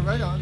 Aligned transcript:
but 0.00 0.08
right 0.08 0.20
on. 0.20 0.40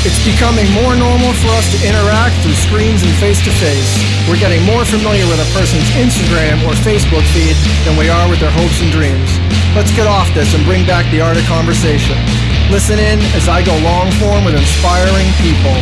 It's 0.00 0.22
becoming 0.24 0.64
more 0.72 0.96
normal 0.96 1.32
for 1.44 1.52
us 1.60 1.68
to 1.76 1.78
interact 1.86 2.34
through 2.42 2.56
screens 2.56 3.02
and 3.02 3.12
face 3.20 3.42
to 3.44 3.52
face. 3.60 3.90
We're 4.28 4.40
getting 4.40 4.64
more 4.64 4.84
familiar 4.84 5.26
with 5.28 5.40
a 5.40 5.48
person's 5.52 5.84
Instagram 5.98 6.64
or 6.64 6.72
Facebook 6.80 7.24
feed 7.34 7.56
than 7.84 7.98
we 7.98 8.08
are 8.08 8.28
with 8.28 8.40
their 8.40 8.52
hopes 8.52 8.80
and 8.80 8.90
dreams. 8.90 9.28
Let's 9.76 9.92
get 9.94 10.06
off 10.06 10.32
this 10.34 10.54
and 10.54 10.64
bring 10.64 10.86
back 10.86 11.10
the 11.12 11.20
art 11.20 11.36
of 11.36 11.44
conversation. 11.44 12.16
Listen 12.70 12.98
in 12.98 13.20
as 13.36 13.48
I 13.48 13.62
go 13.62 13.76
long 13.82 14.10
form 14.22 14.44
with 14.44 14.54
inspiring 14.54 15.26
people. 15.42 15.76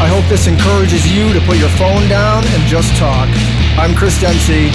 I 0.00 0.08
hope 0.08 0.24
this 0.28 0.46
encourages 0.48 1.04
you 1.12 1.32
to 1.32 1.40
put 1.44 1.58
your 1.58 1.72
phone 1.76 2.08
down 2.08 2.44
and 2.56 2.62
just 2.66 2.96
talk. 2.96 3.28
I'm 3.80 3.94
Chris 3.94 4.20
Dempsey, 4.20 4.68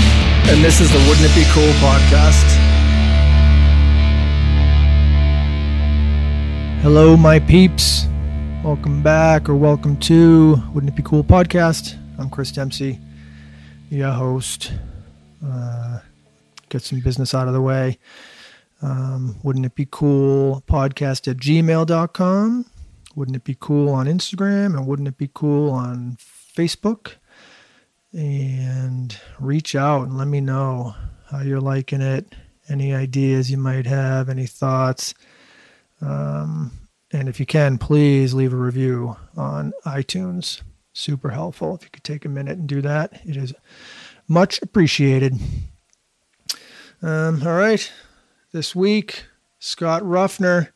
and 0.49 0.63
this 0.63 0.81
is 0.81 0.91
the 0.91 0.97
Wouldn't 1.07 1.29
It 1.29 1.35
Be 1.35 1.43
Cool 1.53 1.71
podcast. 1.73 2.43
Hello, 6.81 7.15
my 7.15 7.37
peeps. 7.37 8.07
Welcome 8.63 9.03
back 9.03 9.47
or 9.47 9.53
welcome 9.53 9.95
to 9.97 10.55
Wouldn't 10.73 10.91
It 10.91 10.95
Be 10.95 11.03
Cool 11.03 11.23
podcast. 11.23 11.95
I'm 12.17 12.31
Chris 12.31 12.51
Dempsey, 12.51 12.99
your 13.91 14.09
host. 14.09 14.73
Uh, 15.45 15.99
get 16.69 16.81
some 16.81 16.99
business 16.99 17.35
out 17.35 17.47
of 17.47 17.53
the 17.53 17.61
way. 17.61 17.99
Um, 18.81 19.35
wouldn't 19.43 19.67
it 19.67 19.75
be 19.75 19.87
cool 19.91 20.63
podcast 20.67 21.27
at 21.27 21.37
gmail.com? 21.37 22.65
Wouldn't 23.15 23.37
it 23.37 23.43
be 23.43 23.55
cool 23.59 23.89
on 23.89 24.07
Instagram? 24.07 24.75
And 24.75 24.87
wouldn't 24.87 25.07
it 25.07 25.17
be 25.19 25.29
cool 25.31 25.69
on 25.69 26.17
Facebook? 26.19 27.17
And 28.15 29.15
reach 29.41 29.75
out 29.75 30.07
and 30.07 30.17
let 30.17 30.29
me 30.29 30.39
know 30.39 30.95
how 31.29 31.41
you're 31.41 31.59
liking 31.59 31.99
it, 31.99 32.33
any 32.69 32.93
ideas 32.93 33.51
you 33.51 33.57
might 33.57 33.85
have, 33.85 34.29
any 34.29 34.45
thoughts. 34.45 35.13
Um, 35.99 36.71
and 37.11 37.27
if 37.27 37.41
you 37.41 37.45
can, 37.45 37.77
please 37.77 38.33
leave 38.33 38.53
a 38.53 38.57
review 38.57 39.17
on 39.35 39.73
iTunes. 39.85 40.61
Super 40.93 41.31
helpful. 41.31 41.75
If 41.75 41.83
you 41.83 41.89
could 41.91 42.05
take 42.05 42.23
a 42.23 42.29
minute 42.29 42.57
and 42.57 42.67
do 42.67 42.81
that, 42.81 43.19
it 43.25 43.35
is 43.35 43.53
much 44.29 44.61
appreciated. 44.61 45.33
Um, 47.01 47.45
all 47.45 47.57
right. 47.57 47.91
This 48.53 48.73
week, 48.73 49.25
Scott 49.59 50.03
Ruffner. 50.03 50.69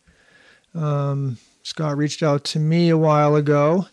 Um, 0.75 1.37
Scott 1.63 1.95
reached 1.95 2.21
out 2.21 2.43
to 2.45 2.59
me 2.59 2.89
a 2.89 2.97
while 2.97 3.35
ago 3.35 3.87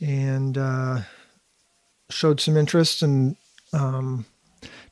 and 0.00 0.58
uh, 0.58 1.00
showed 2.10 2.40
some 2.40 2.56
interest 2.56 3.02
and 3.02 3.36
um, 3.72 4.26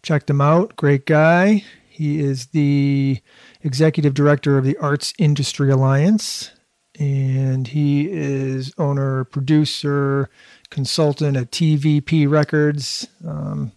checked 0.02 0.30
him 0.30 0.40
out. 0.40 0.76
Great 0.76 1.06
guy. 1.06 1.64
He 1.88 2.20
is 2.20 2.46
the 2.48 3.20
executive 3.62 4.14
director 4.14 4.58
of 4.58 4.64
the 4.64 4.76
Arts 4.78 5.14
Industry 5.18 5.70
Alliance 5.70 6.50
and 6.98 7.68
he 7.68 8.10
is 8.10 8.72
owner, 8.78 9.24
producer, 9.24 10.30
consultant 10.70 11.36
at 11.36 11.50
TVP 11.50 12.28
Records, 12.28 13.06
um, 13.26 13.72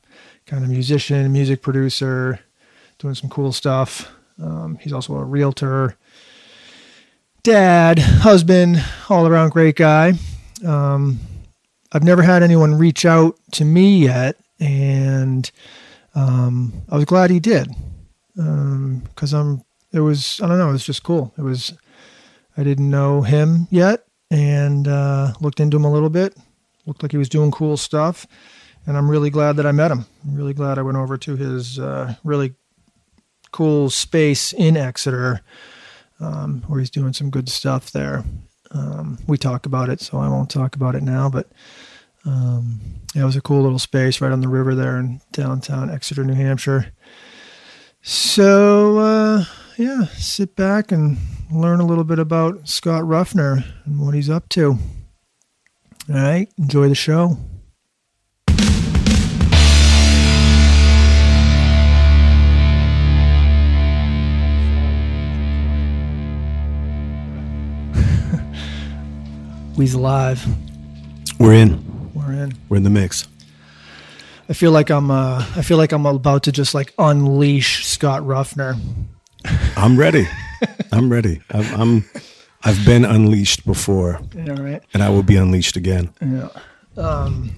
kind 0.46 0.64
of 0.64 0.70
musician, 0.70 1.32
music 1.32 1.62
producer, 1.62 2.40
doing 2.98 3.16
some 3.16 3.30
cool 3.30 3.52
stuff. 3.52 4.12
Um, 4.42 4.78
he's 4.82 4.94
also 4.94 5.16
a 5.16 5.24
realtor, 5.24 5.98
dad, 7.44 8.00
husband, 8.00 8.84
all 9.10 9.28
around 9.28 9.50
great 9.50 9.76
guy. 9.76 10.14
Um, 10.66 11.20
I've 11.92 12.04
never 12.04 12.22
had 12.22 12.44
anyone 12.44 12.76
reach 12.76 13.06
out 13.06 13.38
to 13.54 13.66
me 13.66 14.04
yet, 14.04 14.38
and 14.60 15.50
um, 16.16 16.74
I 16.90 16.96
was 16.96 17.06
glad 17.06 17.30
he 17.30 17.40
did 17.40 17.70
because 18.36 19.34
um, 19.34 19.62
I'm. 19.62 19.64
It 19.92 20.02
was 20.02 20.40
I 20.42 20.48
don't 20.48 20.60
know. 20.60 20.70
It 20.70 20.74
was 20.74 20.86
just 20.86 21.02
cool. 21.02 21.34
It 21.36 21.42
was 21.42 21.74
I 22.56 22.64
didn't 22.64 22.90
know 22.90 23.22
him 23.22 23.68
yet 23.72 24.06
and 24.30 24.88
uh, 24.88 25.34
looked 25.40 25.60
into 25.60 25.78
him 25.78 25.86
a 25.86 25.92
little 25.92 26.10
bit. 26.10 26.36
Looked 26.86 27.02
like 27.04 27.12
he 27.12 27.18
was 27.18 27.30
doing 27.30 27.52
cool 27.52 27.78
stuff. 27.78 28.28
And 28.86 28.98
I'm 28.98 29.10
really 29.10 29.30
glad 29.30 29.56
that 29.58 29.66
I 29.66 29.72
met 29.72 29.92
him. 29.92 30.06
I'm 30.26 30.36
really 30.36 30.54
glad 30.54 30.78
I 30.78 30.82
went 30.82 30.98
over 30.98 31.18
to 31.18 31.36
his 31.36 31.80
uh, 31.80 32.16
really 32.24 32.54
cool 33.52 33.90
space 33.90 34.54
in 34.54 34.78
Exeter 34.78 35.42
um, 36.20 36.64
where 36.68 36.80
he's 36.80 36.90
doing 36.90 37.14
some 37.14 37.30
good 37.30 37.50
stuff 37.50 37.92
there. 37.92 38.24
Um, 38.72 39.18
we 39.28 39.38
talk 39.38 39.66
about 39.66 39.90
it, 39.90 40.02
so 40.02 40.18
I 40.18 40.28
won't 40.28 40.50
talk 40.50 40.76
about 40.76 40.96
it 40.96 41.04
now. 41.04 41.30
But 41.30 41.48
um, 42.26 42.80
it 43.16 43.24
was 43.24 43.36
a 43.36 43.42
cool 43.42 43.62
little 43.62 43.80
space 43.80 44.22
right 44.22 44.32
on 44.32 44.42
the 44.42 44.48
river 44.48 44.76
there 44.76 44.98
in 44.98 45.22
downtown 45.32 45.90
Exeter, 45.90 46.24
New 46.24 46.34
Hampshire. 46.34 46.92
So, 48.02 48.98
uh, 49.00 49.46
yeah, 49.78 50.06
sit 50.16 50.56
back 50.56 50.92
and 50.92 51.18
learn 51.52 51.80
a 51.80 51.86
little 51.86 52.04
bit 52.04 52.20
about 52.20 52.68
Scott 52.68 53.04
Ruffner 53.06 53.64
and 53.86 54.00
what 54.00 54.14
he's 54.14 54.30
up 54.30 54.48
to. 54.50 54.78
All 56.10 56.16
right, 56.16 56.48
enjoy 56.58 56.90
the 56.90 56.96
show. 56.96 57.38
We's 69.80 69.96
live. 69.96 70.46
We're 71.40 71.54
in. 71.54 72.12
We're 72.14 72.34
in. 72.34 72.54
We're 72.68 72.76
in 72.76 72.84
the 72.84 72.90
mix. 72.90 73.30
I 74.50 74.54
feel 74.54 74.72
like 74.72 74.90
I'm. 74.90 75.10
Uh, 75.10 75.38
I 75.56 75.62
feel 75.62 75.78
like 75.78 75.94
I'm 75.94 76.06
about 76.06 76.44
to 76.44 76.52
just 76.52 76.76
like 76.76 76.94
unleash 76.98 77.86
Scott 77.86 78.26
Ruffner. 78.26 78.76
I'm 79.78 79.98
ready. 79.98 80.28
I'm 80.92 81.10
ready. 81.10 81.40
I'm, 81.52 81.82
I'm. 81.82 82.10
I've 82.62 82.86
been 82.86 83.06
unleashed 83.06 83.66
before. 83.66 84.20
Yeah, 84.36 84.62
right. 84.62 84.84
And 84.94 85.02
I 85.02 85.12
will 85.12 85.24
be 85.24 85.38
unleashed 85.38 85.78
again. 85.78 86.14
Yeah. 86.20 86.50
Um, 86.98 87.56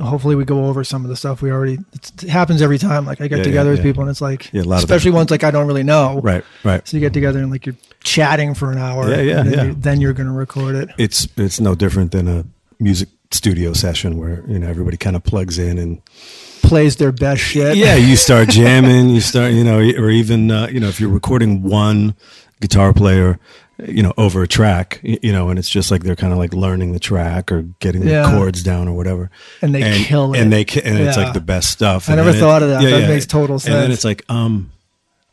hopefully 0.00 0.34
we 0.36 0.44
go 0.44 0.66
over 0.66 0.84
some 0.84 1.04
of 1.04 1.08
the 1.08 1.16
stuff 1.16 1.42
we 1.42 1.50
already 1.50 1.78
it 1.94 2.28
happens 2.28 2.62
every 2.62 2.78
time 2.78 3.04
like 3.04 3.20
i 3.20 3.28
get 3.28 3.38
Yeah, 3.38 3.44
together 3.44 3.70
yeah, 3.70 3.76
with 3.76 3.78
yeah. 3.80 3.90
people 3.90 4.02
and 4.02 4.10
it's 4.10 4.20
like 4.20 4.52
Yeah, 4.52 4.62
a 4.62 4.64
lot 4.64 4.78
especially 4.78 5.10
ones 5.10 5.30
like 5.30 5.42
i 5.44 5.50
don't 5.50 5.66
really 5.66 5.82
know 5.82 6.20
Right. 6.22 6.44
Right. 6.64 6.86
so 6.86 6.96
you 6.96 7.00
get 7.00 7.12
together 7.12 7.40
and 7.40 7.50
like 7.50 7.66
you're 7.66 7.76
chatting 8.04 8.54
for 8.54 8.70
an 8.70 8.78
hour 8.78 9.08
Yeah, 9.10 9.20
yeah, 9.20 9.40
and 9.40 9.48
then, 9.48 9.58
yeah. 9.58 9.64
You, 9.64 9.74
then 9.74 10.00
you're 10.00 10.12
going 10.12 10.28
to 10.28 10.32
record 10.32 10.74
it 10.76 10.88
It's 10.98 11.26
it's 11.36 11.60
no 11.60 11.74
different 11.74 12.12
than 12.12 12.28
a 12.28 12.44
music 12.78 13.08
studio 13.30 13.72
session 13.72 14.16
where 14.18 14.42
you 14.48 14.58
know 14.58 14.68
everybody 14.68 14.96
kind 14.96 15.14
of 15.16 15.22
plugs 15.24 15.58
in 15.58 15.78
and 15.78 16.00
plays 16.62 16.96
their 16.96 17.12
best 17.12 17.40
shit 17.42 17.76
yeah 17.76 17.94
you 17.94 18.16
start 18.16 18.48
jamming 18.60 19.10
you 19.10 19.20
start 19.20 19.52
you 19.52 19.64
know 19.64 19.78
or 19.78 20.10
even 20.10 20.50
uh, 20.50 20.66
you 20.70 20.80
know 20.80 20.88
if 20.88 20.98
you're 21.00 21.10
recording 21.10 21.62
one 21.62 22.14
guitar 22.60 22.92
player 22.94 23.38
you 23.86 24.02
know 24.02 24.12
over 24.18 24.42
a 24.42 24.48
track 24.48 24.98
you 25.04 25.30
know 25.30 25.50
and 25.50 25.58
it's 25.58 25.68
just 25.68 25.90
like 25.92 26.02
they're 26.02 26.16
kind 26.16 26.32
of 26.32 26.38
like 26.38 26.52
learning 26.52 26.92
the 26.92 26.98
track 26.98 27.52
or 27.52 27.62
getting 27.78 28.04
the 28.04 28.24
chords 28.28 28.62
down 28.64 28.88
or 28.88 28.92
whatever 28.96 29.30
And 29.62 29.72
they 29.74 29.82
and, 29.82 30.04
kill 30.04 30.34
it. 30.34 30.40
and 30.40 30.52
they 30.52 30.62
and 30.84 30.98
it's 30.98 31.16
Yeah. 31.16 31.24
like 31.24 31.32
the 31.34 31.40
best 31.40 31.70
stuff 31.70 32.08
I 32.08 32.14
And 32.14 32.24
never 32.24 32.36
thought 32.36 32.62
of 32.62 32.70
that. 32.70 32.82
That 32.82 33.08
makes 33.08 33.24
total 33.26 33.58
sense. 33.60 33.72
and 33.74 33.82
then 33.84 33.92
it's 33.92 34.04
like 34.04 34.24
um 34.28 34.72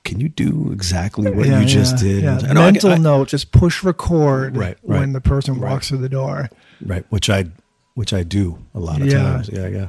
can 0.03 0.19
you 0.19 0.29
do 0.29 0.69
exactly 0.72 1.31
what 1.31 1.47
Yeah, 1.47 1.61
you 1.61 1.66
just 1.66 1.97
yeah, 2.03 2.03
did 2.11 2.23
yeah. 2.23 2.39
I 2.47 2.53
know 2.53 2.61
I- 2.61 2.72
mental 2.72 2.91
I- 2.91 2.97
note 2.97 3.29
just 3.29 3.51
push 3.51 3.84
record 3.84 4.55
Right, 4.55 4.78
when 4.84 5.13
the 5.13 5.22
person 5.22 5.59
right. 5.59 5.72
walks 5.72 5.89
through 5.89 6.00
the 6.00 6.09
door 6.09 6.50
right 6.85 7.03
which 7.09 7.29
i 7.31 7.45
which 7.95 8.13
i 8.13 8.22
do 8.22 8.59
a 8.75 8.79
lot 8.79 9.01
of 9.01 9.07
Yeah. 9.07 9.23
times 9.23 9.50
yeah 9.51 9.67
yeah 9.67 9.88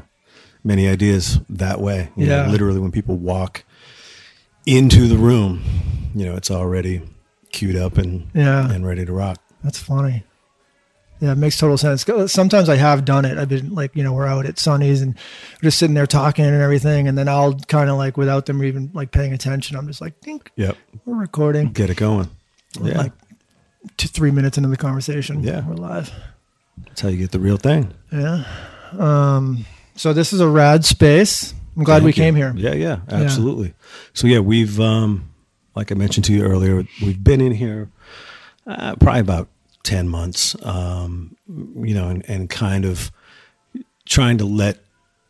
many 0.65 0.89
ideas 0.89 1.39
that 1.51 1.79
way 1.83 2.09
you 2.17 2.27
know, 2.27 2.45
Yeah. 2.45 2.51
literally 2.51 2.81
when 2.81 2.91
people 2.91 3.17
walk 3.19 3.65
into 4.65 5.07
the 5.09 5.17
room 5.19 5.63
you 6.15 6.25
know 6.25 6.35
it's 6.37 6.51
already 6.51 7.03
queued 7.57 7.77
up 7.77 7.97
and 7.99 8.29
Yeah. 8.35 8.71
and 8.71 8.87
ready 8.87 9.05
to 9.07 9.13
rock 9.13 9.39
That's 9.65 9.79
funny. 9.79 10.23
Yeah, 11.19 11.33
it 11.33 11.39
makes 11.39 11.57
total 11.57 11.79
sense. 11.79 12.05
Sometimes 12.31 12.69
I 12.69 12.77
have 12.77 13.07
done 13.07 13.25
it. 13.25 13.39
I've 13.39 13.49
been 13.49 13.75
like, 13.75 13.97
you 13.97 14.05
know, 14.05 14.13
we're 14.13 14.27
out 14.27 14.45
at 14.45 14.59
Sunny's 14.59 15.01
and 15.01 15.15
we're 15.15 15.69
just 15.69 15.79
sitting 15.79 15.95
there 15.95 16.07
talking 16.07 16.45
and 16.45 16.61
everything, 16.61 17.09
and 17.09 17.17
then 17.17 17.27
I'll 17.27 17.55
kind 17.55 17.89
of 17.89 17.97
like, 17.97 18.19
without 18.19 18.45
them 18.45 18.63
even 18.63 18.91
like 18.93 19.13
paying 19.13 19.33
attention, 19.33 19.77
I'm 19.79 19.87
just 19.87 20.03
like, 20.03 20.21
think 20.21 20.51
yep 20.57 20.77
we're 21.07 21.17
recording. 21.17 21.73
get 21.73 21.89
it 21.89 21.97
going 21.97 22.29
We're 22.79 22.91
yeah 22.91 22.99
like 22.99 23.13
two, 23.97 24.09
three 24.09 24.31
minutes 24.31 24.59
into 24.59 24.69
the 24.69 24.77
conversation. 24.77 25.43
Yeah. 25.43 25.67
we're 25.67 25.77
live. 25.77 26.13
that's 26.87 27.01
how 27.01 27.09
you 27.09 27.17
get 27.17 27.31
the 27.33 27.41
real 27.41 27.57
thing 27.57 27.95
Yeah. 28.13 28.45
Um. 28.99 29.65
So 29.97 30.13
this 30.13 30.35
is 30.35 30.41
a 30.41 30.49
rad 30.49 30.85
space. 30.85 31.55
I'm 31.79 31.85
glad 31.85 32.03
we 32.03 32.11
you. 32.11 32.13
came 32.15 32.35
here. 32.37 32.53
Yeah, 32.57 32.75
yeah, 32.75 32.99
absolutely. 33.09 33.73
So 34.13 34.27
yeah, 34.27 34.41
we've 34.41 34.79
um, 34.81 35.31
like 35.77 35.93
I 35.93 35.95
mentioned 35.95 36.25
to 36.25 36.33
you 36.33 36.43
earlier, 36.43 36.85
we've 37.03 37.23
been 37.23 37.41
in 37.41 37.53
here 37.53 37.89
uh, 38.67 38.97
probably 38.97 39.21
about 39.21 39.49
ten 39.83 40.09
months. 40.09 40.57
Um, 40.65 41.37
you 41.47 41.95
know, 41.95 42.09
and, 42.09 42.29
and 42.29 42.51
kind 42.51 42.85
of 42.85 43.13
trying 44.07 44.39
to 44.39 44.45
let 44.45 44.79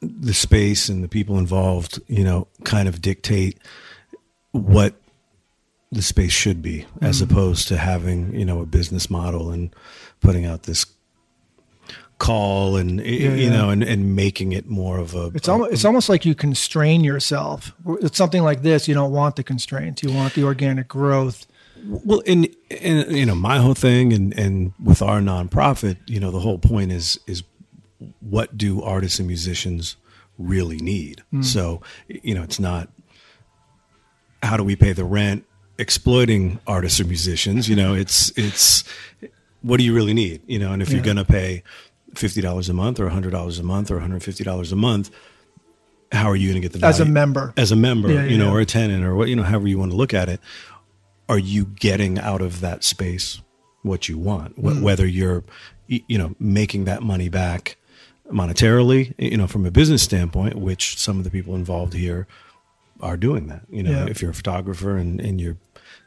the 0.01 0.33
space 0.33 0.89
and 0.89 1.03
the 1.03 1.09
people 1.09 1.39
involved, 1.39 2.01
you 2.07 2.25
know, 2.25 2.47
kind 2.65 2.89
of 2.89 3.03
dictate 3.03 3.59
what 4.53 4.95
the 5.93 6.03
space 6.03 6.33
should 6.33 6.63
be, 6.63 6.87
as 7.03 7.21
opposed 7.21 7.69
to 7.69 7.77
having 7.77 8.35
you 8.35 8.45
know 8.45 8.61
a 8.61 8.67
business 8.67 9.11
model 9.11 9.51
and 9.51 9.75
putting 10.21 10.47
out 10.47 10.63
this 10.63 10.87
call 12.19 12.77
and 12.77 12.99
you 13.01 13.31
yeah. 13.31 13.51
know 13.51 13.69
and, 13.71 13.83
and 13.83 14.17
making 14.17 14.53
it 14.53 14.67
more 14.67 14.99
of 14.99 15.15
a 15.15 15.27
It's 15.35 15.49
almost 15.49 15.73
it's 15.73 15.85
almost 15.85 16.09
like 16.09 16.25
you 16.25 16.35
constrain 16.35 17.05
yourself. 17.05 17.73
It's 18.01 18.17
something 18.17 18.43
like 18.43 18.63
this. 18.63 18.89
You 18.89 18.95
don't 18.95 19.13
want 19.13 19.37
the 19.37 19.43
constraints. 19.43 20.03
You 20.03 20.13
want 20.13 20.35
the 20.35 20.45
organic 20.45 20.89
growth. 20.89 21.47
Well, 21.85 22.21
in, 22.21 22.49
in 22.71 23.15
you 23.15 23.27
know 23.27 23.35
my 23.35 23.59
whole 23.59 23.75
thing, 23.75 24.13
and 24.13 24.37
and 24.39 24.73
with 24.83 25.03
our 25.03 25.21
nonprofit, 25.21 25.99
you 26.07 26.19
know, 26.19 26.31
the 26.31 26.41
whole 26.41 26.59
point 26.59 26.91
is 26.91 27.19
is 27.27 27.43
what 28.21 28.57
do 28.57 28.83
artists 28.83 29.19
and 29.19 29.29
musicians 29.29 29.97
really 30.39 30.79
need? 30.79 31.23
Hmm. 31.31 31.43
So 31.43 31.83
you 32.09 32.35
know, 32.35 32.43
it's 32.43 32.59
not 32.59 32.89
how 34.43 34.57
do 34.57 34.65
we 34.65 34.75
pay 34.75 34.93
the 34.93 35.05
rent 35.05 35.45
exploiting 35.79 36.59
artists 36.67 37.01
or 37.01 37.05
musicians. 37.05 37.69
You 37.69 37.77
know, 37.77 37.95
it's 37.95 38.33
it's 38.37 38.85
what 39.63 39.79
do 39.79 39.85
you 39.85 39.95
really 39.95 40.15
need? 40.15 40.43
You 40.47 40.59
know, 40.59 40.73
and 40.73 40.83
if 40.83 40.93
you're 40.93 41.03
going 41.03 41.17
to 41.17 41.25
pay 41.25 41.63
fifty 42.19 42.41
dollars 42.41 42.69
a 42.69 42.73
month 42.75 42.99
or 43.01 43.09
hundred 43.09 43.31
dollars 43.31 43.59
a 43.59 43.63
month 43.63 43.91
or 43.91 43.95
one 43.95 44.03
hundred 44.03 44.23
fifty 44.23 44.45
dollars 44.45 44.73
a 44.73 44.77
month. 44.77 45.11
How 46.13 46.27
are 46.31 46.37
you 46.37 46.49
going 46.51 46.63
to 46.63 46.69
get 46.69 46.79
the 46.79 46.87
As 46.87 47.01
a 47.01 47.05
member. 47.05 47.53
as 47.57 47.73
a 47.73 47.77
member, 47.77 48.13
Yeah, 48.13 48.25
you 48.27 48.39
know, 48.39 48.47
yeah. 48.47 48.53
or 48.53 48.61
a 48.61 48.65
tenant, 48.67 49.05
or 49.05 49.15
what 49.17 49.29
you 49.29 49.37
know, 49.37 49.43
however 49.43 49.67
you 49.69 49.79
want 49.79 49.91
to 49.91 49.97
look 49.97 50.15
at 50.15 50.29
it, 50.29 50.41
are 51.29 51.39
you 51.39 51.65
getting 51.65 52.19
out 52.19 52.41
of 52.41 52.61
that 52.61 52.85
space 52.85 53.41
what 53.83 54.09
you 54.09 54.17
want? 54.17 54.57
Wh- 54.57 54.77
mm. 54.77 54.83
Whether 54.83 55.05
you're, 55.07 55.43
you 55.89 56.17
know, 56.19 56.35
making 56.39 56.85
that 56.85 57.03
money 57.03 57.29
back 57.29 57.77
monetarily, 58.33 59.15
you 59.19 59.37
know, 59.37 59.47
from 59.47 59.67
a 59.67 59.71
business 59.71 60.03
standpoint, 60.03 60.57
which 60.57 60.97
some 60.99 61.19
of 61.19 61.25
the 61.25 61.31
people 61.31 61.55
involved 61.55 61.93
here 61.93 62.27
are 63.01 63.17
doing 63.17 63.47
that. 63.49 63.63
You 63.71 63.83
know, 63.83 63.91
Yeah. 63.91 64.07
if 64.07 64.23
you're 64.23 64.31
a 64.31 64.35
photographer 64.35 64.97
and, 64.97 65.21
and 65.21 65.41
you're 65.41 65.57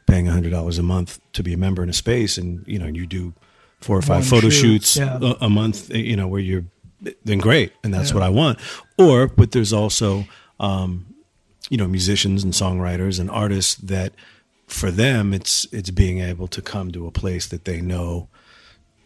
paying 0.06 0.26
hundred 0.26 0.50
dollars 0.50 0.78
a 0.78 0.82
month 0.82 1.20
to 1.34 1.42
be 1.42 1.52
a 1.52 1.56
member 1.58 1.82
in 1.82 1.88
a 1.88 1.94
space, 1.94 2.38
and 2.38 2.64
you 2.66 2.78
know, 2.78 2.86
you 2.86 3.06
do 3.06 3.32
four 3.80 3.96
or 3.98 4.02
five 4.02 4.18
One 4.20 4.22
photo 4.24 4.48
shoot, 4.50 4.82
shoots 4.84 4.96
yeah. 4.96 5.18
a, 5.20 5.46
a 5.46 5.50
month, 5.50 5.90
you 5.94 6.16
know, 6.16 6.28
where 6.28 6.40
you're 6.40 6.64
then 7.24 7.38
great, 7.38 7.72
and 7.82 7.92
that's 7.94 8.10
Yeah. 8.10 8.14
what 8.16 8.22
I 8.22 8.28
want. 8.28 8.58
Or, 8.98 9.26
but 9.26 9.52
there's 9.52 9.72
also 9.72 10.26
um, 10.58 11.06
you 11.70 11.76
know 11.78 11.86
musicians 11.88 12.44
and 12.44 12.52
songwriters 12.52 13.18
and 13.20 13.30
artists 13.30 13.76
that 13.76 14.12
for 14.66 14.90
them 14.90 15.32
it's 15.32 15.66
it's 15.72 15.90
being 15.90 16.20
able 16.20 16.46
to 16.48 16.60
come 16.62 16.90
to 16.92 17.06
a 17.06 17.10
place 17.10 17.46
that 17.48 17.64
they 17.64 17.80
know 17.80 18.28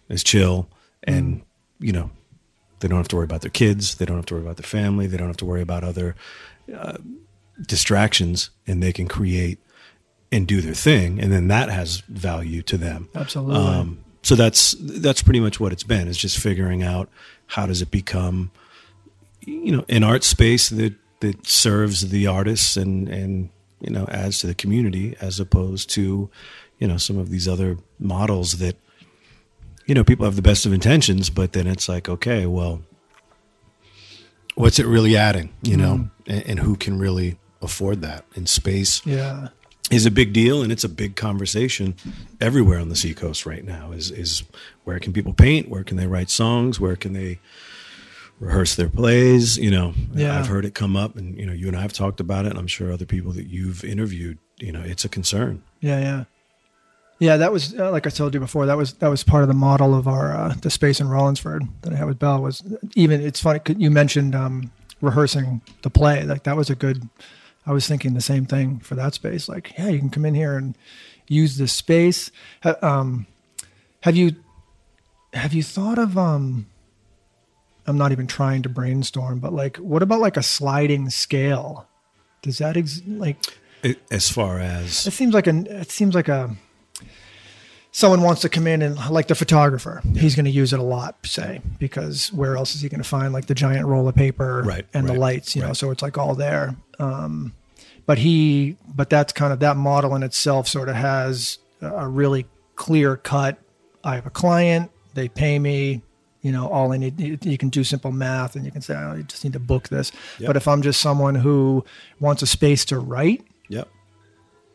is 0.08 0.22
chill 0.24 0.68
and 1.04 1.42
you 1.78 1.92
know 1.92 2.10
they 2.80 2.88
don't 2.88 2.98
have 2.98 3.08
to 3.08 3.16
worry 3.16 3.24
about 3.24 3.40
their 3.42 3.50
kids 3.50 3.94
they 3.96 4.04
don't 4.04 4.16
have 4.16 4.26
to 4.26 4.34
worry 4.34 4.42
about 4.42 4.56
their 4.56 4.66
family 4.66 5.06
they 5.06 5.16
don't 5.16 5.28
have 5.28 5.36
to 5.36 5.44
worry 5.46 5.62
about 5.62 5.84
other 5.84 6.14
uh, 6.74 6.96
distractions 7.66 8.50
and 8.66 8.82
they 8.82 8.92
can 8.92 9.08
create 9.08 9.58
and 10.32 10.46
do 10.46 10.60
their 10.60 10.74
thing 10.74 11.20
and 11.20 11.32
then 11.32 11.48
that 11.48 11.70
has 11.70 12.00
value 12.08 12.62
to 12.62 12.76
them 12.76 13.08
Absolutely. 13.14 13.56
um, 13.56 14.03
so 14.24 14.34
that's 14.34 14.74
that's 14.80 15.22
pretty 15.22 15.38
much 15.38 15.60
what 15.60 15.72
it's 15.72 15.84
been 15.84 16.08
is 16.08 16.18
just 16.18 16.38
figuring 16.38 16.82
out 16.82 17.08
how 17.46 17.66
does 17.66 17.80
it 17.80 17.90
become 17.90 18.50
you 19.40 19.70
know 19.70 19.84
an 19.88 20.02
art 20.02 20.24
space 20.24 20.68
that 20.70 20.94
that 21.20 21.46
serves 21.46 22.10
the 22.10 22.26
artists 22.26 22.76
and 22.76 23.08
and 23.08 23.50
you 23.80 23.90
know 23.90 24.06
adds 24.10 24.40
to 24.40 24.46
the 24.46 24.54
community 24.54 25.16
as 25.20 25.38
opposed 25.38 25.88
to 25.90 26.28
you 26.78 26.88
know 26.88 26.96
some 26.96 27.18
of 27.18 27.30
these 27.30 27.46
other 27.46 27.78
models 28.00 28.58
that 28.58 28.76
you 29.86 29.94
know 29.94 30.02
people 30.02 30.24
have 30.24 30.36
the 30.36 30.42
best 30.42 30.66
of 30.66 30.72
intentions 30.72 31.30
but 31.30 31.52
then 31.52 31.66
it's 31.66 31.88
like 31.88 32.08
okay 32.08 32.46
well 32.46 32.82
what's 34.54 34.78
it 34.78 34.86
really 34.86 35.16
adding 35.16 35.52
you 35.62 35.76
know? 35.76 35.94
Mm-hmm. 35.94 36.30
And, 36.30 36.46
and 36.46 36.58
who 36.60 36.76
can 36.76 36.98
really 36.98 37.38
afford 37.60 38.02
that 38.02 38.24
in 38.34 38.46
space? 38.46 39.04
Yeah. 39.04 39.48
Is 39.90 40.06
a 40.06 40.10
big 40.10 40.32
deal 40.32 40.62
and 40.62 40.72
it's 40.72 40.84
a 40.84 40.88
big 40.88 41.14
conversation 41.16 41.94
everywhere 42.40 42.78
on 42.78 42.88
the 42.88 42.96
seacoast 42.96 43.44
right 43.46 43.64
now 43.64 43.92
is 43.92 44.10
is 44.10 44.42
where 44.84 44.98
can 44.98 45.12
people 45.12 45.32
paint 45.34 45.68
where 45.68 45.84
can 45.84 45.96
they 45.96 46.06
write 46.06 46.30
songs 46.30 46.80
where 46.80 46.96
can 46.96 47.12
they 47.12 47.38
rehearse 48.40 48.74
their 48.76 48.88
plays 48.88 49.58
you 49.58 49.70
know 49.70 49.92
Yeah. 50.14 50.38
i've 50.38 50.46
heard 50.48 50.64
it 50.64 50.74
come 50.74 50.96
up 50.96 51.16
and 51.16 51.36
you 51.38 51.46
know 51.46 51.52
you 51.52 51.68
and 51.68 51.76
i 51.76 51.82
have 51.82 51.92
talked 51.92 52.18
about 52.18 52.46
it 52.46 52.50
and 52.50 52.58
i'm 52.58 52.66
sure 52.66 52.92
other 52.92 53.04
people 53.06 53.32
that 53.32 53.46
you've 53.46 53.84
interviewed 53.84 54.38
you 54.58 54.72
know 54.72 54.80
it's 54.80 55.04
a 55.04 55.08
concern 55.08 55.62
Yeah, 55.80 56.00
yeah, 56.00 56.24
yeah. 57.18 57.36
That 57.36 57.52
was 57.52 57.74
uh, 57.78 57.90
like 57.90 58.06
I 58.06 58.10
told 58.10 58.32
you 58.34 58.40
before. 58.40 58.66
That 58.66 58.76
was 58.78 58.94
that 58.94 59.08
was 59.08 59.22
part 59.22 59.42
of 59.42 59.48
the 59.48 59.54
model 59.54 59.94
of 59.94 60.08
our 60.08 60.34
uh, 60.34 60.54
the 60.62 60.70
space 60.70 60.98
in 61.00 61.08
Rollinsford 61.08 61.62
that 61.82 61.92
I 61.92 61.96
had 61.96 62.06
with 62.06 62.18
Bell. 62.18 62.40
Was 62.42 62.62
even 62.94 63.20
it's 63.20 63.40
funny 63.40 63.60
you 63.76 63.90
mentioned 63.90 64.34
um, 64.34 64.70
rehearsing 65.00 65.60
the 65.82 65.90
play. 65.90 66.24
Like 66.24 66.42
that 66.44 66.56
was 66.56 66.70
a 66.70 66.74
good. 66.74 67.08
I 67.66 67.72
was 67.72 67.86
thinking 67.86 68.14
the 68.14 68.20
same 68.20 68.46
thing 68.46 68.78
for 68.80 68.94
that 68.94 69.14
space. 69.14 69.48
Like, 69.48 69.74
yeah, 69.78 69.88
you 69.88 69.98
can 69.98 70.10
come 70.10 70.26
in 70.26 70.34
here 70.34 70.56
and 70.56 70.76
use 71.28 71.56
this 71.56 71.72
space. 71.72 72.30
Um, 72.82 73.26
have 74.02 74.16
you 74.16 74.36
have 75.32 75.52
you 75.54 75.62
thought 75.62 75.98
of 75.98 76.16
um? 76.18 76.66
I'm 77.86 77.98
not 77.98 78.12
even 78.12 78.26
trying 78.26 78.62
to 78.62 78.68
brainstorm, 78.68 79.40
but 79.40 79.52
like, 79.52 79.76
what 79.76 80.02
about 80.02 80.20
like 80.20 80.36
a 80.36 80.42
sliding 80.42 81.10
scale? 81.10 81.86
Does 82.42 82.58
that 82.58 82.76
ex- 82.76 83.02
like? 83.06 83.36
as 84.10 84.30
far 84.30 84.58
as 84.58 85.06
It 85.06 85.12
seems 85.12 85.34
like 85.34 85.46
a. 85.46 85.80
It 85.80 85.90
seems 85.90 86.14
like 86.14 86.28
a. 86.28 86.56
Someone 87.92 88.22
wants 88.22 88.40
to 88.40 88.48
come 88.48 88.66
in 88.66 88.82
and 88.82 88.98
like 89.10 89.28
the 89.28 89.36
photographer, 89.36 90.02
he's 90.16 90.34
going 90.34 90.46
to 90.46 90.50
use 90.50 90.72
it 90.72 90.80
a 90.80 90.82
lot, 90.82 91.16
say, 91.24 91.60
because 91.78 92.32
where 92.32 92.56
else 92.56 92.74
is 92.74 92.80
he 92.80 92.88
going 92.88 93.00
to 93.00 93.08
find 93.08 93.32
like 93.32 93.46
the 93.46 93.54
giant 93.54 93.86
roll 93.86 94.08
of 94.08 94.16
paper 94.16 94.62
Right, 94.66 94.84
and 94.92 95.06
the 95.08 95.12
lights, 95.14 95.54
you 95.54 95.62
know? 95.62 95.72
So 95.74 95.92
it's 95.92 96.02
like 96.02 96.18
all 96.18 96.34
there. 96.34 96.74
Um, 96.98 97.54
but 98.06 98.18
he, 98.18 98.76
but 98.94 99.08
that's 99.10 99.32
kind 99.32 99.52
of 99.52 99.60
that 99.60 99.76
model 99.76 100.14
in 100.14 100.22
itself 100.22 100.68
sort 100.68 100.88
of 100.88 100.96
has 100.96 101.58
a 101.80 102.06
really 102.06 102.46
clear 102.76 103.16
cut. 103.16 103.58
I 104.02 104.16
have 104.16 104.26
a 104.26 104.30
client, 104.30 104.90
they 105.14 105.28
pay 105.28 105.58
me, 105.58 106.02
you 106.42 106.52
know, 106.52 106.68
all 106.68 106.92
I 106.92 106.98
need, 106.98 107.44
you, 107.44 107.56
can 107.56 107.70
do 107.70 107.82
simple 107.84 108.12
math 108.12 108.54
and 108.56 108.66
you 108.66 108.70
can 108.70 108.82
say, 108.82 108.94
oh, 108.94 109.14
you 109.14 109.22
just 109.22 109.42
need 109.44 109.54
to 109.54 109.58
book 109.60 109.88
this. 109.88 110.12
Yep. 110.38 110.46
But 110.48 110.56
if 110.56 110.68
I'm 110.68 110.82
just 110.82 111.00
someone 111.00 111.34
who 111.34 111.84
wants 112.20 112.42
a 112.42 112.46
space 112.46 112.84
to 112.86 112.98
write, 112.98 113.42
yep 113.68 113.88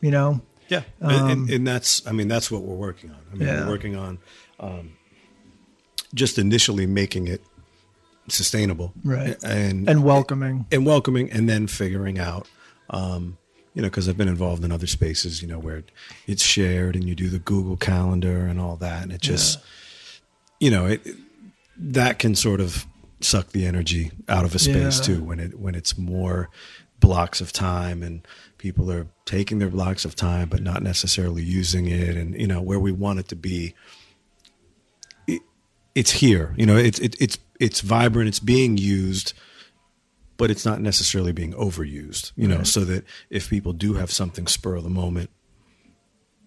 you 0.01 0.11
know, 0.11 0.41
Yeah, 0.69 0.83
and, 0.99 1.31
and, 1.31 1.49
and 1.49 1.67
that's 1.67 2.05
I 2.07 2.11
mean 2.11 2.27
that's 2.27 2.49
what 2.49 2.61
we're 2.61 2.75
working 2.75 3.11
on. 3.11 3.19
I 3.31 3.35
mean 3.35 3.47
Yeah. 3.47 3.65
we're 3.65 3.71
working 3.71 3.95
on 3.95 4.17
um, 4.59 4.93
just 6.13 6.37
initially 6.37 6.85
making 6.85 7.27
it 7.27 7.41
sustainable, 8.31 8.93
Right. 9.03 9.37
And 9.43 9.89
and 9.89 10.03
welcoming. 10.03 10.65
and 10.71 10.85
welcoming, 10.85 11.31
and 11.31 11.47
then 11.49 11.67
figuring 11.67 12.19
out, 12.19 12.47
um, 12.89 13.37
you 13.73 13.81
know, 13.81 13.87
because 13.89 14.07
I've 14.09 14.17
been 14.17 14.27
involved 14.27 14.63
in 14.63 14.71
other 14.71 14.87
spaces, 14.87 15.41
you 15.41 15.47
know, 15.47 15.59
where 15.59 15.83
it's 16.27 16.43
shared 16.43 16.95
and 16.95 17.03
you 17.07 17.15
do 17.15 17.29
the 17.29 17.39
Google 17.39 17.77
Calendar 17.77 18.45
and 18.47 18.59
all 18.59 18.75
that, 18.77 19.03
and 19.03 19.11
it 19.11 19.21
just, 19.21 19.59
you 20.59 20.71
know, 20.71 20.85
it 20.87 21.05
that 21.77 22.19
can 22.19 22.35
sort 22.35 22.59
of 22.59 22.85
suck 23.21 23.49
the 23.51 23.65
energy 23.65 24.11
out 24.27 24.45
of 24.45 24.55
a 24.55 24.59
space 24.59 24.97
Yeah. 24.99 25.15
too 25.15 25.23
when 25.23 25.39
it 25.39 25.59
when 25.59 25.75
it's 25.75 25.97
more 25.97 26.49
blocks 26.99 27.39
of 27.41 27.51
time 27.53 28.03
and 28.03 28.25
people 28.57 28.91
are 28.91 29.07
taking 29.25 29.59
their 29.59 29.69
blocks 29.69 30.03
of 30.03 30.15
time 30.15 30.49
but 30.49 30.61
not 30.61 30.83
necessarily 30.83 31.41
using 31.43 31.87
it 31.87 32.15
and 32.17 32.35
you 32.39 32.45
know 32.47 32.61
where 32.61 32.79
we 32.79 32.91
want 32.91 33.19
it 33.19 33.27
to 33.29 33.35
be 33.37 33.73
it, 35.27 35.41
it's 35.95 36.11
here 36.11 36.53
you 36.57 36.65
know 36.65 36.75
it's 36.75 36.99
it, 36.99 37.15
it's 37.19 37.37
it's 37.59 37.81
vibrant 37.81 38.27
it's 38.27 38.39
being 38.39 38.77
used 38.77 39.33
but 40.37 40.49
it's 40.49 40.65
not 40.65 40.79
necessarily 40.81 41.31
being 41.33 41.53
overused 41.53 42.31
you 42.35 42.47
know 42.47 42.57
Right. 42.57 42.67
so 42.67 42.85
that 42.85 43.03
if 43.29 43.49
people 43.49 43.73
do 43.73 43.95
have 43.95 44.11
something 44.11 44.47
spur 44.47 44.75
of 44.75 44.83
the 44.83 44.89
moment 44.89 45.29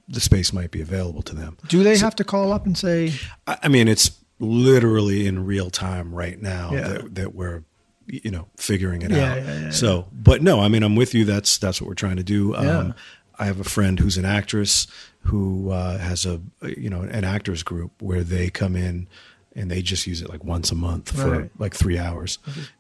the 0.09 0.21
space 0.21 0.53
might 0.53 0.71
be 0.71 0.81
available 0.81 1.23
to 1.23 1.35
them 1.35 1.57
Do 1.69 1.83
they 1.83 1.97
have 1.99 2.17
to 2.17 2.25
call 2.25 2.53
up 2.53 2.67
and 2.67 2.77
say, 2.77 3.13
I 3.47 3.69
mean, 3.69 3.87
it's 3.89 4.11
literally 4.41 5.27
in 5.27 5.47
real 5.47 5.71
time 5.71 6.13
right 6.15 6.41
now 6.43 6.71
Yeah. 6.73 6.89
that, 6.89 7.15
that 7.15 7.35
we're, 7.35 7.63
you 8.07 8.31
know, 8.31 8.49
figuring 8.57 9.03
it 9.03 9.13
Yeah, 9.13 9.31
out. 9.33 9.43
yeah, 9.43 9.71
so, 9.71 10.09
but 10.13 10.43
no, 10.43 10.61
I 10.61 10.69
mean, 10.69 10.83
I'm 10.83 10.97
with 10.97 11.15
you. 11.15 11.25
That's 11.25 11.57
that's 11.57 11.81
what 11.81 11.87
we're 11.89 11.95
trying 11.95 12.17
to 12.17 12.25
do. 12.25 12.55
Um, 12.57 12.95
I 13.39 13.47
have 13.47 13.61
a 13.61 13.65
friend 13.65 13.99
who's 14.01 14.19
an 14.19 14.25
actress 14.25 14.87
who 15.21 15.71
uh, 15.71 15.99
has 15.99 16.27
a, 16.27 16.41
you 16.77 16.91
know, 16.91 17.03
an 17.03 17.25
actors 17.25 17.63
group 17.63 18.03
where 18.03 18.25
they 18.25 18.51
come 18.51 18.75
in 18.77 19.07
and 19.55 19.71
they 19.71 19.83
just 19.83 20.07
use 20.07 20.23
it 20.23 20.29
like 20.31 20.45
once 20.45 20.71
a 20.73 20.75
month 20.75 21.11
for 21.17 21.31
Right. 21.31 21.51
like 21.59 21.75
three 21.75 21.99
hours, 21.99 22.39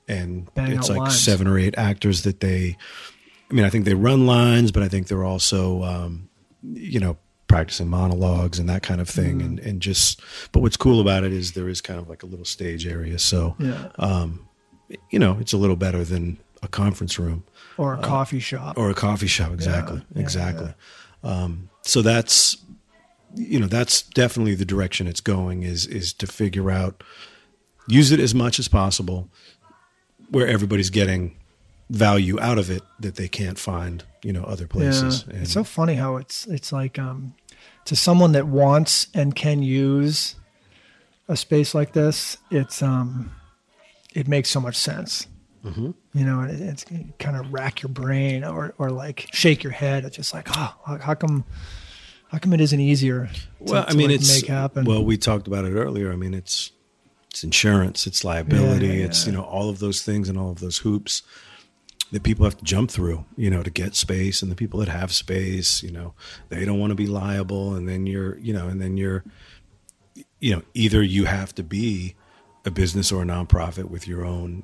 and 0.09 0.53
Bang 0.55 0.73
it's 0.73 0.89
like 0.89 0.99
lines. 0.99 1.21
seven 1.21 1.47
or 1.47 1.59
eight 1.59 1.75
actors 1.77 2.23
that 2.23 2.41
they. 2.41 2.77
I 3.51 3.55
mean, 3.55 3.65
I 3.67 3.71
think 3.71 3.85
they 3.85 3.95
run 3.95 4.27
lines, 4.27 4.73
but 4.73 4.83
I 4.83 4.89
think 4.89 5.09
they're 5.09 5.25
also, 5.25 5.83
um, 5.83 6.29
you 6.63 6.99
know, 6.99 7.19
practicing 7.49 7.87
monologues 7.89 8.59
and 8.59 8.67
that 8.71 8.83
kind 8.83 9.01
of 9.01 9.09
thing, 9.11 9.41
Mm. 9.41 9.45
and 9.45 9.59
and 9.61 9.83
just. 9.83 10.21
But 10.53 10.61
what's 10.61 10.77
cool 10.79 11.01
about 11.01 11.25
it 11.25 11.33
is 11.33 11.53
there 11.53 11.69
is 11.69 11.81
kind 11.83 12.01
of 12.01 12.09
like 12.09 12.23
a 12.23 12.27
little 12.27 12.47
stage 12.47 12.87
area, 12.87 13.19
so 13.19 13.55
yeah, 13.59 13.89
um, 13.99 14.49
you 15.11 15.19
know, 15.19 15.37
it's 15.41 15.53
a 15.53 15.59
little 15.59 15.77
better 15.77 16.03
than 16.05 16.39
a 16.63 16.69
conference 16.69 17.19
room 17.19 17.43
or 17.77 17.95
a 17.95 17.99
coffee 17.99 18.39
shop? 18.41 18.79
or 18.79 18.89
a 18.89 18.95
coffee 18.95 19.27
shop. 19.27 19.53
Exactly, 19.53 20.01
yeah, 20.15 20.21
exactly. 20.23 20.73
Um, 21.25 21.69
so 21.83 22.01
that's 22.03 22.57
you 23.35 23.59
know 23.59 23.67
that's 23.67 24.03
definitely 24.03 24.55
the 24.55 24.65
direction 24.65 25.07
it's 25.07 25.21
going 25.21 25.63
is 25.63 25.87
is 25.87 26.13
to 26.13 26.27
figure 26.27 26.71
out 26.71 27.03
use 27.89 28.13
it 28.13 28.21
as 28.21 28.35
much 28.35 28.59
as 28.59 28.69
possible 28.69 29.29
where 30.31 30.47
everybody's 30.47 30.91
getting 30.91 31.37
value 31.91 32.41
out 32.41 32.59
of 32.59 32.71
it 32.71 32.83
that 32.99 33.17
they 33.17 33.29
can't 33.29 33.59
find 33.59 34.05
you 34.23 34.33
know 34.33 34.45
other 34.45 34.67
places. 34.67 35.25
Yeah. 35.29 35.41
It's 35.41 35.53
so 35.53 35.65
funny 35.65 35.95
how 35.95 36.17
it's 36.17 36.47
it's 36.47 36.73
like 36.73 36.99
um, 36.99 37.35
to 37.85 37.97
someone 37.97 38.33
that 38.33 38.47
wants 38.47 39.09
and 39.15 39.35
can 39.35 39.63
use 39.63 40.37
a 41.29 41.37
space 41.37 41.75
like 41.75 41.93
this, 41.93 42.37
it's 42.51 42.83
um, 42.83 43.33
it 44.15 44.29
makes 44.29 44.51
so 44.51 44.61
much 44.61 44.77
sense. 44.77 45.27
Mm-hmm. 45.65 45.91
You 46.15 46.25
know, 46.25 46.43
it, 46.43 46.61
it's 46.61 46.85
kind 47.19 47.37
of 47.37 47.53
rack 47.53 47.83
your 47.83 47.91
brain 47.91 48.45
or 48.45 48.75
or 48.79 48.91
like 48.91 49.29
shake 49.33 49.63
your 49.63 49.73
head. 49.73 50.05
It's 50.05 50.17
just 50.17 50.35
like, 50.35 50.49
oh, 50.57 50.75
how 51.01 51.15
come? 51.15 51.45
How 52.33 52.39
come 52.39 52.55
it 52.55 52.61
isn't 52.63 52.81
easier? 52.81 53.29
To, 53.33 53.41
well, 53.61 53.85
I 53.87 53.93
mean, 53.93 54.09
like, 54.09 54.21
it's 54.21 54.41
make 54.43 54.51
happen. 54.51 54.87
well. 54.87 55.05
We 55.05 55.19
talked 55.19 55.47
about 55.47 55.67
it 55.67 55.73
earlier. 55.73 56.11
I 56.11 56.17
mean, 56.17 56.33
it's 56.33 56.73
it's 57.31 57.45
insurance, 57.45 58.07
it's 58.07 58.25
liability, 58.25 58.87
Yeah, 58.87 58.93
yeah, 58.95 59.05
it's 59.05 59.27
you 59.27 59.33
know 59.33 59.43
all 59.43 59.69
of 59.69 59.79
those 59.79 60.03
things 60.03 60.29
and 60.29 60.39
all 60.39 60.51
of 60.51 60.61
those 60.61 60.79
hoops 60.79 61.23
that 62.11 62.23
people 62.23 62.45
have 62.45 62.57
to 62.59 62.65
jump 62.65 62.91
through, 62.91 63.25
you 63.37 63.51
know, 63.51 63.63
to 63.63 63.71
get 63.71 63.95
space. 63.95 64.43
And 64.43 64.51
the 64.51 64.55
people 64.57 64.81
that 64.81 64.89
have 64.89 65.13
space, 65.13 65.83
you 65.83 65.91
know, 65.91 66.15
they 66.51 66.65
don't 66.65 66.79
want 66.79 66.91
to 66.91 66.95
be 66.95 67.07
liable. 67.07 67.75
And 67.75 67.89
then 67.89 68.07
you're, 68.07 68.39
you 68.39 68.53
know, 68.53 68.69
and 68.69 68.83
then 68.83 68.99
you're, 68.99 69.25
you 70.39 70.55
know, 70.55 70.63
either 70.75 71.03
you 71.03 71.25
have 71.25 71.55
to 71.55 71.63
be 71.63 72.15
a 72.67 72.71
business 72.71 73.11
or 73.11 73.23
a 73.23 73.25
nonprofit 73.25 73.85
with 73.85 74.07
your 74.07 74.27
own 74.27 74.63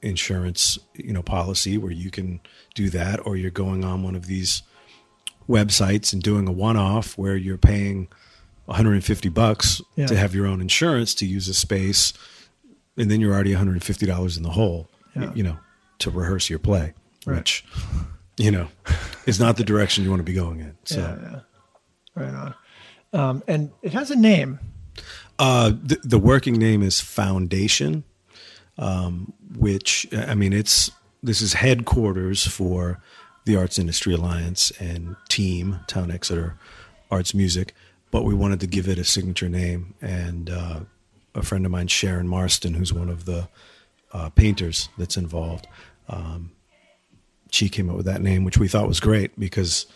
insurance, 0.00 0.78
you 0.94 1.12
know, 1.12 1.22
policy 1.22 1.76
where 1.76 1.92
you 1.92 2.10
can 2.10 2.40
do 2.74 2.88
that, 2.88 3.24
or 3.26 3.36
you're 3.36 3.50
going 3.50 3.84
on 3.84 4.02
one 4.02 4.14
of 4.14 4.26
these 4.26 4.62
websites 5.48 6.12
and 6.12 6.22
doing 6.22 6.46
a 6.48 6.52
one-off 6.52 7.16
where 7.18 7.36
you're 7.36 7.58
paying 7.58 8.08
150 8.66 9.28
bucks 9.28 9.80
Yeah. 9.96 10.06
to 10.06 10.16
have 10.16 10.34
your 10.34 10.46
own 10.46 10.60
insurance 10.60 11.14
to 11.16 11.26
use 11.26 11.48
a 11.48 11.54
space, 11.54 12.12
and 12.96 13.10
then 13.10 13.20
you're 13.20 13.32
already 13.34 13.52
150 13.52 14.06
dollars 14.06 14.36
in 14.36 14.42
the 14.42 14.50
hole, 14.50 14.88
Yeah. 15.14 15.32
you 15.34 15.42
know, 15.42 15.58
to 15.98 16.10
rehearse 16.10 16.48
your 16.50 16.58
play, 16.58 16.94
Right. 17.26 17.36
which, 17.38 17.64
you 18.38 18.50
know, 18.50 18.68
is 19.26 19.38
not 19.40 19.56
the 19.56 19.64
direction 19.64 20.04
you 20.04 20.10
want 20.10 20.20
to 20.20 20.24
be 20.24 20.32
going 20.34 20.60
in. 20.60 20.74
So, 20.84 21.00
yeah. 21.00 21.40
Right 22.14 22.34
on. 22.34 22.54
Um, 23.12 23.42
and 23.48 23.70
it 23.82 23.92
has 23.92 24.10
a 24.10 24.16
name. 24.16 24.58
Uh, 25.38 25.70
the, 25.70 25.98
the 26.04 26.18
working 26.18 26.54
name 26.58 26.82
is 26.82 27.00
Foundation, 27.00 28.04
um, 28.78 29.32
which 29.56 30.06
I 30.12 30.34
mean, 30.34 30.52
it's 30.52 30.90
this 31.22 31.40
is 31.40 31.54
headquarters 31.54 32.46
for 32.46 33.00
the 33.44 33.56
Arts 33.56 33.78
Industry 33.78 34.14
Alliance 34.14 34.70
and 34.78 35.16
Team 35.28 35.80
Town 35.86 36.10
Exeter 36.10 36.56
Arts 37.10 37.34
Music, 37.34 37.74
but 38.10 38.24
we 38.24 38.34
wanted 38.34 38.60
to 38.60 38.66
give 38.66 38.88
it 38.88 38.98
a 38.98 39.04
signature 39.04 39.48
name. 39.48 39.94
And 40.00 40.48
uh, 40.50 40.80
a 41.34 41.42
friend 41.42 41.64
of 41.66 41.72
mine, 41.72 41.88
Sharon 41.88 42.28
Marston, 42.28 42.74
who's 42.74 42.92
one 42.92 43.08
of 43.08 43.24
the 43.24 43.48
uh, 44.12 44.28
painters 44.30 44.88
that's 44.98 45.16
involved, 45.16 45.66
um, 46.08 46.52
she 47.50 47.68
came 47.68 47.90
up 47.90 47.96
with 47.96 48.06
that 48.06 48.22
name, 48.22 48.44
which 48.44 48.58
we 48.58 48.68
thought 48.68 48.88
was 48.88 49.00
great 49.00 49.38
because 49.38 49.86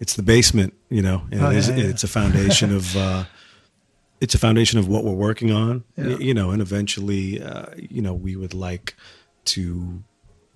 it's 0.00 0.14
the 0.16 0.22
basement, 0.22 0.74
you 0.90 1.02
know, 1.02 1.22
and 1.30 1.40
Oh, 1.40 1.50
it 1.50 1.56
is, 1.56 1.68
yeah, 1.68 1.76
yeah. 1.76 1.84
it's 1.84 2.04
a 2.04 2.08
foundation 2.08 2.74
of. 2.74 2.96
Uh, 2.96 3.24
it's 4.20 4.34
a 4.34 4.38
foundation 4.38 4.80
of 4.80 4.88
what 4.88 5.04
we're 5.04 5.12
working 5.12 5.52
on, 5.52 5.84
Yeah. 5.96 6.16
you 6.18 6.34
know, 6.34 6.50
and 6.50 6.60
eventually, 6.60 7.40
uh, 7.40 7.66
you 7.76 8.02
know, 8.02 8.12
we 8.12 8.34
would 8.34 8.52
like 8.52 8.96
to 9.44 10.02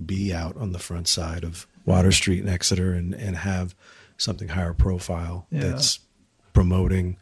be 0.05 0.35
out 0.35 0.57
on 0.57 0.73
the 0.73 0.81
front 0.81 1.07
side 1.07 1.45
of 1.45 1.69
Water 1.85 2.13
Street 2.13 2.41
in 2.41 2.49
Exeter 2.49 2.93
and, 2.93 3.15
and 3.15 3.37
have 3.37 3.75
something 4.17 4.49
higher 4.49 4.73
profile 4.75 5.47
Yeah. 5.51 5.61
that's 5.69 5.99
promoting 6.53 7.17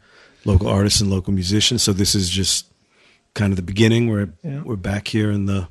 local 0.45 0.67
artists 0.67 1.01
and 1.01 1.09
local 1.09 1.33
musicians. 1.33 1.81
So 1.83 1.93
this 1.93 2.15
is 2.15 2.29
just 2.29 2.67
kind 3.33 3.51
of 3.51 3.55
the 3.57 3.61
beginning. 3.63 4.07
We're 4.09 4.33
Yeah. 4.43 4.61
we're 4.63 4.75
back 4.75 5.07
here 5.07 5.31
in 5.31 5.45
the 5.45 5.67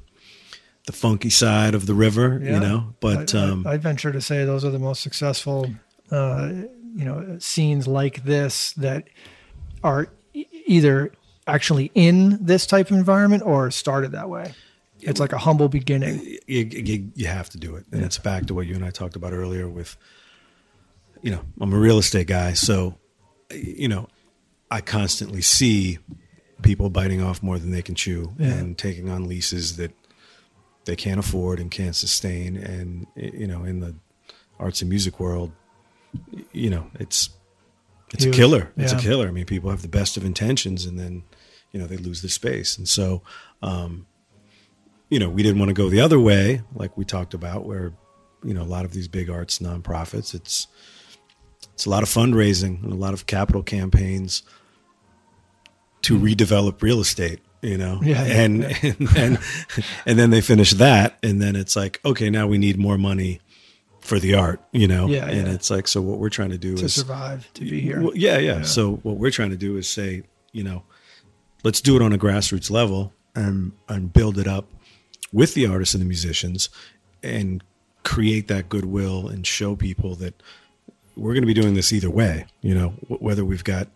the 0.86 0.92
funky 0.92 1.30
side 1.30 1.74
of 1.74 1.86
the 1.86 1.94
river, 1.94 2.40
Yeah. 2.42 2.54
you 2.54 2.60
know. 2.60 2.94
But 3.00 3.34
I, 3.34 3.38
I- 3.38 3.42
um, 3.50 3.66
I, 3.66 3.76
venture 3.76 4.10
to 4.12 4.20
say 4.20 4.44
those 4.44 4.64
are 4.64 4.70
the 4.70 4.78
most 4.78 5.02
successful, 5.02 5.70
uh, 6.10 6.50
you 6.96 7.04
know, 7.04 7.36
scenes 7.38 7.86
like 7.86 8.24
this 8.24 8.72
that 8.72 9.04
are 9.84 10.08
either 10.66 11.12
actually 11.46 11.90
in 11.94 12.38
this 12.44 12.66
type 12.66 12.90
of 12.90 12.96
environment 12.96 13.42
or 13.44 13.70
started 13.70 14.12
that 14.12 14.28
way. 14.30 14.52
It's 15.02 15.20
like 15.20 15.32
a 15.32 15.38
humble 15.38 15.68
beginning. 15.68 16.20
you, 16.46 16.64
you, 16.64 17.10
you 17.14 17.26
have 17.26 17.48
to 17.50 17.58
do 17.58 17.76
it. 17.76 17.84
And 17.92 18.02
it's 18.04 18.18
back 18.18 18.46
to 18.46 18.54
what 18.54 18.66
you 18.66 18.74
and 18.74 18.84
I 18.84 18.90
talked 18.90 19.16
about 19.16 19.32
earlier 19.32 19.68
with, 19.68 19.96
you 21.22 21.30
know, 21.30 21.40
I'm 21.60 21.72
a 21.72 21.78
real 21.78 21.98
estate 21.98 22.26
guy. 22.26 22.52
So, 22.54 22.96
you 23.52 23.88
know, 23.88 24.08
I 24.70 24.80
constantly 24.80 25.42
see 25.42 25.98
people 26.62 26.90
biting 26.90 27.22
off 27.22 27.42
more 27.42 27.58
than 27.58 27.70
they 27.70 27.82
can 27.82 27.94
chew 27.94 28.32
Yeah. 28.38 28.48
and 28.54 28.76
taking 28.76 29.08
on 29.08 29.26
leases 29.26 29.76
that 29.76 29.92
they 30.84 30.96
can't 30.96 31.18
afford 31.18 31.60
and 31.60 31.70
can't 31.70 31.96
sustain. 31.96 32.56
And, 32.56 33.06
you 33.16 33.46
know, 33.46 33.64
in 33.64 33.80
the 33.80 33.94
arts 34.58 34.80
and 34.82 34.88
music 34.90 35.18
world, 35.18 35.52
you 36.52 36.70
know, 36.70 36.86
it's, 36.98 37.30
it's 38.12 38.24
Huge. 38.24 38.34
a 38.34 38.38
killer. 38.38 38.72
It's 38.76 38.92
Yeah. 38.92 38.98
a 38.98 39.02
killer. 39.02 39.28
I 39.28 39.30
mean, 39.30 39.46
people 39.46 39.70
have 39.70 39.82
the 39.82 39.88
best 39.88 40.16
of 40.16 40.24
intentions 40.24 40.84
and 40.84 40.98
then, 40.98 41.22
you 41.72 41.80
know, 41.80 41.86
they 41.86 41.96
lose 41.96 42.22
their 42.22 42.28
space. 42.30 42.76
And 42.76 42.88
so, 42.88 43.22
um, 43.62 44.06
you 45.10 45.18
know, 45.18 45.28
we 45.28 45.42
didn't 45.42 45.58
want 45.58 45.68
to 45.68 45.74
go 45.74 45.90
the 45.90 46.00
other 46.00 46.18
way, 46.18 46.62
like 46.74 46.96
we 46.96 47.04
talked 47.04 47.34
about, 47.34 47.66
where, 47.66 47.92
you 48.44 48.54
know, 48.54 48.62
a 48.62 48.64
lot 48.64 48.84
of 48.84 48.92
these 48.92 49.08
big 49.08 49.28
arts 49.28 49.58
nonprofits, 49.58 50.34
it's 50.34 50.66
it's 51.74 51.84
a 51.84 51.90
lot 51.90 52.02
of 52.02 52.08
fundraising 52.08 52.82
and 52.82 52.92
a 52.92 52.96
lot 52.96 53.12
of 53.12 53.26
capital 53.26 53.62
campaigns 53.62 54.42
to 56.02 56.18
redevelop 56.18 56.80
real 56.82 57.00
estate, 57.00 57.40
you 57.62 57.76
know, 57.76 57.96
Mm-hmm. 57.96 58.08
Yeah, 58.08 58.26
yeah, 58.26 58.40
and, 58.42 58.64
and 58.82 59.16
and 59.16 59.38
and 60.06 60.18
then 60.18 60.30
they 60.30 60.40
finish 60.40 60.70
that, 60.72 61.18
and 61.22 61.42
then 61.42 61.56
it's 61.56 61.76
like, 61.76 62.00
okay, 62.04 62.30
now 62.30 62.46
we 62.46 62.56
need 62.58 62.78
more 62.78 62.96
money 62.96 63.40
for 64.00 64.18
the 64.18 64.34
art, 64.34 64.60
you 64.72 64.88
know, 64.88 65.08
Yeah, 65.08 65.26
and 65.26 65.46
yeah. 65.46 65.52
it's 65.52 65.70
like, 65.70 65.86
so 65.86 66.00
what 66.00 66.18
we're 66.18 66.30
trying 66.30 66.50
to 66.50 66.58
do 66.58 66.76
to 66.76 66.84
is 66.86 66.94
survive, 66.94 67.52
to 67.54 67.60
be 67.62 67.80
here. 67.80 68.00
well, 68.00 68.12
yeah, 68.16 68.38
yeah, 68.38 68.58
Yeah. 68.58 68.62
So 68.62 68.96
what 69.02 69.16
we're 69.18 69.30
trying 69.30 69.50
to 69.50 69.58
do 69.58 69.76
is 69.76 69.88
say, 69.88 70.22
you 70.52 70.62
know, 70.64 70.84
let's 71.64 71.80
do 71.82 71.96
it 71.96 72.02
on 72.02 72.12
a 72.12 72.18
grassroots 72.18 72.70
level 72.70 73.12
and 73.34 73.72
and 73.88 74.12
build 74.12 74.38
it 74.38 74.46
up 74.48 74.66
with 75.32 75.54
the 75.54 75.66
artists 75.66 75.94
and 75.94 76.02
the 76.02 76.08
musicians 76.08 76.68
and 77.22 77.62
create 78.02 78.48
that 78.48 78.68
goodwill 78.68 79.28
and 79.28 79.46
show 79.46 79.76
people 79.76 80.14
that 80.16 80.42
we're 81.16 81.32
going 81.32 81.42
to 81.42 81.46
be 81.46 81.54
doing 81.54 81.74
this 81.74 81.92
either 81.92 82.10
way. 82.10 82.46
You 82.62 82.74
know, 82.74 82.88
whether 83.08 83.44
we've 83.44 83.64
got 83.64 83.88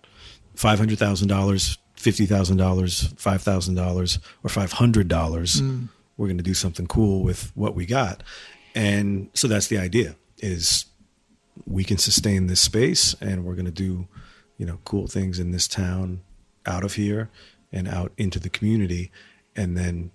five 0.55 0.79
hundred 0.79 0.99
thousand 0.99 1.29
dollars, 1.29 1.79
fifty 1.95 2.27
thousand 2.27 2.59
dollars, 2.59 3.13
five 3.17 3.43
thousand 3.43 3.75
dollars, 3.75 4.19
or 4.43 4.51
five 4.51 4.73
hundred 4.73 5.09
dollars, 5.09 5.61
mm. 5.61 5.89
we're 6.17 6.27
going 6.27 6.39
to 6.39 6.45
do 6.45 6.55
something 6.55 6.87
cool 6.87 7.23
with 7.23 7.51
what 7.55 7.75
we 7.75 7.87
got. 7.87 8.23
And 8.75 9.31
so 9.35 9.49
that's 9.49 9.69
the 9.69 9.79
idea: 9.79 10.17
is 10.39 10.87
we 11.67 11.85
can 11.85 11.99
sustain 11.99 12.47
this 12.47 12.61
space 12.61 13.15
and 13.21 13.45
we're 13.45 13.55
going 13.55 13.65
to 13.65 13.71
do 13.71 14.09
you 14.59 14.67
know 14.67 14.79
cool 14.85 15.07
things 15.07 15.39
in 15.39 15.51
this 15.51 15.69
town 15.69 16.21
out 16.67 16.85
of 16.85 16.95
here 16.95 17.31
and 17.73 17.89
out 17.89 18.13
into 18.17 18.39
the 18.39 18.49
community 18.49 19.11
and 19.57 19.77
then 19.77 20.11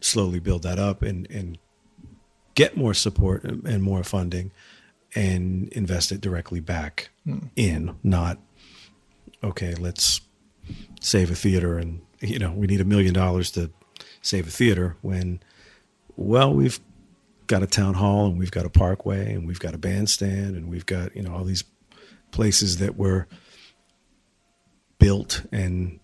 slowly 0.00 0.38
build 0.38 0.62
that 0.62 0.78
up 0.78 1.02
and 1.02 1.30
and 1.30 1.58
get 2.54 2.76
more 2.76 2.94
support 2.94 3.44
and 3.44 3.66
and 3.66 3.82
more 3.82 4.02
funding 4.04 4.52
and 5.14 5.68
invest 5.68 6.12
it 6.12 6.20
directly 6.20 6.60
back 6.60 7.10
hmm. 7.24 7.38
in 7.56 7.96
not 8.02 8.38
okay 9.42 9.74
let's 9.74 10.20
save 11.00 11.30
a 11.30 11.34
theater 11.34 11.78
and 11.78 12.00
you 12.20 12.38
know 12.38 12.52
we 12.52 12.66
need 12.66 12.80
a 12.80 12.84
million 12.84 13.14
dollars 13.14 13.50
to 13.50 13.70
save 14.22 14.46
a 14.46 14.50
theater 14.50 14.96
when 15.02 15.40
well 16.16 16.52
we've 16.52 16.80
got 17.46 17.62
a 17.62 17.66
town 17.66 17.94
hall 17.94 18.26
and 18.26 18.38
we've 18.38 18.50
got 18.50 18.66
a 18.66 18.70
parkway 18.70 19.32
and 19.32 19.46
we've 19.46 19.60
got 19.60 19.74
a 19.74 19.78
bandstand 19.78 20.56
and 20.56 20.68
we've 20.68 20.86
got 20.86 21.14
you 21.14 21.22
know 21.22 21.32
all 21.32 21.44
these 21.44 21.64
places 22.32 22.78
that 22.78 22.96
were 22.96 23.26
built 24.98 25.42
and 25.52 26.00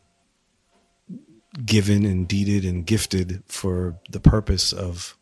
given 1.66 2.04
and 2.06 2.26
deeded 2.28 2.64
and 2.64 2.86
gifted 2.86 3.42
for 3.46 3.96
the 4.10 4.20
purpose 4.20 4.72
of 4.72 5.16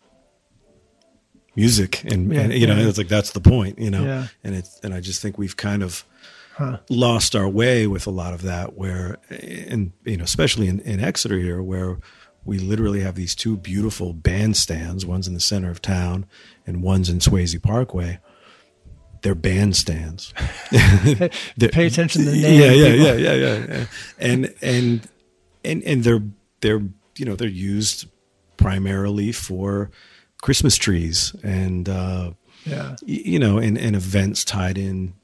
music 1.57 2.05
and, 2.05 2.33
Yeah, 2.33 2.41
and 2.43 2.53
you 2.55 2.67
know 2.67 2.77
it's 2.79 2.99
like 2.99 3.09
that's 3.09 3.33
the 3.33 3.41
point 3.41 3.79
you 3.79 3.91
know 3.91 4.05
Yeah. 4.05 4.27
and 4.45 4.55
it's 4.55 4.79
and 4.85 4.95
i 4.95 5.01
just 5.01 5.21
think 5.21 5.37
we've 5.39 5.57
kind 5.57 5.83
of 5.83 6.05
Huh. 6.53 6.79
lost 6.91 7.35
our 7.35 7.49
way 7.49 7.87
with 7.87 8.07
a 8.07 8.11
lot 8.11 8.35
of 8.35 8.43
that 8.43 8.77
where 8.77 9.17
and 9.31 9.93
you 10.05 10.17
know 10.19 10.25
especially 10.25 10.69
in, 10.69 10.81
in 10.81 11.01
exeter 11.01 11.39
here 11.39 11.63
where 11.63 11.99
we 12.45 12.59
literally 12.59 13.01
have 13.01 13.15
these 13.15 13.35
two 13.35 13.57
beautiful 13.57 14.13
bandstands 14.15 15.05
one's 15.07 15.27
in 15.27 15.33
the 15.35 15.41
center 15.41 15.71
of 15.71 15.81
town 15.81 16.27
and 16.67 16.83
one's 16.83 17.09
in 17.09 17.19
Swasey 17.19 17.61
parkway 17.63 18.19
they're 19.23 19.35
bandstands 19.35 20.33
They're- 21.57 21.71
Pay 21.71 21.87
attention 21.87 22.25
to 22.25 22.31
the 22.31 22.37
name. 22.43 22.61
yeah 22.61 22.73
yeah 22.73 22.95
yeah 22.95 23.15
yeah 23.15 23.35
yeah 23.35 23.67
yeah 23.79 23.85
and 24.19 24.55
and 24.61 25.09
and 25.65 25.83
and 25.85 26.05
they're 26.05 26.23
they're 26.61 26.83
you 27.17 27.25
know 27.25 27.37
they're 27.37 27.49
used 27.49 28.07
primarily 28.57 29.33
for 29.33 29.91
christmas 30.43 30.77
trees 30.77 31.35
and 31.43 31.89
uh 31.89 32.33
Yeah. 32.67 32.97
you 33.07 33.39
know, 33.39 33.57
and, 33.59 33.79
and 33.79 33.97
events 33.97 34.45
tied 34.45 34.77
in 34.77 35.15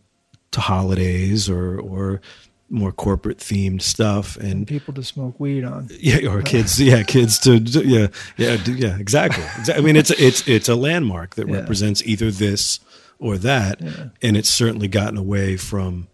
to 0.53 0.61
holidays 0.61 1.51
or 1.51 1.79
or 1.81 2.21
more 2.69 2.91
corporate 2.93 3.39
themed 3.39 3.81
stuff, 3.83 4.37
and 4.39 4.67
People 4.67 4.93
to 4.95 5.03
smoke 5.05 5.39
weed 5.39 5.63
on. 5.65 5.89
yeah, 6.01 6.27
or 6.29 6.43
kids, 6.43 6.81
yeah, 6.81 7.03
kids 7.05 7.39
to 7.41 7.59
yeah, 7.59 8.09
yeah, 8.39 8.57
yeah, 8.67 8.99
exactly. 8.99 9.45
I 9.75 9.81
mean, 9.81 9.95
it's 9.97 10.11
it's 10.11 10.49
it's 10.49 10.69
a 10.69 10.75
landmark 10.75 11.35
that 11.37 11.47
Yeah. 11.47 11.57
represents 11.61 12.03
either 12.05 12.31
this 12.33 12.81
or 13.19 13.39
that, 13.39 13.81
Yeah. 13.81 14.09
and 14.23 14.37
it's 14.37 14.49
certainly 14.49 14.89
gotten 14.89 15.17
away 15.19 15.57
from 15.59 16.09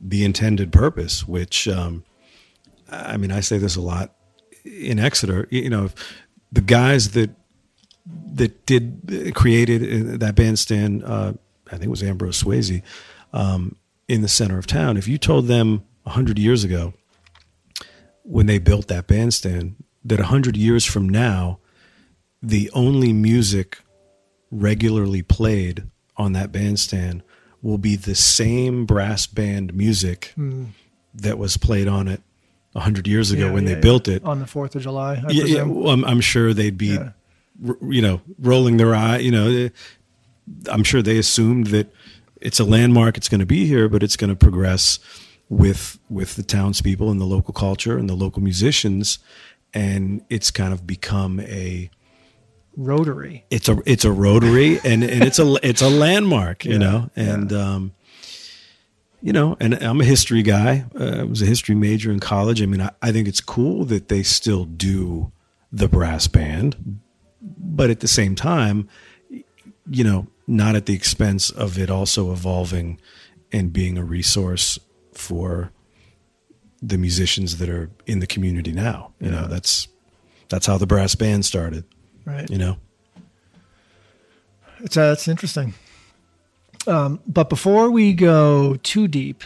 the 0.00 0.24
intended 0.24 0.70
purpose, 0.72 1.26
which 1.28 1.66
um, 1.68 2.04
I 2.90 3.16
mean, 3.16 3.32
I 3.32 3.40
say 3.40 3.58
this 3.58 3.76
a 3.76 3.80
lot 3.80 4.14
in 4.64 4.98
Exeter. 4.98 5.46
You 5.50 5.70
know, 5.70 5.90
the 6.52 6.60
guys 6.60 7.10
that 7.10 7.30
that 8.34 8.66
did 8.66 9.32
created 9.34 10.20
that 10.20 10.34
bandstand, 10.36 11.02
uh, 11.04 11.32
I 11.66 11.70
think 11.70 11.84
it 11.84 11.90
was 11.90 12.02
Ambrose 12.02 12.42
Swasey, 12.42 12.82
um, 13.32 13.76
in 14.08 14.22
the 14.22 14.28
center 14.28 14.58
of 14.58 14.66
town. 14.66 14.96
If 14.96 15.08
you 15.08 15.18
told 15.18 15.46
them 15.46 15.82
hundred 16.06 16.38
years 16.38 16.62
ago, 16.62 16.94
when 18.22 18.46
they 18.46 18.58
built 18.58 18.86
that 18.88 19.06
bandstand, 19.06 19.76
that 20.04 20.20
hundred 20.20 20.56
years 20.56 20.84
from 20.84 21.08
now, 21.08 21.58
the 22.42 22.70
only 22.72 23.12
music 23.12 23.80
regularly 24.52 25.22
played 25.22 25.84
on 26.16 26.32
that 26.32 26.52
bandstand 26.52 27.22
will 27.62 27.78
be 27.78 27.96
the 27.96 28.14
same 28.14 28.86
brass 28.86 29.26
band 29.26 29.74
music 29.74 30.32
Mm. 30.38 30.68
that 31.12 31.38
was 31.38 31.56
played 31.56 31.88
on 31.88 32.06
it 32.06 32.22
100 32.76 33.06
years 33.08 33.30
ago 33.30 33.46
Yeah, 33.46 33.52
when 33.52 33.62
yeah, 33.64 33.68
they 33.70 33.74
yeah. 33.76 33.80
built 33.80 34.08
it. 34.08 34.24
on 34.24 34.38
the 34.40 34.46
Fourth 34.46 34.74
of 34.76 34.82
July. 34.82 35.22
I 35.26 35.30
Yeah, 35.32 35.44
yeah, 35.44 35.62
well, 35.62 35.92
I'm, 35.92 36.04
I'm 36.04 36.20
sure 36.20 36.52
they'd 36.54 36.78
be, 36.78 36.94
Yeah. 36.94 37.10
r- 37.66 37.76
you 37.90 38.02
know, 38.02 38.20
rolling 38.38 38.76
their 38.76 38.94
eye. 38.94 39.18
You 39.18 39.30
know, 39.30 39.48
eh, 39.48 39.68
I'm 40.70 40.84
sure 40.84 41.02
they 41.02 41.18
assumed 41.18 41.68
that 41.68 41.92
it's 42.40 42.60
a 42.60 42.64
landmark. 42.64 43.16
It's 43.16 43.28
going 43.28 43.40
to 43.40 43.46
be 43.46 43.66
here, 43.66 43.88
but 43.88 44.02
it's 44.02 44.16
going 44.16 44.30
to 44.30 44.36
progress 44.36 44.98
with 45.48 45.98
with 46.10 46.34
the 46.36 46.42
townspeople 46.42 47.10
and 47.10 47.20
the 47.20 47.24
local 47.24 47.54
culture 47.54 47.96
and 47.98 48.08
the 48.10 48.14
local 48.14 48.42
musicians, 48.42 49.18
and 49.72 50.22
it's 50.28 50.50
kind 50.50 50.72
of 50.72 50.86
become 50.86 51.40
a 51.40 51.88
Rotary. 52.76 53.44
it's 53.50 53.68
a 53.70 53.78
it's 53.86 54.04
a 54.04 54.12
rotary 54.12 54.78
and 54.84 55.02
and 55.02 55.24
it's 55.24 55.38
a 55.38 55.54
it's 55.62 55.80
a 55.80 55.88
landmark 55.88 56.64
you 56.66 56.72
Yeah, 56.72 56.78
know 56.78 57.10
and 57.16 57.50
um 57.54 57.92
you 59.26 59.32
know 59.32 59.56
and 59.60 59.74
i'm 59.82 60.00
a 60.00 60.04
history 60.04 60.42
guy. 60.42 60.84
Uh, 60.98 61.20
i 61.20 61.22
was 61.24 61.42
a 61.42 61.46
history 61.46 61.74
major 61.74 62.10
in 62.12 62.20
college. 62.20 62.62
I 62.62 62.66
mean 62.66 62.80
I, 62.80 62.90
I 63.02 63.10
think 63.12 63.26
it's 63.28 63.40
cool 63.40 63.84
that 63.86 64.08
they 64.08 64.22
still 64.22 64.64
do 64.64 65.32
the 65.72 65.88
brass 65.88 66.28
band 66.28 67.00
but 67.40 67.90
at 67.90 68.00
the 68.00 68.08
same 68.08 68.34
time 68.36 68.88
you 69.98 70.04
know 70.04 70.26
not 70.46 70.76
at 70.76 70.86
the 70.86 70.94
expense 70.94 71.50
of 71.50 71.76
it 71.76 71.90
also 71.90 72.32
evolving 72.32 73.00
and 73.52 73.72
being 73.72 73.98
a 73.98 74.04
resource 74.04 74.78
for 75.12 75.72
the 76.82 76.98
musicians 76.98 77.56
that 77.58 77.68
are 77.68 77.90
in 78.06 78.20
the 78.20 78.26
community 78.26 78.70
now. 78.70 79.12
You 79.20 79.30
know 79.30 79.46
that's 79.48 79.88
that's 80.48 80.66
how 80.66 80.78
the 80.78 80.86
brass 80.86 81.14
band 81.16 81.44
started 81.44 81.84
Right. 82.24 82.48
you 82.50 82.58
know? 82.58 82.76
It's 84.80 84.96
uh, 84.96 85.10
it's 85.16 85.26
interesting. 85.26 85.74
Um, 86.86 87.20
but 87.26 87.48
before 87.48 87.90
we 87.90 88.12
go 88.12 88.76
too 88.82 89.08
deep, 89.08 89.42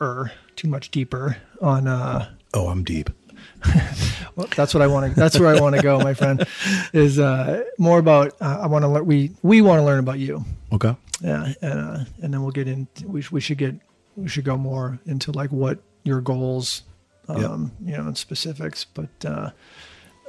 or 0.00 0.32
too 0.56 0.68
much 0.68 0.90
deeper 0.90 1.36
on, 1.60 1.86
uh, 1.86 2.30
oh 2.54 2.68
i'm 2.68 2.84
deep 2.84 3.10
well, 4.36 4.48
that's 4.56 4.72
what 4.74 4.82
I 4.82 4.86
want 4.86 5.12
to. 5.12 5.18
That's 5.18 5.38
where 5.38 5.54
I 5.54 5.60
want 5.60 5.76
to 5.76 5.82
go, 5.82 5.98
my 5.98 6.14
friend. 6.14 6.46
Is 6.92 7.18
uh, 7.18 7.64
more 7.78 7.98
about. 7.98 8.34
Uh, 8.40 8.60
I 8.62 8.66
want 8.66 8.84
to 8.84 8.88
learn. 8.88 9.06
We 9.06 9.32
we 9.42 9.60
want 9.60 9.80
to 9.80 9.84
learn 9.84 9.98
about 9.98 10.18
you. 10.18 10.44
okay 10.72 10.94
Yeah, 11.20 11.52
and 11.60 11.80
uh, 11.80 12.04
and 12.22 12.32
then 12.32 12.42
we'll 12.42 12.52
get 12.52 12.68
in. 12.68 12.88
We 13.04 13.22
we 13.30 13.40
should 13.40 13.58
get 13.58 13.74
we 14.16 14.28
should 14.28 14.44
go 14.44 14.56
more 14.56 14.98
into 15.06 15.32
like 15.32 15.50
what 15.50 15.78
your 16.04 16.20
goals, 16.20 16.82
um, 17.28 17.72
you 17.84 17.96
know, 17.96 18.06
and 18.06 18.16
specifics. 18.16 18.84
But 18.84 19.10
uh, 19.24 19.50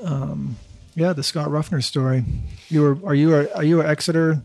um, 0.04 0.58
yeah, 0.96 1.14
the 1.14 1.24
Scott 1.24 1.50
Ruffner 1.50 1.82
story. 1.82 2.24
You 2.70 2.82
were 2.82 2.98
are 3.06 3.16
you 3.16 3.36
a, 3.36 3.54
are 3.54 3.64
you 3.64 3.82
a 3.82 3.88
Exeter? 3.88 4.42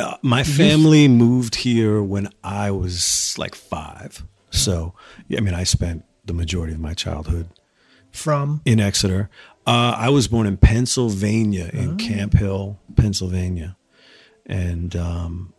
Uh, 0.00 0.16
my 0.22 0.42
family 0.42 1.08
moved 1.08 1.56
here 1.56 2.02
when 2.02 2.28
I 2.42 2.70
was 2.70 3.36
like 3.38 3.54
five. 3.54 4.24
So, 4.50 4.94
yeah, 5.28 5.38
I 5.38 5.40
mean, 5.42 5.54
I 5.54 5.64
spent 5.64 6.04
the 6.24 6.32
majority 6.32 6.72
of 6.72 6.80
my 6.80 6.94
childhood 6.94 7.48
From 8.10 8.62
in 8.64 8.80
Exeter. 8.80 9.30
Uh, 9.66 9.94
I 9.96 10.08
was 10.08 10.26
born 10.26 10.46
in 10.46 10.56
Pennsylvania, 10.56 11.70
in 11.72 11.96
Camp 11.96 12.32
Hill, 12.32 12.78
Pennsylvania. 12.96 13.76
And 14.46 14.96
um, 14.96 15.52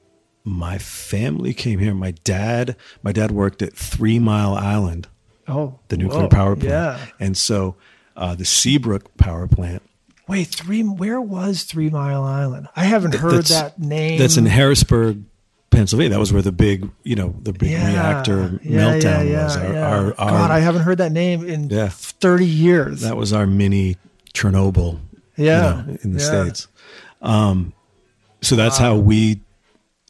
my 0.44 0.78
family 0.78 1.54
came 1.54 1.80
here. 1.80 1.94
My 1.94 2.12
dad, 2.24 2.76
my 3.04 3.12
dad 3.12 3.32
worked 3.32 3.62
at 3.62 3.74
Three 3.74 4.20
Mile 4.20 4.56
Island, 4.56 5.08
oh 5.48 5.80
the 5.88 5.98
nuclear 5.98 6.24
whoa, 6.24 6.30
power 6.30 6.56
plant. 6.56 6.72
Yeah. 6.72 7.06
And 7.20 7.38
so 7.38 7.76
uh, 8.18 8.36
the 8.36 8.44
Seabrook 8.46 9.16
power 9.18 9.48
plant 9.48 9.84
Wait, 10.32 10.48
three. 10.48 10.82
Where 10.82 11.20
was 11.20 11.64
Three 11.64 11.90
Mile 11.90 12.24
Island? 12.24 12.70
I 12.74 12.86
haven't 12.86 13.16
heard 13.16 13.44
That's- 13.44 13.50
that 13.50 13.80
name. 13.80 14.18
That's 14.18 14.38
in 14.38 14.46
Harrisburg, 14.46 15.24
Pennsylvania. 15.72 16.12
That 16.12 16.20
was 16.22 16.32
where 16.32 16.42
the 16.42 16.54
big, 16.54 16.90
you 17.04 17.18
know, 17.18 17.36
the 17.42 17.52
big 17.52 17.72
yeah, 17.72 17.88
reactor 17.88 18.60
yeah, 18.64 18.80
meltdown 18.80 19.30
yeah, 19.30 19.44
was. 19.44 19.58
Our, 19.58 19.76
our, 19.76 20.06
our, 20.18 20.30
God, 20.30 20.52
I 20.52 20.60
haven't 20.60 20.84
heard 20.84 21.00
that 21.00 21.12
name 21.12 21.46
in 21.46 21.68
thirty 21.70 22.46
years. 22.46 23.02
that 23.02 23.18
was 23.18 23.34
our 23.34 23.46
mini 23.46 23.98
Chernobyl. 24.34 25.00
you 25.36 25.46
yeah, 25.48 25.84
know, 25.86 25.98
in 26.02 26.14
the 26.14 26.22
states. 26.22 26.70
Um, 27.22 27.74
so 28.42 28.56
that's 28.56 28.78
how 28.78 28.96
we 28.96 29.42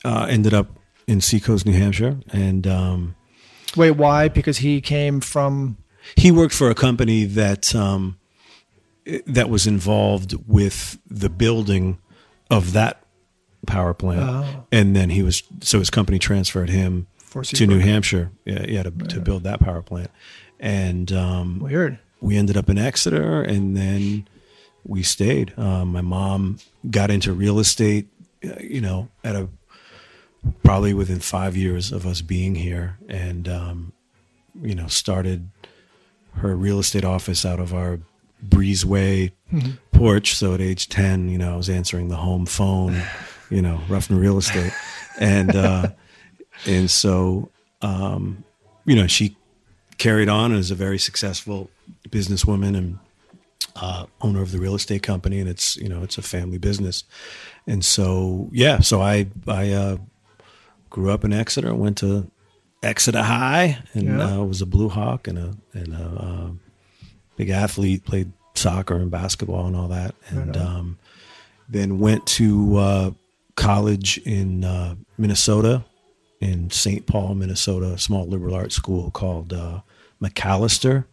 uh, 0.06 0.28
ended 0.30 0.54
up 0.54 0.68
in 1.08 1.20
Seacoast, 1.20 1.66
New 1.66 1.74
Hampshire, 1.74 2.20
and 2.32 2.68
um, 2.68 3.16
Wait, 3.76 3.92
why? 3.92 4.28
Because 4.28 4.60
he 4.60 4.82
came 4.82 5.20
from. 5.20 5.78
he 6.16 6.32
worked 6.32 6.54
for 6.54 6.70
a 6.70 6.76
company 6.76 7.26
that 7.26 7.74
um, 7.74 8.20
that 9.26 9.50
was 9.50 9.66
involved 9.68 10.36
with 10.48 11.00
the 11.10 11.30
building 11.30 11.98
of 12.50 12.74
that 12.74 13.04
power 13.68 13.94
plant, 13.94 14.22
Oh. 14.24 14.66
and 14.72 14.96
then 14.96 15.10
he 15.10 15.24
was 15.24 15.44
so 15.62 15.80
his 15.80 15.90
company 15.90 16.20
transferred 16.20 16.70
him 16.70 17.08
to 17.44 17.66
New 17.68 17.80
Hampshire, 17.80 18.32
yeah, 18.46 18.66
yeah 18.68 18.84
to, 18.84 18.92
to 18.92 19.20
build 19.22 19.44
that 19.44 19.60
power 19.60 19.82
plant, 19.82 20.12
and 20.60 21.12
um, 21.12 21.60
Weird. 21.60 21.98
we 22.20 22.38
ended 22.38 22.58
up 22.58 22.70
in 22.70 22.78
Exeter, 22.78 23.42
and 23.42 23.76
then 23.78 24.28
we 24.84 25.02
stayed. 25.04 25.54
Um, 25.58 25.92
my 25.94 26.02
mom 26.02 26.58
got 26.90 27.10
into 27.12 27.34
real 27.34 27.60
estate, 27.60 28.08
uh, 28.44 28.56
you 28.60 28.82
know, 28.82 29.10
at 29.24 29.36
a 29.36 29.48
probably 30.64 30.94
within 30.94 31.20
five 31.20 31.56
years 31.56 31.92
of 31.92 32.06
us 32.06 32.22
being 32.22 32.56
here, 32.56 32.98
and 33.08 33.48
um, 33.48 33.94
you 34.62 34.76
know, 34.76 34.88
started 34.88 35.50
her 36.36 36.56
real 36.56 36.80
estate 36.80 37.06
office 37.06 37.46
out 37.46 37.60
of 37.60 37.74
our 37.74 38.00
breezeway 38.48 39.32
porch. 39.92 40.34
So 40.36 40.54
at 40.54 40.62
age 40.62 40.90
ten, 40.90 41.30
you 41.30 41.38
know, 41.38 41.54
I 41.54 41.58
was 41.58 41.70
answering 41.70 42.08
the 42.10 42.16
home 42.18 42.46
phone, 42.46 43.02
you 43.50 43.62
know, 43.62 43.80
Ruffner 43.88 44.18
Real 44.20 44.38
Estate, 44.38 44.74
and 45.20 45.56
uh, 45.56 45.90
and 46.68 46.90
so 46.90 47.50
um, 47.82 48.44
you 48.86 48.96
know, 48.96 49.08
she 49.08 49.36
carried 49.98 50.30
on 50.30 50.52
as 50.54 50.72
a 50.72 50.76
very 50.76 50.98
successful 50.98 51.70
businesswoman 52.10 52.76
and 52.78 53.00
uh, 53.76 54.06
owner 54.22 54.42
of 54.42 54.52
the 54.52 54.60
real 54.60 54.76
estate 54.76 55.04
company, 55.04 55.40
and 55.40 55.48
it's 55.50 55.78
you 55.78 55.88
know 55.90 56.04
it's 56.04 56.18
a 56.18 56.22
family 56.22 56.58
business, 56.58 57.04
and 57.68 57.86
so 57.86 58.50
yeah, 58.52 58.80
so 58.80 59.02
I 59.02 59.28
I 59.48 59.72
uh, 59.72 59.98
grew 60.90 61.10
up 61.12 61.24
in 61.24 61.32
Exeter, 61.34 61.74
went 61.76 61.98
to 62.00 62.30
Exeter 62.84 63.22
High, 63.24 63.78
and 63.94 64.04
Yeah. 64.20 64.38
uh, 64.40 64.44
was 64.44 64.62
a 64.62 64.66
Blue 64.66 64.90
Hawk 64.90 65.28
and 65.28 65.38
a 65.38 65.54
and 65.74 65.94
a 65.94 66.04
uh, 66.04 66.50
big 67.36 67.50
athlete, 67.50 68.06
played 68.06 68.32
soccer 68.54 68.96
and 68.96 69.10
basketball 69.12 69.66
and 69.68 69.76
all 69.76 69.88
that, 69.88 70.14
and 70.28 70.56
Right 70.56 70.58
um, 70.58 70.98
then 71.70 72.00
went 72.00 72.26
to 72.26 72.76
uh, 72.78 73.12
college 73.56 74.18
in 74.20 74.64
uh, 74.66 74.96
Minnesota, 75.18 75.84
in 76.42 76.70
St. 76.70 77.06
Paul, 77.06 77.36
Minnesota, 77.36 77.94
a 77.94 77.98
small 77.98 78.28
liberal 78.28 78.54
arts 78.56 78.76
school 78.76 79.10
called 79.12 79.54
uh, 79.54 79.80
Macalester, 80.22 81.06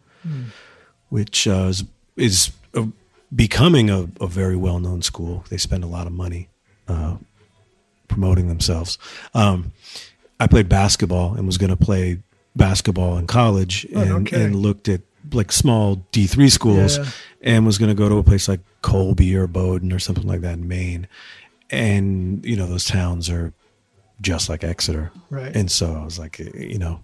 which 1.09 1.47
uh, 1.47 1.67
is, 1.69 1.83
is 2.17 2.51
uh 2.75 2.87
becoming 3.35 3.89
a, 3.91 4.07
a 4.19 4.27
very 4.27 4.55
well 4.55 4.79
known 4.79 5.01
school. 5.03 5.45
They 5.49 5.57
spend 5.57 5.83
a 5.83 5.87
lot 5.87 6.07
of 6.07 6.13
money 6.13 6.49
uh, 6.87 7.17
promoting 8.07 8.47
themselves. 8.47 8.97
Um, 9.35 9.71
I 10.39 10.47
played 10.47 10.67
basketball 10.67 11.35
and 11.35 11.45
was 11.45 11.57
going 11.59 11.69
to 11.69 11.75
play 11.77 12.19
basketball 12.55 13.17
in 13.17 13.27
college 13.27 13.85
Oh, 13.95 14.01
and, 14.01 14.25
kidding. 14.27 14.45
and 14.47 14.55
looked 14.55 14.89
at 14.89 15.01
like 15.33 15.51
small 15.51 15.97
D3 16.11 16.51
schools 16.51 16.97
Yeah. 16.97 17.05
and 17.41 17.65
was 17.65 17.77
going 17.77 17.89
to 17.89 17.95
go 17.95 18.09
to 18.09 18.15
a 18.17 18.23
place 18.23 18.47
like 18.47 18.61
Colby 18.81 19.35
or 19.35 19.47
Bowdoin 19.47 19.91
or 19.93 19.99
something 19.99 20.27
like 20.27 20.41
that 20.41 20.53
in 20.53 20.67
Maine. 20.67 21.07
And, 21.69 22.43
you 22.45 22.55
know, 22.55 22.65
those 22.65 22.85
towns 22.85 23.29
are 23.29 23.53
just 24.21 24.49
like 24.49 24.63
Exeter. 24.63 25.11
Right. 25.29 25.55
And 25.55 25.69
so 25.69 25.93
I 25.93 26.03
was 26.03 26.17
like, 26.19 26.39
you 26.39 26.77
know, 26.79 27.01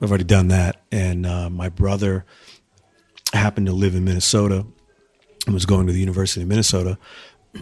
I've 0.00 0.10
already 0.10 0.24
done 0.24 0.48
that. 0.48 0.82
And 0.92 1.26
uh, 1.26 1.50
my 1.50 1.68
brother 1.68 2.24
happened 3.32 3.66
to 3.66 3.72
live 3.72 3.94
in 3.94 4.04
Minnesota 4.04 4.64
and 5.46 5.54
was 5.54 5.66
going 5.66 5.86
to 5.86 5.92
the 5.92 6.00
University 6.00 6.42
of 6.42 6.48
Minnesota 6.48 6.98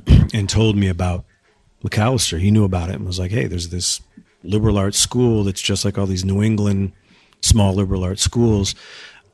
and 0.34 0.48
told 0.48 0.76
me 0.76 0.88
about 0.88 1.24
Macalester. 1.84 2.38
He 2.38 2.50
knew 2.50 2.64
about 2.64 2.90
it 2.90 2.96
and 2.96 3.06
was 3.06 3.18
like, 3.18 3.30
hey, 3.30 3.46
there's 3.46 3.70
this 3.70 4.00
liberal 4.42 4.76
arts 4.76 4.98
school 4.98 5.44
that's 5.44 5.62
just 5.62 5.84
like 5.84 5.96
all 5.98 6.06
these 6.06 6.24
New 6.24 6.42
England 6.42 6.92
small 7.40 7.74
liberal 7.74 8.04
arts 8.04 8.22
schools, 8.22 8.74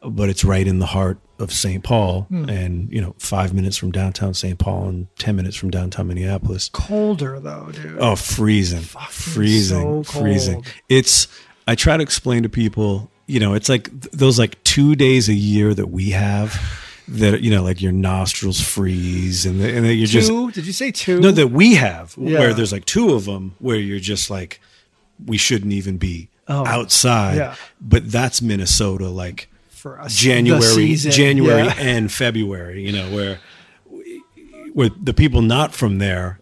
but 0.03 0.29
it's 0.29 0.45
right 0.45 0.67
in 0.67 0.79
the 0.79 0.87
heart 0.87 1.19
of 1.39 1.53
St. 1.53 1.83
Paul 1.85 2.23
hmm. 2.23 2.49
and, 2.49 2.93
you 2.93 3.01
know, 3.01 3.15
five 3.19 3.55
minutes 3.55 3.77
from 3.77 3.93
downtown 3.93 4.35
St. 4.35 4.59
Paul 4.59 4.89
and 4.89 5.07
10 5.19 5.37
minutes 5.37 5.57
from 5.57 5.71
downtown 5.71 6.09
Minneapolis. 6.09 6.69
Colder 6.73 7.39
though, 7.41 7.71
dude. 7.73 7.99
Oh, 8.01 8.17
freezing, 8.17 8.81
freezing, 8.81 10.05
so 10.05 10.19
freezing. 10.21 10.65
It's. 10.89 11.29
I 11.67 11.75
try 11.75 11.99
to 11.99 12.03
explain 12.03 12.45
to 12.45 12.49
people 12.49 13.11
you 13.29 13.39
know, 13.39 13.55
it's 13.55 13.69
like 13.69 13.89
th- 13.91 14.13
those 14.13 14.39
like 14.39 14.61
two 14.65 14.97
days 14.97 15.29
a 15.29 15.35
year 15.35 15.73
that 15.75 15.91
we 15.91 16.11
have 16.11 16.59
that 17.07 17.43
you 17.43 17.51
know, 17.51 17.63
like 17.63 17.81
your 17.81 17.93
nostrils 17.93 18.61
freeze 18.61 19.47
and 19.47 19.61
the, 19.61 19.69
and 19.69 19.85
then 19.85 19.97
you're 19.97 20.07
just 20.07 20.29
two? 20.29 20.51
Did 20.51 20.67
you 20.67 20.73
say 20.73 20.91
two? 20.91 21.21
no 21.21 21.31
that 21.31 21.49
we 21.49 21.75
have 21.75 22.15
Yeah. 22.19 22.41
where 22.41 22.55
there's 22.55 22.73
like 22.73 22.87
two 22.87 23.15
of 23.15 23.27
them 23.27 23.55
where 23.61 23.77
you're 23.77 24.01
just 24.01 24.31
like 24.31 24.61
we 25.25 25.37
shouldn't 25.37 25.73
even 25.73 25.99
be 25.99 26.31
Oh, 26.49 26.65
outside. 26.65 27.37
yeah. 27.37 27.55
But 27.81 28.11
that's 28.11 28.41
Minnesota, 28.41 29.09
like 29.09 29.51
for 29.97 30.01
us, 30.01 30.15
January. 30.17 30.95
January 30.97 31.65
Yeah. 31.65 31.75
and 31.79 32.11
February. 32.13 32.85
You 32.87 32.93
know 32.93 33.11
where 33.15 33.39
where 34.75 34.91
the 35.03 35.15
people 35.15 35.43
not 35.43 35.75
from 35.75 35.99
there, 35.99 36.39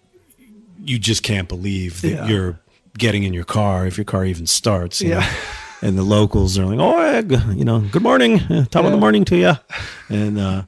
you 0.85 0.99
just 0.99 1.23
can't 1.23 1.49
believe 1.49 2.01
that 2.03 2.09
Yeah. 2.11 2.29
you're 2.29 2.61
getting 2.99 3.23
in 3.25 3.33
your 3.35 3.45
car 3.45 3.87
if 3.87 3.97
your 3.97 4.05
car 4.05 4.25
even 4.25 4.47
starts. 4.47 5.01
you 5.01 5.11
know? 5.11 5.19
Yeah. 5.19 5.33
And 5.83 5.99
the 5.99 6.03
locals 6.03 6.59
are 6.59 6.65
like, 6.65 6.79
"Oh, 6.81 6.99
yeah, 6.99 7.53
you 7.53 7.63
know, 7.65 7.81
good 7.81 8.03
morning, 8.03 8.41
uh, 8.51 8.65
top 8.71 8.87
of 8.87 8.93
the 8.93 8.97
morning 8.97 9.27
to 9.27 9.37
you," 9.37 9.53
and 10.09 10.39
uh, 10.39 10.63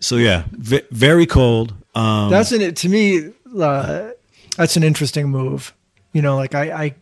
so 0.00 0.16
yeah, 0.16 0.44
v- 0.52 0.80
very 0.90 1.26
cold. 1.26 1.74
Um, 1.94 2.30
That's 2.30 2.50
an 2.50 2.72
to 2.74 2.88
me. 2.88 3.32
Uh, 3.54 4.08
that's 4.56 4.78
an 4.78 4.82
interesting 4.82 5.28
move. 5.28 5.74
You 6.14 6.22
know, 6.22 6.36
like 6.36 6.54
I, 6.54 6.84
I, 6.84 6.94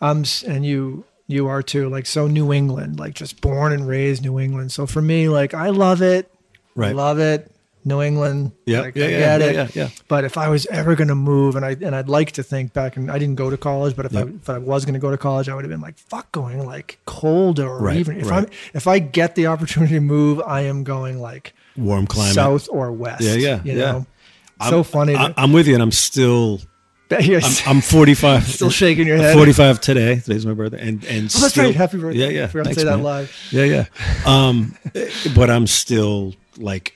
I'm, 0.00 0.24
and 0.46 0.64
you, 0.64 1.04
you 1.26 1.46
are 1.48 1.62
too. 1.62 1.88
Like 1.88 2.06
so, 2.06 2.26
New 2.26 2.52
England, 2.52 2.98
like 2.98 3.14
just 3.14 3.40
born 3.40 3.72
and 3.72 3.86
raised 3.88 4.22
New 4.22 4.38
England. 4.38 4.72
So 4.72 4.86
for 4.86 5.00
me, 5.02 5.28
like 5.28 5.54
I 5.54 5.70
love 5.70 6.02
it. 6.02 6.30
I 6.76 6.80
Right. 6.80 6.94
love 6.96 7.18
it. 7.18 7.50
New 7.86 8.00
England. 8.00 8.52
Yeah, 8.64 8.80
like, 8.80 8.96
yeah, 8.96 9.04
I 9.04 9.08
yeah, 9.08 9.18
get 9.18 9.40
yeah, 9.54 9.64
it. 9.64 9.76
yeah, 9.76 9.82
yeah. 9.84 9.88
But 10.08 10.24
if 10.24 10.38
I 10.38 10.48
was 10.48 10.64
ever 10.66 10.94
going 10.96 11.08
to 11.08 11.14
move, 11.14 11.54
and 11.54 11.64
I 11.66 11.72
and 11.72 11.94
I'd 11.94 12.08
like 12.08 12.32
to 12.32 12.42
think 12.42 12.72
back, 12.72 12.96
and 12.96 13.10
I 13.10 13.18
didn't 13.18 13.34
go 13.36 13.50
to 13.50 13.58
college, 13.58 13.94
but 13.94 14.06
if 14.06 14.16
I 14.16 14.22
if 14.22 14.48
I 14.48 14.56
was 14.56 14.86
going 14.86 14.94
to 14.94 15.00
go 15.00 15.10
to 15.10 15.18
college, 15.18 15.50
I 15.50 15.54
would 15.54 15.64
have 15.64 15.70
been 15.70 15.82
like, 15.82 15.98
fuck, 15.98 16.32
going 16.32 16.64
like 16.64 16.98
cold 17.04 17.60
or 17.60 17.78
Right, 17.78 17.98
even 17.98 18.18
if 18.20 18.30
right. 18.30 18.44
I'm 18.44 18.50
if 18.72 18.86
I 18.86 19.00
get 19.00 19.34
the 19.34 19.48
opportunity 19.48 19.94
to 19.96 20.00
move, 20.00 20.40
I 20.40 20.62
am 20.62 20.82
going 20.82 21.20
like 21.20 21.52
warm 21.76 22.06
climate. 22.06 22.34
south 22.34 22.68
or 22.70 22.90
west. 22.90 23.20
Yeah, 23.22 23.34
yeah, 23.34 23.60
you 23.64 23.72
yeah. 23.74 23.92
know. 23.92 24.06
so 24.70 24.82
funny. 24.82 25.14
I, 25.14 25.28
to- 25.28 25.34
I'm 25.40 25.52
with 25.52 25.66
you, 25.68 25.74
and 25.74 25.82
I'm 25.82 25.92
still. 25.92 26.60
Yes. 27.10 27.62
I'm, 27.66 27.76
I'm 27.76 27.80
45. 27.82 28.44
Still 28.48 28.70
shaking 28.70 29.06
your 29.06 29.16
head. 29.18 29.34
45 29.34 29.80
today. 29.80 30.16
Today's 30.20 30.44
my 30.46 30.54
birthday, 30.54 30.80
and 30.80 31.04
and 31.04 31.24
Oh, 31.34 31.38
that's 31.40 31.48
still- 31.50 31.64
right. 31.64 31.74
Happy 31.74 31.98
birthday. 31.98 32.18
Yeah, 32.20 32.28
yeah. 32.40 32.46
Forgot 32.48 32.62
to 32.70 32.74
Thanks, 32.74 32.80
say 32.82 32.88
that 32.88 32.98
live. 33.02 33.36
Yeah, 33.50 33.64
yeah. 33.64 33.84
Um, 34.26 34.76
but 35.36 35.50
I'm 35.50 35.66
still 35.66 36.34
like 36.56 36.94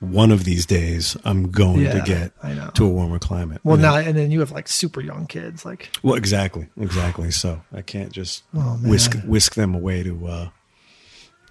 one 0.00 0.30
of 0.32 0.44
these 0.44 0.66
days. 0.66 1.16
I'm 1.24 1.50
going 1.50 1.80
Yeah, 1.80 1.94
to 1.94 2.00
get 2.02 2.74
to 2.74 2.84
a 2.84 2.88
warmer 2.88 3.18
climate. 3.18 3.60
Well, 3.64 3.76
you 3.76 3.82
know? 3.82 3.90
now 3.92 3.96
and 3.98 4.16
then 4.16 4.30
you 4.30 4.40
have 4.40 4.50
like 4.52 4.68
super 4.68 5.00
young 5.00 5.26
kids. 5.26 5.64
Like, 5.64 5.90
Well, 6.02 6.14
exactly, 6.14 6.68
exactly. 6.80 7.30
So 7.30 7.62
I 7.72 7.82
can't 7.82 8.12
just 8.12 8.42
Oh, 8.54 8.78
whisk 8.82 9.14
whisk 9.24 9.54
them 9.54 9.74
away 9.74 10.02
to 10.02 10.26
uh, 10.26 10.48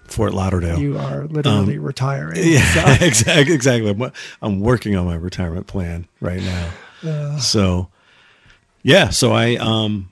Fort 0.04 0.34
Lauderdale. 0.34 0.78
you 0.78 0.98
are 0.98 1.24
literally 1.26 1.78
retiring. 1.78 2.38
Um, 2.38 2.44
yeah, 2.46 2.96
So, 2.96 3.04
exactly. 3.06 3.54
Exactly. 3.54 3.90
I'm, 3.90 4.12
I'm 4.42 4.60
working 4.60 4.96
on 4.96 5.06
my 5.06 5.14
retirement 5.16 5.66
plan 5.66 6.06
right 6.20 6.40
now. 6.42 6.70
Uh, 7.04 7.38
So, 7.38 7.88
yeah. 8.82 9.10
So 9.10 9.32
I 9.32 9.56
um 9.56 10.10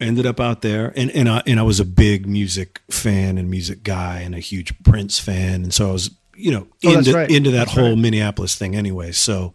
ended 0.00 0.26
up 0.26 0.40
out 0.40 0.62
there, 0.62 0.92
and 0.96 1.10
and 1.12 1.28
I 1.28 1.42
and 1.46 1.58
I 1.58 1.62
was 1.62 1.80
a 1.80 1.84
big 1.84 2.26
music 2.26 2.80
fan 2.90 3.38
and 3.38 3.50
music 3.50 3.82
guy, 3.82 4.20
and 4.20 4.34
a 4.34 4.38
huge 4.40 4.72
Prince 4.82 5.18
fan, 5.18 5.62
and 5.62 5.72
so 5.72 5.88
I 5.90 5.92
was 5.92 6.10
you 6.36 6.50
know 6.50 6.66
Oh, 6.84 6.98
into 6.98 7.12
right. 7.14 7.30
into 7.30 7.50
that 7.52 7.58
That's 7.66 7.72
whole 7.72 7.90
right. 7.90 7.98
Minneapolis 7.98 8.56
thing 8.56 8.74
anyway. 8.76 9.12
So 9.12 9.54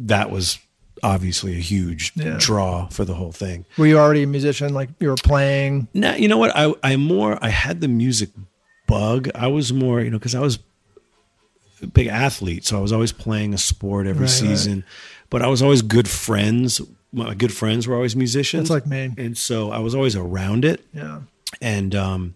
that 0.00 0.30
was 0.30 0.58
obviously 1.04 1.52
a 1.56 1.60
huge 1.60 2.12
Yeah. 2.16 2.36
draw 2.38 2.86
for 2.88 3.04
the 3.04 3.14
whole 3.14 3.32
thing. 3.32 3.64
were 3.76 3.86
you 3.86 3.98
already 3.98 4.22
a 4.24 4.26
musician? 4.26 4.74
Like 4.74 4.88
you 5.00 5.08
were 5.08 5.16
playing? 5.16 5.88
Now 5.94 6.14
you 6.16 6.28
know 6.28 6.38
what 6.38 6.52
I 6.56 6.74
I 6.82 6.96
more 6.96 7.38
I 7.42 7.48
had 7.50 7.80
the 7.80 7.88
music 7.88 8.30
bug. 8.88 9.28
I 9.34 9.46
was 9.46 9.72
more 9.72 10.00
you 10.00 10.10
know 10.10 10.18
because 10.18 10.34
I 10.34 10.40
was 10.40 10.58
a 11.82 11.86
big 11.86 12.06
athlete, 12.08 12.64
so 12.64 12.78
I 12.78 12.80
was 12.80 12.92
always 12.92 13.12
playing 13.12 13.54
a 13.54 13.58
sport 13.58 14.06
every 14.06 14.22
Right, 14.26 14.30
season. 14.30 14.84
But 15.32 15.40
I 15.40 15.46
was 15.46 15.62
always 15.62 15.80
good 15.80 16.10
friends. 16.10 16.78
My 17.10 17.32
good 17.32 17.54
friends 17.54 17.88
were 17.88 17.94
always 17.94 18.14
musicians. 18.14 18.64
It's 18.64 18.70
like 18.70 18.86
me. 18.86 19.14
and 19.16 19.36
so 19.36 19.70
I 19.70 19.78
was 19.78 19.94
always 19.94 20.14
around 20.14 20.66
it. 20.66 20.84
Yeah. 20.92 21.20
And 21.62 21.94
um, 21.94 22.34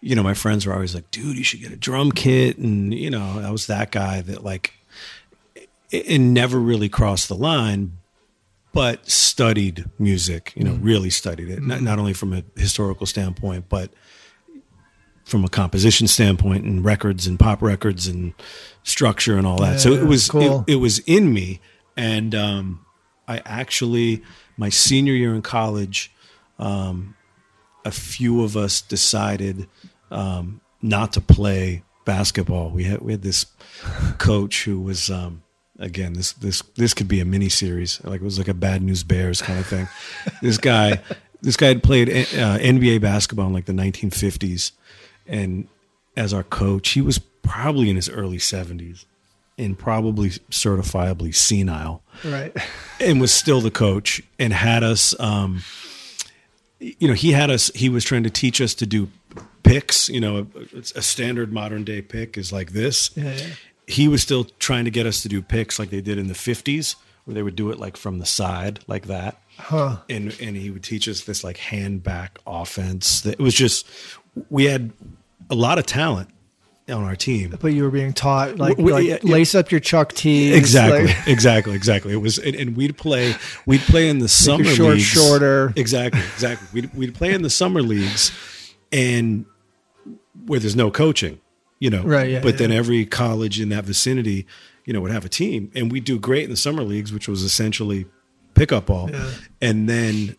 you 0.00 0.14
know, 0.14 0.22
my 0.22 0.34
friends 0.34 0.64
were 0.64 0.72
always 0.72 0.94
like, 0.94 1.10
"Dude, 1.10 1.36
you 1.36 1.42
should 1.42 1.60
get 1.60 1.72
a 1.72 1.76
drum 1.76 2.12
kit." 2.12 2.58
And 2.58 2.94
you 2.94 3.10
know, 3.10 3.42
I 3.42 3.50
was 3.50 3.66
that 3.66 3.90
guy 3.90 4.20
that 4.20 4.44
like, 4.44 4.72
it 5.90 6.20
never 6.20 6.60
really 6.60 6.88
crossed 6.88 7.28
the 7.28 7.34
line, 7.34 7.98
but 8.72 9.10
studied 9.10 9.86
music. 9.98 10.52
You 10.54 10.62
know, 10.62 10.74
really 10.74 11.10
studied 11.10 11.48
it. 11.50 11.60
Not, 11.60 11.80
not 11.82 11.98
only 11.98 12.12
from 12.12 12.32
a 12.32 12.44
historical 12.56 13.04
standpoint, 13.06 13.68
but 13.68 13.90
from 15.24 15.44
a 15.44 15.48
composition 15.48 16.06
standpoint 16.06 16.64
and 16.64 16.84
records 16.84 17.26
and 17.26 17.36
pop 17.36 17.62
records 17.62 18.06
and 18.06 18.32
structure 18.84 19.36
and 19.36 19.44
all 19.44 19.58
that. 19.58 19.80
so 19.80 19.92
it 19.92 20.06
was 20.06 20.28
cool. 20.28 20.64
it, 20.68 20.74
it 20.74 20.76
was 20.76 21.00
in 21.00 21.32
me, 21.32 21.60
and 21.96 22.34
um, 22.34 22.84
I 23.28 23.42
actually 23.44 24.22
my 24.56 24.68
senior 24.68 25.14
year 25.14 25.34
in 25.34 25.42
college 25.42 26.12
a 27.84 27.90
few 27.90 28.42
of 28.42 28.56
us 28.56 28.80
decided 28.80 29.68
um, 30.10 30.60
not 30.80 31.12
to 31.14 31.20
play 31.20 31.82
basketball. 32.04 32.70
We 32.70 32.84
had 32.84 33.00
we 33.00 33.12
had 33.12 33.22
this 33.22 33.46
coach 34.18 34.64
who 34.64 34.80
was 34.80 35.10
um, 35.10 35.42
again 35.78 36.12
this 36.14 36.32
this 36.32 36.62
this 36.76 36.94
could 36.94 37.08
be 37.08 37.20
a 37.20 37.24
mini 37.24 37.48
series 37.48 38.00
like 38.04 38.20
it 38.20 38.24
was 38.24 38.38
like 38.38 38.48
a 38.48 38.54
bad 38.54 38.82
news 38.82 39.02
bears 39.02 39.42
kind 39.42 39.58
of 39.58 39.66
thing. 39.66 39.88
this 40.40 40.58
guy 40.58 41.00
this 41.40 41.56
guy 41.56 41.68
had 41.68 41.82
played 41.82 42.08
uh, 42.08 42.58
NBA 42.58 43.00
basketball 43.00 43.48
in 43.48 43.52
like 43.52 43.66
the 43.66 43.72
1950s, 43.72 44.72
and 45.26 45.66
as 46.16 46.32
our 46.32 46.44
coach, 46.44 46.90
he 46.90 47.00
was 47.00 47.18
probably 47.18 47.90
in 47.90 47.96
his 47.96 48.08
early 48.08 48.38
70s 48.38 49.06
and 49.58 49.78
probably 49.78 50.30
certifiably 50.50 51.34
senile 51.34 52.02
Right. 52.24 52.54
and 53.00 53.20
was 53.20 53.32
still 53.32 53.60
the 53.60 53.70
coach 53.70 54.22
and 54.38 54.52
had 54.52 54.82
us 54.82 55.18
um 55.20 55.62
you 56.78 57.06
know 57.08 57.14
he 57.14 57.32
had 57.32 57.50
us 57.50 57.70
he 57.74 57.88
was 57.88 58.04
trying 58.04 58.22
to 58.24 58.30
teach 58.30 58.60
us 58.60 58.74
to 58.74 58.86
do 58.86 59.08
picks 59.62 60.08
you 60.08 60.20
know 60.20 60.46
a, 60.74 60.78
a 60.96 61.02
standard 61.02 61.52
modern 61.52 61.84
day 61.84 62.02
pick 62.02 62.36
is 62.36 62.52
like 62.52 62.72
this 62.72 63.10
Yeah, 63.16 63.34
yeah. 63.34 63.46
he 63.86 64.08
was 64.08 64.22
still 64.22 64.44
trying 64.58 64.84
to 64.86 64.90
get 64.90 65.06
us 65.06 65.22
to 65.22 65.28
do 65.28 65.40
picks 65.42 65.78
like 65.78 65.90
they 65.90 66.00
did 66.00 66.18
in 66.18 66.26
the 66.28 66.34
50s 66.34 66.96
where 67.24 67.34
they 67.34 67.42
would 67.42 67.54
do 67.56 67.70
it 67.70 67.78
like 67.78 67.96
from 67.96 68.18
the 68.18 68.26
side 68.26 68.80
like 68.86 69.06
that 69.06 69.38
Huh. 69.58 69.98
and 70.08 70.34
and 70.40 70.56
he 70.56 70.70
would 70.70 70.82
teach 70.82 71.06
us 71.08 71.22
this 71.24 71.44
like 71.44 71.58
hand 71.58 72.02
back 72.02 72.38
offense 72.46 73.20
that 73.20 73.34
it 73.34 73.38
was 73.40 73.54
just 73.54 73.86
we 74.50 74.64
had 74.64 74.92
a 75.50 75.54
lot 75.54 75.78
of 75.78 75.84
talent 75.86 76.30
on 76.92 77.04
our 77.04 77.16
team 77.16 77.56
But 77.60 77.68
you 77.72 77.82
were 77.84 77.90
being 77.90 78.12
taught 78.12 78.58
like, 78.58 78.76
W- 78.76 78.94
like 78.94 79.04
yeah, 79.06 79.18
yeah. 79.22 79.32
lace 79.32 79.54
up 79.54 79.70
your 79.70 79.80
Chuck 79.80 80.12
tees. 80.12 80.54
Exactly, 80.56 81.06
like- 81.06 81.26
exactly, 81.28 81.74
exactly. 81.74 82.12
It 82.12 82.16
was, 82.18 82.38
and, 82.38 82.54
and 82.54 82.76
we'd 82.76 82.96
play, 82.96 83.34
we'd 83.66 83.80
play 83.80 84.08
in 84.08 84.18
the 84.18 84.28
summer 84.28 84.64
your 84.64 84.74
shorts 84.74 84.94
leagues. 84.96 85.04
shorter. 85.06 85.72
Exactly, 85.76 86.20
exactly. 86.20 86.68
We'd 86.72 86.94
we'd 86.94 87.14
play 87.14 87.32
in 87.32 87.42
the 87.42 87.50
summer 87.50 87.82
leagues, 87.82 88.30
and 88.92 89.44
where 90.46 90.60
there's 90.60 90.76
no 90.76 90.90
coaching, 90.90 91.40
you 91.78 91.90
know. 91.90 92.02
Right, 92.02 92.30
yeah, 92.30 92.40
But 92.40 92.54
yeah. 92.54 92.58
then 92.58 92.72
every 92.72 93.06
college 93.06 93.60
in 93.60 93.68
that 93.70 93.84
vicinity, 93.84 94.46
you 94.84 94.92
know, 94.92 95.00
would 95.00 95.10
have 95.12 95.24
a 95.24 95.28
team, 95.28 95.70
and 95.74 95.90
we'd 95.90 96.04
do 96.04 96.18
great 96.18 96.44
in 96.44 96.50
the 96.50 96.56
summer 96.56 96.82
leagues, 96.82 97.12
which 97.12 97.28
was 97.28 97.42
essentially 97.42 98.06
pickup 98.54 98.86
ball, 98.86 99.10
Yeah. 99.10 99.30
and 99.60 99.88
then 99.88 100.36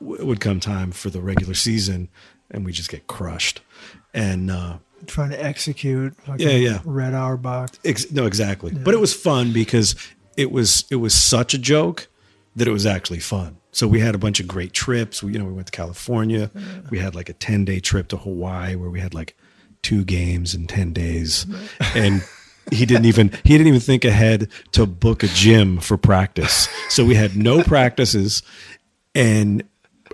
w- 0.00 0.20
it 0.20 0.26
would 0.26 0.40
come 0.40 0.60
time 0.60 0.90
for 0.92 1.10
the 1.10 1.20
regular 1.20 1.54
season, 1.54 2.08
and 2.50 2.64
we 2.64 2.72
just 2.72 2.90
get 2.90 3.06
crushed, 3.06 3.60
and. 4.12 4.50
uh 4.50 4.78
trying 5.06 5.30
to 5.30 5.42
execute. 5.42 6.14
fucking 6.22 6.46
Yeah, 6.46 6.54
yeah. 6.54 6.80
Red 6.84 7.14
Auerbach. 7.14 7.70
Ex- 7.84 8.10
no, 8.10 8.26
exactly. 8.26 8.72
But 8.72 8.94
it 8.94 9.00
was 9.00 9.14
fun 9.14 9.52
because 9.52 9.94
it 10.36 10.50
was 10.50 10.84
it 10.90 10.96
was 10.96 11.14
such 11.14 11.54
a 11.54 11.58
joke 11.58 12.08
that 12.56 12.68
it 12.68 12.72
was 12.72 12.86
actually 12.86 13.20
fun. 13.20 13.56
So 13.72 13.86
we 13.86 14.00
had 14.00 14.14
a 14.14 14.18
bunch 14.18 14.40
of 14.40 14.48
great 14.48 14.72
trips. 14.72 15.22
We, 15.22 15.32
you 15.32 15.38
know, 15.38 15.44
we 15.44 15.52
went 15.52 15.66
to 15.66 15.72
California. 15.72 16.50
We 16.90 16.98
had 16.98 17.14
like 17.14 17.28
a 17.28 17.34
ten 17.34 17.64
day 17.64 17.80
trip 17.80 18.08
to 18.08 18.16
Hawaii 18.16 18.74
where 18.74 18.90
we 18.90 19.00
had 19.00 19.14
like 19.14 19.36
two 19.82 20.04
games 20.04 20.54
in 20.54 20.66
ten 20.66 20.92
days, 20.92 21.46
and 21.94 22.24
he 22.72 22.86
didn't 22.86 23.06
even 23.06 23.30
he 23.44 23.56
didn't 23.56 23.68
even 23.68 23.80
think 23.80 24.04
ahead 24.04 24.48
to 24.72 24.86
book 24.86 25.22
a 25.22 25.28
gym 25.28 25.78
for 25.78 25.96
practice. 25.96 26.68
So 26.88 27.04
we 27.04 27.14
had 27.14 27.36
no 27.36 27.62
practices 27.62 28.42
and 29.14 29.62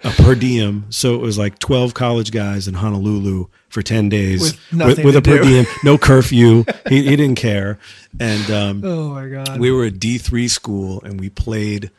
a 0.05 0.11
per 0.11 0.35
diem. 0.35 0.87
So 0.91 1.15
it 1.15 1.21
was 1.21 1.39
like 1.39 1.59
twelve 1.59 1.95
college 1.95 2.31
guys 2.31 2.69
in 2.69 2.75
Honolulu 2.75 3.47
for 3.69 3.83
ten 3.83 4.09
days 4.09 4.57
With 4.73 4.99
with, 5.05 5.13
to 5.15 5.19
a 5.19 5.23
per 5.23 5.43
diem, 5.43 5.67
no 5.83 5.99
curfew. 6.09 6.65
he, 6.89 7.03
he 7.03 7.17
didn't 7.17 7.37
care, 7.37 7.79
and 8.21 8.51
um, 8.51 8.83
Oh 8.85 9.09
my 9.11 9.29
god. 9.29 9.59
we 9.59 9.71
were 9.71 9.85
a 9.85 9.91
D 9.91 10.19
three 10.19 10.49
school, 10.49 11.03
and 11.03 11.19
we 11.19 11.29
played. 11.31 11.91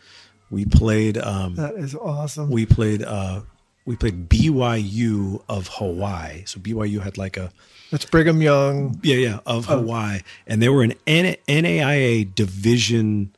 We 0.52 0.64
played. 0.66 1.18
Um, 1.18 1.56
that 1.56 1.74
is 1.76 1.96
awesome. 1.96 2.50
we 2.52 2.66
played. 2.66 3.02
Uh, 3.04 3.42
we 3.86 3.96
played 3.96 4.30
BYU 4.30 5.42
of 5.50 5.68
Hawaii. 5.74 6.44
So 6.46 6.60
BYU 6.60 7.02
had 7.02 7.18
like 7.18 7.38
a 7.38 7.52
That's 7.92 8.06
Brigham 8.06 8.42
Young. 8.42 9.00
yeah 9.04 9.16
yeah 9.18 9.40
of 9.46 9.66
Hawaii, 9.66 10.20
and 10.48 10.62
they 10.62 10.70
were 10.70 10.84
an 10.84 10.94
N- 11.08 11.36
NAIA 11.48 12.34
Division 12.36 13.36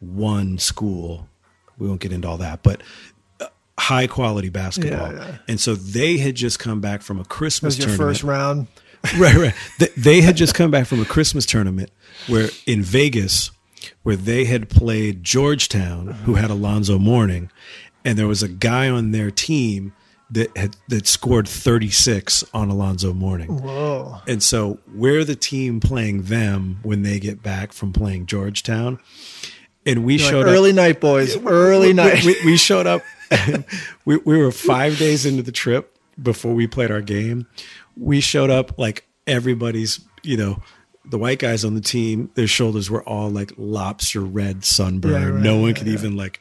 One 0.00 0.58
school. 0.58 1.28
We 1.78 1.88
won't 1.88 2.00
get 2.00 2.12
into 2.12 2.28
all 2.28 2.38
that, 2.38 2.62
but 2.62 2.80
high 3.78 4.06
quality 4.06 4.48
basketball. 4.48 5.12
Yeah, 5.12 5.26
yeah. 5.26 5.36
And 5.48 5.60
so 5.60 5.74
they 5.74 6.18
had 6.18 6.34
just 6.34 6.58
come 6.58 6.80
back 6.80 7.02
from 7.02 7.18
a 7.18 7.22
That 7.22 7.28
Christmas 7.28 7.76
was 7.76 7.78
your 7.78 7.96
tournament. 7.96 8.16
first 8.16 8.24
round. 8.24 8.66
right, 9.18 9.34
right. 9.34 9.54
They, 9.78 9.88
they 9.96 10.20
had 10.22 10.36
just 10.36 10.54
come 10.54 10.70
back 10.70 10.86
from 10.86 11.00
a 11.00 11.04
Christmas 11.04 11.44
tournament 11.44 11.90
where 12.26 12.48
in 12.66 12.82
Vegas, 12.82 13.50
where 14.02 14.16
they 14.16 14.44
had 14.46 14.68
played 14.70 15.22
Georgetown, 15.22 16.06
who 16.24 16.34
had 16.34 16.50
Alonzo 16.50 16.98
Mourning, 16.98 17.50
and 18.04 18.18
there 18.18 18.26
was 18.28 18.42
a 18.42 18.48
guy 18.48 18.88
on 18.88 19.10
their 19.10 19.30
team 19.30 19.92
that 20.30 20.56
had 20.56 20.74
that 20.88 21.06
scored 21.06 21.46
36 21.46 22.44
on 22.54 22.70
Alonzo 22.70 23.12
Mourning. 23.12 23.60
Whoa. 23.62 24.20
And 24.26 24.42
so 24.42 24.78
we're 24.94 25.22
the 25.24 25.36
team 25.36 25.80
playing 25.80 26.22
them 26.22 26.78
when 26.82 27.02
they 27.02 27.20
get 27.20 27.42
back 27.42 27.72
from 27.72 27.92
playing 27.92 28.26
Georgetown. 28.26 28.98
And 29.86 30.02
we 30.04 30.16
Like, 30.16 30.30
showed 30.30 30.46
early 30.46 30.50
up 30.50 30.54
early 30.56 30.72
night, 30.72 31.00
boys. 31.00 31.36
Early 31.44 31.88
we, 31.88 31.92
night. 31.92 32.24
We, 32.24 32.36
we 32.44 32.56
showed 32.56 32.86
up. 32.86 33.02
we, 34.04 34.16
we 34.18 34.38
were 34.38 34.52
five 34.52 34.98
days 34.98 35.26
into 35.26 35.42
the 35.42 35.52
trip 35.52 35.96
before 36.20 36.54
we 36.54 36.66
played 36.66 36.90
our 36.90 37.00
game. 37.02 37.46
We 37.96 38.20
showed 38.20 38.50
up 38.50 38.78
like 38.78 39.06
everybody's, 39.26 40.00
you 40.22 40.36
know, 40.36 40.62
the 41.04 41.18
white 41.18 41.38
guys 41.38 41.64
on 41.64 41.74
the 41.74 41.80
team, 41.80 42.30
their 42.34 42.46
shoulders 42.46 42.90
were 42.90 43.02
all 43.04 43.30
like 43.30 43.52
lobster 43.56 44.20
red 44.20 44.64
sunburn. 44.64 45.12
Yeah, 45.12 45.28
right, 45.28 45.42
no 45.42 45.56
one 45.58 45.68
yeah, 45.68 45.74
could 45.74 45.86
yeah. 45.86 45.92
even 45.92 46.16
like 46.16 46.40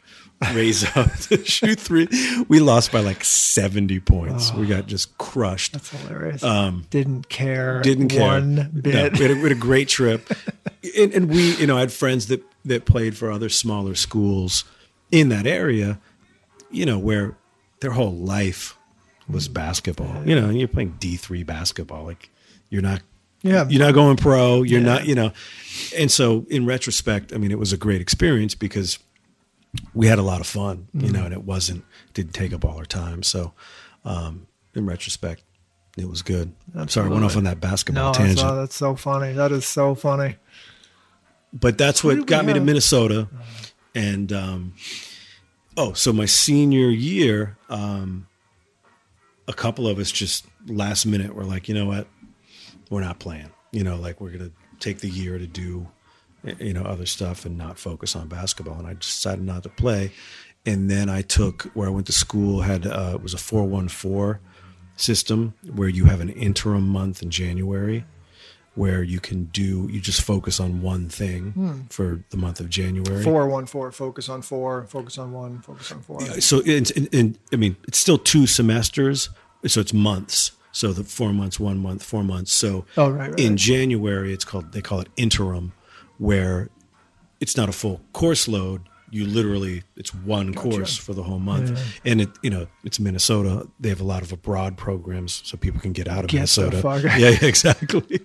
raise 0.54 0.84
up 0.98 1.14
to 1.14 1.44
shoot 1.46 1.80
three. 1.80 2.08
We 2.48 2.60
lost 2.60 2.92
by 2.92 3.02
like 3.02 3.24
70 3.24 4.00
points. 4.02 4.54
We 4.54 4.66
got 4.66 4.88
just 4.88 5.18
crushed. 5.18 5.74
That's 5.74 5.90
hilarious. 5.90 6.44
Um, 6.44 6.86
didn't 6.90 7.30
care. 7.30 7.82
didn't 7.82 8.10
care 8.10 8.22
one 8.22 8.56
No, 8.56 8.64
bit. 8.82 9.18
we, 9.18 9.22
had 9.26 9.32
a, 9.32 9.36
we 9.36 9.44
had 9.44 9.52
a 9.52 9.56
great 9.56 9.90
trip, 9.90 10.30
and, 10.98 11.14
and 11.14 11.30
we, 11.30 11.56
you 11.58 11.68
know, 11.68 11.78
I 11.78 11.82
had 11.82 11.92
friends 11.92 12.28
that 12.28 12.44
that 12.66 12.86
played 12.86 13.18
for 13.18 13.30
other 13.30 13.50
smaller 13.50 13.96
schools 13.96 14.64
in 15.12 15.28
that 15.30 15.46
area, 15.46 16.00
you 16.74 16.86
know, 16.86 16.98
where 17.00 17.38
their 17.80 17.92
whole 17.92 18.14
life 18.14 18.78
was 19.30 19.48
basketball. 19.48 20.26
You 20.28 20.36
know, 20.40 20.50
and 20.50 20.58
you're 20.60 20.68
playing 20.68 20.96
D 21.00 21.16
three 21.18 21.44
basketball, 21.44 22.04
like 22.06 22.30
you're 22.70 22.82
not. 22.82 23.02
Yeah. 23.42 23.68
You're 23.68 23.82
not 23.86 23.94
going 23.94 24.16
pro. 24.18 24.62
You're 24.64 24.80
Yeah. 24.80 24.86
not, 24.86 25.06
you 25.06 25.16
know. 25.16 25.34
And 25.98 26.10
so, 26.10 26.46
in 26.50 26.66
retrospect, 26.66 27.34
I 27.34 27.38
mean, 27.38 27.52
it 27.52 27.60
was 27.60 27.74
a 27.74 27.78
great 27.78 28.00
experience 28.00 28.56
because 28.56 29.00
we 29.94 30.08
had 30.08 30.18
a 30.18 30.22
lot 30.22 30.40
of 30.40 30.48
fun, 30.48 30.88
you 30.94 31.02
Mm-hmm. 31.02 31.12
know, 31.14 31.24
and 31.26 31.34
it 31.34 31.44
wasn't, 31.44 31.84
didn't 32.14 32.34
take 32.34 32.54
up 32.54 32.64
all 32.64 32.78
our 32.78 32.86
time. 32.86 33.22
So, 33.22 33.52
um, 34.06 34.48
in 34.76 34.86
retrospect, 34.86 35.44
it 35.98 36.08
was 36.08 36.22
good. 36.22 36.54
I'm 36.74 36.88
sorry, 36.88 37.10
I 37.10 37.12
went 37.12 37.26
off 37.26 37.36
on 37.36 37.44
that 37.44 37.60
basketball 37.60 38.14
no, 38.14 38.18
tangent. 38.18 38.48
oh, 38.50 38.56
that's 38.56 38.76
so 38.76 38.96
funny. 38.96 39.34
That 39.34 39.52
is 39.52 39.66
so 39.66 39.94
funny. 39.94 40.38
but 41.52 41.78
that's 41.78 42.02
what 42.04 42.26
got 42.26 42.46
me 42.46 42.54
to? 42.54 42.60
Minnesota. 42.62 43.28
And 43.94 44.32
um, 44.32 44.74
oh, 45.78 45.94
so 45.94 46.14
my 46.14 46.26
senior 46.26 46.90
year, 46.90 47.58
um, 47.70 48.28
a 49.48 49.54
couple 49.54 49.88
of 49.88 50.00
us 50.00 50.12
just 50.12 50.46
last 50.68 51.06
minute 51.06 51.36
were 51.36 51.44
like, 51.44 51.68
you 51.68 51.76
know 51.76 51.86
what, 51.86 52.08
we're 52.90 53.02
not 53.02 53.20
playing. 53.20 53.50
You 53.72 53.84
know, 53.84 53.98
like 53.98 54.22
we're 54.22 54.32
gonna 54.32 54.52
take 54.80 55.00
the 55.00 55.10
year 55.10 55.38
to 55.38 55.48
do, 55.48 55.88
you 56.60 56.74
know, 56.74 56.84
other 56.84 57.06
stuff 57.06 57.46
and 57.46 57.58
not 57.58 57.78
focus 57.78 58.16
on 58.16 58.28
basketball. 58.28 58.78
And 58.78 58.88
I 58.88 58.94
decided 58.94 59.44
not 59.44 59.64
to 59.64 59.70
play. 59.70 60.12
And 60.66 60.90
then 60.90 61.10
I 61.10 61.22
took 61.22 61.64
where 61.74 61.88
I 61.88 61.92
went 61.92 62.06
to 62.08 62.14
school 62.14 62.62
had 62.62 62.88
uh, 62.88 63.12
it 63.16 63.22
was 63.22 63.34
a 63.34 63.38
four 63.38 63.64
one 63.64 63.90
four 63.90 64.40
system 64.96 65.54
where 65.74 65.90
you 65.90 66.06
have 66.06 66.22
an 66.22 66.30
interim 66.30 66.88
month 66.88 67.22
in 67.22 67.30
January 67.30 68.06
where 68.76 69.04
you 69.04 69.20
can 69.20 69.46
do 69.46 69.88
you 69.92 70.00
just 70.00 70.22
focus 70.22 70.60
on 70.60 70.82
one 70.82 71.08
thing 71.08 71.52
hmm. 71.52 71.82
for 71.90 72.24
the 72.32 72.38
month 72.38 72.60
of 72.60 72.70
January. 72.70 73.24
Four 73.24 73.48
one 73.48 73.66
four. 73.66 73.92
Focus 73.92 74.30
on 74.30 74.42
four. 74.42 74.86
Focus 74.86 75.18
on 75.18 75.32
one. 75.32 75.60
Focus 75.60 75.92
on 75.92 76.02
four. 76.02 76.22
So 76.42 76.62
it's 76.66 76.92
in, 76.92 77.08
in, 77.08 77.38
I 77.52 77.58
mean 77.58 77.76
it's 77.88 77.98
still 77.98 78.18
two 78.18 78.48
semesters, 78.48 79.30
so 79.66 79.82
it's 79.82 79.94
months. 79.94 80.52
So 80.72 80.92
the 80.92 81.04
four 81.04 81.34
months, 81.34 81.60
one 81.60 81.78
month, 81.78 82.02
four 82.04 82.24
months. 82.24 82.52
So 82.52 82.86
Oh, 82.98 83.10
right, 83.10 83.30
right, 83.30 83.40
in 83.40 83.52
right. 83.52 83.60
January 83.60 84.34
it's 84.34 84.46
called 84.46 84.72
they 84.72 84.82
call 84.82 85.02
it 85.02 85.10
interim, 85.18 85.74
where 86.18 86.70
it's 87.40 87.56
not 87.56 87.70
a 87.70 87.74
full 87.74 88.02
course 88.12 88.48
load. 88.48 88.82
You 89.14 89.28
literally 89.28 89.84
it's 89.96 90.14
one 90.14 90.56
course 90.56 90.98
for 90.98 91.14
the 91.14 91.22
whole 91.22 91.40
month, 91.40 91.80
and 92.04 92.20
it 92.22 92.30
you 92.42 92.50
know 92.50 92.68
it's 92.84 93.00
Minnesota. 93.00 93.68
They 93.80 93.90
have 93.90 94.02
a 94.02 94.06
lot 94.06 94.24
of 94.24 94.32
abroad 94.32 94.76
programs, 94.76 95.42
so 95.46 95.56
people 95.56 95.80
can 95.80 95.94
get 95.94 96.08
out 96.08 96.24
of 96.24 96.32
Get 96.32 96.38
Minnesota. 96.38 96.78
out. 96.88 97.04
Yeah, 97.04 97.30
yeah, 97.30 97.38
exactly. 97.46 98.22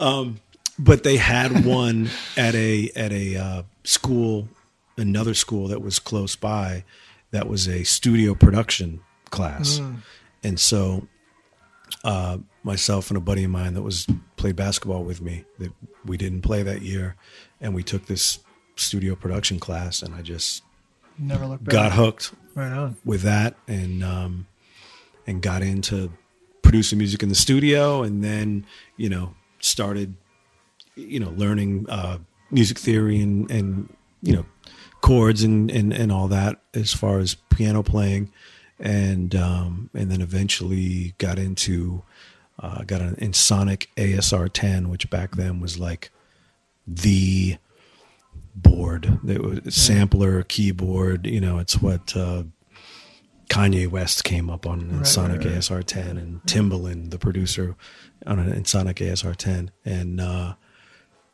Um, 0.00 0.40
but 0.78 1.04
they 1.04 1.16
had 1.16 1.64
one 1.64 2.10
at 2.36 2.56
a 2.56 2.90
at 2.96 3.12
a 3.12 3.36
uh, 3.36 3.62
school, 3.84 4.48
another 4.96 5.34
school 5.34 5.68
that 5.68 5.80
was 5.80 6.00
close 6.00 6.34
by, 6.34 6.82
that 7.30 7.48
was 7.48 7.68
a 7.68 7.84
studio 7.84 8.34
production 8.34 9.00
class, 9.30 9.80
and 10.42 10.58
so 10.58 11.06
uh, 12.02 12.38
myself 12.64 13.10
and 13.10 13.16
a 13.16 13.20
buddy 13.20 13.44
of 13.44 13.50
mine 13.50 13.74
that 13.74 13.82
was 13.82 14.06
played 14.36 14.56
basketball 14.56 15.04
with 15.04 15.22
me 15.22 15.44
that 15.58 15.72
we 16.04 16.16
didn't 16.16 16.42
play 16.42 16.64
that 16.64 16.82
year, 16.82 17.14
and 17.60 17.74
we 17.74 17.82
took 17.84 18.06
this 18.06 18.40
studio 18.76 19.14
production 19.14 19.58
class, 19.58 20.02
and 20.02 20.14
I 20.14 20.22
just 20.22 20.62
Never 21.18 21.46
look 21.46 21.64
back. 21.64 21.72
got 21.72 21.92
hooked 21.92 22.32
Right 22.54 22.72
on. 22.72 22.96
with 23.04 23.22
that 23.22 23.54
and 23.66 24.04
um, 24.04 24.46
and 25.26 25.40
got 25.42 25.62
into 25.62 26.10
producing 26.62 26.98
music 26.98 27.22
in 27.22 27.28
the 27.28 27.34
studio 27.34 28.02
and 28.02 28.22
then 28.24 28.66
you 28.96 29.08
know 29.08 29.34
started 29.60 30.14
you 30.94 31.18
know 31.20 31.30
learning 31.30 31.86
uh, 31.88 32.18
music 32.50 32.78
theory 32.78 33.20
and 33.20 33.50
and 33.50 33.94
you 34.22 34.34
know 34.34 34.44
chords 35.00 35.42
and, 35.42 35.70
and 35.70 35.92
and 35.92 36.10
all 36.12 36.28
that 36.28 36.60
as 36.74 36.92
far 36.92 37.18
as 37.18 37.34
piano 37.50 37.82
playing 37.82 38.30
and 38.80 39.34
um, 39.34 39.88
and 39.94 40.10
then 40.10 40.20
eventually 40.20 41.14
got 41.18 41.38
into 41.38 42.02
uh, 42.60 42.82
got 42.84 43.00
an 43.00 43.14
Ensoniq 43.16 43.86
ASR 43.96 44.50
10 44.52 44.88
which 44.88 45.08
back 45.10 45.36
then 45.36 45.60
was 45.60 45.78
like 45.78 46.10
the 46.86 47.56
board 48.56 49.20
that 49.22 49.42
was 49.42 49.74
sampler 49.74 50.42
keyboard 50.44 51.26
you 51.26 51.40
know 51.40 51.58
it's 51.58 51.80
what 51.80 52.16
uh, 52.16 52.42
Kanye 53.50 53.86
West 53.88 54.24
came 54.24 54.50
up 54.50 54.66
on 54.66 54.80
an 54.80 54.96
Right, 54.98 55.06
Sonic 55.06 55.38
right, 55.40 55.46
right. 55.46 55.58
ASR 55.58 55.84
10 55.84 56.16
and 56.16 56.42
Timbaland 56.44 57.10
the 57.10 57.18
producer 57.18 57.76
on 58.26 58.38
Ensoniq 58.38 58.94
ASR 58.94 59.36
10 59.36 59.70
and 59.84 60.20
uh, 60.20 60.54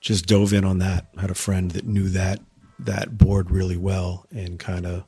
just 0.00 0.26
dove 0.26 0.52
in 0.52 0.64
on 0.64 0.78
that 0.78 1.06
I 1.16 1.22
had 1.22 1.30
a 1.30 1.34
friend 1.34 1.70
that 1.70 1.86
knew 1.86 2.08
that 2.10 2.40
that 2.80 3.16
board 3.16 3.50
really 3.50 3.76
well 3.76 4.26
and 4.32 4.58
kind 4.58 4.84
of 4.84 5.04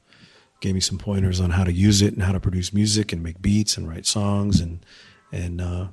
gave 0.60 0.74
me 0.74 0.80
some 0.80 0.98
pointers 0.98 1.40
on 1.40 1.50
how 1.50 1.64
to 1.64 1.72
use 1.72 2.00
it 2.00 2.14
and 2.14 2.22
how 2.22 2.32
to 2.32 2.40
produce 2.40 2.72
music 2.72 3.12
and 3.12 3.22
make 3.22 3.42
beats 3.42 3.76
and 3.76 3.88
write 3.88 4.06
songs 4.06 4.60
and 4.60 4.86
and 5.32 5.60
uh, 5.60 5.88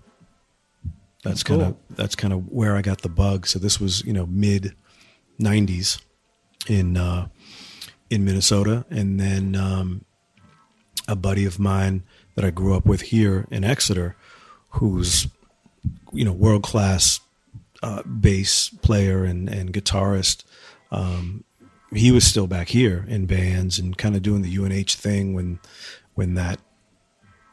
that's 1.23 1.43
kind 1.43 1.61
of 1.61 1.75
that's 1.89 2.15
kind 2.15 2.33
of 2.33 2.47
where 2.47 2.75
I 2.75 2.81
got 2.81 3.01
the 3.01 3.09
bug. 3.09 3.47
So 3.47 3.59
this 3.59 3.79
was 3.79 4.03
you 4.05 4.13
know 4.13 4.25
mid 4.27 4.75
'90s 5.39 6.01
in 6.67 6.97
uh, 6.97 7.27
in 8.09 8.25
Minnesota, 8.25 8.85
and 8.89 9.19
then 9.19 9.55
um, 9.55 10.05
a 11.07 11.15
buddy 11.15 11.45
of 11.45 11.59
mine 11.59 12.03
that 12.35 12.45
I 12.45 12.51
grew 12.51 12.75
up 12.75 12.85
with 12.85 13.01
here 13.01 13.47
in 13.51 13.63
Exeter, 13.63 14.15
who's 14.71 15.27
you 16.13 16.25
know 16.25 16.33
world 16.33 16.63
class 16.63 17.19
uh, 17.83 18.03
bass 18.03 18.69
player 18.69 19.23
and 19.23 19.49
and 19.49 19.73
guitarist. 19.73 20.43
Um, 20.91 21.43
he 21.93 22.11
was 22.11 22.25
still 22.25 22.47
back 22.47 22.69
here 22.69 23.05
in 23.07 23.25
bands 23.25 23.77
and 23.77 23.97
kind 23.97 24.15
of 24.15 24.21
doing 24.21 24.41
the 24.41 24.57
UNH 24.57 24.95
thing 24.95 25.33
when 25.33 25.59
when 26.13 26.35
that 26.35 26.59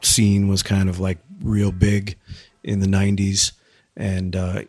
scene 0.00 0.48
was 0.48 0.62
kind 0.62 0.88
of 0.88 1.00
like 1.00 1.18
real 1.42 1.72
big 1.72 2.16
in 2.62 2.80
the 2.80 2.86
90s 2.86 3.52
and 3.96 4.36
uh, 4.36 4.62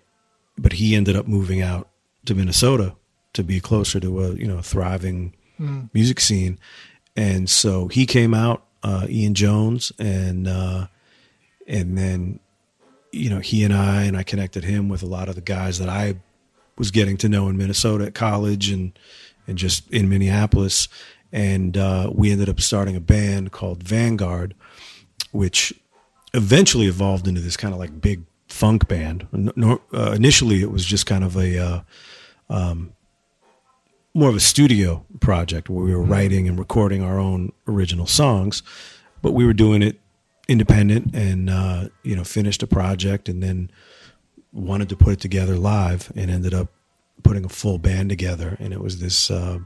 but 0.57 0.73
he 0.73 0.95
ended 0.95 1.15
up 1.15 1.27
moving 1.27 1.61
out 1.61 1.87
to 2.25 2.33
Minnesota 2.33 2.95
to 3.33 3.43
be 3.43 3.59
closer 3.59 3.99
to 3.99 4.23
a 4.23 4.33
you 4.33 4.47
know 4.47 4.61
thriving 4.61 5.33
music 5.93 6.19
scene. 6.19 6.57
And 7.15 7.49
so 7.49 7.87
he 7.87 8.05
came 8.05 8.33
out 8.33 8.65
uh, 8.83 9.07
Ian 9.09 9.33
Jones 9.33 9.91
and 9.99 10.47
uh, 10.47 10.87
and 11.67 11.97
then 11.97 12.39
you 13.11 13.29
know 13.29 13.39
he 13.39 13.63
and 13.63 13.73
I 13.73 14.03
and 14.03 14.15
I 14.15 14.23
connected 14.23 14.63
him 14.63 14.89
with 14.89 15.03
a 15.03 15.07
lot 15.07 15.29
of 15.29 15.35
the 15.35 15.41
guys 15.41 15.79
that 15.79 15.89
I 15.89 16.15
was 16.77 16.91
getting 16.91 17.17
to 17.17 17.29
know 17.29 17.49
in 17.49 17.57
Minnesota 17.57 18.05
at 18.05 18.13
college 18.13 18.69
and 18.69 18.97
and 19.47 19.57
just 19.57 19.89
in 19.91 20.09
Minneapolis. 20.09 20.87
And 21.31 21.77
uh, 21.77 22.09
we 22.13 22.31
ended 22.31 22.49
up 22.49 22.59
starting 22.59 22.95
a 22.95 22.99
band 22.99 23.51
called 23.51 23.83
Vanguard 23.83 24.55
which 25.31 25.73
eventually 26.33 26.87
evolved 26.87 27.27
into 27.27 27.41
this 27.41 27.57
kind 27.57 27.73
of 27.73 27.79
like 27.79 28.01
big 28.01 28.23
funk 28.47 28.87
band. 28.87 29.27
Uh, 29.93 30.11
initially, 30.11 30.61
it 30.61 30.71
was 30.71 30.85
just 30.85 31.05
kind 31.05 31.23
of 31.23 31.35
a 31.35 31.57
uh, 31.57 31.81
um, 32.49 32.93
more 34.13 34.29
of 34.29 34.35
a 34.35 34.39
studio 34.39 35.05
project 35.19 35.69
where 35.69 35.83
we 35.85 35.93
were 35.95 36.01
writing 36.03 36.47
and 36.47 36.57
recording 36.57 37.01
our 37.03 37.19
own 37.19 37.51
original 37.67 38.07
songs, 38.07 38.63
but 39.21 39.33
we 39.33 39.45
were 39.45 39.53
doing 39.53 39.81
it 39.83 39.99
independent 40.47 41.13
and 41.15 41.49
uh, 41.49 41.87
you 42.03 42.15
know 42.15 42.23
finished 42.23 42.63
a 42.63 42.67
project 42.67 43.29
and 43.29 43.43
then 43.43 43.69
wanted 44.51 44.89
to 44.89 44.95
put 44.95 45.13
it 45.13 45.19
together 45.19 45.55
live 45.55 46.11
and 46.15 46.31
ended 46.31 46.55
up 46.55 46.69
putting 47.21 47.45
a 47.45 47.49
full 47.49 47.77
band 47.77 48.09
together 48.09 48.57
and 48.59 48.73
it 48.73 48.81
was 48.81 48.99
this 48.99 49.29
uh, 49.29 49.59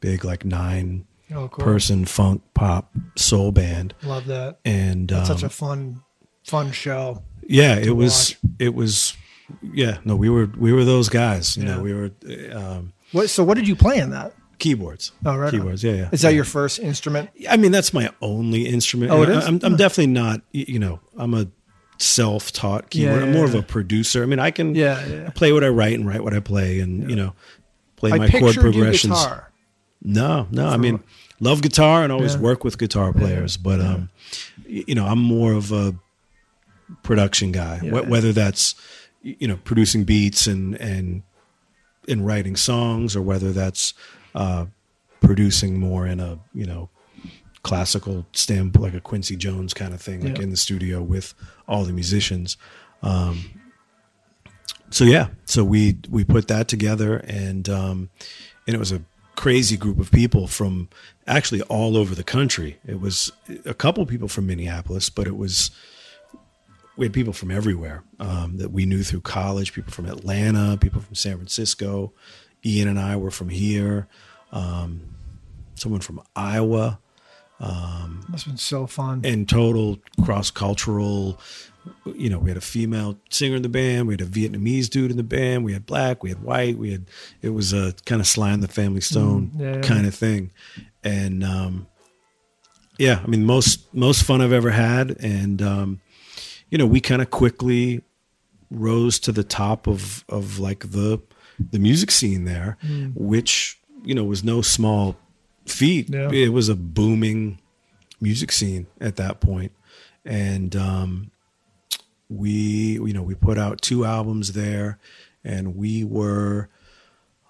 big 0.00 0.24
like 0.24 0.44
nine 0.44 1.04
Oh, 1.32 1.46
cool. 1.48 1.64
person 1.64 2.06
funk 2.06 2.42
pop 2.54 2.90
soul 3.16 3.52
band, 3.52 3.94
Love 4.02 4.26
that. 4.26 4.58
and 4.64 5.12
um, 5.12 5.24
such 5.24 5.44
a 5.44 5.48
fun, 5.48 6.02
fun 6.44 6.72
show. 6.72 7.22
yeah, 7.46 7.76
it 7.76 7.94
was 7.96 8.34
it 8.58 8.74
was 8.74 9.16
yeah 9.62 9.98
no 10.04 10.14
we 10.16 10.28
were 10.28 10.46
we 10.58 10.72
were 10.72 10.84
those 10.84 11.08
guys 11.08 11.56
you 11.56 11.64
Yeah. 11.64 11.76
know 11.76 11.82
we 11.82 11.92
were 11.94 12.10
um, 12.52 12.92
What? 13.12 13.28
So, 13.30 13.42
what 13.44 13.56
did 13.56 13.66
you 13.68 13.76
play 13.76 13.98
in 13.98 14.10
that? 14.10 14.34
keyboards 14.58 15.12
Oh, 15.24 15.34
right. 15.36 15.46
on. 15.46 15.50
keyboards 15.52 15.82
yeah 15.82 15.92
yeah 15.94 16.08
Is 16.12 16.20
that 16.20 16.34
your 16.34 16.44
first 16.44 16.78
instrument? 16.80 17.30
I 17.48 17.56
mean, 17.56 17.72
that's 17.72 17.94
my 17.94 18.10
only 18.20 18.66
instrument. 18.66 19.10
Oh, 19.10 19.22
it 19.22 19.30
is? 19.30 19.42
I'm, 19.46 19.58
I'm 19.62 19.74
definitely 19.76 20.08
not, 20.12 20.42
you 20.52 20.78
know, 20.78 21.00
I'm 21.16 21.32
a 21.32 21.46
self-taught 21.96 22.90
keyboard. 22.90 23.20
Yeah, 23.20 23.26
I'm 23.26 23.32
more 23.32 23.46
of 23.46 23.54
a 23.54 23.62
producer. 23.62 24.22
I 24.22 24.26
mean, 24.26 24.38
I 24.38 24.50
can 24.50 24.74
Yeah, 24.74 25.02
yeah. 25.06 25.30
play 25.30 25.52
what 25.54 25.64
I 25.64 25.68
write 25.68 25.94
and 25.94 26.06
write 26.06 26.22
what 26.22 26.34
I 26.34 26.40
play 26.40 26.80
and, 26.80 27.08
you 27.08 27.16
know, 27.16 27.32
play 27.96 28.12
I 28.12 28.18
my 28.18 28.28
chord 28.28 28.54
progressions. 28.56 29.14
guitar. 29.14 29.50
No, 30.02 30.46
no. 30.50 30.68
I 30.68 30.76
mean, 30.76 31.02
love 31.40 31.62
guitar 31.62 32.02
and 32.02 32.12
always 32.12 32.34
Yeah. 32.34 32.40
work 32.40 32.62
with 32.62 32.76
guitar 32.78 33.14
players, 33.14 33.56
but, 33.56 33.80
um, 33.80 34.10
you 34.66 34.94
know, 34.94 35.06
I'm 35.06 35.20
more 35.20 35.54
of 35.54 35.72
a 35.72 35.94
production 37.02 37.52
guy, 37.52 37.80
Yeah. 37.82 37.90
Wh- 37.92 38.10
whether 38.10 38.32
that's, 38.34 38.74
you 39.22 39.48
know, 39.48 39.56
producing 39.64 40.04
beats 40.04 40.46
and, 40.46 40.74
and, 40.76 41.22
and 42.10 42.26
writing 42.26 42.56
songs 42.56 43.14
or 43.16 43.22
whether 43.22 43.52
that's, 43.52 43.94
uh, 44.34 44.66
producing 45.20 45.78
more 45.78 46.06
in 46.06 46.18
a, 46.20 46.38
you 46.54 46.66
know, 46.66 46.88
classical 47.62 48.26
stamp, 48.32 48.78
like 48.78 48.94
a 48.94 49.00
Quincy 49.00 49.36
Jones 49.36 49.74
kind 49.74 49.92
of 49.94 50.00
thing, 50.00 50.22
like 50.24 50.38
Yeah. 50.38 50.44
in 50.44 50.50
the 50.50 50.56
studio 50.56 51.02
with 51.02 51.34
all 51.68 51.84
the 51.84 51.92
musicians. 51.92 52.56
Um, 53.02 53.50
so 54.90 55.04
yeah, 55.04 55.28
so 55.44 55.62
we 55.62 55.98
we 56.08 56.24
put 56.24 56.48
that 56.48 56.68
together, 56.68 57.18
and 57.18 57.68
um, 57.68 58.10
and 58.66 58.74
it 58.74 58.78
was 58.78 58.92
a 58.92 59.02
crazy 59.36 59.76
group 59.76 60.00
of 60.00 60.10
people 60.10 60.46
from 60.46 60.88
actually 61.26 61.62
all 61.62 61.96
over 61.96 62.14
the 62.14 62.24
country. 62.24 62.78
It 62.86 63.00
was 63.00 63.30
a 63.64 63.74
couple 63.74 64.04
people 64.06 64.26
from 64.28 64.46
Minneapolis, 64.46 65.08
but 65.08 65.26
it 65.26 65.36
was 65.36 65.70
we 67.00 67.06
had 67.06 67.12
people 67.14 67.32
from 67.32 67.50
everywhere 67.50 68.04
um, 68.18 68.58
that 68.58 68.70
we 68.72 68.84
knew 68.84 69.02
through 69.02 69.22
college. 69.22 69.72
People 69.72 69.90
from 69.92 70.04
Atlanta, 70.06 70.76
people 70.76 71.00
from 71.00 71.14
San 71.14 71.36
Francisco. 71.36 72.12
Ian 72.64 72.88
and 72.88 72.98
I 72.98 73.16
were 73.16 73.30
from 73.30 73.48
here. 73.48 74.06
Um, 74.52 75.00
someone 75.76 76.02
from 76.02 76.20
Iowa 76.36 76.98
Must 77.58 78.44
have 78.44 78.52
been 78.52 78.56
so 78.58 78.86
fun. 78.86 79.22
and 79.24 79.48
total 79.48 79.98
cross 80.24 80.50
cultural. 80.50 81.40
You 82.04 82.28
know, 82.28 82.38
we 82.38 82.50
had 82.50 82.58
a 82.58 82.60
female 82.60 83.16
singer 83.30 83.56
in 83.56 83.62
the 83.62 83.70
band, 83.70 84.06
we 84.06 84.12
had 84.12 84.20
a 84.20 84.26
Vietnamese 84.26 84.90
dude 84.90 85.10
in 85.10 85.16
the 85.16 85.22
band, 85.22 85.64
we 85.64 85.72
had 85.72 85.86
black, 85.86 86.22
we 86.22 86.28
had 86.28 86.42
white, 86.42 86.76
we 86.76 86.92
had 86.92 87.06
it 87.40 87.50
was 87.50 87.72
a 87.72 87.94
kind 88.04 88.20
of 88.20 88.26
Sly 88.26 88.50
and 88.50 88.62
the 88.62 88.68
Family 88.68 89.00
Stone 89.00 89.52
Mm, 89.56 89.60
yeah, 89.60 89.74
yeah. 89.76 89.80
kind 89.80 90.06
of 90.06 90.14
thing, 90.14 90.50
and 91.02 91.42
um, 91.42 91.86
yeah, 92.98 93.20
I 93.24 93.26
mean 93.26 93.46
most 93.46 93.94
most 93.94 94.24
fun 94.24 94.42
I've 94.42 94.52
ever 94.52 94.70
had, 94.70 95.16
and 95.20 95.62
um, 95.62 96.00
you 96.70 96.78
know 96.78 96.86
we 96.86 97.00
kind 97.00 97.20
of 97.22 97.30
quickly 97.30 98.02
rose 98.70 99.18
to 99.20 99.32
the 99.32 99.44
top 99.44 99.86
of 99.88 100.24
of 100.28 100.58
like 100.58 100.90
the 100.92 101.20
the 101.72 101.78
music 101.78 102.10
scene 102.10 102.44
there, 102.44 102.78
Mm. 102.86 103.12
which 103.16 103.78
you 104.04 104.14
know 104.14 104.24
was 104.24 104.42
no 104.44 104.62
small 104.62 105.16
feat. 105.66 106.08
Yeah. 106.10 106.30
It 106.30 106.52
was 106.52 106.68
a 106.68 106.74
booming 106.74 107.58
music 108.20 108.50
scene 108.52 108.86
at 109.00 109.16
that 109.16 109.40
point, 109.40 109.72
and 110.24 110.74
um, 110.76 111.30
we 112.28 112.52
you 112.94 113.12
know 113.12 113.22
we 113.22 113.34
put 113.34 113.58
out 113.58 113.80
two 113.82 114.04
albums 114.04 114.52
there, 114.52 114.98
and 115.44 115.76
we 115.76 116.04
were 116.04 116.68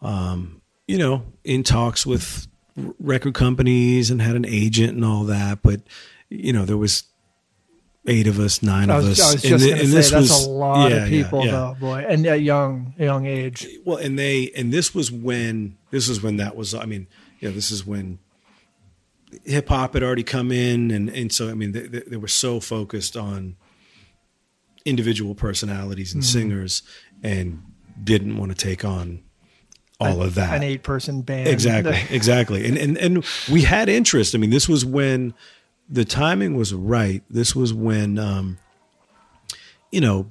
um, 0.03 0.61
you 0.89 0.99
know 0.99 1.23
in 1.45 1.63
talks 1.63 2.07
with 2.07 2.47
record 2.99 3.35
companies 3.35 4.11
and 4.11 4.23
had 4.23 4.37
an 4.37 4.47
agent 4.47 4.95
and 4.95 5.05
all 5.05 5.25
that, 5.25 5.63
but 5.63 5.83
you 6.31 6.53
know 6.53 6.65
there 6.65 6.79
was 6.79 7.05
eight 8.11 8.27
of 8.27 8.39
us, 8.39 8.63
nine 8.63 8.91
of 8.91 9.05
us, 9.05 9.21
I 9.21 9.35
was 9.35 9.35
and 9.35 9.43
just 9.43 9.65
going 9.65 9.79
to 9.79 9.87
say 9.87 9.87
this 9.87 10.11
that's 10.11 10.29
was- 10.29 10.47
a 10.47 10.51
lot 10.51 10.91
yeah, 10.91 10.97
of 11.05 11.09
people, 11.09 11.45
yeah. 11.45 11.51
though, 11.53 11.77
boy, 11.79 12.05
and 12.07 12.27
a 12.27 12.37
young, 12.37 12.93
young 12.99 13.27
age. 13.27 13.67
Well, 13.85 13.97
and 13.97 14.19
they 14.19 14.51
and 14.57 14.73
this 14.73 14.95
was 14.95 15.11
when 15.11 15.79
this 15.91 16.09
was 16.09 16.23
when 16.23 16.37
that 16.37 16.57
was. 16.57 16.75
I 16.75 16.85
mean, 16.85 17.07
you 17.39 17.49
know, 17.49 17.55
this 17.55 17.71
is 17.71 17.87
when 17.87 18.19
hip 19.45 19.69
hop 19.69 19.95
had 19.95 20.03
already 20.03 20.25
come 20.25 20.51
in, 20.51 20.91
and 20.91 21.09
and 21.09 21.33
so 21.33 21.49
I 21.49 21.55
mean, 21.55 21.73
they, 21.73 21.87
they, 21.87 22.01
they 22.01 22.17
were 22.17 22.29
so 22.29 22.61
focused 22.61 23.17
on 23.17 23.57
individual 24.85 25.35
personalities 25.35 26.13
and 26.13 26.23
mm-hmm. 26.23 26.39
singers, 26.39 26.83
and 27.23 27.63
didn't 28.03 28.37
want 28.37 28.51
to 28.51 28.57
take 28.57 28.85
on 28.85 29.23
all 30.01 30.23
of 30.23 30.35
that. 30.35 30.55
An 30.55 30.63
eight-person 30.63 31.23
band. 31.23 31.49
Exactly, 31.49 31.99
exactly. 32.11 32.67
And 32.67 32.77
and 32.79 32.99
and 32.99 33.25
we 33.51 33.63
had 33.63 33.89
interest. 33.89 34.35
I 34.35 34.39
mean, 34.39 34.51
this 34.51 34.69
was 34.69 34.85
when 34.85 35.35
the 35.91 36.05
timing 36.05 36.57
was 36.57 36.73
right. 36.73 37.23
This 37.29 37.55
was 37.55 37.75
when 37.75 38.19
um 38.19 38.59
you 39.91 40.01
know, 40.01 40.31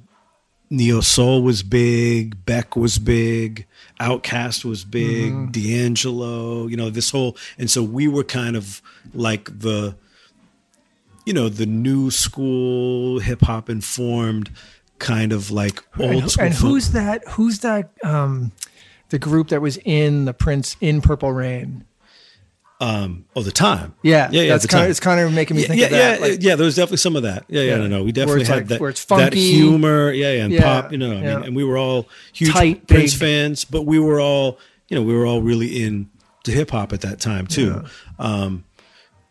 Neo 0.70 1.00
Soul 1.00 1.42
was 1.42 1.62
big, 1.62 2.46
Beck 2.46 2.74
was 2.74 2.98
big, 2.98 3.66
OutKast 4.00 4.64
was 4.64 4.84
big, 4.84 5.32
Mm-hmm. 5.32 5.50
D'Angelo, 5.50 6.66
you 6.66 6.76
know, 6.76 6.90
this 6.90 7.10
whole 7.10 7.36
and 7.58 7.70
so 7.70 7.82
we 7.82 8.08
were 8.08 8.24
kind 8.24 8.56
of 8.56 8.80
like 9.12 9.60
the 9.60 9.94
you 11.26 11.34
know, 11.34 11.48
the 11.48 11.66
new 11.66 12.10
school 12.10 13.18
hip 13.18 13.42
hop 13.42 13.68
informed 13.68 14.50
kind 14.98 15.32
of 15.32 15.50
like 15.50 15.84
old 15.98 16.10
and, 16.10 16.30
school 16.30 16.44
and 16.46 16.54
who's 16.54 16.92
that? 16.92 17.26
Who's 17.28 17.58
that? 17.60 17.90
Um, 18.02 18.52
the 19.10 19.18
group 19.18 19.48
that 19.48 19.60
was 19.60 19.76
in 19.84 20.24
the 20.24 20.32
Prince 20.32 20.76
in 20.80 21.02
Purple 21.02 21.32
Rain. 21.32 21.84
Um 22.80 23.26
oh 23.36 23.42
the 23.42 23.52
time. 23.52 23.94
Yeah, 24.02 24.30
Yeah, 24.32 24.42
yeah, 24.42 24.48
That's 24.52 24.66
kind 24.66 24.84
of 24.84 24.90
it's 24.90 25.00
kind 25.00 25.20
of 25.20 25.32
making 25.34 25.56
me 25.56 25.62
yeah, 25.62 25.68
think 25.68 25.80
yeah, 25.80 25.86
of 25.86 25.90
that. 25.92 26.20
yeah, 26.20 26.26
like- 26.26 26.42
yeah. 26.42 26.56
There 26.56 26.64
was 26.64 26.76
definitely 26.76 26.96
some 26.96 27.14
of 27.16 27.22
that. 27.24 27.44
Yeah, 27.48 27.60
yeah, 27.62 27.70
Yeah. 27.72 27.76
no, 27.76 27.86
no. 27.88 28.04
We 28.04 28.12
definitely 28.12 28.44
had 28.46 28.56
like- 28.56 28.66
that, 28.68 28.80
where 28.80 28.90
it's 28.90 29.04
that 29.04 29.34
humor. 29.34 30.10
Yeah, 30.12 30.32
yeah, 30.32 30.44
and 30.44 30.52
Yeah, 30.52 30.62
pop. 30.82 30.92
You 30.92 30.98
know, 30.98 31.10
I 31.12 31.20
mean, 31.20 31.26
and 31.44 31.56
we 31.56 31.62
were 31.64 31.76
all 31.76 32.08
huge 32.32 32.50
Tight, 32.52 32.86
Prince 32.86 33.12
big. 33.12 33.20
fans, 33.20 33.64
but 33.64 33.82
we 33.82 33.98
were 33.98 34.20
all, 34.20 34.58
you 34.88 34.96
know, 34.96 35.02
we 35.02 35.14
were 35.14 35.26
all 35.26 35.42
really 35.42 35.84
into 35.84 36.08
hip 36.52 36.70
hop 36.70 36.92
at 36.94 37.02
that 37.02 37.20
time 37.20 37.46
too. 37.46 37.84
Um, 38.18 38.64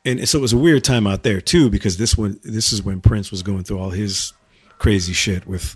and 0.05 0.27
so 0.29 0.37
it 0.37 0.41
was 0.41 0.53
a 0.53 0.57
weird 0.57 0.83
time 0.83 1.07
out 1.07 1.23
there 1.23 1.41
too, 1.41 1.69
because 1.69 1.97
this 1.97 2.15
one, 2.17 2.39
this 2.43 2.71
is 2.71 2.83
when 2.83 3.01
Prince 3.01 3.31
was 3.31 3.41
going 3.43 3.63
through 3.63 3.79
all 3.79 3.89
his 3.89 4.31
crazy 4.77 5.13
shit 5.13 5.45
with 5.47 5.75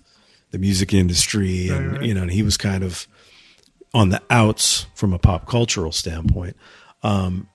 the 0.52 0.60
music 0.60 0.94
industry, 0.94 1.70
and 1.70 1.88
Right, 1.88 1.98
right. 1.98 2.08
you 2.08 2.14
know, 2.14 2.22
and 2.22 2.32
he 2.32 2.44
was 2.44 2.56
kind 2.56 2.84
of 2.84 3.08
on 3.96 4.10
the 4.10 4.22
outs 4.30 4.86
from 4.96 5.12
a 5.12 5.18
pop 5.20 5.48
cultural 5.48 5.92
standpoint. 5.92 6.56
Um, 7.02 7.48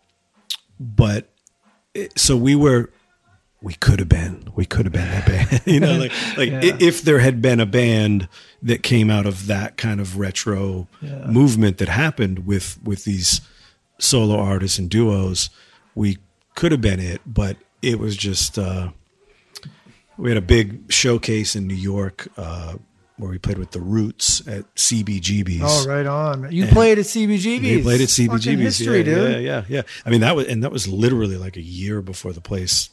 but 0.78 1.30
it, 1.94 2.18
so 2.18 2.36
we 2.36 2.54
were 2.54 2.90
we 3.60 3.74
could 3.74 3.98
have 3.98 4.08
been 4.08 4.48
we 4.54 4.64
could 4.64 4.86
have 4.86 4.92
been 4.92 5.08
that 5.08 5.26
band 5.26 5.62
you 5.66 5.80
know 5.80 5.96
like 5.96 6.12
like 6.36 6.50
Yeah. 6.50 6.76
if 6.80 7.02
there 7.02 7.18
had 7.18 7.42
been 7.42 7.58
a 7.60 7.66
band 7.66 8.28
that 8.62 8.82
came 8.82 9.10
out 9.10 9.26
of 9.26 9.46
that 9.48 9.76
kind 9.76 10.00
of 10.00 10.18
retro 10.18 10.86
Yeah. 11.00 11.26
movement 11.26 11.78
that 11.78 11.88
happened 11.88 12.46
with 12.46 12.78
with 12.84 13.04
these 13.04 13.40
solo 13.98 14.36
artists 14.38 14.78
and 14.78 14.88
duos 14.88 15.50
we 15.96 16.18
could 16.54 16.70
have 16.72 16.80
been 16.80 17.00
it 17.00 17.20
but 17.26 17.56
it 17.82 17.98
was 17.98 18.16
just 18.16 18.58
uh 18.58 18.90
we 20.16 20.30
had 20.30 20.36
a 20.38 20.40
big 20.42 20.92
showcase 20.92 21.56
in 21.56 21.66
New 21.66 21.74
York 21.74 22.28
uh 22.36 22.74
where 23.18 23.31
we 23.31 23.38
played 23.38 23.59
with 23.59 23.72
the 23.72 23.81
Roots 23.81 24.46
at 24.48 24.72
CBGB's. 24.76 25.61
Oh, 25.62 25.87
right 25.88 26.07
on. 26.07 26.50
You 26.52 26.66
played 26.66 26.98
at 26.98 27.04
CBGB's. 27.04 27.62
We 27.62 27.83
played 27.83 28.00
at 28.00 28.09
Fucking 28.09 28.28
CBGB's. 28.31 28.78
history, 28.78 28.98
yeah, 28.98 29.02
dude. 29.04 29.31
yeah, 29.33 29.38
yeah, 29.38 29.64
yeah. 29.68 29.83
I 30.07 30.11
mean 30.11 30.20
that 30.22 30.35
was 30.37 30.46
and 30.46 30.62
that 30.64 30.72
was 30.72 30.87
literally 30.88 31.37
like 31.37 31.57
a 31.57 31.62
year 31.62 32.00
before 32.00 32.33
the 32.33 32.40
place 32.40 32.90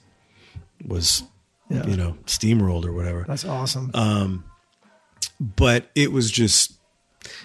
was, 0.85 1.23
Yeah. 1.69 1.85
you 1.87 1.95
know, 1.95 2.17
steamrolled 2.25 2.85
or 2.85 2.91
whatever. 2.93 3.23
That's 3.27 3.45
awesome. 3.45 3.91
Uh, 3.93 4.29
But 5.39 5.89
it 5.95 6.11
was 6.11 6.31
just, 6.31 6.73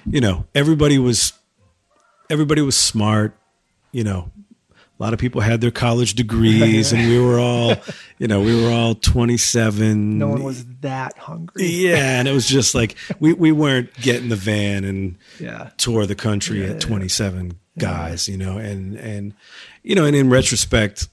you 0.07 0.21
know, 0.21 0.47
everybody 0.55 0.99
was, 0.99 1.33
everybody 2.29 2.63
was 2.63 2.77
smart. 2.77 3.37
You 3.93 4.05
know, 4.05 4.31
a 5.01 5.03
lot 5.03 5.15
of 5.15 5.19
people 5.19 5.41
had 5.41 5.63
their 5.63 5.71
college 5.71 6.13
degrees, 6.15 6.93
and 6.93 7.09
we 7.09 7.19
were 7.19 7.39
all, 7.39 7.75
you 8.19 8.29
know, 8.29 8.43
we 8.43 8.55
were 8.63 8.71
all 8.71 8.95
twenty 8.95 9.39
seven. 9.39 10.19
no 10.19 10.29
one 10.29 10.43
was 10.43 10.67
that 10.83 11.17
hungry. 11.17 11.65
Yeah, 11.67 12.19
and 12.21 12.29
it 12.29 12.33
was 12.33 12.47
just 12.47 12.75
like 12.75 12.97
we 13.19 13.33
we 13.33 13.51
weren't 13.51 13.95
getting 13.95 14.29
the 14.29 14.37
van 14.37 14.85
and 14.85 15.17
Yeah. 15.39 15.71
tour 15.79 16.05
the 16.05 16.15
country 16.15 16.61
Yeah, 16.61 16.67
at 16.67 16.73
yeah. 16.75 16.79
27 16.81 17.59
guys, 17.79 18.29
you 18.29 18.37
know, 18.37 18.59
and 18.59 18.95
and 18.97 19.33
you 19.83 19.95
know, 19.95 20.05
and 20.05 20.15
in 20.15 20.29
retrospect, 20.29 21.09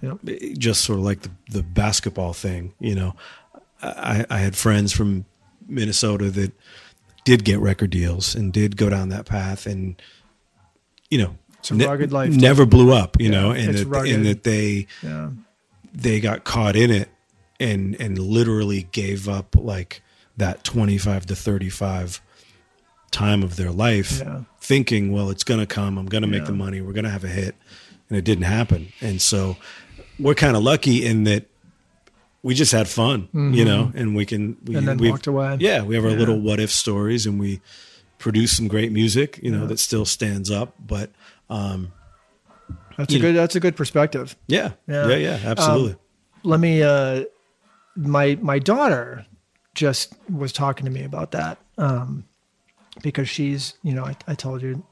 Yep. 0.00 0.18
Eh, 0.28 0.54
just 0.56 0.82
sort 0.84 1.00
of 1.00 1.04
like 1.04 1.22
the 1.22 1.30
the 1.50 1.62
basketball 1.64 2.32
thing, 2.32 2.72
you 2.78 2.94
know, 2.94 3.16
I 3.82 4.24
I 4.30 4.38
had 4.38 4.54
friends 4.54 4.92
from 4.92 5.24
Minnesota 5.66 6.30
that 6.30 6.52
did 7.24 7.44
get 7.44 7.58
record 7.58 7.90
deals 7.90 8.36
and 8.36 8.52
did 8.52 8.76
go 8.76 8.88
down 8.90 9.08
that 9.08 9.26
path, 9.26 9.66
and 9.66 10.00
you 11.10 11.18
know, 11.18 11.36
It's 11.62 11.70
a 11.70 11.74
rugged 11.88 12.12
life, 12.12 12.30
never 12.30 12.66
blew 12.66 12.92
up, 12.92 13.20
you 13.20 13.30
know, 13.30 13.52
and 13.52 13.74
that 13.74 13.86
rugged. 13.86 14.14
and 14.14 14.26
that 14.26 14.42
they 14.42 14.86
Yeah. 15.02 15.30
they 15.94 16.20
got 16.20 16.44
caught 16.44 16.76
in 16.76 16.90
it 16.90 17.08
and 17.60 17.94
and 18.00 18.18
literally 18.18 18.88
gave 18.92 19.28
up 19.28 19.54
like 19.56 20.02
that 20.36 20.64
25 20.64 21.26
to 21.26 21.36
35 21.36 22.20
time 23.10 23.42
of 23.42 23.56
their 23.56 23.70
life 23.70 24.20
Yeah. 24.20 24.40
thinking 24.60 25.12
well 25.12 25.28
it's 25.30 25.44
going 25.44 25.60
to 25.60 25.66
come 25.66 25.98
i'm 25.98 26.06
going 26.06 26.22
to 26.22 26.28
make 26.28 26.40
Yeah. 26.40 26.46
the 26.46 26.52
money 26.54 26.80
we're 26.80 26.94
going 26.94 27.04
to 27.04 27.10
have 27.10 27.24
a 27.24 27.28
hit 27.28 27.54
and 28.08 28.18
it 28.18 28.24
didn't 28.24 28.44
happen. 28.44 28.88
And 29.00 29.22
so 29.22 29.56
we're 30.18 30.34
kind 30.34 30.54
of 30.56 30.62
lucky 30.62 31.04
in 31.06 31.24
that 31.24 31.46
we 32.42 32.54
just 32.54 32.72
had 32.72 32.86
fun, 32.88 33.28
you 33.32 33.64
know, 33.64 33.90
and 33.94 34.14
we 34.16 34.26
can 34.26 34.56
we 34.66 34.74
Mm-hmm. 34.74 34.88
And 34.88 35.00
then 35.00 35.10
walked 35.10 35.26
away. 35.28 35.56
Yeah, 35.60 35.82
we 35.82 35.94
have 35.94 36.04
our 36.04 36.10
Yeah. 36.10 36.16
little 36.18 36.38
what 36.40 36.58
if 36.60 36.70
stories, 36.70 37.24
and 37.24 37.38
we 37.40 37.60
produce 38.18 38.52
some 38.56 38.68
great 38.68 38.92
music, 38.92 39.38
you 39.42 39.50
know, 39.50 39.66
that 39.66 39.78
still 39.78 40.04
stands 40.04 40.50
up. 40.50 40.74
But 40.84 41.10
um, 41.52 41.92
That's 42.96 43.12
a 43.14 43.18
know. 43.18 43.22
good. 43.22 43.36
That's 43.36 43.56
a 43.56 43.60
good 43.60 43.76
perspective. 43.76 44.36
yeah, 44.46 44.72
Yeah. 44.88 45.08
yeah, 45.08 45.16
yeah, 45.16 45.38
absolutely. 45.44 45.96
let 46.44 46.60
me 46.60 46.82
uh 46.82 47.24
my 47.96 48.38
my 48.40 48.58
daughter 48.58 49.26
just 49.74 50.14
was 50.30 50.52
talking 50.52 50.84
to 50.86 50.90
me 50.90 51.04
about 51.04 51.30
that 51.32 51.58
um 51.78 52.24
because 53.02 53.28
she's 53.28 53.74
you 53.82 53.92
know 53.94 54.04
i, 54.04 54.14
I 54.26 54.34
told 54.34 54.62
you 54.62 54.82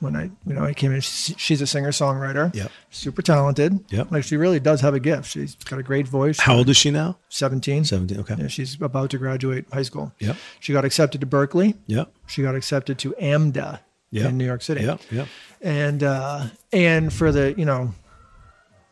when 0.00 0.14
i 0.16 0.24
you 0.46 0.54
know 0.54 0.64
i 0.64 0.72
came 0.72 0.92
in 0.92 1.00
she's, 1.00 1.34
she's 1.38 1.60
a 1.60 1.66
singer 1.66 1.90
songwriter 1.90 2.54
Yep. 2.54 2.70
super 2.90 3.22
talented 3.22 3.84
Yep. 3.90 4.10
like 4.12 4.24
she 4.24 4.36
really 4.36 4.60
does 4.60 4.80
have 4.82 4.94
a 4.94 5.00
gift 5.00 5.30
she's 5.30 5.54
got 5.56 5.78
a 5.78 5.82
great 5.82 6.06
voice 6.08 6.38
How 6.40 6.56
old 6.56 6.68
is 6.68 6.76
she 6.76 6.90
now? 6.90 7.18
17 7.28 7.84
Seventeen. 7.84 8.20
Okay. 8.20 8.34
yeah, 8.38 8.48
she's 8.48 8.80
about 8.80 9.10
to 9.10 9.18
graduate 9.18 9.66
high 9.72 9.82
school 9.82 10.12
Yeah. 10.20 10.34
she 10.60 10.72
got 10.72 10.84
accepted 10.84 11.20
to 11.22 11.26
Berklee 11.26 11.76
Yeah. 11.86 12.04
she 12.26 12.42
got 12.42 12.54
accepted 12.54 12.98
to 13.00 13.14
amda 13.18 13.80
in 14.12 14.38
new 14.38 14.44
york 14.46 14.62
city 14.62 14.82
Yeah. 14.84 14.96
Yep. 15.10 15.28
And 15.64 16.02
uh 16.02 16.46
and 16.72 17.12
for 17.12 17.32
the 17.32 17.54
you 17.56 17.64
know 17.64 17.92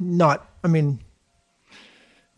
not 0.00 0.48
i 0.64 0.68
mean 0.68 0.98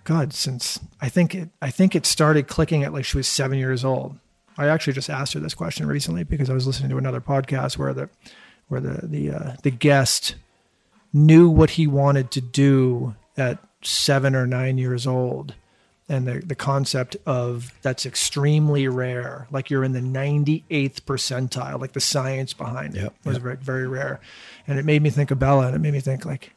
god 0.02 0.34
since 0.34 0.80
i 1.00 1.08
think 1.08 1.34
it 1.34 1.48
i 1.62 1.70
think 1.70 1.94
it 1.94 2.04
started 2.04 2.48
clicking 2.48 2.82
at 2.82 2.92
like 2.92 3.04
she 3.04 3.16
was 3.16 3.28
seven 3.28 3.58
years 3.58 3.84
old. 3.84 4.18
I 4.56 4.68
actually 4.68 4.92
just 4.92 5.10
asked 5.10 5.32
her 5.32 5.40
this 5.40 5.54
question 5.54 5.86
recently 5.86 6.24
because 6.24 6.50
i 6.50 6.52
was 6.52 6.66
listening 6.66 6.90
to 6.90 6.98
another 6.98 7.20
podcast 7.20 7.78
where 7.78 7.94
the 7.94 8.10
where 8.68 8.80
the 8.80 9.06
the 9.06 9.30
uh, 9.30 9.56
the 9.62 9.70
guest 9.70 10.34
knew 11.12 11.48
what 11.48 11.70
he 11.70 11.86
wanted 11.86 12.30
to 12.32 12.40
do 12.40 13.14
at 13.36 13.58
seven 13.82 14.34
or 14.34 14.46
nine 14.46 14.78
years 14.78 15.06
old 15.06 15.54
and 16.08 16.26
the, 16.26 16.40
the 16.40 16.54
concept 16.54 17.16
of 17.24 17.72
that's 17.82 18.04
extremely 18.04 18.88
rare. 18.88 19.46
Like 19.50 19.70
you're 19.70 19.84
in 19.84 19.92
the 19.92 20.00
98th 20.00 21.00
percentile 21.02 21.80
like 21.80 21.92
the 21.92 22.00
science 22.00 22.52
behind 22.52 22.94
it 22.96 23.12
was 23.24 23.36
yep. 23.36 23.42
very, 23.42 23.56
very 23.56 23.88
rare. 23.88 24.20
And 24.66 24.78
it 24.78 24.84
made 24.84 25.02
me 25.02 25.10
think 25.10 25.30
of 25.30 25.38
bella 25.38 25.66
and 25.66 25.76
it 25.76 25.78
made 25.78 25.92
me 25.94 26.00
think 26.00 26.24
like 26.24 26.52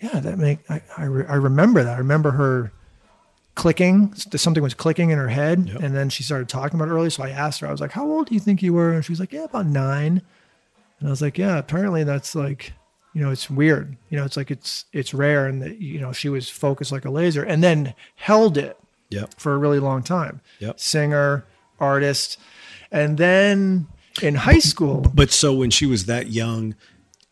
yeah 0.00 0.20
that 0.20 0.38
make 0.38 0.58
i 0.70 0.80
i, 0.96 1.04
re- 1.04 1.26
I 1.28 1.34
remember 1.34 1.82
that. 1.82 1.94
I 1.94 1.98
remember 1.98 2.30
her 2.32 2.72
clicking 3.56 4.14
something 4.14 4.62
was 4.62 4.74
clicking 4.74 5.10
in 5.10 5.18
her 5.18 5.26
head 5.28 5.68
Yep. 5.68 5.82
and 5.82 5.96
then 5.96 6.08
she 6.08 6.22
started 6.22 6.48
talking 6.48 6.78
about 6.78 6.88
it 6.88 6.92
early 6.92 7.10
so 7.10 7.24
i 7.24 7.30
asked 7.30 7.58
her 7.60 7.66
i 7.66 7.72
was 7.72 7.80
like 7.80 7.90
how 7.90 8.06
old 8.08 8.28
do 8.28 8.34
you 8.34 8.40
think 8.40 8.62
you 8.62 8.72
were? 8.72 8.92
And 8.92 9.04
she 9.04 9.10
was 9.10 9.18
like 9.18 9.32
yeah 9.32 9.44
about 9.44 9.66
nine. 9.66 10.22
And 11.00 11.08
i 11.08 11.10
was 11.10 11.20
like 11.20 11.36
yeah 11.36 11.58
apparently 11.58 12.04
that's 12.04 12.36
like 12.36 12.74
you 13.14 13.20
know 13.22 13.30
it's 13.30 13.48
weird 13.50 13.96
you 14.10 14.16
know 14.18 14.24
it's 14.24 14.36
like 14.36 14.50
it's 14.50 14.84
it's 14.92 15.12
rare 15.14 15.46
and 15.46 15.62
that 15.62 15.78
you 15.80 15.98
know 16.00 16.12
she 16.12 16.28
was 16.28 16.48
focused 16.48 16.92
like 16.92 17.04
a 17.04 17.10
laser 17.10 17.42
and 17.42 17.62
then 17.62 17.94
held 18.16 18.56
it 18.58 18.76
Yep. 19.10 19.34
for 19.40 19.54
a 19.54 19.58
really 19.58 19.78
long 19.80 20.02
time 20.02 20.40
Yep. 20.58 20.78
singer 20.78 21.44
artist 21.80 22.38
and 22.92 23.16
then 23.18 23.86
in 24.22 24.34
high 24.34 24.58
school 24.58 25.00
But 25.14 25.30
so 25.30 25.54
when 25.54 25.70
she 25.70 25.86
was 25.86 26.06
that 26.06 26.28
young, 26.30 26.74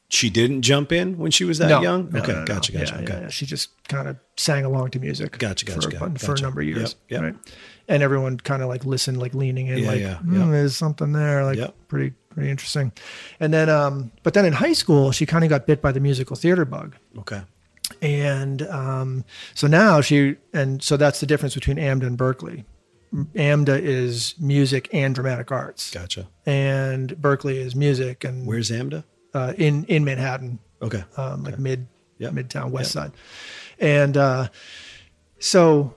she 0.09 0.31
didn't 0.31 0.63
jump 0.63 0.93
in 0.93 1.19
when 1.19 1.31
she 1.31 1.45
was 1.45 1.59
that 1.59 1.69
no, 1.69 1.83
young. 1.83 2.11
no, 2.11 2.21
okay, 2.21 2.33
no, 2.33 2.45
gotcha, 2.45 2.73
gotcha. 2.73 2.95
Yeah, 2.97 3.01
okay, 3.03 3.21
yeah. 3.23 3.29
She 3.29 3.45
just 3.47 3.71
kind 3.89 4.09
of 4.09 4.17
sang 4.37 4.65
along 4.65 4.91
to 4.93 5.01
music. 5.01 5.39
Gotcha, 5.39 5.65
gotcha, 5.67 5.91
for, 5.91 6.09
gotcha, 6.09 6.25
for 6.25 6.35
a 6.35 6.41
number 6.41 6.61
of 6.61 6.67
years. 6.67 6.97
Yep, 7.09 7.11
yep. 7.11 7.23
Right. 7.23 7.35
And 7.89 8.03
everyone 8.03 8.39
kind 8.39 8.63
of 8.63 8.69
like 8.69 8.85
listened, 8.85 9.19
like 9.19 9.35
leaning 9.35 9.67
in, 9.69 9.79
Yeah, 9.79 9.87
like, 9.89 10.01
yeah, 10.01 10.17
"Hmm, 10.19 10.41
yeah. 10.41 10.51
there's 10.51 10.77
something 10.77 11.13
there, 11.13 11.45
like 11.45 11.57
Yep. 11.59 11.75
pretty, 11.89 12.15
pretty 12.31 12.51
interesting. 12.51 12.93
And 13.41 13.53
then, 13.55 13.69
um, 13.69 14.11
but 14.23 14.35
then 14.35 14.45
in 14.45 14.53
high 14.55 14.73
school, 14.73 15.13
she 15.13 15.25
kind 15.27 15.45
of 15.45 15.51
got 15.51 15.67
bit 15.67 15.81
by 15.83 15.93
the 15.93 16.01
musical 16.01 16.35
theater 16.37 16.65
bug. 16.65 16.97
okay, 17.19 17.43
And 18.03 18.63
um, 18.63 19.25
so 19.55 19.67
now 19.69 20.01
she, 20.01 20.37
and 20.53 20.83
so 20.83 20.97
that's 20.97 21.21
the 21.21 21.27
difference 21.27 21.55
between 21.55 21.77
AMDA 21.79 22.07
and 22.07 22.19
Berklee. 22.19 22.65
AMDA 23.35 23.81
is 23.81 24.35
music 24.39 24.89
and 24.93 25.15
dramatic 25.15 25.51
arts, 25.53 25.91
gotcha. 25.93 26.27
and 26.45 27.11
Berklee 27.17 27.55
is 27.57 27.75
music 27.77 28.25
and 28.25 28.47
Where's 28.47 28.71
Amda? 28.71 29.05
Uh, 29.37 29.53
in 29.57 29.85
in 29.85 30.05
Manhattan. 30.05 30.59
Okay, 30.83 31.05
um, 31.17 31.45
like 31.45 31.59
mid 31.59 31.87
Yep. 32.19 32.33
midtown 32.33 32.71
west 32.71 32.95
Yep. 32.95 33.05
side. 33.05 33.13
And 33.79 34.17
uh, 34.17 34.49
so 35.39 35.95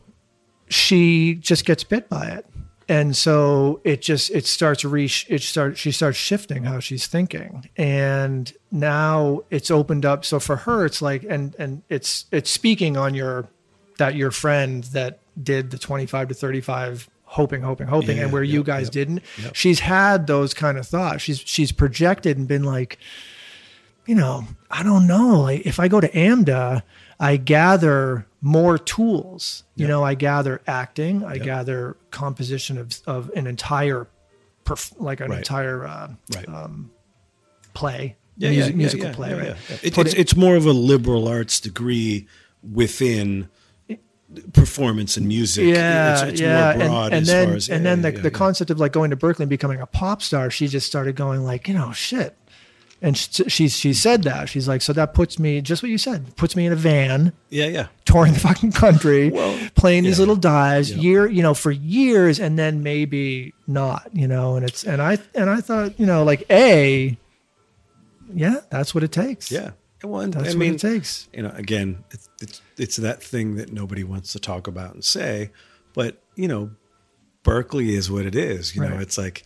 she 0.67 1.35
just 1.35 1.65
gets 1.65 1.83
bit 1.83 2.09
by 2.09 2.27
it. 2.27 2.45
And 2.89 3.15
so 3.15 3.79
it 3.83 4.01
just 4.01 4.31
it 4.31 4.45
starts 4.47 4.83
re 4.83 5.05
it 5.27 5.41
starts 5.43 5.79
she 5.79 5.91
starts 5.91 6.17
shifting 6.17 6.63
how 6.63 6.79
she's 6.79 7.05
thinking. 7.07 7.69
And 7.77 8.51
now 8.71 9.41
it's 9.51 9.69
opened 9.69 10.05
up. 10.05 10.25
So 10.25 10.39
for 10.39 10.55
her 10.57 10.85
it's 10.85 11.01
like 11.01 11.23
and 11.23 11.55
and 11.59 11.83
it's 11.89 12.25
it's 12.31 12.49
speaking 12.49 12.97
on 12.97 13.13
your 13.13 13.47
that 13.99 14.15
your 14.15 14.31
friend 14.31 14.83
that 14.85 15.19
did 15.41 15.69
the 15.71 15.77
25 15.77 16.29
to 16.29 16.33
35 16.33 17.09
hoping 17.31 17.61
hoping 17.61 17.87
hoping 17.87 18.17
Yeah, 18.17 18.23
and 18.23 18.33
where 18.33 18.43
you 18.43 18.63
guys 18.63 18.85
yep, 18.87 18.91
didn't 18.93 19.21
yep. 19.41 19.53
she's 19.55 19.79
had 19.81 20.25
those 20.27 20.53
kind 20.55 20.77
of 20.79 20.87
thoughts 20.87 21.21
she's 21.21 21.39
she's 21.39 21.71
projected 21.71 22.37
and 22.37 22.47
been 22.47 22.63
like 22.63 22.97
you 24.07 24.15
know, 24.15 24.43
I 24.71 24.81
don't 24.81 25.05
know. 25.05 25.41
Like 25.41 25.67
if 25.67 25.79
I 25.79 25.87
go 25.87 25.99
to 26.01 26.09
AMDA, 26.09 26.81
I 27.19 27.37
gather 27.37 28.25
more 28.41 28.79
tools. 28.79 29.65
You 29.75 29.87
know, 29.87 30.03
I 30.03 30.15
gather 30.15 30.61
acting, 30.65 31.23
I 31.23 31.37
gather 31.37 31.95
composition 32.09 32.79
of 32.79 32.99
of 33.05 33.29
an 33.35 33.45
entire, 33.45 34.07
perf- 34.65 34.95
like 34.99 35.19
an 35.19 35.29
Right. 35.29 35.37
entire 35.39 35.85
uh, 35.85 36.07
right. 36.33 36.47
play, 37.75 38.15
yeah, 38.37 38.49
music, 38.49 38.71
yeah, 38.71 38.77
musical 38.77 39.05
yeah, 39.09 39.13
play. 39.13 39.33
right? 39.33 39.43
yeah, 39.43 39.55
yeah. 39.69 39.75
It- 39.83 39.97
it's 39.99 40.13
it- 40.13 40.19
it's 40.19 40.35
more 40.35 40.55
of 40.55 40.65
a 40.65 40.71
liberal 40.73 41.27
arts 41.27 41.59
degree 41.59 42.27
within 42.63 43.47
performance 44.53 45.17
and 45.17 45.27
music. 45.27 45.65
yeah, 45.65 46.13
it's, 46.13 46.21
it's 46.21 46.41
yeah, 46.41 46.75
more 46.77 46.87
broad 46.87 47.05
and, 47.05 47.13
and 47.13 47.21
as 47.21 47.27
then 47.27 47.47
far 47.47 47.55
as 47.55 47.69
and 47.69 47.83
yeah, 47.83 47.89
then 47.89 48.01
the, 48.01 48.13
yeah, 48.13 48.21
the 48.21 48.31
concept 48.31 48.69
of 48.69 48.79
like 48.79 48.91
going 48.91 49.09
to 49.09 49.17
Berklee 49.17 49.41
and 49.41 49.49
becoming 49.49 49.81
a 49.81 49.87
pop 49.87 50.21
star. 50.21 50.49
She 50.49 50.67
just 50.67 50.87
started 50.87 51.15
going 51.15 51.43
like, 51.43 51.67
you 51.67 51.73
know, 51.73 51.91
shit. 51.91 52.35
And 53.01 53.17
she, 53.17 53.45
she 53.49 53.69
she 53.69 53.93
said 53.93 54.23
that 54.23 54.49
she's 54.49 54.67
like, 54.67 54.81
so 54.81 54.91
that 54.91 55.13
puts 55.13 55.39
me 55.39 55.61
just 55.61 55.81
what 55.81 55.89
you 55.89 55.97
said, 55.97 56.35
puts 56.35 56.55
me 56.57 56.65
in 56.65 56.73
a 56.73 56.75
van, 56.75 57.31
yeah, 57.49 57.67
yeah. 57.67 57.87
touring 58.03 58.33
the 58.33 58.39
fucking 58.39 58.73
country, 58.73 59.29
Well, 59.33 59.57
playing 59.75 60.03
these 60.03 60.19
little 60.19 60.35
dives 60.35 60.91
year, 60.91 61.25
you 61.25 61.41
know, 61.41 61.53
for 61.53 61.71
years, 61.71 62.41
and 62.41 62.59
then 62.59 62.83
maybe 62.83 63.53
not, 63.67 64.09
you 64.11 64.27
know. 64.27 64.57
And 64.57 64.65
it's 64.65 64.83
and 64.83 65.01
I 65.01 65.17
and 65.33 65.49
I 65.49 65.61
thought, 65.61 65.97
you 65.97 66.05
know, 66.05 66.25
like 66.25 66.43
a, 66.49 67.17
yeah, 68.33 68.57
that's 68.69 68.93
what 68.93 69.05
it 69.05 69.13
takes. 69.13 69.49
Yeah. 69.49 69.71
Well, 70.03 70.21
and, 70.21 70.33
that's 70.33 70.49
I 70.49 70.49
what 70.49 70.57
mean, 70.57 70.75
it 70.75 70.79
takes. 70.79 71.29
you 71.33 71.43
know, 71.43 71.51
again, 71.55 72.03
it's, 72.11 72.28
it's 72.79 72.95
that 72.97 73.21
thing 73.21 73.55
that 73.55 73.71
nobody 73.73 74.03
wants 74.03 74.31
to 74.33 74.39
talk 74.39 74.67
about 74.67 74.93
and 74.93 75.03
say, 75.03 75.51
but 75.93 76.21
you 76.35 76.47
know, 76.47 76.71
Berklee 77.43 77.89
is 77.89 78.09
what 78.11 78.25
it 78.25 78.35
is. 78.35 78.75
You 78.75 78.81
know, 78.81 78.97
it's 78.99 79.17
like 79.17 79.43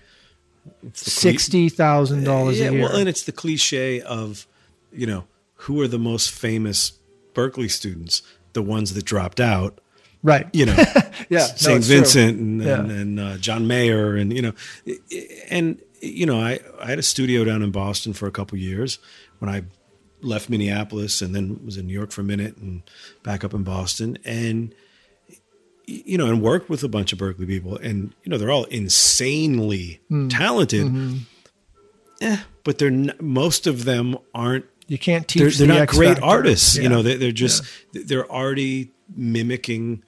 it's 0.81 1.11
Sixty 1.11 1.69
thousand 1.69 2.23
dollars 2.23 2.59
yeah, 2.59 2.69
a 2.69 2.71
year. 2.71 2.81
well, 2.83 2.95
and 2.95 3.09
it's 3.09 3.23
the 3.23 3.31
cliche 3.31 4.01
of, 4.01 4.47
you 4.91 5.05
know, 5.07 5.25
who 5.55 5.81
are 5.81 5.87
the 5.87 5.99
most 5.99 6.31
famous 6.31 6.93
Berklee 7.33 7.69
students? 7.71 8.21
The 8.53 8.61
ones 8.61 8.93
that 8.93 9.03
dropped 9.05 9.39
out. 9.39 9.79
right. 10.21 10.47
You 10.53 10.67
know, 10.67 10.75
Yeah. 11.29 11.39
no, 11.39 11.45
St. 11.55 11.83
true. 11.83 11.95
Vincent 11.95 12.39
and 12.39 12.61
Yeah. 12.63 12.79
and, 12.79 12.91
and 12.91 13.19
uh, 13.19 13.37
John 13.37 13.65
Mayer 13.67 14.15
and 14.15 14.31
you 14.31 14.41
know, 14.41 14.53
and 15.49 15.81
you 16.01 16.25
know, 16.25 16.39
I 16.39 16.59
I 16.81 16.87
had 16.87 16.99
a 16.99 17.03
studio 17.03 17.43
down 17.43 17.61
in 17.63 17.71
Boston 17.71 18.13
for 18.13 18.27
a 18.27 18.31
couple 18.31 18.57
years 18.57 18.99
when 19.39 19.49
I 19.49 19.63
left 20.23 20.49
Minneapolis 20.49 21.21
and 21.21 21.35
then 21.35 21.59
was 21.65 21.77
in 21.77 21.87
New 21.87 21.93
York 21.93 22.11
for 22.11 22.21
a 22.21 22.23
minute 22.23 22.57
and 22.57 22.81
back 23.23 23.43
up 23.43 23.53
in 23.53 23.63
Boston 23.63 24.17
and 24.25 24.73
you 25.85 26.17
know 26.17 26.27
and 26.27 26.41
worked 26.41 26.69
with 26.69 26.83
a 26.83 26.87
bunch 26.87 27.11
of 27.13 27.19
Berklee 27.19 27.45
people 27.47 27.75
and 27.77 28.13
you 28.23 28.29
know 28.29 28.37
they're 28.37 28.51
all 28.51 28.63
insanely 28.65 29.99
Hmm. 30.09 30.27
talented. 30.29 30.87
Mm-hmm. 30.87 31.17
Eh, 32.21 32.37
but 32.63 32.77
they're 32.77 32.87
n- 32.87 33.13
most 33.19 33.67
of 33.67 33.83
them 33.85 34.17
aren't 34.33 34.65
You 34.87 34.97
can't 34.97 35.27
teach. 35.27 35.41
they're, 35.41 35.49
they're 35.51 35.67
the 35.67 35.73
not 35.73 35.81
X 35.83 35.95
great 35.95 36.07
factor. 36.13 36.23
artists. 36.25 36.75
Yeah. 36.77 36.83
You 36.83 36.89
know, 36.89 37.01
they, 37.03 37.15
they're 37.17 37.31
just 37.33 37.63
they're 37.91 38.29
already 38.31 38.91
mimicking, 39.15 40.03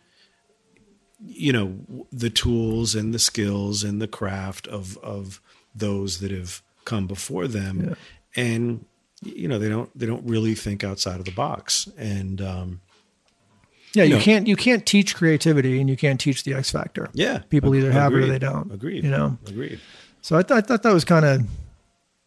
you 1.20 1.51
know, 1.51 2.05
the 2.11 2.30
tools 2.30 2.95
and 2.95 3.13
the 3.13 3.20
skills 3.20 3.84
and 3.84 4.01
the 4.01 4.07
craft 4.07 4.68
of 4.68 4.97
of 4.99 5.41
those 5.74 6.20
that 6.20 6.32
have 6.32 6.61
come 6.86 7.07
before 7.07 7.47
them, 7.47 7.97
and 8.36 8.86
you 9.26 9.47
know 9.47 9.59
they 9.59 9.69
don't 9.69 9.89
they 9.97 10.05
don't 10.05 10.26
really 10.28 10.55
think 10.55 10.84
outside 10.84 11.19
of 11.19 11.26
the 11.26 11.32
box. 11.32 11.88
And 11.97 12.41
um, 12.41 12.82
yeah, 13.93 14.03
you 14.03 14.15
know. 14.15 14.21
can't 14.21 14.47
you 14.47 14.55
can't 14.55 14.86
teach 14.86 15.15
creativity 15.15 15.80
and 15.80 15.89
you 15.89 15.97
can't 15.97 16.19
teach 16.19 16.43
the 16.43 16.53
X 16.53 16.71
factor. 16.71 17.09
yeah, 17.13 17.39
People 17.49 17.73
either 17.76 17.91
have 17.91 18.13
it 18.13 18.17
or 18.23 18.28
they 18.28 18.39
don't. 18.39 18.71
Agreed. 18.71 19.03
You 19.03 19.09
know. 19.11 19.38
agreed. 19.47 19.80
So 20.21 20.38
I, 20.38 20.41
th- 20.41 20.57
I 20.57 20.61
thought 20.61 20.84
that 20.84 20.93
was 20.93 21.05
kind 21.05 21.23
of 21.26 21.41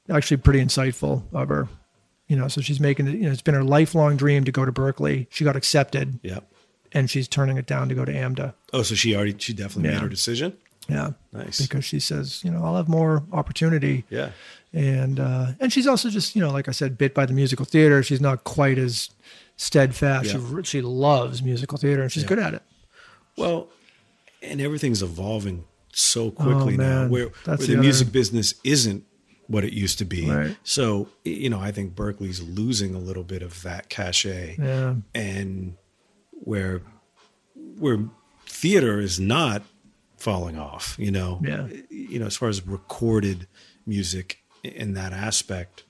actually 0.09 0.37
pretty 0.39 0.61
insightful 0.61 1.23
of 1.33 1.49
her. 1.49 1.69
You 2.29 2.37
know, 2.37 2.47
so 2.49 2.61
she's 2.61 2.79
making 2.81 3.07
it. 3.09 3.15
You 3.15 3.23
know, 3.25 3.31
it's 3.33 3.43
been 3.43 3.55
her 3.55 3.65
lifelong 3.65 4.17
dream 4.17 4.45
to 4.45 4.53
go 4.53 4.65
to 4.65 4.73
Berklee. 4.73 5.27
She 5.31 5.45
got 5.45 5.57
accepted, 5.57 6.21
Yeah. 6.23 6.41
and 6.93 7.09
she's 7.11 7.27
turning 7.27 7.57
it 7.57 7.67
down 7.67 7.89
to 7.89 7.95
go 7.95 8.05
to 8.05 8.13
AMDA. 8.13 8.53
Oh, 8.73 8.83
so 8.83 8.95
she 8.95 9.15
already 9.17 9.35
she 9.39 9.53
definitely 9.55 9.89
Yeah. 9.91 9.97
made 9.97 10.03
her 10.03 10.09
decision. 10.11 10.57
Yeah. 10.89 11.11
Nice. 11.33 11.61
Because 11.61 11.85
she 11.85 12.01
says, 12.01 12.43
you 12.45 12.51
know, 12.51 12.65
I'll 12.65 12.77
have 12.77 12.89
more 12.89 13.23
opportunity. 13.33 14.05
Yeah. 14.11 14.31
And 14.73 15.19
uh, 15.19 15.53
and 15.61 15.73
she's 15.73 15.87
also 15.87 16.11
just, 16.11 16.37
you 16.37 16.43
know, 16.43 16.51
like 16.51 16.69
I 16.69 16.73
said, 16.73 16.99
bit 16.99 17.15
by 17.15 17.25
the 17.27 17.33
musical 17.33 17.65
theater. 17.65 18.03
She's 18.03 18.21
not 18.21 18.45
quite 18.45 18.77
as 18.79 19.11
steadfast. 19.57 20.27
Yeah. 20.35 20.41
She 20.63 20.63
she 20.65 20.81
loves 20.83 21.43
musical 21.43 21.79
theater 21.79 22.03
and 22.03 22.13
she's 22.13 22.25
Yeah. 22.25 22.29
good 22.29 22.39
at 22.39 22.55
it. 22.55 22.63
Well, 23.37 23.69
and 24.43 24.61
everything's 24.61 25.03
evolving 25.03 25.65
so 25.93 26.31
quickly 26.31 26.77
now, 26.77 26.85
Oh, 26.85 27.01
man. 27.03 27.11
where, 27.11 27.29
where 27.45 27.57
the, 27.57 27.67
the 27.67 27.77
music 27.79 28.13
business 28.13 28.55
isn't 28.63 29.05
what 29.47 29.65
it 29.65 29.73
used 29.73 29.97
to 29.99 30.05
be. 30.05 30.29
Right. 30.31 30.57
So, 30.65 31.09
you 31.25 31.49
know, 31.49 31.59
I 31.59 31.73
think 31.73 31.95
Berklee's 31.95 32.43
losing 32.43 32.95
a 32.95 32.99
little 32.99 33.25
bit 33.25 33.43
of 33.43 33.63
that 33.63 33.89
cachet, 33.89 34.57
Yeah. 34.59 34.97
and 35.15 35.77
where 36.33 36.83
where 37.79 38.05
theater 38.47 39.01
is 39.01 39.19
not 39.19 39.63
falling 40.19 40.59
off. 40.59 40.95
You 40.99 41.11
know, 41.11 41.41
Yeah. 41.43 41.69
You 41.91 42.19
know, 42.19 42.27
as 42.27 42.37
far 42.37 42.49
as 42.51 42.67
recorded 42.67 43.47
music 43.87 44.39
in 44.63 44.95
that 44.95 45.13
aspect, 45.13 45.85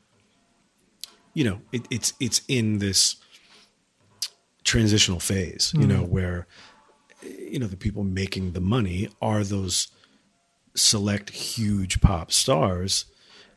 you 1.35 1.45
know, 1.45 1.61
it, 1.73 1.87
it's 1.91 2.13
it's 2.21 2.43
in 2.49 2.79
this 2.79 3.17
transitional 4.65 5.21
phase. 5.21 5.73
You 5.75 5.87
know, 5.87 6.03
mm-hmm. 6.03 6.13
where 6.13 6.47
you 7.23 7.59
know 7.59 7.67
the 7.67 7.77
people 7.77 8.05
making 8.05 8.53
the 8.53 8.61
money 8.61 9.09
are 9.21 9.45
those 9.45 9.89
select 10.75 11.31
huge 11.31 12.01
pop 12.01 12.31
stars 12.31 13.07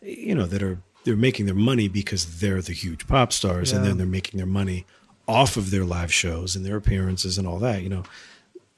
you 0.02 0.34
know 0.34 0.46
that 0.46 0.64
are 0.64 0.82
they're 1.04 1.16
making 1.16 1.46
their 1.46 1.56
money 1.56 1.88
because 1.88 2.40
they're 2.40 2.62
the 2.62 2.74
huge 2.74 3.08
pop 3.08 3.34
stars 3.34 3.72
and 3.72 3.86
then 3.86 3.98
they're 3.98 4.08
making 4.08 4.38
their 4.38 4.48
money 4.48 4.86
off 5.28 5.58
of 5.58 5.72
their 5.72 5.86
live 5.86 6.14
shows 6.14 6.56
and 6.56 6.66
their 6.66 6.78
appearances 6.78 7.38
and 7.38 7.48
all 7.48 7.60
that 7.60 7.82
you 7.82 7.90
know 7.90 8.04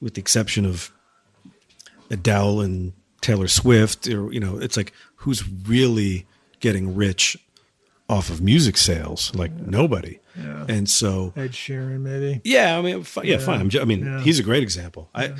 with 0.00 0.14
the 0.14 0.20
exception 0.20 0.66
of 0.66 0.92
Adele 2.10 2.60
and 2.60 2.92
Taylor 3.24 3.48
Swift 3.48 4.06
or 4.08 4.32
you 4.32 4.40
know 4.40 4.58
it's 4.58 4.76
like 4.76 4.92
who's 5.22 5.42
really 5.66 6.26
getting 6.60 6.94
rich 6.94 7.36
off 8.08 8.28
of 8.30 8.40
music 8.42 8.76
sales 8.76 9.34
like 9.34 9.50
nobody 9.52 10.18
Yeah. 10.36 10.66
and 10.68 10.88
so 10.88 11.32
Ed 11.36 11.52
Sheeran, 11.52 12.00
maybe. 12.00 12.40
yeah, 12.44 12.76
I 12.78 12.82
mean, 12.82 12.98
yeah, 13.16 13.22
Yeah. 13.22 13.38
fine. 13.38 13.60
I 13.80 13.84
mean, 13.84 14.04
Yeah. 14.04 14.20
he's 14.20 14.38
a 14.38 14.42
great 14.42 14.62
example. 14.62 15.08
I, 15.14 15.32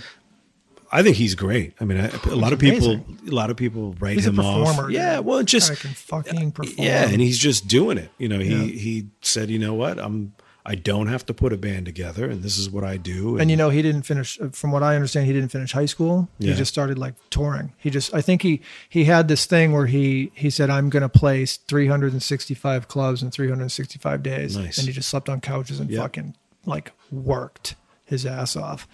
I 0.93 1.03
think 1.03 1.17
he's 1.17 1.35
great. 1.35 1.75
I 1.81 1.85
mean, 1.85 1.99
I, 2.01 2.09
a 2.31 2.37
lot 2.37 2.53
of 2.53 2.59
people, 2.61 2.93
amazing. 2.93 3.19
a 3.29 3.35
lot 3.35 3.51
of 3.51 3.57
people 3.57 3.95
write 4.01 4.15
He's 4.17 4.27
a 4.27 4.31
him 4.31 4.39
off. 4.41 4.69
performer. 4.69 4.91
Yeah, 4.91 5.19
well, 5.19 5.43
just 5.43 5.71
Guy 5.71 5.75
can 5.77 5.91
fucking 5.91 6.49
uh, 6.49 6.51
perform. 6.53 6.87
yeah, 6.87 7.09
and 7.09 7.21
he's 7.21 7.39
just 7.39 7.67
doing 7.69 7.99
it. 7.99 8.11
You 8.19 8.29
know, 8.29 8.39
he 8.39 8.51
Yeah. 8.55 8.81
he 8.81 9.07
said, 9.21 9.51
you 9.51 9.59
know 9.59 9.75
what, 9.75 9.99
I'm 9.99 10.33
I 10.67 10.77
don't 10.77 11.09
have 11.09 11.27
to 11.27 11.35
put 11.35 11.53
a 11.53 11.59
band 11.59 11.85
together, 11.85 12.25
and 12.25 12.43
this 12.43 12.57
is 12.57 12.71
what 12.71 12.85
I 12.85 12.97
do. 12.97 13.37
And 13.39 13.51
you 13.51 13.57
know, 13.57 13.69
he 13.69 13.83
didn't 13.83 14.03
finish. 14.05 14.39
From 14.53 14.73
what 14.73 14.83
I 14.83 14.95
understand, 14.95 15.27
he 15.27 15.33
didn't 15.35 15.51
finish 15.51 15.73
high 15.73 15.85
school. 15.85 16.29
Yeah. 16.39 16.53
He 16.53 16.57
just 16.57 16.73
started 16.73 16.99
like 16.99 17.15
touring. 17.29 17.75
He 17.77 17.91
just, 17.91 18.15
I 18.15 18.23
think 18.23 18.41
he 18.41 18.63
he 18.89 19.05
had 19.05 19.29
this 19.29 19.45
thing 19.45 19.73
where 19.73 19.85
he 19.87 20.33
he 20.35 20.49
said, 20.49 20.71
"I'm 20.71 20.89
going 20.89 21.03
to 21.03 21.09
play 21.11 21.45
365 21.45 22.89
clubs 22.89 23.23
in 23.23 23.31
365 23.31 24.23
days," 24.23 24.57
Nice. 24.57 24.79
and 24.79 24.87
he 24.87 24.93
just 24.95 25.09
slept 25.11 25.29
on 25.29 25.41
couches 25.43 25.81
and 25.81 25.91
Yeah. 25.91 26.01
fucking 26.01 26.35
like 26.65 26.93
worked 27.13 27.75
his 28.07 28.25
ass 28.25 28.57
off, 28.57 28.89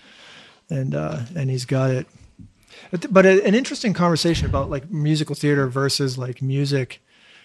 and 0.68 0.94
uh 0.94 1.20
and 1.36 1.50
he's 1.50 1.64
got 1.66 1.90
it. 1.92 2.06
But 3.10 3.26
an 3.26 3.54
interesting 3.54 3.92
conversation 3.92 4.46
about 4.46 4.70
like 4.70 4.90
musical 4.90 5.34
theater 5.36 5.66
versus 5.68 6.18
like 6.18 6.40
music. 6.42 7.00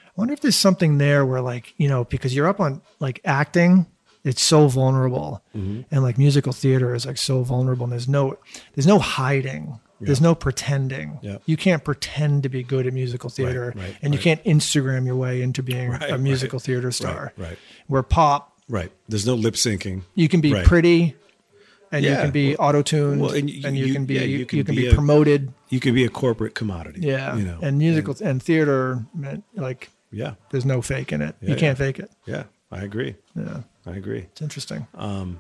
I 0.08 0.12
wonder 0.16 0.34
if 0.34 0.40
there's 0.42 0.56
something 0.56 0.98
there 0.98 1.26
where 1.26 1.42
like 1.42 1.74
you 1.78 1.88
know 1.90 2.06
because 2.06 2.36
you're 2.36 2.48
up 2.48 2.60
on 2.60 2.82
like 3.00 3.20
acting 3.26 3.86
it's 4.26 4.42
so 4.42 4.68
vulnerable 4.68 5.42
Mm-hmm. 5.56 5.82
and 5.92 6.04
like 6.04 6.18
musical 6.18 6.52
theater 6.52 6.94
is 6.94 7.06
like 7.06 7.18
so 7.18 7.44
vulnerable 7.44 7.86
and 7.86 7.94
there's 7.94 8.10
no 8.10 8.38
there's 8.74 8.88
no 8.88 9.00
hiding 9.00 9.80
there's 10.02 10.20
no 10.20 10.36
pretending 10.36 11.18
Yeah. 11.22 11.38
you 11.46 11.56
can't 11.56 11.84
pretend 11.86 12.44
to 12.44 12.50
be 12.50 12.62
good 12.64 12.86
at 12.88 12.94
musical 12.94 13.30
theater 13.30 13.72
right, 13.76 13.96
and 14.02 14.14
you 14.14 14.20
can't 14.20 14.44
instagram 14.44 15.06
your 15.06 15.16
way 15.16 15.42
into 15.42 15.64
being 15.64 15.92
Right, 15.92 16.12
a 16.12 16.18
musical 16.18 16.58
right, 16.58 16.66
theater 16.66 16.92
star 16.92 17.32
right, 17.38 17.50
right. 17.50 17.58
where 17.88 18.04
pop 18.04 18.52
right. 18.68 18.92
There's 19.08 19.26
no 19.26 19.36
lip 19.36 19.54
syncing. 19.56 20.02
you 20.16 20.28
can 20.28 20.42
be 20.42 20.52
Right. 20.54 20.66
pretty 20.66 21.16
and 21.92 22.04
you 22.04 22.12
can 22.16 22.32
be 22.32 22.58
auto-tuned 22.58 23.22
well, 23.22 23.30
and 23.32 23.50
and, 23.50 23.78
you- 23.78 23.84
you, 23.84 23.86
you- 23.86 23.94
can 23.94 24.06
be 24.06 24.16
yeah, 24.16 24.22
you, 24.22 24.40
you 24.40 24.46
can 24.46 24.66
can 24.66 24.76
be 24.76 24.82
be, 24.82 24.88
a- 24.90 24.94
promoted 24.94 25.54
You 25.70 25.80
can 25.80 25.94
be 25.96 26.04
a 26.04 26.10
corporate 26.10 26.56
commodity. 26.56 27.02
yeah 27.02 27.36
you 27.38 27.46
know, 27.46 27.60
and 27.62 27.78
musical 27.78 28.16
and, 28.22 28.44
theater 28.44 29.06
man, 29.14 29.44
like 29.56 29.90
yeah, 30.12 30.34
there's 30.52 30.66
no 30.66 30.82
fake 30.82 31.14
in 31.14 31.22
it 31.22 31.36
Yeah, 31.42 31.50
you 31.52 31.56
can't 31.56 31.80
yeah. 31.80 31.86
fake 31.86 32.00
it 32.00 32.12
yeah. 32.26 32.44
I 32.72 32.82
agree. 32.82 33.16
yeah 33.36 33.62
I 33.86 33.96
agree. 33.96 34.20
it's 34.32 34.42
interesting 34.42 34.88
um, 34.96 35.40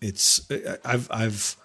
it's 0.00 0.50
I've 0.84 1.08
I've 1.10 1.56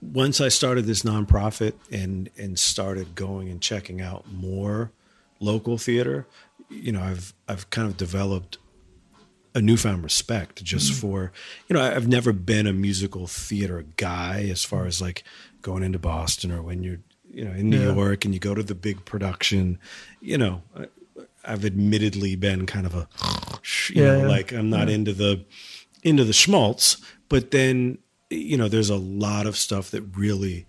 once 0.00 0.40
I 0.40 0.48
started 0.48 0.84
this 0.84 1.02
nonprofit 1.02 1.74
and 1.90 2.28
and 2.36 2.58
started 2.58 3.14
going 3.14 3.48
and 3.48 3.60
checking 3.60 4.00
out 4.00 4.30
more 4.30 4.92
local 5.40 5.78
theater, 5.78 6.26
you 6.68 6.92
know, 6.92 7.00
I've 7.00 7.32
I've 7.48 7.70
kind 7.70 7.88
of 7.88 7.96
developed 7.96 8.58
a 9.54 9.60
newfound 9.60 10.02
respect 10.02 10.62
just 10.64 10.90
mm-hmm. 10.92 11.00
for 11.00 11.32
you 11.68 11.74
know 11.74 11.82
I've 11.82 12.08
never 12.08 12.32
been 12.32 12.66
a 12.66 12.72
musical 12.72 13.26
theater 13.26 13.84
guy 13.96 14.48
as 14.50 14.64
far 14.64 14.86
as 14.86 15.00
like 15.00 15.22
going 15.62 15.82
into 15.82 15.98
Boston 15.98 16.50
or 16.50 16.60
when 16.60 16.82
you're 16.82 16.98
you 17.32 17.44
know 17.44 17.52
in 17.52 17.70
New 17.70 17.80
Yeah. 17.80 17.94
York 17.94 18.24
and 18.24 18.34
you 18.34 18.40
go 18.40 18.54
to 18.54 18.62
the 18.62 18.74
big 18.74 19.04
production, 19.04 19.78
you 20.20 20.38
know. 20.38 20.62
I've 21.46 21.64
admittedly 21.64 22.36
been 22.36 22.66
kind 22.66 22.86
of 22.86 22.94
a, 22.94 23.08
you 23.90 24.02
Yeah, 24.02 24.12
know, 24.12 24.20
yeah. 24.22 24.28
like 24.28 24.52
I'm 24.52 24.70
not 24.70 24.88
into 24.88 25.12
the 25.12 25.44
into 26.02 26.24
the 26.24 26.32
schmaltz, 26.32 26.96
but 27.28 27.50
then 27.50 27.98
you 28.30 28.56
know 28.56 28.68
there's 28.68 28.90
a 28.90 28.96
lot 28.96 29.46
of 29.46 29.56
stuff 29.56 29.90
that 29.90 30.02
really 30.16 30.66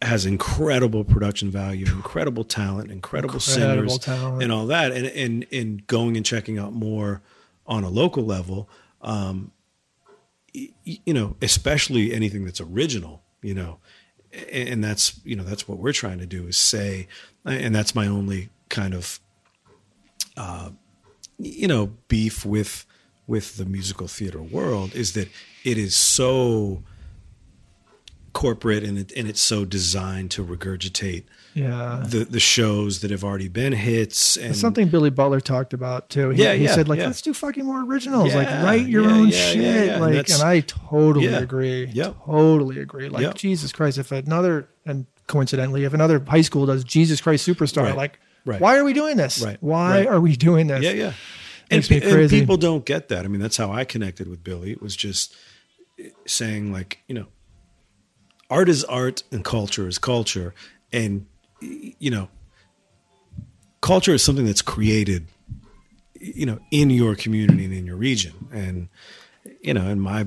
has 0.00 0.24
incredible 0.26 1.02
production 1.04 1.50
value, 1.50 1.84
incredible 1.86 2.44
talent, 2.44 2.90
incredible, 2.90 3.34
Incredible 3.36 3.90
singers, 3.90 3.98
talent. 3.98 4.42
and 4.42 4.52
all 4.52 4.66
that, 4.66 4.92
and 4.92 5.06
and 5.06 5.46
and 5.52 5.86
going 5.86 6.16
and 6.16 6.24
checking 6.24 6.58
out 6.58 6.72
more 6.72 7.20
on 7.66 7.84
a 7.84 7.88
local 7.88 8.24
level, 8.24 8.68
um, 9.02 9.50
y- 10.54 10.70
you 10.84 11.12
know, 11.12 11.36
especially 11.42 12.12
anything 12.14 12.44
that's 12.44 12.60
original, 12.60 13.22
you 13.42 13.54
know, 13.54 13.78
and, 14.52 14.68
and 14.68 14.84
that's 14.84 15.20
you 15.24 15.34
know 15.34 15.42
that's 15.44 15.66
what 15.66 15.78
we're 15.78 15.92
trying 15.92 16.18
to 16.18 16.26
do 16.26 16.46
is 16.46 16.56
say, 16.56 17.08
and 17.44 17.74
that's 17.74 17.94
my 17.94 18.06
only 18.06 18.50
kind 18.68 18.94
of 18.94 19.18
Uh, 20.38 20.70
you 21.38 21.68
know 21.68 21.92
beef 22.08 22.44
with 22.46 22.86
with 23.26 23.56
the 23.58 23.64
musical 23.64 24.06
theater 24.08 24.40
world 24.42 24.94
is 24.94 25.12
that 25.12 25.28
it 25.64 25.76
is 25.78 25.94
so 25.94 26.82
corporate 28.32 28.84
and 28.84 28.98
it, 28.98 29.12
and 29.16 29.28
it's 29.28 29.40
so 29.40 29.64
designed 29.64 30.30
to 30.30 30.44
regurgitate 30.44 31.24
yeah 31.54 32.04
the 32.06 32.24
the 32.24 32.38
shows 32.38 33.00
that 33.00 33.10
have 33.10 33.24
already 33.24 33.48
been 33.48 33.72
hits 33.72 34.36
and 34.36 34.50
It's 34.50 34.60
something 34.60 34.88
Billy 34.88 35.10
Butler 35.10 35.40
talked 35.40 35.72
about 35.72 36.08
too. 36.10 36.30
He, 36.30 36.42
Yeah, 36.42 36.52
he 36.54 36.64
yeah, 36.64 36.74
said 36.74 36.88
like, 36.88 37.00
yeah. 37.00 37.06
let's 37.06 37.22
do 37.22 37.32
fucking 37.34 37.64
more 37.64 37.82
originals. 37.84 38.34
like 38.34 38.46
write 38.48 38.86
your 38.86 39.02
yeah, 39.04 39.10
own 39.16 39.28
yeah, 39.28 39.34
yeah, 39.36 39.52
shit. 39.52 39.62
yeah. 39.62 39.92
And 39.94 40.00
Like, 40.02 40.12
that's- 40.14 40.40
and 40.40 40.48
I 40.48 40.60
totally 40.60 41.26
Yeah. 41.26 41.38
agree. 41.40 41.86
Yep. 41.86 42.16
Totally 42.26 42.78
agree. 42.80 43.08
Like 43.08 43.22
Yep. 43.22 43.34
Jesus 43.36 43.72
Christ, 43.72 43.98
if 43.98 44.12
another 44.12 44.68
and 44.86 45.06
coincidentally, 45.26 45.84
if 45.84 45.92
another 45.94 46.22
high 46.24 46.42
school 46.42 46.66
does 46.66 46.84
Jesus 46.84 47.20
Christ 47.20 47.46
Superstar, 47.48 47.84
Right, 47.84 47.96
like, 47.96 48.20
right. 48.48 48.60
why 48.60 48.76
are 48.76 48.84
we 48.84 48.92
doing 48.92 49.16
this? 49.16 49.42
Right, 49.42 49.58
Why 49.60 49.98
right. 49.98 50.06
are 50.06 50.20
we 50.20 50.36
doing 50.36 50.66
this? 50.66 50.82
yeah 50.82 50.90
yeah 50.90 51.12
and, 51.70 51.90
and 51.90 52.30
people 52.30 52.56
don't 52.56 52.84
get 52.84 53.08
that 53.08 53.24
i 53.24 53.28
mean 53.28 53.40
that's 53.40 53.56
how 53.56 53.70
i 53.70 53.84
connected 53.84 54.26
with 54.28 54.42
billy 54.42 54.72
it 54.72 54.80
was 54.80 54.96
just 54.96 55.36
saying 56.26 56.72
like 56.72 57.02
you 57.06 57.14
know 57.14 57.26
art 58.50 58.68
is 58.68 58.84
art 58.84 59.22
and 59.30 59.44
culture 59.44 59.86
is 59.86 59.98
culture 59.98 60.54
and 60.92 61.26
you 61.60 62.10
know 62.10 62.28
culture 63.80 64.12
is 64.14 64.22
something 64.22 64.46
that's 64.46 64.62
created 64.62 65.26
you 66.14 66.46
know 66.46 66.58
in 66.70 66.90
your 66.90 67.14
community 67.14 67.64
and 67.64 67.74
in 67.74 67.84
your 67.84 67.96
region 67.96 68.48
and 68.52 68.88
you 69.60 69.74
know 69.74 69.86
and 69.86 70.00
my 70.00 70.26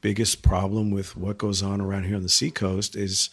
biggest 0.00 0.42
problem 0.42 0.90
with 0.90 1.16
what 1.16 1.38
goes 1.38 1.62
on 1.62 1.80
around 1.80 2.04
here 2.04 2.16
on 2.16 2.22
the 2.22 2.28
seacoast 2.28 2.94
is 2.94 3.30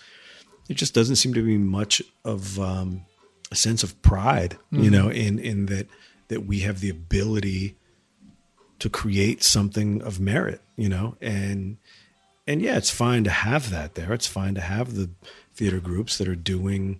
it 0.69 0.75
just 0.75 0.93
doesn't 0.93 1.17
seem 1.17 1.33
to 1.33 1.43
be 1.43 1.57
much 1.57 2.01
of 2.23 2.59
um, 2.59 3.05
a 3.53 3.55
sense 3.55 3.83
of 3.83 3.99
pride 4.01 4.57
you 4.71 4.79
mm-hmm. 4.79 4.91
know 4.91 5.09
in 5.09 5.39
in 5.39 5.67
that 5.67 5.87
that 6.27 6.45
we 6.45 6.59
have 6.59 6.79
the 6.81 6.89
ability 6.89 7.75
to 8.79 8.89
create 8.89 9.43
something 9.43 10.01
of 10.01 10.19
merit 10.19 10.59
you 10.75 10.89
know? 10.89 11.15
And 11.21 11.77
and 12.47 12.61
yeah 12.61 12.77
it's 12.77 12.89
fine 12.91 13.23
to 13.23 13.29
have 13.29 13.69
that 13.69 13.95
there. 13.95 14.13
It's 14.13 14.27
fine 14.27 14.55
to 14.55 14.61
have 14.61 14.95
the 14.95 15.09
theater 15.53 15.79
groups 15.79 16.17
that 16.17 16.27
are 16.27 16.35
doing 16.35 16.99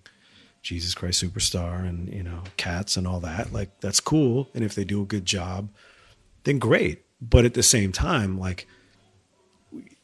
jesus 0.61 0.93
christ 0.93 1.21
superstar 1.21 1.85
and 1.85 2.07
you 2.13 2.23
know 2.23 2.43
cats 2.57 2.95
and 2.95 3.07
all 3.07 3.19
that. 3.21 3.51
Like 3.51 3.79
that's 3.81 3.99
cool. 3.99 4.49
And 4.53 4.63
if 4.63 4.75
they 4.75 4.83
do 4.83 5.01
a 5.01 5.05
good 5.05 5.25
job 5.25 5.69
then 6.43 6.59
great. 6.59 7.03
But 7.21 7.45
at 7.45 7.53
the 7.53 7.63
same 7.63 7.91
time 7.91 8.39
like 8.39 8.67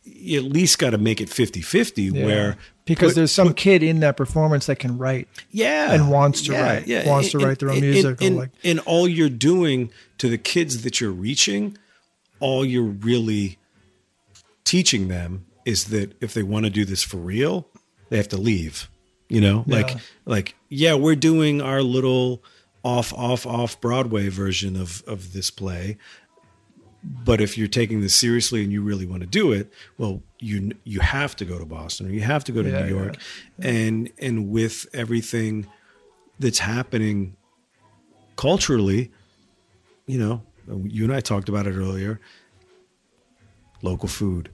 you 0.03 0.39
at 0.39 0.45
least 0.51 0.79
got 0.79 0.91
to 0.91 0.97
make 0.97 1.21
it 1.21 1.29
50-50 1.29 2.13
Yeah. 2.13 2.25
where 2.25 2.57
because 2.85 3.11
put- 3.11 3.15
there's 3.17 3.31
some 3.31 3.53
kid 3.53 3.83
in 3.83 3.99
that 3.99 4.17
performance 4.17 4.65
that 4.65 4.77
can 4.79 4.97
write. 4.97 5.27
yeah 5.51 5.93
and 5.93 6.09
wants 6.09 6.41
to 6.43 6.53
write, 6.53 6.87
wants 7.05 7.31
to 7.31 7.37
write 7.39 7.59
their 7.59 7.69
own 7.69 7.77
and- 7.77 7.85
music 7.85 8.21
and, 8.21 8.37
like- 8.37 8.49
and 8.63 8.79
all 8.81 9.07
you're 9.07 9.29
doing 9.29 9.91
to 10.17 10.29
the 10.29 10.37
kids 10.37 10.81
that 10.83 10.99
you're 10.99 11.11
reaching 11.11 11.77
all 12.39 12.65
you're 12.65 12.83
really 12.83 13.57
teaching 14.63 15.07
them 15.07 15.45
is 15.65 15.85
that 15.85 16.13
if 16.21 16.33
they 16.33 16.43
want 16.43 16.65
to 16.65 16.69
do 16.69 16.85
this 16.85 17.03
for 17.03 17.17
real 17.17 17.67
they 18.09 18.17
have 18.17 18.27
to 18.29 18.37
leave. 18.37 18.89
You 19.27 19.41
know, 19.41 19.63
like 19.67 19.95
like 20.25 20.55
yeah, 20.69 20.95
we're 20.95 21.15
doing 21.15 21.61
our 21.61 21.83
little 21.83 22.41
off 22.83 23.13
off 23.13 23.45
off 23.45 23.79
Broadway 23.79 24.27
version 24.29 24.75
of 24.75 25.03
of 25.05 25.33
this 25.33 25.51
play. 25.51 25.97
But 27.01 27.39
if 27.39 27.57
you're 27.57 27.67
taking 27.67 28.01
this 28.01 28.13
seriously 28.13 28.61
and 28.63 28.73
you 28.73 28.81
really 28.81 29.05
want 29.05 29.21
to 29.21 29.27
do 29.27 29.51
it, 29.53 29.71
well, 29.97 30.21
you 30.39 30.71
you 30.83 30.99
have 30.99 31.35
to 31.37 31.45
go 31.45 31.57
to 31.57 31.65
Boston 31.65 32.07
or 32.07 32.09
you 32.09 32.21
have 32.21 32.43
to 32.45 32.51
go 32.51 32.61
to 32.61 32.69
Yeah, 32.69 32.83
New 32.83 32.95
York, 32.95 33.15
and 33.59 34.11
and 34.19 34.49
with 34.49 34.85
everything 34.93 35.67
that's 36.39 36.59
happening 36.59 37.35
culturally, 38.35 39.11
you 40.07 40.17
know, 40.17 40.41
you 40.83 41.05
and 41.05 41.13
I 41.13 41.21
talked 41.21 41.49
about 41.49 41.67
it 41.67 41.75
earlier. 41.75 42.19
Local 43.81 44.09
food, 44.09 44.49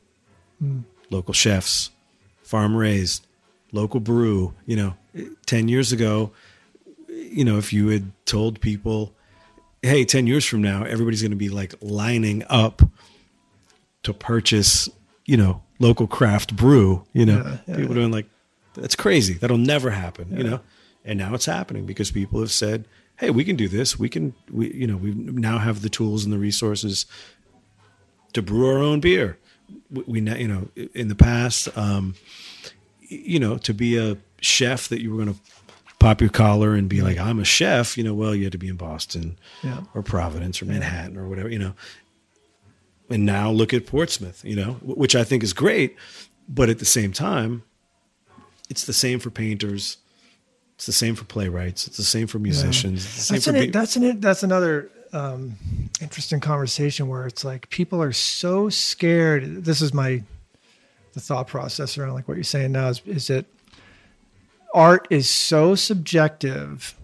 hmm. 0.60 0.82
local 1.10 1.34
chefs, 1.34 1.90
farm 2.44 2.76
raised, 2.76 3.26
local 3.72 4.00
brew. 4.00 4.54
You 4.68 4.76
know, 4.76 4.96
10 5.48 5.68
years 5.68 5.92
ago, 5.92 6.32
you 7.10 7.44
know, 7.44 7.58
if 7.58 7.74
you 7.74 7.88
had 7.88 8.12
told 8.26 8.62
people, 8.62 9.15
hey, 9.86 10.06
10 10.06 10.28
years 10.28 10.46
from 10.46 10.62
now, 10.62 10.84
everybody's 10.84 11.22
going 11.22 11.32
to 11.32 11.38
be 11.38 11.50
like 11.50 11.74
lining 11.82 12.44
up 12.50 12.82
to 14.04 14.14
purchase, 14.14 14.90
you 15.26 15.38
know, 15.38 15.62
local 15.80 16.08
craft 16.08 16.56
brew, 16.56 17.06
you 17.14 17.26
know, 17.26 17.38
Yeah, 17.38 17.58
yeah. 17.68 17.76
people 17.76 17.92
are 17.92 17.96
doing 17.96 18.12
like, 18.12 18.28
that's 18.74 18.96
crazy. 18.96 19.34
That'll 19.36 19.58
never 19.58 19.90
happen, 19.92 20.36
you 20.36 20.44
know? 20.44 20.60
And 21.06 21.20
now 21.20 21.34
it's 21.34 21.46
happening 21.46 21.86
because 21.86 22.12
people 22.12 22.40
have 22.40 22.52
said, 22.52 22.86
hey, 23.18 23.30
we 23.30 23.46
can 23.46 23.56
do 23.56 23.68
this. 23.68 23.98
We 23.98 24.10
can, 24.10 24.34
we, 24.52 24.74
you 24.74 24.88
know, 24.88 24.98
we 24.98 25.14
now 25.14 25.60
have 25.60 25.82
the 25.82 25.90
tools 25.90 26.24
and 26.26 26.34
the 26.34 26.38
resources 26.38 27.06
to 28.34 28.42
brew 28.42 28.68
our 28.68 28.80
own 28.80 29.00
beer. 29.00 29.38
We, 29.90 30.04
we 30.08 30.22
now, 30.22 30.36
you 30.36 30.48
know, 30.48 30.70
in 30.94 31.08
the 31.08 31.16
past, 31.16 31.76
um, 31.78 32.16
you 33.02 33.40
know, 33.40 33.58
to 33.60 33.74
be 33.74 33.98
a 33.98 34.18
chef 34.42 34.90
that 34.90 35.02
you 35.02 35.14
were 35.14 35.24
going 35.24 35.34
to 35.36 35.40
pop 36.06 36.22
your 36.22 36.30
collar 36.30 36.76
and 36.76 36.88
be 36.88 37.02
like, 37.02 37.18
I'm 37.18 37.40
a 37.40 37.46
chef, 37.46 37.98
you 37.98 38.04
know, 38.04 38.14
well, 38.14 38.36
you 38.36 38.44
had 38.44 38.52
to 38.52 38.60
be 38.60 38.68
in 38.68 38.76
Boston 38.76 39.40
Yeah. 39.64 39.82
or 39.96 40.04
Providence 40.04 40.62
or 40.62 40.66
Manhattan 40.66 41.18
or 41.18 41.28
whatever, 41.28 41.50
you 41.50 41.58
know. 41.58 41.74
And 43.10 43.26
now 43.26 43.50
look 43.50 43.74
at 43.74 43.88
Portsmouth, 43.88 44.46
you 44.46 44.56
know, 44.56 44.74
which 44.84 45.16
I 45.16 45.24
think 45.24 45.42
is 45.44 45.52
great. 45.54 45.96
But 46.48 46.70
at 46.70 46.78
the 46.78 46.86
same 46.86 47.12
time, 47.12 47.64
it's 48.70 48.86
the 48.86 48.94
same 48.94 49.20
for 49.20 49.32
painters. 49.32 49.98
It's 50.76 50.86
the 50.86 50.92
same 50.92 51.16
for 51.16 51.24
playwrights. 51.26 51.88
It's 51.88 51.98
the 51.98 52.04
same 52.04 52.28
for 52.28 52.38
musicians. 52.38 53.04
The 53.06 53.22
same 53.22 53.36
That's 53.36 53.46
for 53.46 53.50
an, 53.56 53.60
be- 53.62 53.72
that's 53.72 53.96
an 53.96 54.20
that's 54.20 54.44
another 54.44 54.92
um, 55.12 55.56
interesting 56.02 56.40
conversation 56.40 57.08
where 57.08 57.26
it's 57.26 57.44
like 57.44 57.70
people 57.70 58.00
are 58.02 58.14
so 58.14 58.70
scared. 58.70 59.66
This 59.66 59.82
is 59.82 59.92
my 59.94 60.22
the 61.14 61.20
thought 61.20 61.48
process 61.48 61.98
around 61.98 62.14
like 62.14 62.28
what 62.28 62.36
you're 62.38 62.44
saying 62.44 62.74
now 62.74 62.90
is 62.90 63.02
is 63.06 63.28
that 63.28 63.46
art 64.76 65.08
is 65.10 65.30
so 65.30 65.74
subjective 65.74 66.96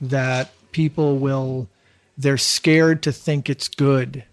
that 0.00 0.50
people 0.72 1.18
will 1.18 1.68
they're 2.18 2.36
scared 2.36 3.02
to 3.04 3.12
think 3.12 3.48
it's 3.48 3.68
good 3.68 4.24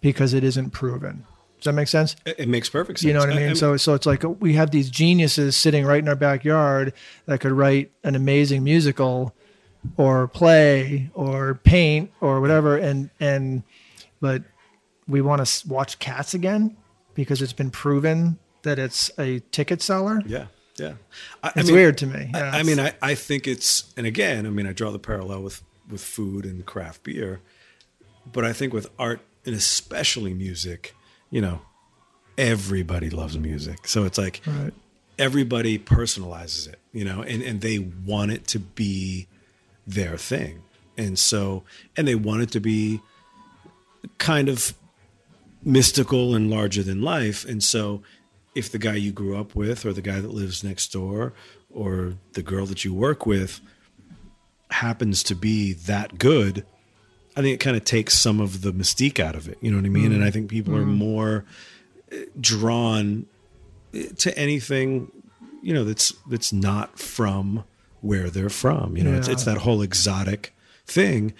because 0.00 0.34
it 0.34 0.44
isn't 0.44 0.70
proven. 0.70 1.24
Does 1.58 1.64
that 1.64 1.72
make 1.72 1.88
sense? 1.88 2.14
it, 2.26 2.48
makes 2.48 2.68
perfect 2.68 3.00
sense. 3.00 3.08
You 3.08 3.14
know 3.14 3.20
what 3.20 3.32
I 3.32 3.36
mean? 3.36 3.56
so 3.56 3.76
so 3.76 3.94
it's 3.94 4.06
like 4.06 4.22
we 4.40 4.54
have 4.54 4.70
these 4.70 4.90
geniuses 4.90 5.56
sitting 5.56 5.86
right 5.86 5.98
in 5.98 6.08
our 6.08 6.16
backyard 6.16 6.92
that 7.24 7.40
could 7.40 7.52
write 7.52 7.90
an 8.04 8.14
amazing 8.14 8.62
musical 8.62 9.34
or 9.96 10.28
play 10.28 11.10
or 11.14 11.54
paint 11.64 12.10
or 12.20 12.40
whatever 12.40 12.76
and 12.76 13.08
and 13.20 13.62
but 14.20 14.42
we 15.08 15.20
want 15.20 15.46
to 15.46 15.68
watch 15.68 15.98
cats 15.98 16.34
again 16.34 16.76
because 17.14 17.40
it's 17.40 17.52
been 17.52 17.70
proven 17.70 18.38
that 18.62 18.78
it's 18.78 19.10
a 19.18 19.40
ticket 19.52 19.80
seller. 19.80 20.20
yeah, 20.26 20.46
yeah. 20.78 20.94
I, 21.42 21.48
I 21.48 21.52
It's 21.56 21.66
mean, 21.68 21.76
weird 21.76 21.98
to 21.98 22.06
me. 22.06 22.30
I- 22.34 22.38
Yeah, 22.38 22.44
I, 22.44 22.60
it's- 22.60 22.66
mean, 22.66 22.80
I, 22.80 22.92
I 23.02 23.14
think 23.14 23.46
it's, 23.46 23.92
and 23.96 24.06
again, 24.06 24.46
I 24.46 24.50
mean, 24.50 24.66
I 24.66 24.72
draw 24.72 24.90
the 24.90 24.98
parallel 24.98 25.42
with, 25.42 25.62
with 25.90 26.02
food 26.02 26.44
and 26.44 26.64
craft 26.66 27.02
beer, 27.04 27.40
but 28.30 28.44
I 28.44 28.52
think 28.52 28.72
with 28.72 28.88
art 28.98 29.20
and 29.44 29.54
especially 29.54 30.34
music, 30.34 30.94
you 31.30 31.40
know, 31.40 31.60
everybody 32.36 33.08
loves 33.10 33.38
music. 33.38 33.86
So 33.86 34.04
it's 34.04 34.18
like 34.18 34.42
Right. 34.46 34.72
everybody 35.18 35.78
personalizes 35.78 36.68
it, 36.68 36.78
you 36.92 37.04
know, 37.04 37.22
and, 37.22 37.42
and 37.42 37.60
they 37.60 37.78
want 37.78 38.32
it 38.32 38.46
to 38.48 38.58
be 38.58 39.28
their 39.86 40.16
thing. 40.18 40.62
And 40.98 41.18
so, 41.18 41.62
and 41.96 42.08
they 42.08 42.14
want 42.14 42.42
it 42.42 42.50
to 42.52 42.60
be 42.60 43.00
kind 44.18 44.48
of 44.48 44.74
mystical 45.64 46.34
and 46.34 46.50
larger 46.50 46.82
than 46.82 47.02
life. 47.02 47.44
And 47.44 47.62
so, 47.62 48.02
if 48.56 48.72
the 48.72 48.78
guy 48.78 48.94
you 48.94 49.12
grew 49.12 49.36
up 49.36 49.54
with, 49.54 49.84
or 49.84 49.92
the 49.92 50.02
guy 50.02 50.18
that 50.18 50.30
lives 50.30 50.64
next 50.64 50.90
door, 50.90 51.34
or 51.70 52.14
the 52.32 52.42
girl 52.42 52.64
that 52.66 52.84
you 52.84 52.94
work 52.94 53.26
with 53.26 53.60
happens 54.70 55.22
to 55.24 55.34
be 55.34 55.74
that 55.74 56.18
good, 56.18 56.64
I 57.36 57.42
think 57.42 57.54
it 57.54 57.60
kind 57.60 57.76
of 57.76 57.84
takes 57.84 58.14
some 58.14 58.40
of 58.40 58.62
the 58.62 58.72
mystique 58.72 59.20
out 59.20 59.36
of 59.36 59.46
it. 59.46 59.58
You 59.60 59.70
know 59.70 59.76
what 59.76 59.84
I 59.84 59.90
mean? 59.90 60.10
And 60.10 60.24
I 60.24 60.30
think 60.30 60.48
people 60.48 60.74
are 60.74 60.86
more 60.86 61.44
eh, 62.10 62.24
drawn 62.40 63.26
eh, 63.92 64.08
to 64.16 64.36
anything, 64.38 65.12
you 65.62 65.74
know, 65.74 65.84
that's 65.84 66.14
that's 66.30 66.50
not 66.50 66.98
from 66.98 67.64
where 68.00 68.30
they're 68.30 68.48
from. 68.48 68.96
You 68.96 69.04
know, 69.04 69.12
it's 69.12 69.28
it's 69.28 69.44
that 69.44 69.58
whole 69.58 69.82
exotic 69.82 70.54
thing. 70.86 71.34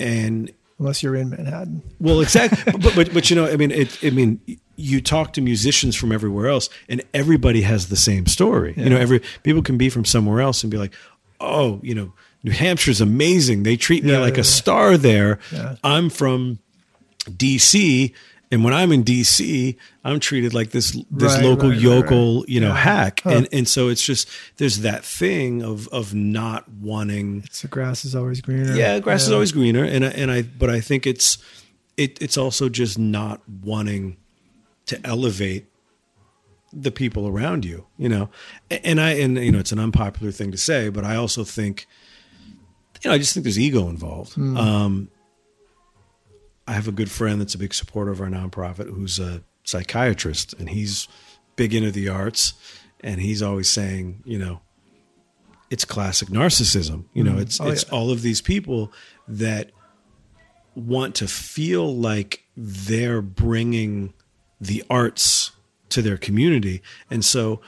And 0.00 0.50
unless 0.78 1.02
you're 1.02 1.16
in 1.16 1.28
Manhattan. 1.28 1.82
well, 2.00 2.22
exactly. 2.22 2.72
but, 2.72 2.94
but 2.94 3.12
but 3.12 3.28
you 3.28 3.36
know, 3.36 3.46
I 3.46 3.56
mean, 3.56 3.70
it. 3.70 3.98
I 4.02 4.08
mean, 4.08 4.40
you 4.76 5.00
talk 5.00 5.32
to 5.34 5.40
musicians 5.40 5.94
from 5.96 6.12
everywhere 6.12 6.48
else, 6.48 6.68
and 6.88 7.02
everybody 7.14 7.62
has 7.62 7.88
the 7.88 7.96
same 7.96 8.26
story. 8.26 8.74
You 8.76 8.88
know, 8.90 8.96
every 8.98 9.20
people 9.42 9.62
can 9.62 9.76
be 9.78 9.88
from 9.90 10.04
somewhere 10.04 10.40
else 10.40 10.62
and 10.64 10.70
be 10.70 10.78
like, 10.78 10.92
oh, 11.40 11.80
you 11.82 11.94
know, 11.94 12.12
New 12.42 12.52
Hampshire's 12.52 13.00
amazing. 13.00 13.62
They 13.64 13.76
treat 13.76 14.02
me 14.04 14.12
Yeah, 14.12 14.18
like 14.18 14.34
yeah, 14.34 14.40
a 14.40 14.44
yeah. 14.44 14.60
star 14.60 14.96
there. 14.96 15.38
Yeah. 15.52 15.76
I'm 15.84 16.10
from 16.10 16.58
D.C. 17.36 18.14
And 18.50 18.62
when 18.64 18.74
I'm 18.74 18.92
in 18.92 19.02
DC, 19.02 19.76
I'm 20.04 20.20
treated 20.20 20.52
like 20.52 20.70
this 20.72 20.90
this 21.10 21.34
Right, 21.36 21.44
local 21.44 21.70
right, 21.70 21.78
yokel, 21.80 22.40
right. 22.40 22.48
you 22.50 22.60
know, 22.60 22.68
Yeah. 22.68 22.76
hack. 22.76 23.20
Huh. 23.24 23.30
And 23.30 23.48
and 23.52 23.66
so 23.68 23.88
it's 23.88 24.04
just 24.04 24.28
there's 24.58 24.80
that 24.80 25.04
thing 25.04 25.62
of 25.62 25.88
of 25.88 26.14
not 26.14 26.68
wanting 26.70 27.42
It's 27.46 27.62
the 27.62 27.68
grass 27.68 28.04
is 28.04 28.14
always 28.14 28.40
greener. 28.42 28.74
yeah, 28.76 28.98
grass 28.98 29.22
is 29.22 29.32
always 29.32 29.52
greener, 29.52 29.84
and 29.84 30.04
I, 30.04 30.08
and 30.08 30.30
I, 30.30 30.42
but 30.42 30.68
I 30.68 30.80
think 30.80 31.06
it's 31.06 31.38
it, 31.96 32.20
it's 32.20 32.36
also 32.36 32.68
just 32.68 32.98
not 32.98 33.40
wanting 33.48 34.16
to 34.86 35.00
elevate 35.06 35.66
the 36.72 36.90
people 36.90 37.28
around 37.28 37.64
you, 37.64 37.86
you 37.98 38.08
know. 38.08 38.30
And 38.70 39.00
I, 39.00 39.10
and 39.12 39.36
you 39.36 39.52
know, 39.52 39.58
it's 39.58 39.72
an 39.72 39.78
unpopular 39.78 40.32
thing 40.32 40.50
to 40.52 40.58
say, 40.58 40.88
but 40.88 41.04
I 41.04 41.16
also 41.16 41.44
think, 41.44 41.86
you 43.02 43.10
know, 43.10 43.14
I 43.14 43.18
just 43.18 43.34
think 43.34 43.44
there's 43.44 43.58
ego 43.58 43.88
involved. 43.88 44.38
Um, 44.38 45.10
I 46.66 46.72
have 46.72 46.88
a 46.88 46.92
good 46.92 47.10
friend 47.10 47.40
that's 47.40 47.54
a 47.54 47.58
big 47.58 47.74
supporter 47.74 48.10
of 48.12 48.20
our 48.20 48.28
nonprofit, 48.28 48.88
who's 48.88 49.18
a 49.18 49.42
psychiatrist, 49.64 50.54
and 50.54 50.70
he's 50.70 51.08
big 51.56 51.74
into 51.74 51.90
the 51.90 52.08
arts, 52.08 52.54
and 53.00 53.20
he's 53.20 53.42
always 53.42 53.68
saying, 53.68 54.22
you 54.24 54.38
know, 54.38 54.60
it's 55.70 55.84
classic 55.84 56.28
narcissism. 56.28 57.04
You 57.14 57.24
know, 57.24 57.38
it's 57.38 57.60
Oh, 57.60 57.68
it's 57.68 57.84
yeah. 57.84 57.94
all 57.94 58.10
of 58.10 58.22
these 58.22 58.40
people 58.40 58.92
that 59.26 59.70
want 60.74 61.14
to 61.16 61.26
feel 61.28 61.94
like 61.94 62.44
they're 62.56 63.20
bringing 63.22 64.14
the 64.62 64.84
arts 64.88 65.50
to 65.90 66.00
their 66.00 66.16
community, 66.16 66.82
and 67.10 67.24
so 67.24 67.60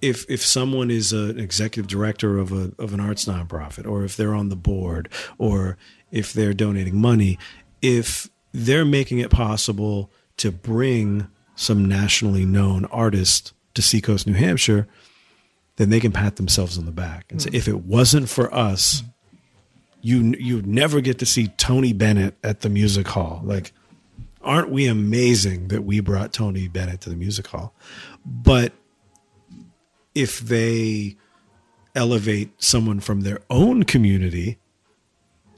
if 0.00 0.28
if 0.30 0.44
someone 0.44 0.90
is 0.90 1.12
a, 1.12 1.30
an 1.30 1.40
executive 1.40 1.88
director 1.88 2.38
of 2.38 2.52
a 2.52 2.72
of 2.78 2.92
an 2.94 3.00
arts 3.00 3.24
nonprofit, 3.24 3.86
or 3.86 4.04
if 4.04 4.16
they're 4.16 4.34
on 4.34 4.48
the 4.48 4.56
board, 4.56 5.08
or 5.38 5.76
if 6.10 6.32
they're 6.32 6.54
donating 6.54 7.00
money, 7.00 7.38
if 7.82 8.28
they're 8.52 8.84
making 8.84 9.18
it 9.18 9.30
possible 9.30 10.10
to 10.36 10.52
bring 10.52 11.28
some 11.56 11.86
nationally 11.86 12.44
known 12.44 12.84
artist 12.86 13.52
to 13.74 13.82
Seacoast, 13.82 14.26
New 14.26 14.34
Hampshire, 14.34 14.86
then 15.76 15.90
they 15.90 16.00
can 16.00 16.12
pat 16.12 16.36
themselves 16.36 16.78
on 16.78 16.86
the 16.86 16.92
back 16.92 17.26
and 17.30 17.42
say, 17.42 17.50
mm. 17.50 17.54
if 17.54 17.68
it 17.68 17.84
wasn't 17.84 18.28
for 18.28 18.52
us, 18.54 19.02
you 20.00 20.34
you'd 20.38 20.66
never 20.66 21.00
get 21.00 21.18
to 21.18 21.26
see 21.26 21.48
Tony 21.56 21.92
Bennett 21.92 22.36
at 22.42 22.60
the 22.60 22.68
music 22.68 23.08
hall. 23.08 23.40
Like, 23.44 23.72
aren't 24.42 24.70
we 24.70 24.86
amazing 24.86 25.68
that 25.68 25.84
we 25.84 26.00
brought 26.00 26.32
Tony 26.32 26.68
Bennett 26.68 27.00
to 27.02 27.10
the 27.10 27.16
music 27.16 27.48
hall? 27.48 27.74
But 28.24 28.72
if 30.14 30.40
they 30.40 31.16
elevate 31.94 32.62
someone 32.62 33.00
from 33.00 33.22
their 33.22 33.40
own 33.50 33.82
community 33.84 34.58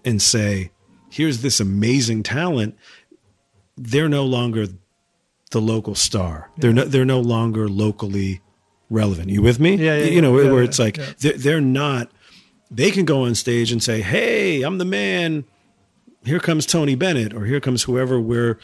and 0.05 0.21
say, 0.21 0.71
here's 1.11 1.43
this 1.43 1.61
amazing 1.61 2.23
talent, 2.23 2.77
they're 3.77 4.09
no 4.09 4.25
longer 4.25 4.67
the 5.51 5.61
local 5.61 5.95
star. 5.95 6.51
They're 6.57 6.73
no, 6.73 6.85
they're 6.85 7.05
no 7.05 7.21
longer 7.21 7.69
locally 7.69 8.41
relevant. 8.89 9.31
You 9.31 9.43
with 9.43 9.59
me? 9.59 9.77
Yeah, 9.77 9.97
yeah, 9.97 10.05
you 10.05 10.23
know, 10.23 10.39
yeah, 10.39 10.51
where 10.51 10.63
yeah, 10.63 10.69
it's 10.69 10.79
like 10.79 10.97
yeah. 10.97 11.07
they're, 11.19 11.39
they're 11.39 11.61
not. 11.61 12.11
They 12.71 12.91
can 12.91 13.05
go 13.05 13.25
on 13.25 13.35
stage 13.35 13.73
and 13.73 13.83
say, 13.83 14.01
"Hey, 14.01 14.63
I'm 14.63 14.79
the 14.79 14.85
man. 14.85 15.45
Here 16.25 16.41
comes 16.41 16.67
Tony 16.67 16.95
Bennett, 16.95 17.33
or 17.35 17.45
here 17.47 17.61
comes 17.61 17.85
whoever 17.85 18.21
we're 18.21 18.59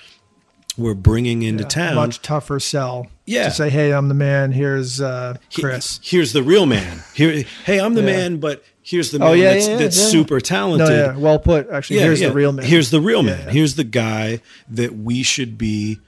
we're 0.79 0.95
bringing 0.95 1.43
into 1.43 1.63
Yeah, 1.65 1.69
town. 1.69 1.95
much 1.95 2.21
tougher 2.21 2.61
sell. 2.61 3.07
Yeah. 3.25 3.45
To 3.45 3.51
say, 3.51 3.71
hey, 3.71 3.93
I'm 3.95 4.09
the 4.09 4.15
man. 4.15 4.53
Here's 4.53 5.01
uh, 5.01 5.39
He- 5.49 5.63
Chris. 5.63 6.01
here's 6.03 6.35
the 6.35 6.43
real 6.43 6.67
man. 6.67 7.03
Here, 7.15 7.45
hey, 7.65 7.81
I'm 7.81 7.95
the 7.95 8.03
Yeah. 8.03 8.07
man, 8.07 8.37
but 8.41 8.63
here's 8.83 9.11
the 9.11 9.19
man 9.19 9.29
Oh, 9.29 9.33
yeah, 9.33 9.55
that's, 9.55 9.69
yeah, 9.69 9.77
that's 9.79 9.97
super 9.97 10.35
no, 10.35 10.41
talented. 10.41 10.89
yeah. 10.91 11.17
Well 11.17 11.39
put. 11.39 11.71
Actually, 11.71 12.01
here's 12.01 12.21
the 12.21 12.31
real 12.31 12.53
man. 12.53 12.67
Here's 12.67 12.91
the 12.91 13.01
real 13.01 13.23
man. 13.23 13.49
Here's 13.49 13.77
the 13.77 13.85
guy 13.85 14.41
that 14.69 14.95
we 14.99 15.23
should 15.23 15.57
be 15.57 15.99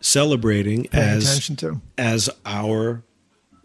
celebrating 0.00 0.84
paying 0.84 1.04
as 1.04 1.24
attention 1.30 1.56
to. 1.56 1.80
as 1.96 2.28
our 2.44 3.02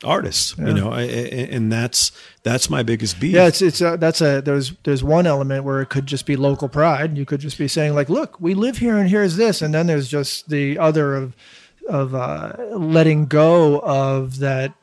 artists. 0.04 0.56
Yeah. 0.58 0.68
You 0.68 0.74
know, 0.74 0.91
I, 0.91 1.01
I- 1.01 1.47
and 1.51 1.72
that's 1.72 2.12
that's 2.43 2.70
my 2.70 2.84
biggest 2.84 3.20
beef. 3.20 3.34
Yeah, 3.34 3.47
it's 3.47 3.62
it's 3.62 3.82
uh, 3.82 3.97
that's 3.97 4.22
a 4.22 4.41
there's 4.41 4.74
there's 4.84 5.04
one 5.04 5.26
element 5.28 5.64
where 5.64 5.82
it 5.82 5.89
could 5.89 6.06
just 6.06 6.26
be 6.26 6.36
local 6.36 6.70
pride. 6.70 7.18
You 7.18 7.26
could 7.26 7.39
just 7.39 7.58
be 7.58 7.68
saying 7.68 7.95
like, 7.95 8.10
look, 8.10 8.39
we 8.39 8.54
live 8.54 8.78
here 8.78 8.97
and 8.97 9.10
here's 9.10 9.36
this, 9.36 9.62
and 9.62 9.74
then 9.74 9.88
there's 9.88 10.08
just 10.08 10.49
the 10.49 10.78
other 10.78 11.16
of 11.16 11.36
of 11.88 12.16
uh, 12.16 12.54
letting 12.72 13.26
go 13.26 13.80
of 13.80 14.39
that. 14.39 14.74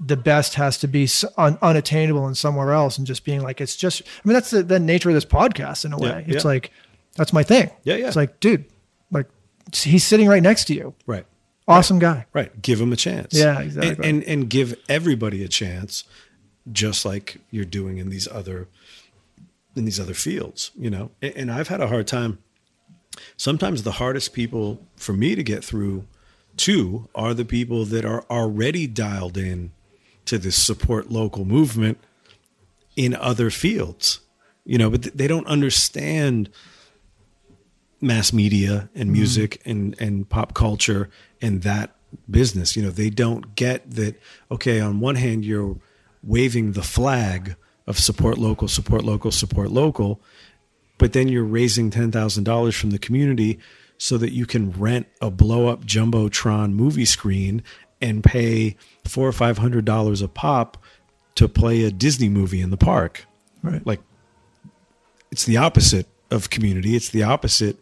The 0.00 0.16
best 0.16 0.54
has 0.54 0.78
to 0.78 0.88
be 0.88 1.08
un, 1.36 1.56
unattainable 1.62 2.26
and 2.26 2.36
somewhere 2.36 2.72
else, 2.72 2.98
and 2.98 3.06
just 3.06 3.24
being 3.24 3.42
like, 3.42 3.60
it's 3.60 3.76
just. 3.76 4.02
I 4.02 4.28
mean, 4.28 4.34
that's 4.34 4.50
the, 4.50 4.62
the 4.62 4.80
nature 4.80 5.08
of 5.08 5.14
this 5.14 5.24
podcast 5.24 5.84
in 5.84 5.92
a 5.92 5.98
way. 5.98 6.24
Yeah, 6.26 6.34
it's 6.34 6.44
yeah. 6.44 6.50
like 6.50 6.72
that's 7.16 7.32
my 7.32 7.42
thing. 7.42 7.70
Yeah, 7.84 7.96
yeah. 7.96 8.06
It's 8.08 8.16
like, 8.16 8.40
dude, 8.40 8.64
like 9.10 9.26
he's 9.72 10.04
sitting 10.04 10.28
right 10.28 10.42
next 10.42 10.64
to 10.64 10.74
you. 10.74 10.94
right. 11.06 11.26
Awesome 11.68 11.98
guy. 11.98 12.26
Right. 12.32 12.60
Give 12.60 12.80
him 12.80 12.92
a 12.92 12.96
chance. 12.96 13.34
Yeah, 13.34 13.56
And, 13.56 13.64
exactly. 13.66 14.08
and 14.08 14.24
and 14.24 14.50
give 14.50 14.74
everybody 14.88 15.44
a 15.44 15.48
chance, 15.48 16.04
just 16.70 17.04
like 17.04 17.38
you're 17.50 17.64
doing 17.64 17.98
in 17.98 18.08
these 18.10 18.26
other 18.28 18.68
in 19.76 19.84
these 19.84 20.00
other 20.00 20.14
fields. 20.14 20.70
You 20.76 20.90
know, 20.90 21.10
and, 21.20 21.34
and 21.36 21.52
I've 21.52 21.68
had 21.68 21.80
a 21.80 21.86
hard 21.88 22.06
time. 22.06 22.38
Sometimes 23.36 23.82
the 23.82 23.92
hardest 23.92 24.32
people 24.32 24.86
for 24.96 25.12
me 25.12 25.34
to 25.34 25.42
get 25.42 25.62
through 25.64 26.06
to 26.58 27.08
are 27.14 27.34
the 27.34 27.44
people 27.44 27.84
that 27.86 28.04
are 28.04 28.24
already 28.30 28.86
dialed 28.86 29.36
in 29.38 29.72
to 30.24 30.38
this 30.38 30.56
support 30.56 31.10
local 31.10 31.44
movement 31.44 31.98
in 32.96 33.14
other 33.14 33.50
fields. 33.50 34.20
You 34.64 34.78
know, 34.78 34.90
but 34.90 35.02
they 35.16 35.26
don't 35.26 35.46
understand 35.46 36.48
mass 38.02 38.32
media 38.32 38.90
and 38.94 39.04
mm-hmm. 39.04 39.12
music 39.12 39.62
and 39.64 39.98
and 40.00 40.28
pop 40.28 40.54
culture 40.54 41.08
and 41.40 41.62
that 41.62 41.94
business. 42.30 42.76
You 42.76 42.82
know 42.82 42.90
they 42.90 43.10
don't 43.10 43.54
get 43.54 43.90
that 43.92 44.20
okay 44.50 44.80
on 44.80 45.00
one 45.00 45.14
hand 45.16 45.44
you're 45.44 45.76
waving 46.22 46.72
the 46.72 46.82
flag 46.82 47.56
of 47.86 47.98
support 47.98 48.38
local 48.38 48.68
support 48.68 49.04
local 49.04 49.32
support 49.32 49.70
local 49.70 50.20
but 51.02 51.14
then 51.14 51.26
you're 51.26 51.42
raising 51.42 51.90
$10,000 51.90 52.78
from 52.78 52.90
the 52.90 52.98
community 52.98 53.58
so 53.98 54.16
that 54.18 54.30
you 54.30 54.46
can 54.46 54.70
rent 54.70 55.08
a 55.20 55.32
blow 55.32 55.66
up 55.66 55.84
jumbotron 55.84 56.74
movie 56.74 57.04
screen 57.04 57.60
and 58.00 58.22
pay 58.22 58.76
4 59.04 59.26
or 59.26 59.32
500 59.32 59.84
dollars 59.84 60.22
a 60.22 60.28
pop 60.28 60.78
to 61.34 61.48
play 61.48 61.82
a 61.82 61.90
Disney 61.90 62.28
movie 62.28 62.60
in 62.60 62.70
the 62.70 62.76
park. 62.76 63.26
Right. 63.64 63.84
like 63.84 64.00
it's 65.32 65.44
the 65.44 65.56
opposite 65.56 66.06
of 66.30 66.50
community. 66.50 66.94
It's 66.94 67.08
the 67.08 67.24
opposite 67.24 67.78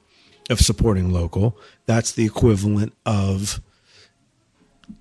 of 0.51 0.61
supporting 0.61 1.11
local. 1.13 1.57
That's 1.87 2.13
the 2.13 2.25
equivalent 2.27 2.93
of 3.07 3.61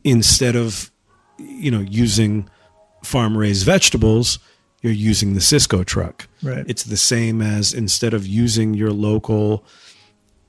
instead 0.04 0.56
of 0.56 0.92
you 1.38 1.72
know 1.72 1.80
using 1.80 2.50
farm 3.04 3.38
raised 3.38 3.66
vegetables 3.66 4.40
you're 4.82 4.94
using 4.94 5.34
the 5.34 5.40
Sysco 5.42 5.84
truck. 5.86 6.28
Right. 6.42 6.64
it's 6.68 6.84
the 6.84 6.96
same 6.98 7.42
as 7.42 7.74
instead 7.74 8.14
of 8.14 8.26
using 8.28 8.74
your 8.76 8.92
local 8.92 9.66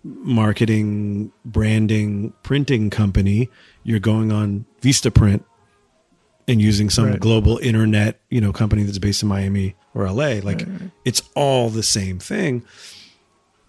marketing 0.04 1.32
branding 1.44 2.32
printing 2.42 2.90
company 2.90 3.48
you're 3.82 3.98
going 4.00 4.32
on 4.32 4.64
vistaprint 4.80 5.44
and 6.48 6.60
using 6.60 6.90
some 6.90 7.06
Right. 7.06 7.20
global 7.20 7.58
internet 7.58 8.18
you 8.30 8.40
know 8.40 8.52
company 8.52 8.82
that's 8.82 8.98
based 8.98 9.22
in 9.22 9.28
miami 9.28 9.74
or 9.94 10.10
la 10.10 10.40
like 10.42 10.66
it's 11.04 11.22
all 11.34 11.68
the 11.70 11.82
same 11.82 12.18
thing 12.18 12.64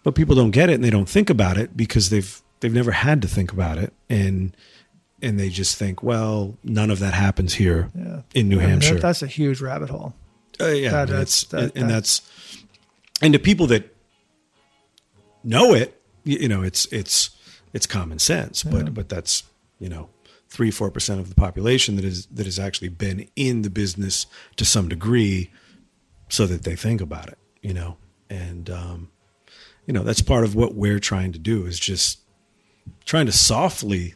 but 0.03 0.15
people 0.15 0.35
don't 0.35 0.51
get 0.51 0.69
it 0.69 0.73
and 0.73 0.83
they 0.83 0.89
don't 0.89 1.09
think 1.09 1.29
about 1.29 1.57
it 1.57 1.75
because 1.77 2.09
they've 2.09 2.41
they've 2.59 2.73
never 2.73 2.91
had 2.91 3.21
to 3.21 3.27
think 3.27 3.51
about 3.51 3.77
it. 3.77 3.93
And 4.09 4.55
and 5.21 5.39
they 5.39 5.49
just 5.49 5.77
think 5.77 6.01
well 6.03 6.57
none 6.63 6.89
of 6.89 6.99
that 6.99 7.13
happens 7.13 7.53
here 7.55 7.89
Yeah. 7.95 8.21
in 8.33 8.49
new 8.49 8.57
I 8.57 8.59
mean, 8.59 8.79
that- 8.79 8.83
hampshire. 8.85 8.99
that's 8.99 9.21
a 9.21 9.27
huge 9.27 9.61
rabbit 9.61 9.89
hole. 9.89 10.13
uh, 10.59 10.67
yeah, 10.67 10.91
That- 10.91 11.07
that's, 11.09 11.43
that's- 11.45 11.71
that- 11.71 11.79
and 11.79 11.89
that- 11.89 11.93
that's 11.93 12.21
and 13.21 13.33
to 13.33 13.39
people 13.39 13.67
that 13.67 13.95
know 15.43 15.73
it, 15.73 15.99
you, 16.23 16.47
know, 16.47 16.61
it's 16.63 16.85
it's 16.91 17.31
it's 17.73 17.85
common 17.87 18.19
sense, 18.19 18.63
but 18.63 18.93
but 18.93 19.09
that's 19.09 19.43
you 19.79 19.89
know 19.89 20.09
three 20.49 20.71
four 20.71 20.91
percent 20.91 21.19
of 21.19 21.29
the 21.29 21.35
population 21.35 21.95
that 21.95 22.05
is 22.05 22.25
that 22.27 22.45
has 22.45 22.59
actually 22.59 22.89
been 22.89 23.27
in 23.35 23.61
the 23.61 23.69
business 23.69 24.25
to 24.57 24.65
some 24.65 24.89
degree, 24.89 25.51
so 26.29 26.45
that 26.47 26.63
they 26.63 26.75
think 26.75 27.01
about 27.01 27.27
it, 27.27 27.37
you 27.61 27.73
know, 27.73 27.97
and 28.29 28.69
um, 28.69 29.09
you 29.85 29.93
know 29.93 30.03
that's 30.03 30.21
part 30.21 30.43
of 30.43 30.55
what 30.55 30.75
we're 30.75 30.99
trying 30.99 31.31
to 31.33 31.39
do 31.39 31.65
is 31.65 31.79
just 31.79 32.19
trying 33.05 33.25
to 33.25 33.31
softly 33.31 34.15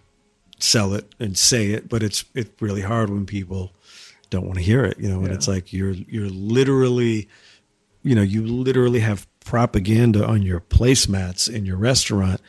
sell 0.59 0.93
it 0.93 1.05
and 1.19 1.37
say 1.37 1.71
it, 1.71 1.89
but 1.89 2.01
it's 2.03 2.25
it's 2.33 2.61
really 2.61 2.81
hard 2.81 3.09
when 3.09 3.25
people 3.25 3.71
don't 4.29 4.45
want 4.45 4.57
to 4.57 4.63
hear 4.63 4.83
it, 4.83 4.97
you 4.99 5.07
know, 5.09 5.19
and 5.19 5.27
Yeah. 5.27 5.33
it's 5.33 5.47
like 5.47 5.71
you're 5.73 5.91
you're 5.91 6.29
literally 6.29 7.27
you 8.03 8.13
know, 8.13 8.21
you 8.21 8.45
literally 8.45 8.99
have 8.99 9.25
propaganda 9.39 10.23
on 10.23 10.43
your 10.43 10.59
placemats 10.59 11.51
in 11.51 11.65
your 11.65 11.77
restaurant 11.77 12.39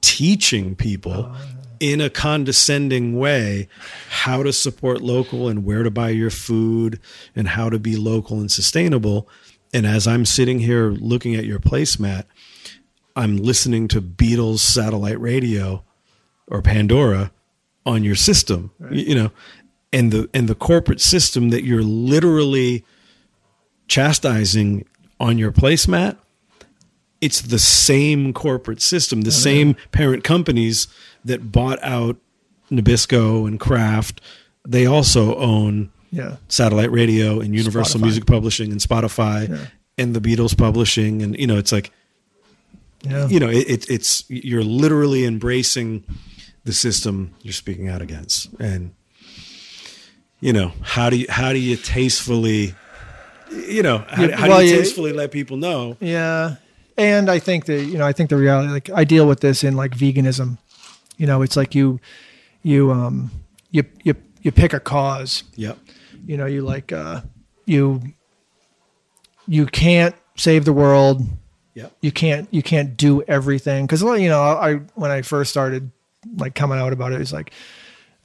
teaching 0.00 0.76
people 0.76 1.26
oh, 1.32 1.36
in 1.80 2.00
a 2.00 2.08
condescending 2.08 3.18
way 3.18 3.68
how 4.08 4.42
to 4.44 4.52
support 4.52 5.00
local 5.00 5.48
and 5.48 5.64
where 5.64 5.82
to 5.82 5.90
buy 5.90 6.10
your 6.10 6.30
food 6.30 7.00
and 7.34 7.48
how 7.48 7.68
to 7.68 7.78
be 7.80 7.96
local 7.96 8.38
and 8.38 8.50
sustainable. 8.50 9.28
And 9.74 9.86
as 9.86 10.06
I'm 10.06 10.24
sitting 10.24 10.60
here 10.60 10.90
looking 10.90 11.34
at 11.34 11.44
your 11.46 11.58
placemat, 11.58 12.24
I'm 13.16 13.36
listening 13.36 13.88
to 13.88 14.00
Beatles 14.02 14.58
satellite 14.60 15.20
radio 15.20 15.84
or 16.46 16.62
Pandora 16.62 17.30
on 17.84 18.04
your 18.04 18.14
system, 18.14 18.70
y- 18.80 18.88
you 18.92 19.14
know, 19.14 19.30
and 19.92 20.10
the 20.12 20.28
and 20.32 20.48
the 20.48 20.54
corporate 20.54 21.00
system 21.00 21.50
that 21.50 21.64
you're 21.64 21.82
literally 21.82 22.84
chastising 23.88 24.86
on 25.20 25.38
your 25.38 25.52
placemat, 25.52 26.16
it's 27.20 27.40
the 27.40 27.58
same 27.58 28.32
corporate 28.32 28.80
system, 28.82 29.22
the 29.22 29.28
oh, 29.28 29.30
same 29.30 29.76
parent 29.92 30.24
companies 30.24 30.88
that 31.24 31.52
bought 31.52 31.78
out 31.82 32.16
Nabisco 32.70 33.46
and 33.46 33.60
Kraft. 33.60 34.20
They 34.66 34.86
also 34.86 35.36
own 35.36 35.90
Yeah. 36.10 36.36
satellite 36.48 36.90
radio 36.90 37.40
and 37.40 37.54
Universal 37.54 38.00
Spotify. 38.00 38.04
Music 38.04 38.26
Publishing 38.26 38.72
and 38.72 38.80
Spotify 38.80 39.48
Yeah. 39.48 39.66
and 39.98 40.14
the 40.14 40.20
Beatles 40.20 40.56
Publishing, 40.56 41.22
and 41.22 41.36
you 41.38 41.46
know, 41.46 41.58
it's 41.58 41.72
like 41.72 41.90
Yeah. 43.02 43.26
you 43.28 43.40
know, 43.40 43.48
it, 43.48 43.68
it, 43.68 43.90
it's 43.90 44.24
you're 44.28 44.62
literally 44.62 45.24
embracing 45.24 46.04
the 46.64 46.72
system 46.72 47.34
you're 47.42 47.52
speaking 47.52 47.88
out 47.88 48.00
against, 48.02 48.48
and 48.60 48.94
you 50.40 50.52
know 50.52 50.72
how 50.82 51.10
do 51.10 51.16
you 51.16 51.26
how 51.28 51.52
do 51.52 51.58
you 51.58 51.76
tastefully, 51.76 52.74
you 53.50 53.82
know, 53.82 53.98
how, 54.08 54.30
how 54.32 54.48
well, 54.48 54.60
do 54.60 54.66
you 54.66 54.72
you- 54.72 54.78
tastefully 54.78 55.12
let 55.12 55.32
people 55.32 55.56
know? 55.56 55.96
Yeah. 56.00 56.56
And 56.98 57.30
I 57.30 57.38
think 57.38 57.64
that, 57.66 57.84
you 57.84 57.96
know, 57.96 58.06
I 58.06 58.12
think 58.12 58.28
the 58.28 58.36
reality, 58.36 58.70
like 58.70 58.90
I 58.90 59.04
deal 59.04 59.26
with 59.26 59.40
this 59.40 59.64
in 59.64 59.76
like 59.76 59.92
veganism, 59.96 60.58
you 61.16 61.26
know, 61.26 61.40
it's 61.40 61.56
like 61.56 61.74
you, 61.74 61.98
you, 62.62 62.92
um, 62.92 63.30
you, 63.70 63.82
you, 64.04 64.14
you 64.42 64.52
pick 64.52 64.74
a 64.74 64.78
cause, 64.78 65.42
Yep. 65.56 65.78
you 66.26 66.36
know, 66.36 66.44
you 66.44 66.60
like, 66.60 66.92
uh, 66.92 67.22
you, 67.64 68.02
you 69.48 69.64
can't 69.64 70.14
save 70.36 70.66
the 70.66 70.72
world. 70.74 71.22
Yep. 71.74 71.96
You 72.00 72.12
can't, 72.12 72.48
you 72.50 72.62
can't 72.62 72.96
do 72.96 73.22
everything. 73.22 73.86
Cause 73.86 74.02
you 74.02 74.28
know, 74.28 74.42
I, 74.42 74.74
when 74.94 75.10
I 75.10 75.22
first 75.22 75.50
started 75.50 75.90
like 76.36 76.54
coming 76.54 76.78
out 76.78 76.92
about 76.92 77.12
it, 77.12 77.20
it's 77.20 77.32
like, 77.32 77.52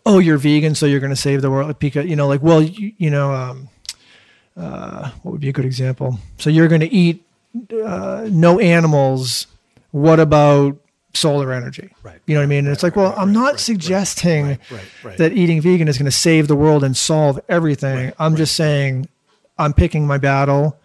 oh, 0.06 0.20
you're 0.20 0.38
vegan, 0.38 0.74
so 0.74 0.86
you're 0.86 1.02
going 1.02 1.10
to 1.12 1.16
save 1.16 1.42
the 1.42 1.52
world. 1.52 1.78
Because, 1.80 2.06
you 2.06 2.16
know, 2.16 2.28
like, 2.28 2.42
well, 2.42 2.62
you, 2.62 2.94
you 2.98 3.10
know, 3.10 3.34
um, 3.34 3.70
uh, 4.56 5.12
what 5.22 5.34
would 5.34 5.42
be 5.42 5.50
a 5.50 5.54
good 5.54 5.66
example? 5.66 6.18
So 6.38 6.50
you're 6.50 6.70
going 6.70 6.82
to 6.82 6.94
eat 6.94 7.26
uh, 7.84 8.28
no 8.32 8.60
animals. 8.60 9.48
What 9.92 10.20
about 10.20 10.78
solar 11.14 11.52
energy? 11.52 11.90
Right. 12.04 12.20
You 12.26 12.36
know 12.36 12.40
what 12.40 12.46
I 12.46 12.48
mean? 12.48 12.66
And 12.66 12.70
it's 12.70 12.84
like, 12.84 12.96
well, 12.96 13.14
I'm 13.18 13.34
not 13.34 13.60
suggesting 13.60 14.48
right, 14.48 14.72
right, 14.72 15.04
right. 15.04 15.18
that 15.18 15.34
eating 15.34 15.62
vegan 15.62 15.88
is 15.88 15.98
going 15.98 16.06
to 16.06 16.12
save 16.12 16.48
the 16.48 16.56
world 16.56 16.84
and 16.84 16.96
solve 16.96 17.40
everything. 17.50 18.06
Right, 18.06 18.16
I'm 18.18 18.36
just 18.36 18.56
saying 18.56 19.10
I'm 19.58 19.74
picking 19.74 20.08
my 20.08 20.18
battle 20.18 20.80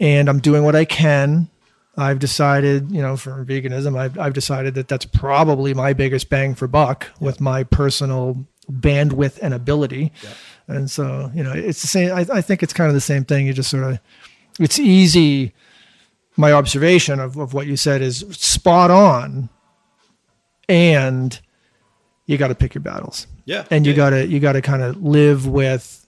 and 0.00 0.28
I'm 0.28 0.40
doing 0.40 0.64
what 0.64 0.74
I 0.74 0.84
can. 0.84 1.48
I've 1.96 2.18
decided, 2.18 2.90
you 2.90 3.00
know, 3.02 3.16
for 3.16 3.44
veganism, 3.44 3.96
I've, 3.98 4.18
I've 4.18 4.32
decided 4.32 4.74
that 4.74 4.88
that's 4.88 5.04
probably 5.04 5.74
my 5.74 5.92
biggest 5.92 6.28
bang 6.28 6.54
for 6.54 6.66
buck 6.66 7.08
with 7.20 7.40
my 7.40 7.62
personal 7.64 8.46
bandwidth 8.70 9.38
and 9.40 9.54
ability. 9.54 10.12
And 10.66 10.90
so, 10.90 11.30
you 11.34 11.42
know, 11.44 11.52
it's 11.52 11.82
the 11.82 11.86
same. 11.88 12.12
I, 12.12 12.26
I 12.32 12.40
think 12.40 12.62
it's 12.62 12.72
kind 12.72 12.88
of 12.88 12.94
the 12.94 13.00
same 13.00 13.24
thing. 13.24 13.46
You 13.46 13.52
just 13.52 13.70
sort 13.70 13.84
of, 13.84 14.00
it's 14.58 14.78
easy. 14.78 15.52
My 16.36 16.52
observation 16.52 17.20
of, 17.20 17.36
of 17.36 17.54
what 17.54 17.66
you 17.68 17.76
said 17.76 18.02
is 18.02 18.24
spot 18.30 18.90
on. 18.90 19.48
and 20.68 21.40
you 22.26 22.38
got 22.38 22.48
to 22.48 22.54
pick 22.54 22.74
your 22.74 22.82
battles 22.82 23.26
Yeah. 23.44 23.64
and 23.70 23.84
you 23.86 23.92
Yeah. 23.92 23.96
got 23.96 24.10
to 24.10 24.26
you 24.26 24.40
got 24.40 24.52
to 24.54 24.62
kind 24.62 24.82
of 24.82 24.96
live 25.02 25.46
with 25.46 26.03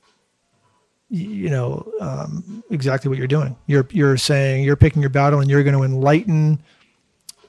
you 1.09 1.49
know 1.49 1.91
um, 2.01 2.65
exactly 2.71 3.09
what 3.09 3.17
you're 3.19 3.27
doing 3.29 3.55
you're 3.67 3.87
you're 3.91 4.17
saying 4.17 4.65
you're 4.65 4.77
picking 4.77 5.01
your 5.03 5.09
battle 5.09 5.39
and 5.41 5.49
you're 5.49 5.63
going 5.63 5.77
to 5.77 5.83
enlighten 5.85 6.59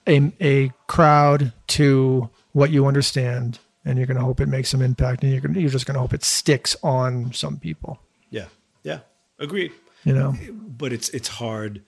a, 0.08 0.32
a 0.40 0.72
crowd 0.88 1.52
to 1.68 2.30
what 2.54 2.70
you 2.70 2.86
understand 2.86 3.60
and 3.84 3.98
you're 3.98 4.08
going 4.08 4.18
to 4.18 4.24
hope 4.24 4.40
it 4.40 4.48
makes 4.48 4.70
some 4.70 4.82
impact 4.82 5.24
and 5.24 5.32
you're 5.32 5.42
to, 5.42 5.60
you're 5.60 5.70
just 5.72 5.86
going 5.86 5.96
to 5.96 6.00
hope 6.00 6.14
it 6.14 6.24
sticks 6.24 6.76
on 6.84 7.34
some 7.34 7.58
people 7.58 8.00
Yeah. 8.30 8.46
Yeah. 8.84 9.00
Agreed. 9.40 9.72
you 10.04 10.14
know 10.14 10.36
But 10.52 10.94
it's 10.94 11.10
it's 11.10 11.28
hard. 11.28 11.82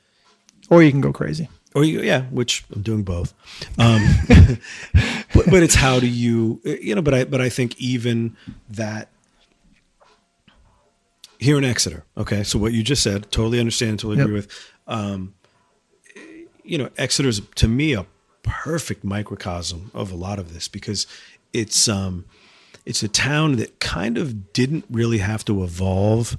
or 0.69 0.81
you 0.83 0.89
can 0.91 1.01
go 1.01 1.13
crazy 1.13 1.49
Or 1.75 1.83
you, 1.83 2.01
yeah, 2.01 2.23
which 2.31 2.65
I'm 2.73 2.81
doing 2.81 3.03
both. 3.03 3.33
Um, 3.77 4.01
but, 5.35 5.45
but 5.51 5.61
it's 5.63 5.75
how 5.75 5.99
do 5.99 6.07
you 6.07 6.59
you 6.65 6.95
know? 6.95 7.01
But 7.03 7.13
I 7.13 7.23
but 7.25 7.41
I 7.41 7.49
think 7.49 7.79
even 7.79 8.35
that 8.71 9.09
here 11.39 11.57
in 11.57 11.63
Exeter. 11.63 12.03
Okay, 12.17 12.43
so 12.43 12.59
what 12.59 12.73
you 12.73 12.83
just 12.83 13.01
said, 13.01 13.31
totally 13.31 13.59
understand, 13.59 13.99
totally 13.99 14.17
Yep. 14.17 14.25
agree 14.25 14.35
with. 14.35 14.69
Um, 14.87 15.33
you 16.63 16.77
know, 16.77 16.89
Exeter's 16.97 17.41
to 17.55 17.67
me 17.67 17.93
a 17.93 18.05
perfect 18.43 19.03
microcosm 19.03 19.89
of 19.93 20.11
a 20.11 20.15
lot 20.15 20.37
of 20.39 20.53
this 20.53 20.67
because 20.67 21.07
it's 21.53 21.87
um, 21.87 22.25
it's 22.85 23.01
a 23.03 23.07
town 23.07 23.55
that 23.57 23.79
kind 23.79 24.17
of 24.17 24.53
didn't 24.53 24.85
really 24.89 25.17
have 25.19 25.43
to 25.45 25.63
evolve 25.63 26.37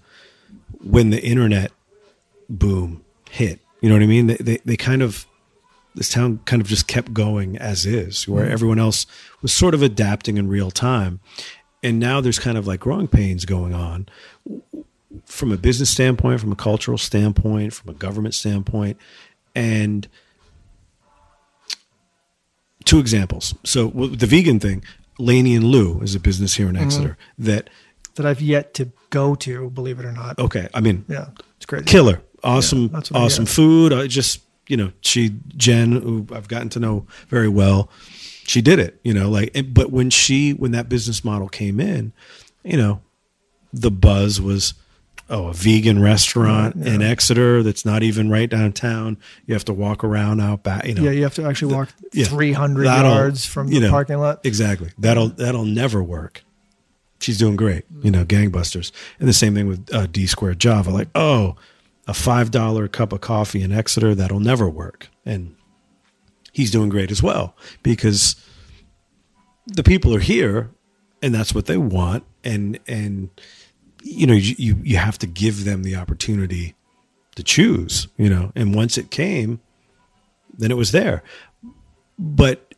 when 0.82 1.10
the 1.10 1.22
internet 1.22 1.72
boom 2.48 3.04
hit. 3.30 3.58
You 3.80 3.88
know 3.88 3.94
what 3.96 4.02
I 4.02 4.06
mean? 4.06 4.26
They 4.28 4.36
they, 4.36 4.58
they 4.64 4.76
kind 4.76 5.02
of 5.02 5.26
this 5.94 6.08
town 6.10 6.40
kind 6.44 6.62
of 6.62 6.68
just 6.68 6.86
kept 6.86 7.12
going 7.12 7.58
as 7.58 7.84
is, 7.86 8.28
where 8.28 8.48
everyone 8.48 8.78
else 8.78 9.06
was 9.42 9.52
sort 9.52 9.74
of 9.74 9.82
adapting 9.82 10.36
in 10.36 10.48
real 10.48 10.70
time. 10.70 11.18
And 11.82 11.98
now 11.98 12.20
there's 12.20 12.38
kind 12.38 12.56
of 12.58 12.66
like 12.66 12.78
growing 12.80 13.08
pains 13.08 13.44
going 13.44 13.74
on 13.74 14.06
from 15.24 15.52
a 15.52 15.56
business 15.56 15.90
standpoint, 15.90 16.40
from 16.40 16.52
a 16.52 16.56
cultural 16.56 16.98
standpoint, 16.98 17.72
from 17.72 17.90
a 17.90 17.94
government 17.94 18.34
standpoint. 18.34 18.96
And 19.54 20.06
two 22.84 22.98
examples. 22.98 23.54
So 23.64 23.88
the 23.88 24.26
vegan 24.26 24.60
thing, 24.60 24.84
Laney 25.18 25.54
and 25.54 25.64
Lou 25.64 26.00
is 26.00 26.14
a 26.14 26.20
business 26.20 26.54
here 26.54 26.68
in 26.68 26.74
mm-hmm. 26.74 26.84
Exeter 26.84 27.18
that, 27.38 27.68
that 28.14 28.24
I've 28.26 28.40
yet 28.40 28.74
to 28.74 28.90
go 29.10 29.34
to, 29.36 29.70
believe 29.70 29.98
it 29.98 30.04
or 30.04 30.12
not. 30.12 30.38
okay, 30.38 30.68
I 30.72 30.80
mean, 30.80 31.04
Yeah, 31.08 31.28
it's 31.56 31.66
great, 31.66 31.86
killer 31.86 32.22
awesome 32.42 32.90
I 32.94 33.02
awesome 33.14 33.46
food 33.46 33.92
i 33.92 34.06
just 34.06 34.40
you 34.68 34.76
know 34.76 34.92
she 35.00 35.36
jen 35.56 35.92
who 35.92 36.26
i've 36.32 36.48
gotten 36.48 36.68
to 36.70 36.80
know 36.80 37.06
very 37.28 37.48
well 37.48 37.90
she 38.44 38.60
did 38.60 38.78
it 38.78 38.98
you 39.02 39.12
know 39.12 39.28
like 39.28 39.54
but 39.72 39.90
when 39.90 40.10
she 40.10 40.52
when 40.52 40.72
that 40.72 40.88
business 40.88 41.24
model 41.24 41.48
came 41.48 41.80
in 41.80 42.12
you 42.64 42.76
know 42.76 43.00
the 43.72 43.90
buzz 43.90 44.40
was 44.40 44.74
oh 45.30 45.46
a 45.46 45.52
vegan 45.54 46.02
restaurant 46.02 46.76
yeah. 46.76 46.92
in 46.94 47.02
exeter 47.02 47.62
that's 47.62 47.84
not 47.84 48.02
even 48.02 48.28
right 48.28 48.50
downtown 48.50 49.16
you 49.46 49.54
have 49.54 49.64
to 49.64 49.72
walk 49.72 50.02
around 50.04 50.40
out 50.40 50.62
back 50.62 50.84
you 50.84 50.94
know 50.94 51.02
Yeah, 51.02 51.12
you 51.12 51.22
have 51.22 51.34
to 51.36 51.44
actually 51.46 51.74
walk 51.74 51.88
yeah, 52.12 52.26
300 52.26 52.84
that'll- 52.84 53.10
yards 53.10 53.46
from 53.46 53.68
the 53.68 53.80
know, 53.80 53.90
parking 53.90 54.18
lot. 54.18 54.40
Exactly. 54.44 54.90
That'll 54.98 55.28
that'll 55.28 55.64
never 55.64 56.02
work. 56.02 56.42
She's 57.20 57.36
doing 57.38 57.54
great, 57.56 57.84
you 58.02 58.10
know, 58.10 58.24
gangbusters. 58.24 58.92
And 59.18 59.28
the 59.28 59.32
same 59.34 59.54
thing 59.54 59.66
with 59.68 59.92
uh, 59.94 60.06
D 60.06 60.26
squared 60.26 60.58
Java. 60.58 60.90
Like, 60.90 61.08
oh, 61.14 61.54
a 62.08 62.14
five 62.14 62.50
dollar 62.50 62.88
cup 62.88 63.12
of 63.12 63.20
coffee 63.20 63.62
in 63.62 63.72
Exeter 63.72 64.14
that'll 64.14 64.40
never 64.40 64.68
work. 64.68 65.08
And 65.26 65.54
he's 66.52 66.70
doing 66.70 66.88
great 66.88 67.10
as 67.10 67.22
well 67.22 67.54
because 67.82 68.36
the 69.66 69.82
people 69.82 70.14
are 70.14 70.20
here, 70.20 70.70
and 71.22 71.34
that's 71.34 71.54
what 71.54 71.66
they 71.66 71.76
want. 71.76 72.24
And 72.42 72.78
and 72.88 73.28
you 74.02 74.26
know, 74.26 74.34
you 74.34 74.78
you, 74.82 74.96
have 74.96 75.18
to 75.18 75.26
give 75.26 75.64
them 75.64 75.82
the 75.82 75.96
opportunity 75.96 76.74
to 77.34 77.42
choose. 77.42 78.08
You 78.16 78.30
know, 78.30 78.52
and 78.54 78.74
once 78.74 78.98
it 78.98 79.10
came, 79.10 79.60
then 80.56 80.70
it 80.70 80.76
was 80.76 80.92
there. 80.92 81.22
But 82.18 82.74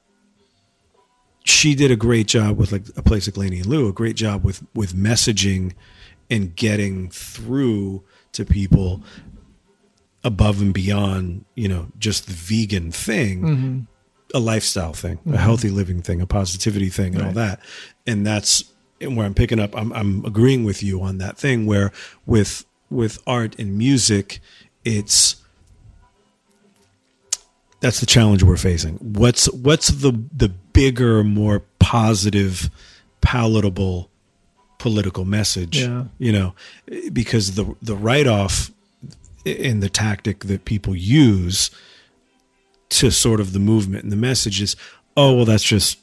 she 1.45 1.75
did 1.75 1.91
a 1.91 1.97
great 1.97 2.27
job 2.27 2.57
with 2.57 2.73
like 2.73 2.85
a 2.97 3.03
place 3.03 3.27
like 3.27 3.37
Laney 3.37 3.59
and 3.59 3.67
Lou, 3.67 3.89
a 3.89 3.93
great 3.93 4.17
job 4.17 4.45
with 4.45 4.65
with 4.75 4.95
messaging 4.95 5.75
and 6.31 6.55
getting 6.55 7.11
through 7.11 8.03
to 8.33 8.45
people 8.45 9.03
above 10.25 10.61
and 10.61 10.73
beyond, 10.73 11.45
you 11.55 11.69
know, 11.69 11.89
just 11.99 12.27
the 12.27 12.33
vegan 12.33 12.91
thing, 12.93 13.43
mm-hmm. 13.43 13.81
a 14.35 14.39
lifestyle 14.39 14.93
thing, 14.93 15.19
a 15.27 15.29
mm-hmm. 15.29 15.35
healthy 15.35 15.69
living 15.69 16.01
thing, 16.01 16.21
a 16.21 16.27
positivity 16.27 16.89
thing, 16.89 17.15
and 17.15 17.25
all 17.25 17.33
that. 17.33 17.61
And 18.07 18.27
that's 18.27 18.72
and 19.03 19.17
where 19.17 19.27
I'm 19.27 19.35
picking 19.35 19.61
up. 19.61 19.77
I'm 19.77 19.93
I'm 19.93 20.25
agreeing 20.25 20.65
with 20.65 20.83
you 20.83 21.03
on 21.03 21.19
that 21.19 21.37
thing 21.37 21.67
where 21.67 21.93
with 22.27 22.65
with 22.91 23.19
art 23.27 23.59
and 23.59 23.77
music, 23.77 24.41
it's 24.85 25.37
that's 27.81 28.01
the 28.01 28.07
challenge 28.07 28.43
we're 28.43 28.57
facing. 28.57 28.95
What's 28.99 29.51
what's 29.53 29.89
the 29.89 30.13
the 30.35 30.49
bigger, 30.49 31.25
more 31.25 31.63
positive, 31.79 32.71
palatable 33.21 34.09
political 34.79 35.25
message? 35.25 35.81
Yeah. 35.81 36.05
You 36.19 36.33
know, 36.33 36.55
because 37.13 37.57
the 37.57 37.75
the 37.83 37.97
write 37.97 38.27
off 38.27 38.71
in 39.45 39.81
the 39.81 39.89
tactic 39.89 40.45
that 40.45 40.65
people 40.65 40.95
use 40.95 41.71
to 42.91 43.11
sort 43.11 43.41
of 43.41 43.53
the 43.53 43.59
movement 43.59 44.05
and 44.05 44.13
the 44.13 44.17
message 44.17 44.63
is, 44.63 44.77
oh 45.17 45.35
well, 45.35 45.45
that's 45.45 45.65
just 45.65 45.99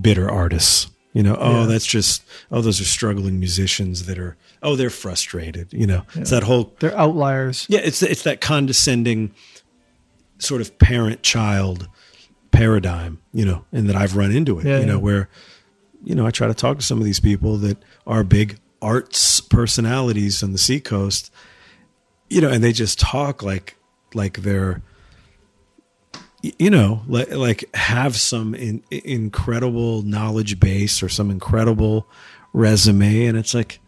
bitter 0.00 0.28
artists. 0.28 0.88
You 1.18 1.24
know, 1.24 1.36
oh 1.40 1.60
Yeah. 1.62 1.66
that's 1.66 1.84
just 1.86 2.22
oh 2.52 2.60
those 2.60 2.80
are 2.80 2.84
struggling 2.84 3.40
musicians 3.40 4.06
that 4.06 4.18
are 4.20 4.36
oh 4.62 4.76
they're 4.76 4.88
frustrated. 5.04 5.66
You 5.72 5.86
know, 5.86 6.02
it's 6.14 6.30
that 6.30 6.44
whole 6.44 6.72
They're 6.78 6.96
outliers. 6.96 7.66
yeah, 7.68 7.80
it's 7.82 8.02
it's 8.02 8.22
that 8.22 8.40
condescending 8.40 9.32
sort 10.38 10.60
of 10.60 10.78
parent 10.78 11.22
child 11.22 11.88
paradigm, 12.52 13.18
you 13.32 13.44
know, 13.44 13.64
and 13.72 13.88
that 13.88 13.96
I've 13.96 14.14
run 14.16 14.30
into 14.30 14.60
it, 14.60 14.66
Yeah, 14.66 14.78
you 14.80 14.86
know, 14.86 14.98
where 15.00 15.28
you 16.04 16.14
know, 16.14 16.24
I 16.24 16.30
try 16.30 16.46
to 16.46 16.54
talk 16.54 16.78
to 16.78 16.84
some 16.84 16.98
of 16.98 17.04
these 17.04 17.18
people 17.20 17.56
that 17.56 17.78
are 18.06 18.22
big 18.22 18.58
arts 18.80 19.40
personalities 19.40 20.42
on 20.44 20.52
the 20.52 20.58
seacoast, 20.58 21.32
you 22.30 22.40
know, 22.40 22.48
and 22.48 22.62
they 22.62 22.72
just 22.72 23.00
talk 23.00 23.42
like 23.42 23.76
like 24.14 24.42
they're 24.42 24.82
you 26.42 26.70
know, 26.70 27.02
like 27.08 27.30
like 27.32 27.64
have 27.74 28.16
some 28.16 28.54
in, 28.54 28.82
incredible 28.90 30.02
knowledge 30.02 30.60
base 30.60 31.02
or 31.02 31.08
some 31.08 31.30
incredible 31.30 32.06
resume 32.52 33.26
and 33.26 33.36
it's 33.36 33.54
like 33.54 33.80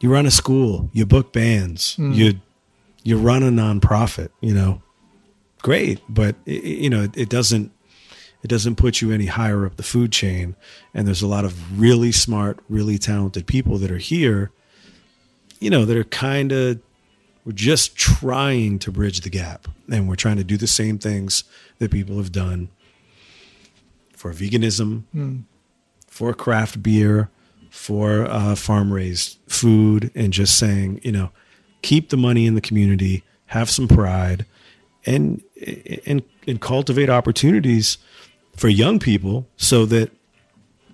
you 0.00 0.10
run 0.12 0.26
a 0.26 0.30
school, 0.30 0.90
you 0.92 1.06
book 1.06 1.32
bands, 1.32 1.94
hmm. 1.96 2.12
you 2.12 2.40
you 3.02 3.18
run 3.18 3.42
a 3.42 3.50
nonprofit, 3.50 4.30
you 4.40 4.54
know. 4.54 4.80
Great, 5.62 6.00
but 6.08 6.34
i- 6.46 6.50
i- 6.50 6.54
you 6.54 6.90
know, 6.90 7.02
it, 7.02 7.16
it 7.16 7.28
doesn't 7.28 7.70
it 8.42 8.48
doesn't 8.48 8.76
put 8.76 9.00
you 9.00 9.10
any 9.12 9.26
higher 9.26 9.64
up 9.64 9.76
the 9.76 9.82
food 9.82 10.12
chain 10.12 10.54
and 10.92 11.06
there's 11.06 11.22
a 11.22 11.26
lot 11.26 11.44
of 11.46 11.80
really 11.80 12.12
smart, 12.12 12.58
really 12.68 12.98
talented 12.98 13.46
people 13.46 13.78
that 13.78 13.90
are 13.90 13.96
here, 13.98 14.50
you 15.60 15.70
know, 15.70 15.84
that 15.86 15.96
are 15.96 16.04
kind 16.04 16.52
of 16.52 16.80
we're 17.44 17.52
just 17.52 17.96
trying 17.96 18.78
to 18.80 18.90
bridge 18.90 19.20
the 19.20 19.30
gap 19.30 19.68
and 19.90 20.08
we're 20.08 20.16
trying 20.16 20.36
to 20.36 20.44
do 20.44 20.56
the 20.56 20.66
same 20.66 20.98
things 20.98 21.44
that 21.78 21.90
people 21.90 22.16
have 22.16 22.32
done 22.32 22.68
for 24.16 24.32
veganism, 24.32 25.02
for 26.06 26.32
craft 26.32 26.82
beer, 26.82 27.28
for 27.70 28.24
uh, 28.24 28.54
farm 28.54 28.92
raised 28.92 29.38
food, 29.48 30.10
and 30.14 30.32
just 30.32 30.56
saying, 30.58 31.00
you 31.02 31.12
know, 31.12 31.30
keep 31.82 32.08
the 32.08 32.16
money 32.16 32.46
in 32.46 32.54
the 32.54 32.60
community, 32.60 33.22
have 33.46 33.68
some 33.68 33.88
pride, 33.88 34.46
and 35.04 35.42
and 36.06 36.22
and 36.46 36.60
cultivate 36.60 37.10
opportunities 37.10 37.98
for 38.56 38.68
young 38.68 38.98
people 38.98 39.46
so 39.56 39.84
that 39.86 40.10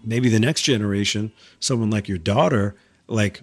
maybe 0.02 0.28
the 0.28 0.40
next 0.40 0.62
generation, 0.62 1.30
someone 1.60 1.90
like 1.90 2.08
your 2.08 2.18
daughter, 2.18 2.74
like 3.06 3.42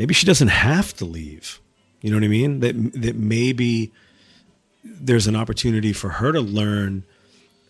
maybe 0.00 0.14
she 0.14 0.24
doesn't 0.24 0.48
have 0.48 0.94
to 0.94 1.04
leave. 1.04 1.60
You 2.00 2.08
know 2.08 2.16
what 2.16 2.24
I 2.24 2.28
mean? 2.28 2.60
That 2.60 2.74
that 2.94 3.16
maybe 3.16 3.92
there's 4.82 5.26
an 5.26 5.36
opportunity 5.36 5.92
for 5.92 6.08
her 6.08 6.32
to 6.32 6.40
learn 6.40 7.04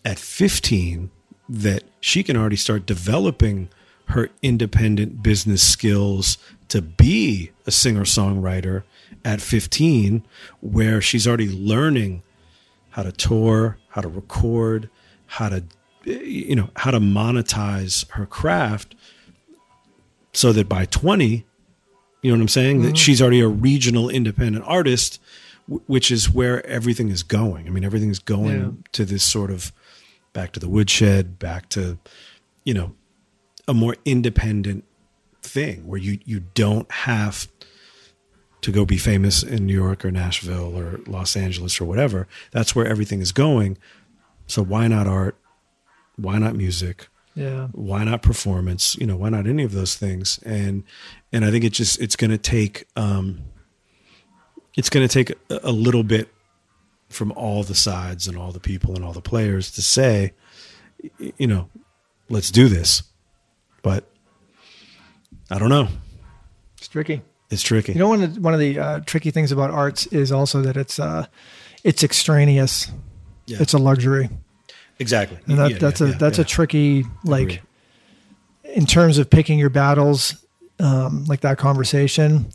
at 0.05 0.17
15 0.17 1.11
that 1.49 1.83
she 1.99 2.23
can 2.23 2.37
already 2.37 2.55
start 2.55 2.85
developing 2.85 3.67
her 4.05 4.29
independent 4.41 5.21
business 5.21 5.61
skills 5.61 6.37
to 6.69 6.81
be 6.81 7.51
a 7.67 7.71
singer 7.71 8.05
songwriter 8.05 8.83
at 9.25 9.41
15 9.41 10.25
where 10.61 11.01
she's 11.01 11.27
already 11.27 11.49
learning 11.49 12.23
how 12.91 13.03
to 13.03 13.11
tour 13.11 13.77
how 13.89 13.99
to 13.99 14.07
record 14.07 14.89
how 15.25 15.49
to 15.49 15.63
you 16.05 16.55
know 16.55 16.69
how 16.77 16.91
to 16.91 16.99
monetize 17.01 18.09
her 18.11 18.25
craft 18.25 18.95
so 20.31 20.53
that 20.53 20.69
by 20.69 20.85
20 20.85 21.45
you 22.21 22.31
know 22.31 22.37
what 22.37 22.41
i'm 22.41 22.47
saying 22.47 22.81
that 22.81 22.89
mm-hmm. 22.89 22.95
she's 22.95 23.21
already 23.21 23.41
a 23.41 23.47
regional 23.47 24.09
independent 24.09 24.63
artist 24.67 25.19
wh- 25.67 25.89
which 25.89 26.11
is 26.11 26.29
where 26.29 26.65
everything 26.65 27.09
is 27.09 27.23
going 27.23 27.67
i 27.67 27.69
mean 27.69 27.83
everything 27.83 28.09
is 28.09 28.19
going 28.19 28.59
Yeah. 28.59 28.69
to 28.93 29.05
this 29.05 29.23
sort 29.23 29.51
of 29.51 29.71
back 30.33 30.51
to 30.53 30.59
the 30.59 30.69
woodshed, 30.69 31.39
back 31.39 31.69
to, 31.69 31.97
you 32.63 32.73
know, 32.73 32.93
a 33.67 33.73
more 33.73 33.95
independent 34.05 34.83
thing 35.41 35.87
where 35.87 35.99
you 35.99 36.19
you 36.25 36.41
don't 36.53 36.89
have 36.91 37.47
to 38.61 38.71
go 38.71 38.85
be 38.85 38.97
famous 38.97 39.43
in 39.43 39.65
New 39.65 39.73
York 39.73 40.05
or 40.05 40.11
Nashville 40.11 40.77
or 40.77 40.99
Los 41.07 41.35
Angeles 41.35 41.81
or 41.81 41.85
whatever. 41.85 42.27
That's 42.51 42.75
where 42.75 42.85
everything 42.85 43.19
is 43.19 43.31
going. 43.31 43.77
So 44.47 44.63
why 44.63 44.87
not 44.87 45.07
art? 45.07 45.35
Why 46.15 46.37
not 46.37 46.55
music? 46.55 47.07
Yeah. 47.35 47.67
Why 47.71 48.03
not 48.03 48.21
performance? 48.21 48.95
You 48.97 49.07
know, 49.07 49.15
why 49.15 49.29
not 49.29 49.47
any 49.47 49.63
of 49.63 49.71
those 49.71 49.95
things? 49.95 50.39
And 50.45 50.83
and 51.31 51.45
I 51.45 51.51
think 51.51 51.63
it 51.63 51.73
just 51.73 52.01
it's 52.01 52.15
going 52.15 52.31
to 52.31 52.37
take 52.37 52.87
um 52.95 53.41
it's 54.75 54.89
going 54.89 55.07
to 55.07 55.13
take 55.13 55.31
a, 55.49 55.59
a 55.63 55.71
little 55.71 56.03
bit 56.03 56.29
from 57.09 57.31
all 57.33 57.63
the 57.63 57.75
sides 57.75 58.27
and 58.27 58.37
all 58.37 58.51
the 58.51 58.59
people 58.59 58.95
and 58.95 59.03
all 59.03 59.13
the 59.13 59.21
players 59.21 59.71
to 59.71 59.81
say 59.81 60.33
you 61.37 61.47
know, 61.47 61.69
let's 62.29 62.51
do 62.51 62.67
this. 62.67 63.03
But 63.81 64.05
I 65.49 65.59
don't 65.59 65.69
know. 65.69 65.87
It's 66.77 66.87
tricky. 66.87 67.21
It's 67.49 67.61
tricky. 67.61 67.93
You 67.93 67.99
know, 67.99 68.09
one 68.09 68.23
of 68.23 68.35
the, 68.35 68.41
one 68.41 68.53
of 68.53 68.59
the 68.59 68.79
uh, 68.79 68.99
tricky 69.05 69.31
things 69.31 69.51
about 69.51 69.71
arts 69.71 70.05
is 70.07 70.31
also 70.31 70.61
that 70.61 70.77
it's 70.77 70.99
uh, 70.99 71.25
it's 71.83 72.03
extraneous. 72.03 72.91
Yeah. 73.47 73.57
It's 73.59 73.73
a 73.73 73.77
luxury, 73.77 74.29
exactly. 75.01 75.37
and 75.47 75.57
that, 75.59 75.71
Yeah, 75.71 75.77
that's 75.79 75.99
yeah, 76.01 76.07
a 76.07 76.09
yeah, 76.11 76.17
that's 76.17 76.37
yeah. 76.37 76.43
a 76.43 76.47
tricky 76.47 77.05
like 77.25 77.61
in 78.63 78.85
terms 78.85 79.17
of 79.17 79.29
picking 79.29 79.59
your 79.59 79.69
battles. 79.69 80.37
Um, 80.79 81.25
like 81.25 81.41
that 81.41 81.59
conversation, 81.59 82.47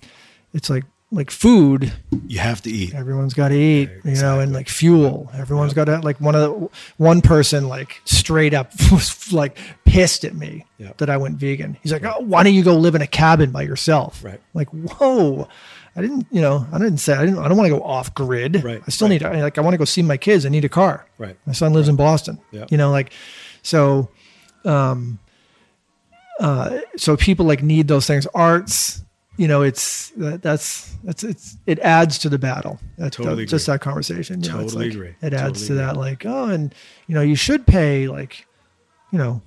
it's 0.53 0.68
like 0.68 0.82
like 1.12 1.30
food. 1.30 1.92
you 2.26 2.40
have 2.40 2.61
to 2.62 2.70
eat. 2.70 2.92
Everyone's 2.92 3.34
got 3.34 3.49
to 3.51 3.55
eat, 3.57 3.88
you 4.05 4.16
know, 4.16 4.40
and 4.40 4.53
like 4.53 4.68
fuel. 4.68 5.30
Everyone's 5.32 5.74
got 5.74 5.84
to 5.84 6.01
like 6.01 6.20
one 6.20 6.34
of 6.34 6.40
the 6.40 6.68
one 6.97 7.20
person 7.20 7.68
like 7.68 8.01
straight 8.05 8.53
up 8.53 8.72
was 8.90 9.32
like 9.32 9.57
pissed 9.84 10.24
at 10.24 10.34
me 10.34 10.64
Yeah. 10.78 10.92
that 10.97 11.09
I 11.09 11.16
went 11.18 11.36
vegan. 11.38 11.76
He's 11.84 11.92
like, 11.92 12.05
oh, 12.05 12.18
why 12.20 12.42
don't 12.42 12.55
you 12.55 12.64
go 12.64 12.76
live 12.76 12.97
in 12.97 13.03
a 13.03 13.07
cabin 13.07 13.53
by 13.53 13.62
yourself? 13.62 14.24
Right. 14.24 14.40
Like, 14.55 14.68
whoa. 14.70 15.47
I 15.97 16.03
didn't, 16.03 16.26
you 16.30 16.42
know, 16.42 16.66
I 16.72 16.78
didn't 16.78 16.99
say 16.99 17.14
I 17.14 17.24
didn't. 17.24 17.38
I 17.38 17.49
don't 17.49 17.57
want 17.57 17.70
to 17.70 17.76
go 17.78 17.82
off 17.82 18.14
grid. 18.14 18.62
Right, 18.62 18.82
I 18.86 18.90
still 18.90 19.09
right. 19.09 19.22
need, 19.22 19.40
like, 19.42 19.57
I 19.57 19.62
want 19.62 19.72
to 19.74 19.78
go 19.78 19.84
see 19.86 20.03
my 20.03 20.18
kids. 20.18 20.44
I 20.44 20.51
need 20.51 20.64
a 20.64 20.68
car. 20.68 21.07
Right. 21.16 21.36
My 21.47 21.55
son 21.55 21.72
lives 21.72 21.88
in 21.88 21.97
Boston. 21.97 22.38
Yeah. 22.51 22.66
You 22.70 22.76
know, 22.76 22.90
like, 22.90 23.12
so, 23.62 24.11
um, 24.64 25.18
uh, 26.38 26.80
so 26.97 27.16
people 27.16 27.47
like 27.47 27.62
need 27.62 27.88
those 27.88 28.07
things. 28.07 28.26
Arts, 28.34 29.03
you 29.38 29.49
know, 29.49 29.62
it's 29.62 30.11
that, 30.11 30.42
that's 30.42 30.94
that's 31.03 31.24
it's 31.24 31.57
it 31.66 31.78
adds 31.78 32.18
to 32.18 32.28
the 32.28 32.38
battle. 32.38 32.78
That, 32.99 33.12
Totally 33.12 33.44
that- 33.44 33.51
just 33.51 33.66
that 33.66 33.80
conversation. 33.80 34.42
You 34.42 34.51
know, 34.51 34.61
Totally 34.61 34.84
like, 34.86 34.94
agree. 34.94 35.14
It 35.22 35.32
adds 35.32 35.61
Totally 35.61 35.66
to 35.68 35.74
that, 35.74 35.97
like, 35.97 36.26
oh, 36.26 36.44
and 36.51 36.74
you 37.07 37.14
know, 37.14 37.22
you 37.22 37.36
should 37.36 37.66
pay 37.66 38.07
like, 38.09 38.47
you 39.12 39.18
know, 39.18 39.40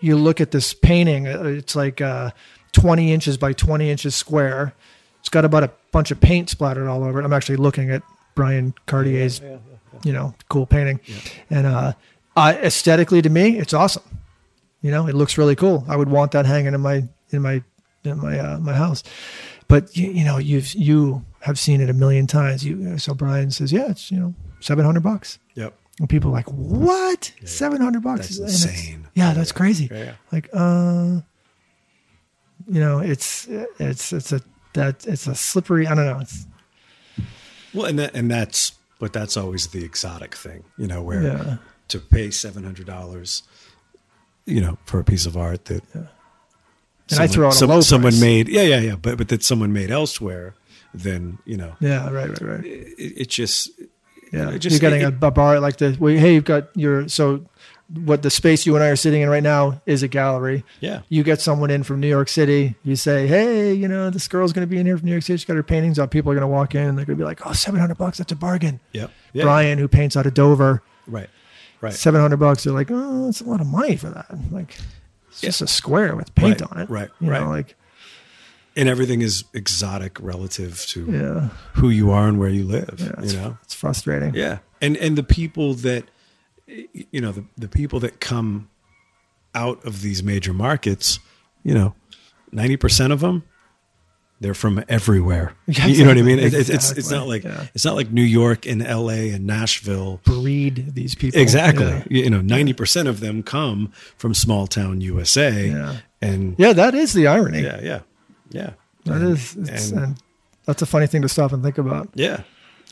you 0.00 0.16
look 0.16 0.40
at 0.40 0.50
this 0.52 0.72
painting. 0.74 1.26
uh, 1.26 1.42
It's 1.44 1.74
like 1.74 2.00
uh, 2.00 2.30
twenty 2.74 3.12
inches 3.12 3.38
by 3.38 3.54
twenty 3.54 3.88
inches 3.88 4.14
square. 4.14 4.74
It's 5.20 5.30
got 5.30 5.46
about 5.46 5.64
a 5.64 5.70
bunch 5.90 6.10
of 6.10 6.20
paint 6.20 6.50
splattered 6.50 6.86
all 6.86 7.02
over 7.02 7.18
it. 7.18 7.24
I'm 7.24 7.32
actually 7.32 7.56
looking 7.56 7.90
at 7.90 8.02
Brian 8.34 8.74
Cartier's, 8.84 9.40
you 10.04 10.12
know, 10.12 10.34
cool 10.50 10.66
painting, 10.66 11.00
and 11.48 11.66
uh, 11.66 11.92
uh, 12.36 12.54
aesthetically 12.62 13.22
to 13.22 13.30
me, 13.30 13.58
it's 13.58 13.72
awesome. 13.72 14.02
You 14.82 14.90
know, 14.90 15.06
it 15.06 15.14
looks 15.14 15.38
really 15.38 15.56
cool. 15.56 15.84
I 15.88 15.96
would 15.96 16.10
want 16.10 16.32
that 16.32 16.44
hanging 16.44 16.74
in 16.74 16.80
my 16.82 17.04
in 17.30 17.40
my 17.40 17.62
in 18.04 18.18
my 18.20 18.38
uh, 18.38 18.58
my 18.58 18.74
house. 18.74 19.02
But 19.66 19.96
you, 19.96 20.10
you 20.10 20.24
know, 20.24 20.36
you've 20.36 20.74
you 20.74 21.24
have 21.40 21.58
seen 21.58 21.80
it 21.80 21.88
a 21.88 21.94
million 21.94 22.26
times. 22.26 22.62
You 22.62 22.98
so 22.98 23.14
Brian 23.14 23.50
says, 23.50 23.72
yeah, 23.72 23.90
it's 23.90 24.10
you 24.10 24.20
know 24.20 24.34
seven 24.60 24.84
hundred 24.84 25.02
bucks. 25.02 25.38
Yep. 25.54 25.72
And 26.00 26.08
people 26.08 26.30
are 26.30 26.34
like, 26.34 26.48
what? 26.48 27.32
Seven 27.44 27.80
hundred 27.80 28.02
bucks? 28.02 28.36
That's 28.36 28.64
insane. 28.64 29.06
Yeah, 29.14 29.32
that's 29.32 29.52
crazy. 29.52 29.88
Yeah, 29.90 30.04
yeah. 30.04 30.14
Like, 30.32 30.50
uh, 30.52 31.20
you 32.68 32.80
know, 32.80 32.98
it's 32.98 33.46
it's 33.78 34.12
it's 34.12 34.32
a 34.32 34.40
that 34.74 35.06
it's 35.06 35.26
a 35.26 35.34
slippery. 35.34 35.86
I 35.86 35.94
don't 35.94 36.06
know. 36.06 36.18
It's 36.20 36.46
Well, 37.72 37.86
and 37.86 37.98
that, 37.98 38.14
and 38.14 38.30
that's 38.30 38.72
but 38.98 39.12
that's 39.12 39.36
always 39.36 39.68
the 39.68 39.84
exotic 39.84 40.34
thing, 40.34 40.64
you 40.78 40.86
know, 40.86 41.02
where 41.02 41.22
Yeah. 41.22 41.56
to 41.88 41.98
pay 42.00 42.30
seven 42.30 42.64
hundred 42.64 42.86
dollars, 42.86 43.42
you 44.46 44.60
know, 44.60 44.78
for 44.86 44.98
a 45.00 45.04
piece 45.04 45.26
of 45.26 45.36
art 45.36 45.64
that 45.66 45.82
And 45.94 46.08
I 47.20 47.26
throw 47.26 47.48
out 47.48 47.60
low 47.62 47.80
someone 47.82 48.12
price. 48.12 48.20
made, 48.20 48.48
yeah, 48.48 48.62
yeah, 48.62 48.80
yeah, 48.80 48.96
but 48.96 49.18
but 49.18 49.28
that 49.28 49.42
someone 49.42 49.72
made 49.72 49.90
elsewhere, 49.90 50.54
then 50.94 51.38
you 51.44 51.56
know, 51.56 51.74
yeah, 51.80 52.08
right, 52.10 52.28
right, 52.28 52.40
right. 52.40 52.64
it, 52.64 53.22
it 53.22 53.28
just 53.28 53.70
Yeah, 54.32 54.50
it 54.50 54.58
just- 54.60 54.72
you're 54.80 54.90
getting 54.90 55.02
it- 55.06 55.22
a, 55.22 55.26
a 55.26 55.30
bar 55.30 55.60
like 55.60 55.76
the. 55.76 55.96
Well, 56.00 56.16
hey, 56.16 56.34
you've 56.34 56.44
got 56.44 56.68
your 56.76 57.08
so. 57.08 57.44
What 57.92 58.22
the 58.22 58.30
space 58.30 58.64
you 58.64 58.74
and 58.76 58.82
I 58.82 58.88
are 58.88 58.96
sitting 58.96 59.20
in 59.20 59.28
right 59.28 59.42
now 59.42 59.82
is 59.84 60.02
a 60.02 60.08
gallery. 60.08 60.64
yeah, 60.80 61.02
You 61.10 61.22
get 61.22 61.40
someone 61.42 61.70
in 61.70 61.82
from 61.82 62.00
New 62.00 62.08
York 62.08 62.28
City. 62.30 62.76
You 62.82 62.96
say, 62.96 63.26
"Hey, 63.26 63.74
you 63.74 63.88
know, 63.88 64.08
this 64.08 64.26
girl's 64.26 64.52
going 64.54 64.66
to 64.66 64.70
be 64.70 64.78
in 64.78 64.86
here 64.86 64.96
from 64.96 65.04
New 65.06 65.12
York 65.12 65.22
City. 65.22 65.36
She's 65.36 65.44
got 65.44 65.56
her 65.56 65.62
paintings 65.62 65.98
up. 65.98 66.10
People 66.10 66.32
are 66.32 66.34
going 66.34 66.42
to 66.42 66.48
walk 66.48 66.74
in 66.74 66.80
and 66.88 66.96
they're 66.96 67.04
going 67.04 67.18
to 67.18 67.22
be 67.22 67.26
like, 67.26 67.46
"Oh, 67.46 67.52
700 67.52 67.96
bucks. 67.98 68.18
That's 68.18 68.32
a 68.32 68.36
bargain." 68.36 68.80
yep, 68.92 69.10
yeah, 69.34 69.44
Brian, 69.44 69.78
who 69.78 69.86
paints 69.86 70.16
out 70.16 70.24
of 70.26 70.32
Dover, 70.32 70.82
right, 71.06 71.28
right, 71.82 71.92
700 71.92 72.38
bucks. 72.38 72.64
They're 72.64 72.72
like, 72.72 72.88
"Oh, 72.90 73.26
that's 73.26 73.42
a 73.42 73.44
lot 73.44 73.60
of 73.60 73.66
money 73.66 73.96
for 73.96 74.08
that." 74.08 74.26
Like, 74.50 74.76
it's 75.28 75.42
just 75.42 75.60
a 75.60 75.66
square 75.66 76.16
with 76.16 76.34
paint 76.34 76.62
Right, 76.62 76.72
on 76.72 76.80
it. 76.80 76.88
right, 76.90 77.10
You 77.20 77.30
right. 77.30 77.42
know, 77.42 77.48
like, 77.50 77.76
and 78.76 78.88
everything 78.88 79.20
is 79.20 79.44
exotic 79.52 80.18
relative 80.20 80.84
to 80.86 81.04
yeah, 81.10 81.48
who 81.74 81.90
you 81.90 82.10
are 82.10 82.28
and 82.28 82.38
where 82.38 82.48
you 82.48 82.64
live. 82.64 82.94
yeah 82.98 83.22
you 83.26 83.36
know, 83.36 83.58
it's 83.62 83.74
frustrating. 83.74 84.34
Yeah, 84.34 84.58
and 84.80 84.96
and 84.96 85.18
the 85.18 85.22
people 85.22 85.74
that 85.74 86.04
you 86.66 87.20
know 87.20 87.32
the 87.32 87.44
the 87.56 87.68
people 87.68 88.00
that 88.00 88.20
come 88.20 88.68
out 89.54 89.84
of 89.84 90.02
these 90.02 90.22
major 90.22 90.52
markets, 90.52 91.18
you 91.62 91.74
know, 91.74 91.94
ninety 92.52 92.76
percent 92.76 93.12
of 93.12 93.20
them 93.20 93.44
they're 94.40 94.52
from 94.52 94.84
everywhere. 94.88 95.54
Yeah, 95.66 95.86
You 95.86 96.02
know 96.02 96.10
what 96.10 96.18
I 96.18 96.22
mean? 96.22 96.38
exactly, 96.40 96.74
It's, 96.74 96.90
it's 96.90 97.10
not 97.10 97.28
like 97.28 97.44
yeah. 97.44 97.66
it's 97.72 97.84
not 97.84 97.94
like 97.94 98.10
New 98.10 98.22
York 98.22 98.66
and 98.66 98.82
L.A. 98.82 99.30
and 99.30 99.46
Nashville. 99.46 100.20
Breed 100.24 100.94
these 100.94 101.14
people 101.14 101.40
Exactly. 101.40 101.86
Yeah. 101.86 102.02
You 102.24 102.30
know, 102.30 102.40
ninety 102.40 102.72
percent 102.72 103.08
of 103.08 103.20
them 103.20 103.42
come 103.42 103.92
from 104.18 104.34
small 104.34 104.66
town 104.66 105.00
USA. 105.00 105.68
Yeah. 105.68 105.96
And 106.20 106.56
Yeah, 106.58 106.72
that 106.74 106.94
is 106.94 107.12
the 107.12 107.26
irony. 107.28 107.62
yeah, 107.62 107.80
yeah, 107.80 108.00
yeah. 108.50 108.70
That 109.04 109.22
And- 109.22 109.32
is, 109.38 109.54
and 109.54 110.16
that's 110.66 110.82
a 110.82 110.86
funny 110.86 111.06
thing 111.06 111.22
to 111.22 111.28
stop 111.28 111.52
and 111.52 111.62
think 111.62 111.78
about. 111.78 112.08
Yeah. 112.14 112.42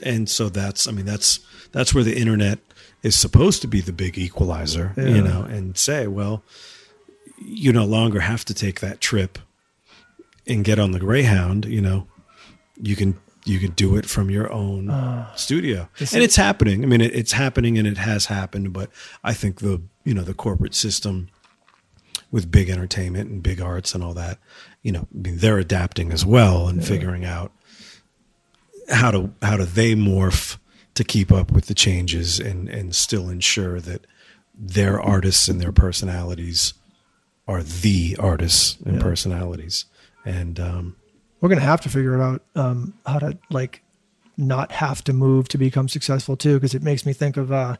And 0.03 0.29
so 0.31 0.49
that's 0.49 0.87
I 0.87 0.93
mean 0.93 1.07
that's 1.07 1.41
that's 1.73 1.93
where 1.93 2.05
the 2.05 2.17
internet 2.17 2.61
is 3.03 3.17
supposed 3.17 3.63
to 3.63 3.69
be 3.69 3.81
the 3.81 3.93
big 3.93 4.17
equalizer, 4.19 4.93
Yeah. 4.97 5.09
you 5.09 5.23
know, 5.23 5.43
and 5.43 5.77
say, 5.77 6.07
well, 6.07 6.43
you 7.39 7.73
no 7.73 7.85
longer 7.85 8.21
have 8.21 8.45
to 8.47 8.55
take 8.55 8.81
that 8.81 9.01
trip 9.01 9.39
and 10.47 10.65
get 10.65 10.79
on 10.79 10.93
the 10.93 11.01
Greyhound, 11.01 11.65
you 11.65 11.81
know. 11.81 12.07
You 12.81 12.97
can 12.97 13.19
you 13.45 13.59
can 13.59 13.73
do 13.73 13.97
it 13.97 14.07
from 14.07 14.31
your 14.31 14.53
own 14.53 14.89
ah. 14.91 15.33
studio. 15.35 15.89
And 15.99 16.03
is- 16.03 16.15
it's 16.15 16.37
happening. 16.37 16.83
I 16.83 16.87
mean 16.87 17.01
it, 17.01 17.15
it's 17.15 17.33
happening 17.33 17.79
and 17.79 17.87
it 17.87 17.99
has 17.99 18.27
happened, 18.27 18.73
but 18.73 18.91
I 19.23 19.35
think 19.35 19.61
the 19.61 19.83
you 20.05 20.15
know 20.15 20.23
the 20.23 20.35
corporate 20.35 20.75
system 20.75 21.29
with 22.31 22.51
big 22.51 22.71
entertainment 22.71 23.31
and 23.31 23.43
big 23.43 23.61
arts 23.61 23.95
and 23.95 24.03
all 24.03 24.15
that, 24.15 24.39
you 24.83 24.91
know, 24.91 25.07
I 25.15 25.19
mean, 25.19 25.37
they're 25.37 25.59
adapting 25.59 26.13
as 26.13 26.25
well 26.25 26.67
and 26.67 26.83
figuring 26.85 27.27
out 27.27 27.53
how 28.89 29.11
to 29.11 29.33
how 29.43 29.57
do 29.57 29.65
they 29.65 29.95
morph 29.95 30.57
to 30.95 31.05
keep 31.05 31.33
up 31.33 31.51
with 31.53 31.67
the 31.67 31.75
changes 31.75 32.39
and 32.41 32.69
and 32.69 32.95
still 32.95 33.29
ensure 33.29 33.81
that 33.81 34.07
their 34.55 35.01
artists 35.01 35.49
and 35.49 35.61
their 35.61 35.73
personalities 35.73 36.75
are 37.49 37.63
the 37.63 38.17
artists 38.21 38.77
and 38.85 38.97
Yeah. 38.97 39.03
personalities 39.03 39.87
and 40.25 40.61
um 40.61 40.97
We're 41.41 41.49
gonna 41.49 41.61
have 41.63 41.81
to 41.83 41.89
figure 41.89 42.21
out 42.23 42.43
um, 42.55 42.95
how 43.07 43.19
to 43.19 43.37
like 43.51 43.83
not 44.37 44.73
have 44.73 45.03
to 45.05 45.13
move 45.13 45.49
to 45.49 45.59
become 45.59 45.89
successful 45.89 46.37
too, 46.37 46.55
because 46.55 46.75
it 46.75 46.83
makes 46.83 47.05
me 47.05 47.13
think 47.13 47.37
of 47.37 47.51
uh, 47.53 47.77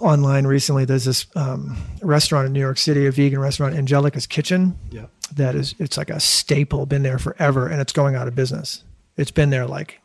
online 0.00 0.46
recently. 0.46 0.84
There's 0.84 1.04
this 1.04 1.26
um, 1.36 1.76
restaurant 2.02 2.46
in 2.46 2.52
New 2.52 2.60
York 2.60 2.78
City, 2.78 3.06
a 3.06 3.12
vegan 3.12 3.38
restaurant, 3.40 3.74
Angelica's 3.76 4.26
Kitchen. 4.26 4.76
yeah 4.90 5.06
that 5.36 5.54
is 5.54 5.74
it's 5.78 5.98
like 5.98 6.08
a 6.08 6.18
staple 6.18 6.86
been 6.86 7.02
there 7.02 7.18
forever 7.18 7.68
and 7.68 7.82
it's 7.82 7.92
going 7.92 8.14
out 8.14 8.26
of 8.26 8.34
business 8.34 8.82
it's 9.18 9.30
been 9.30 9.50
there 9.50 9.66
like 9.66 10.00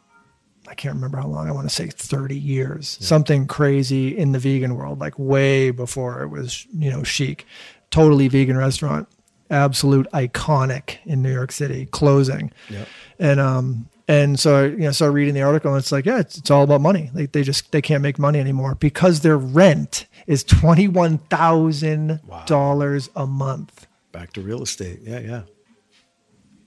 i 0.74 0.76
can't 0.76 0.96
remember 0.96 1.20
how 1.20 1.28
long 1.28 1.48
i 1.48 1.52
want 1.52 1.70
to 1.70 1.76
say 1.76 1.86
30 1.88 2.36
years 2.36 2.98
something 3.00 3.46
crazy 3.46 4.18
in 4.18 4.32
the 4.32 4.40
vegan 4.40 4.74
world 4.76 5.00
like 5.00 5.14
way 5.20 5.70
before 5.70 6.24
it 6.24 6.30
was 6.30 6.66
you 6.74 6.90
know 6.90 7.04
chic. 7.04 7.46
Totally 7.92 8.28
vegan 8.28 8.58
restaurant 8.58 9.08
absolute 9.52 10.08
iconic 10.14 10.98
in 11.06 11.22
new 11.22 11.32
york 11.32 11.52
city 11.52 11.86
closing. 11.86 12.52
Yeah 12.72 12.86
and 13.20 13.40
um 13.40 13.88
and 14.08 14.40
so 14.40 14.64
I, 14.64 14.66
you 14.66 14.78
know 14.78 14.92
started 14.92 15.14
reading 15.14 15.36
the 15.36 15.44
article 15.44 15.70
and 15.72 15.78
it's 15.80 15.92
like 15.92 16.08
yeah 16.08 16.18
it's, 16.20 16.40
it's 16.40 16.50
all 16.50 16.64
about 16.64 16.82
money. 16.82 17.12
Like 17.14 17.34
they 17.34 17.44
just 17.44 17.72
they 17.72 17.84
can't 17.84 18.02
make 18.02 18.18
money 18.18 18.40
anymore 18.40 18.74
because 18.74 19.20
their 19.22 19.38
rent 19.38 20.08
is 20.26 20.44
$21000 20.44 23.10
a 23.16 23.28
month. 23.28 23.86
Back 24.12 24.34
to 24.34 24.42
real 24.42 24.64
estate. 24.64 25.02
Yeah 25.04 25.20
yeah 25.20 25.44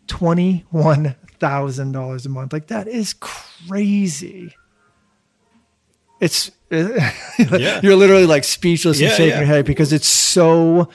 twenty-one 0.07 1.17
thousand 1.39 1.93
dollars 1.93 2.27
a 2.27 2.29
month. 2.29 2.53
Like 2.53 2.69
that 2.69 2.89
is 2.89 3.15
crazy. 3.21 4.55
it's 6.21 6.51
you're 6.71 7.97
literally 7.97 8.27
like 8.27 8.43
speechless 8.45 9.01
and 9.01 9.11
shaking 9.11 9.29
yeah. 9.29 9.39
your 9.39 9.47
head 9.47 9.65
because 9.65 9.93
it's 9.93 10.09
so 10.09 10.89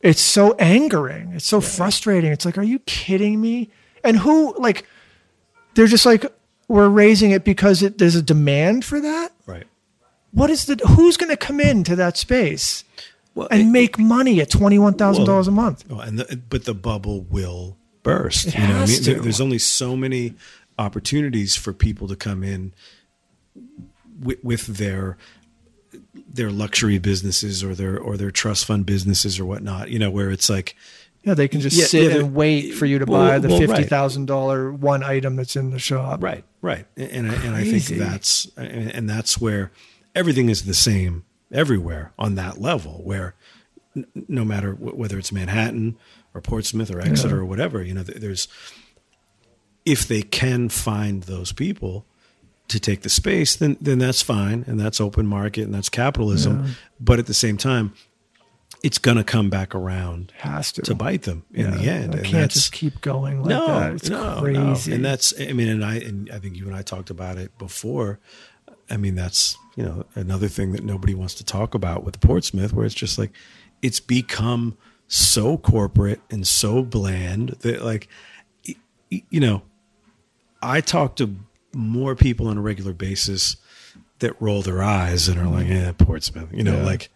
it's 0.00 0.20
so 0.20 0.54
angering. 0.54 1.32
It's 1.34 1.46
so 1.46 1.60
frustrating. 1.60 2.32
It's 2.32 2.44
like, 2.44 2.56
are 2.56 2.62
you 2.62 2.78
kidding 2.80 3.40
me? 3.40 3.70
And 4.02 4.18
who 4.18 4.54
like 4.58 4.86
they're 5.74 5.86
just 5.86 6.06
like 6.06 6.24
we're 6.68 6.88
raising 6.88 7.32
it 7.32 7.44
because 7.44 7.82
it, 7.82 7.98
there's 7.98 8.14
a 8.14 8.22
demand 8.22 8.84
for 8.84 9.00
that. 9.00 9.32
Right. 9.46 9.66
What 10.32 10.50
is 10.50 10.66
the 10.66 10.76
who's 10.86 11.16
going 11.16 11.30
to 11.30 11.36
come 11.36 11.60
into 11.60 11.96
that 11.96 12.16
space 12.16 12.84
Well, 13.34 13.48
and 13.50 13.62
it- 13.62 13.64
make 13.64 13.98
money 13.98 14.40
at 14.40 14.50
twenty 14.50 14.78
one 14.78 14.94
thousand 14.94 15.24
dollars 15.24 15.48
a 15.48 15.52
month? 15.52 15.84
Oh, 15.90 15.98
and 15.98 16.18
the, 16.18 16.36
but 16.48 16.64
the 16.64 16.74
bubble 16.74 17.22
will 17.22 17.76
burst. 18.02 18.48
It 18.48 18.54
you 18.58 18.66
know, 18.68 18.78
I 18.82 18.86
mean, 18.86 19.02
There- 19.02 19.20
there's 19.20 19.40
only 19.40 19.58
so 19.58 19.96
many 19.96 20.34
opportunities 20.78 21.56
for 21.56 21.72
people 21.72 22.08
to 22.08 22.16
come 22.16 22.42
in 22.42 22.72
with, 24.20 24.42
with 24.44 24.66
their 24.66 25.16
their 26.32 26.50
luxury 26.50 26.98
businesses 26.98 27.62
or 27.64 27.74
their 27.74 27.98
or 27.98 28.16
their 28.16 28.30
trust 28.30 28.64
fund 28.64 28.86
businesses 28.86 29.38
or 29.40 29.44
whatnot. 29.44 29.90
You 29.90 29.98
know, 29.98 30.10
where 30.10 30.30
it's 30.30 30.48
like, 30.48 30.76
Yeah, 31.24 31.34
they 31.34 31.48
can 31.48 31.60
just 31.60 31.76
Yeah, 31.76 31.84
sit 31.86 32.10
yeah, 32.12 32.18
and 32.18 32.34
wait 32.34 32.72
for 32.74 32.86
you 32.86 32.98
to 32.98 33.04
Well, 33.04 33.20
buy 33.28 33.38
the 33.38 33.48
well, 33.48 33.58
fifty 33.58 33.84
thousand 33.84 34.26
dollar 34.26 34.72
one 34.72 35.02
item 35.02 35.36
that's 35.36 35.56
in 35.56 35.70
the 35.70 35.78
shop. 35.78 36.22
right, 36.22 36.44
right, 36.62 36.86
and 36.96 37.30
I, 37.30 37.34
and 37.44 37.54
I 37.56 37.64
think 37.64 37.84
that's 37.86 38.50
and, 38.56 38.90
and 38.92 39.10
that's 39.10 39.40
where 39.40 39.70
everything 40.14 40.48
is 40.48 40.64
the 40.64 40.74
same 40.74 41.24
everywhere 41.52 42.12
on 42.18 42.36
that 42.36 42.60
level. 42.60 43.02
Where 43.04 43.34
n- 43.96 44.06
no 44.28 44.44
matter 44.44 44.72
wh- 44.72 44.96
whether 44.96 45.18
it's 45.18 45.32
Manhattan 45.32 45.96
or 46.34 46.40
Portsmouth 46.40 46.90
or 46.90 47.00
Exeter 47.00 47.36
Yeah. 47.36 47.42
or 47.42 47.44
whatever, 47.44 47.82
you 47.82 47.94
know, 47.94 48.02
there's 48.02 48.48
if 49.84 50.06
they 50.06 50.22
can 50.22 50.68
find 50.68 51.22
those 51.24 51.52
people 51.52 52.04
to 52.68 52.78
take 52.78 53.02
the 53.02 53.08
space, 53.08 53.56
then 53.56 53.76
then 53.80 53.98
that's 53.98 54.22
fine, 54.22 54.64
and 54.66 54.78
that's 54.78 55.00
open 55.00 55.26
market, 55.26 55.62
and 55.62 55.74
that's 55.74 55.88
capitalism. 55.88 56.64
Yeah. 56.64 56.70
But 57.00 57.18
at 57.18 57.26
the 57.26 57.34
same 57.34 57.56
time, 57.56 57.94
it's 58.82 58.98
going 58.98 59.16
to 59.16 59.24
come 59.24 59.50
back 59.50 59.74
around 59.74 60.32
Has 60.38 60.72
to 60.72 60.82
to 60.82 60.94
bite 60.94 61.22
them 61.22 61.44
in 61.52 61.70
the 61.72 61.82
end. 61.84 62.14
And 62.14 62.24
can't 62.24 62.50
just 62.50 62.72
keep 62.72 63.00
going 63.00 63.40
like 63.42 63.50
no, 63.50 63.66
that. 63.66 63.92
It's 63.94 64.08
no, 64.08 64.34
no. 64.36 64.40
crazy. 64.40 64.94
And 64.94 65.04
that's, 65.04 65.34
I 65.38 65.52
mean, 65.52 65.68
and 65.68 65.84
I, 65.84 65.96
and 65.96 66.30
I 66.30 66.38
think 66.38 66.56
you 66.56 66.66
and 66.66 66.74
I 66.74 66.82
talked 66.82 67.10
about 67.10 67.36
it 67.36 67.56
before. 67.58 68.20
I 68.88 68.96
mean, 68.96 69.16
that's, 69.16 69.56
you 69.76 69.84
know, 69.84 70.06
another 70.14 70.48
thing 70.48 70.72
that 70.72 70.84
nobody 70.84 71.14
wants 71.14 71.34
to 71.34 71.44
talk 71.44 71.74
about 71.74 72.04
with 72.04 72.20
Portsmouth, 72.20 72.72
where 72.72 72.86
it's 72.86 72.94
just 72.94 73.18
like, 73.18 73.32
it's 73.82 74.00
become 74.00 74.76
so 75.12 75.58
corporate 75.58 76.20
and 76.30 76.46
so 76.46 76.82
bland 76.84 77.50
that, 77.60 77.82
like, 77.82 78.06
you 79.08 79.40
know, 79.40 79.62
I 80.62 80.80
talk 80.80 81.16
to 81.16 81.34
more 81.74 82.14
people 82.14 82.46
on 82.46 82.56
a 82.56 82.60
regular 82.60 82.92
basis 82.92 83.56
that 84.20 84.40
roll 84.40 84.62
their 84.62 84.82
eyes 84.82 85.26
and 85.28 85.36
are 85.38 85.48
like, 85.48 85.66
yeah, 85.66 85.90
Portsmouth, 85.92 86.48
you 86.52 86.62
know, 86.62 86.76
Yeah. 86.76 86.84
like, 86.84 87.08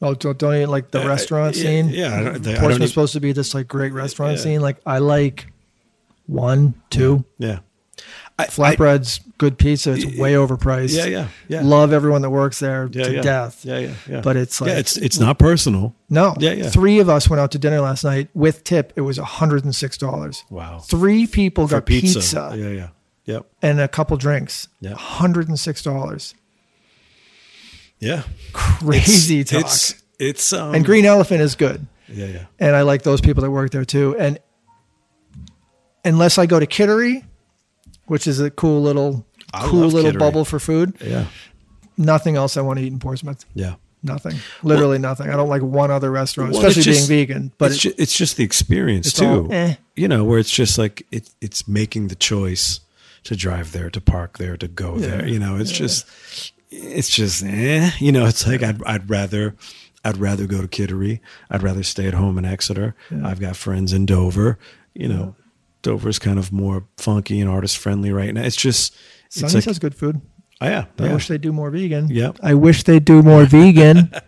oh, 0.00 0.14
don't, 0.14 0.38
don't 0.38 0.58
you 0.58 0.66
like 0.66 0.90
the 0.90 1.02
Uh, 1.04 1.08
restaurant 1.08 1.54
yeah, 1.56 1.62
scene? 1.62 1.88
yeah, 1.90 2.14
I 2.18 2.22
don't- 2.22 2.42
they- 2.42 2.56
Portsmouth's 2.56 2.92
supposed 2.92 3.12
to 3.12 3.20
be 3.20 3.32
this 3.32 3.52
like 3.54 3.68
great 3.68 3.92
restaurant 3.92 4.36
Yeah. 4.38 4.42
scene. 4.42 4.60
Like 4.62 4.78
I 4.86 4.98
like 4.98 5.48
one, 6.26 6.74
two 6.88 7.24
yeah. 7.38 7.58
I, 8.36 8.46
flatbreads, 8.46 9.20
good 9.38 9.58
pizza. 9.58 9.92
It's 9.92 10.04
way 10.18 10.32
overpriced. 10.32 10.96
yeah, 10.96 11.04
yeah, 11.04 11.28
yeah. 11.46 11.62
Love 11.62 11.92
everyone 11.92 12.22
that 12.22 12.30
works 12.30 12.58
there 12.58 12.88
yeah, 12.90 13.04
to 13.04 13.14
yeah. 13.14 13.22
death. 13.22 13.64
Yeah, 13.64 13.78
yeah, 13.78 13.94
yeah. 14.08 14.20
But 14.22 14.36
it's 14.36 14.60
like 14.60 14.70
yeah, 14.70 14.78
it's 14.78 14.96
it's 14.96 15.18
not 15.20 15.38
personal. 15.38 15.94
no. 16.08 16.34
Yeah, 16.38 16.52
yeah. 16.52 16.68
Three 16.68 16.98
of 16.98 17.08
us 17.08 17.30
went 17.30 17.40
out 17.40 17.52
to 17.52 17.58
dinner 17.58 17.80
last 17.80 18.02
night 18.02 18.28
with 18.34 18.64
tip. 18.64 18.92
It 18.96 19.02
was 19.02 19.18
hundred 19.18 19.64
and 19.64 19.74
six 19.74 19.96
dollars. 19.96 20.44
Wow. 20.50 20.80
Three 20.80 21.28
people 21.28 21.68
For 21.68 21.76
got 21.76 21.86
pizza, 21.86 22.54
Yeah, 22.56 22.68
yeah. 22.68 22.88
Yep. 23.26 23.46
and 23.62 23.80
a 23.80 23.88
couple 23.88 24.16
drinks. 24.16 24.66
Yeah. 24.80 24.94
hundred 24.94 25.48
and 25.48 25.58
six 25.58 25.82
dollars. 25.82 26.34
Yeah. 28.00 28.24
Crazy 28.52 29.40
it's, 29.40 29.50
talk. 29.52 29.60
It's 29.60 30.02
it's 30.18 30.52
um 30.52 30.74
and 30.74 30.84
Green 30.84 31.04
Elephant 31.04 31.40
is 31.40 31.54
good. 31.54 31.86
Yeah, 32.08 32.26
yeah. 32.26 32.44
and 32.58 32.76
I 32.76 32.82
like 32.82 33.02
those 33.02 33.20
people 33.20 33.42
that 33.42 33.50
work 33.50 33.70
there 33.70 33.84
too. 33.84 34.16
And 34.18 34.38
unless 36.04 36.36
I 36.36 36.46
go 36.46 36.60
to 36.60 36.66
Kittery, 36.66 37.24
which 38.06 38.26
is 38.26 38.40
a 38.40 38.50
cool 38.50 38.82
little 38.82 39.24
I 39.52 39.66
cool 39.66 39.80
little 39.88 40.10
Kittery. 40.12 40.18
bubble 40.18 40.44
for 40.44 40.58
food, 40.58 40.94
Yeah. 41.04 41.26
nothing 41.96 42.36
else 42.36 42.56
I 42.56 42.60
want 42.62 42.78
to 42.78 42.84
eat 42.84 42.92
in 42.92 42.98
Portsmouth. 42.98 43.44
Yeah. 43.54 43.74
Nothing, 44.02 44.36
literally 44.62 44.98
nothing. 44.98 45.30
I 45.30 45.36
don't 45.36 45.48
like 45.48 45.62
one 45.62 45.90
other 45.90 46.10
restaurant, 46.10 46.52
Well, 46.52 46.60
especially 46.60 46.82
just- 46.82 47.08
being 47.08 47.26
vegan. 47.26 47.52
But 47.56 47.72
it's, 47.72 47.84
it, 47.86 47.88
ju- 47.88 47.94
it's 47.96 48.16
just 48.16 48.36
the 48.36 48.44
experience 48.44 49.12
too. 49.14 49.24
all, 49.24 49.52
eh. 49.52 49.76
You 49.96 50.08
know, 50.08 50.24
where 50.24 50.38
it's 50.38 50.50
just 50.50 50.76
like 50.76 51.06
it, 51.10 51.30
it's 51.40 51.66
making 51.66 52.08
the 52.08 52.14
choice 52.14 52.80
to 53.22 53.34
drive 53.34 53.72
there, 53.72 53.88
to 53.88 54.00
park 54.02 54.36
there, 54.36 54.58
to 54.58 54.68
go 54.68 54.98
Yeah. 54.98 55.06
there. 55.06 55.26
You 55.28 55.38
know, 55.38 55.56
it's 55.56 55.72
just 55.72 56.04
it's 56.70 57.08
just 57.08 57.42
eh. 57.44 57.92
You 57.98 58.12
know, 58.12 58.26
it's 58.26 58.46
like 58.46 58.62
I'd 58.62 58.82
I'd 58.84 59.08
rather 59.08 59.54
I'd 60.04 60.18
rather 60.18 60.46
go 60.46 60.60
to 60.60 60.68
Kittery. 60.68 61.20
I'd 61.50 61.62
rather 61.62 61.82
stay 61.82 62.06
at 62.06 62.12
home 62.12 62.36
in 62.36 62.44
Exeter. 62.44 62.94
I've 63.24 63.40
got 63.40 63.56
friends 63.56 63.94
in 63.94 64.04
Dover. 64.04 64.58
You 64.92 65.08
know, 65.08 65.34
Dover's 65.84 66.18
kind 66.18 66.38
of 66.40 66.50
more 66.50 66.84
funky 66.96 67.40
and 67.40 67.48
artist 67.48 67.78
friendly 67.78 68.10
right 68.10 68.34
now. 68.34 68.42
It's 68.42 68.56
just 68.56 68.96
it's 69.26 69.38
Sonny's 69.38 69.54
like 69.54 69.64
has 69.66 69.78
good 69.78 69.94
food. 69.94 70.20
oh 70.60 70.66
yeah, 70.66 70.86
I 70.98 71.04
yeah. 71.06 71.14
wish 71.14 71.28
they 71.28 71.38
do 71.38 71.52
more 71.52 71.70
vegan. 71.70 72.08
Yep. 72.08 72.38
I 72.42 72.54
wish 72.54 72.82
they 72.82 72.98
do 72.98 73.22
more 73.22 73.44
vegan. 73.44 74.10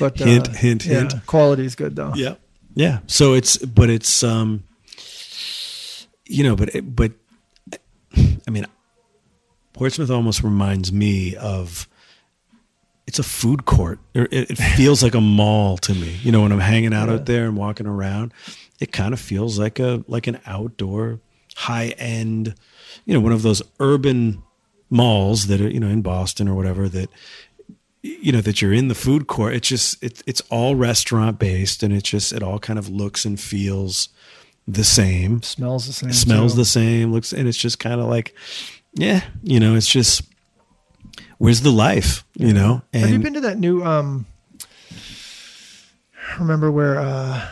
But 0.00 0.20
uh, 0.20 0.24
Hint, 0.24 0.48
hint, 0.56 0.84
yeah, 0.86 0.94
hint. 1.00 1.26
Quality 1.26 1.64
is 1.64 1.76
good 1.76 1.94
though. 1.94 2.12
Yeah. 2.16 2.34
Yeah. 2.74 2.98
So 3.06 3.34
it's, 3.34 3.56
but 3.58 3.90
it's, 3.90 4.24
um, 4.24 4.64
you 6.26 6.42
know, 6.42 6.56
but, 6.56 6.74
it, 6.74 6.96
but, 6.96 7.12
I 8.46 8.50
mean, 8.50 8.66
Portsmouth 9.72 10.10
almost 10.10 10.42
reminds 10.42 10.92
me 10.92 11.36
of, 11.36 11.86
it's 13.06 13.18
a 13.20 13.22
food 13.22 13.66
court. 13.66 14.00
It, 14.14 14.50
it 14.50 14.58
feels 14.58 15.02
like 15.02 15.14
a 15.14 15.20
mall 15.20 15.76
to 15.78 15.94
me. 15.94 16.16
You 16.22 16.32
know, 16.32 16.40
when 16.42 16.50
I'm 16.50 16.58
hanging 16.58 16.92
out 16.94 17.08
Yeah. 17.08 17.14
out 17.14 17.26
there 17.26 17.44
and 17.44 17.56
walking 17.56 17.86
around, 17.86 18.32
it 18.80 18.92
kind 18.92 19.12
of 19.14 19.20
feels 19.20 19.58
like 19.58 19.78
a, 19.78 20.04
like 20.08 20.26
an 20.26 20.38
outdoor 20.46 21.20
high 21.56 21.88
end, 21.98 22.54
you 23.04 23.14
know, 23.14 23.20
one 23.20 23.32
of 23.32 23.42
those 23.42 23.62
urban 23.80 24.42
malls 24.90 25.46
that 25.46 25.60
are, 25.60 25.68
you 25.70 25.80
know, 25.80 25.88
in 25.88 26.02
Boston 26.02 26.48
or 26.48 26.54
whatever 26.54 26.88
that, 26.88 27.08
you 28.06 28.32
know 28.32 28.42
that 28.42 28.60
you're 28.60 28.72
in 28.74 28.88
the 28.88 28.94
food 28.94 29.26
court 29.28 29.54
it's 29.54 29.66
just 29.66 30.02
it, 30.04 30.22
it's 30.26 30.42
all 30.50 30.76
restaurant 30.76 31.38
based 31.38 31.82
and 31.82 31.90
it 31.90 32.04
just 32.04 32.34
it 32.34 32.42
all 32.42 32.58
kind 32.58 32.78
of 32.78 32.86
looks 32.90 33.24
and 33.24 33.40
feels 33.40 34.10
the 34.68 34.84
same 34.84 35.40
Smells 35.40 35.86
the 35.86 35.94
same. 35.94 36.12
smells 36.12 36.52
too. 36.52 36.56
the 36.58 36.64
same 36.66 37.12
looks 37.12 37.32
and 37.32 37.48
it's 37.48 37.56
just 37.56 37.78
kind 37.78 38.02
of 38.02 38.06
like 38.06 38.34
yeah 38.92 39.22
you 39.42 39.58
know 39.58 39.74
it's 39.74 39.88
just 39.88 40.20
where's 41.38 41.62
the 41.62 41.70
life 41.70 42.26
you 42.36 42.52
know 42.52 42.82
and 42.92 43.04
Have 43.04 43.10
you 43.10 43.20
been 43.20 43.32
to 43.32 43.40
that 43.40 43.56
new? 43.58 43.82
um 43.82 44.26
Remember 46.38 46.70
where 46.70 46.98
uh 47.00 47.48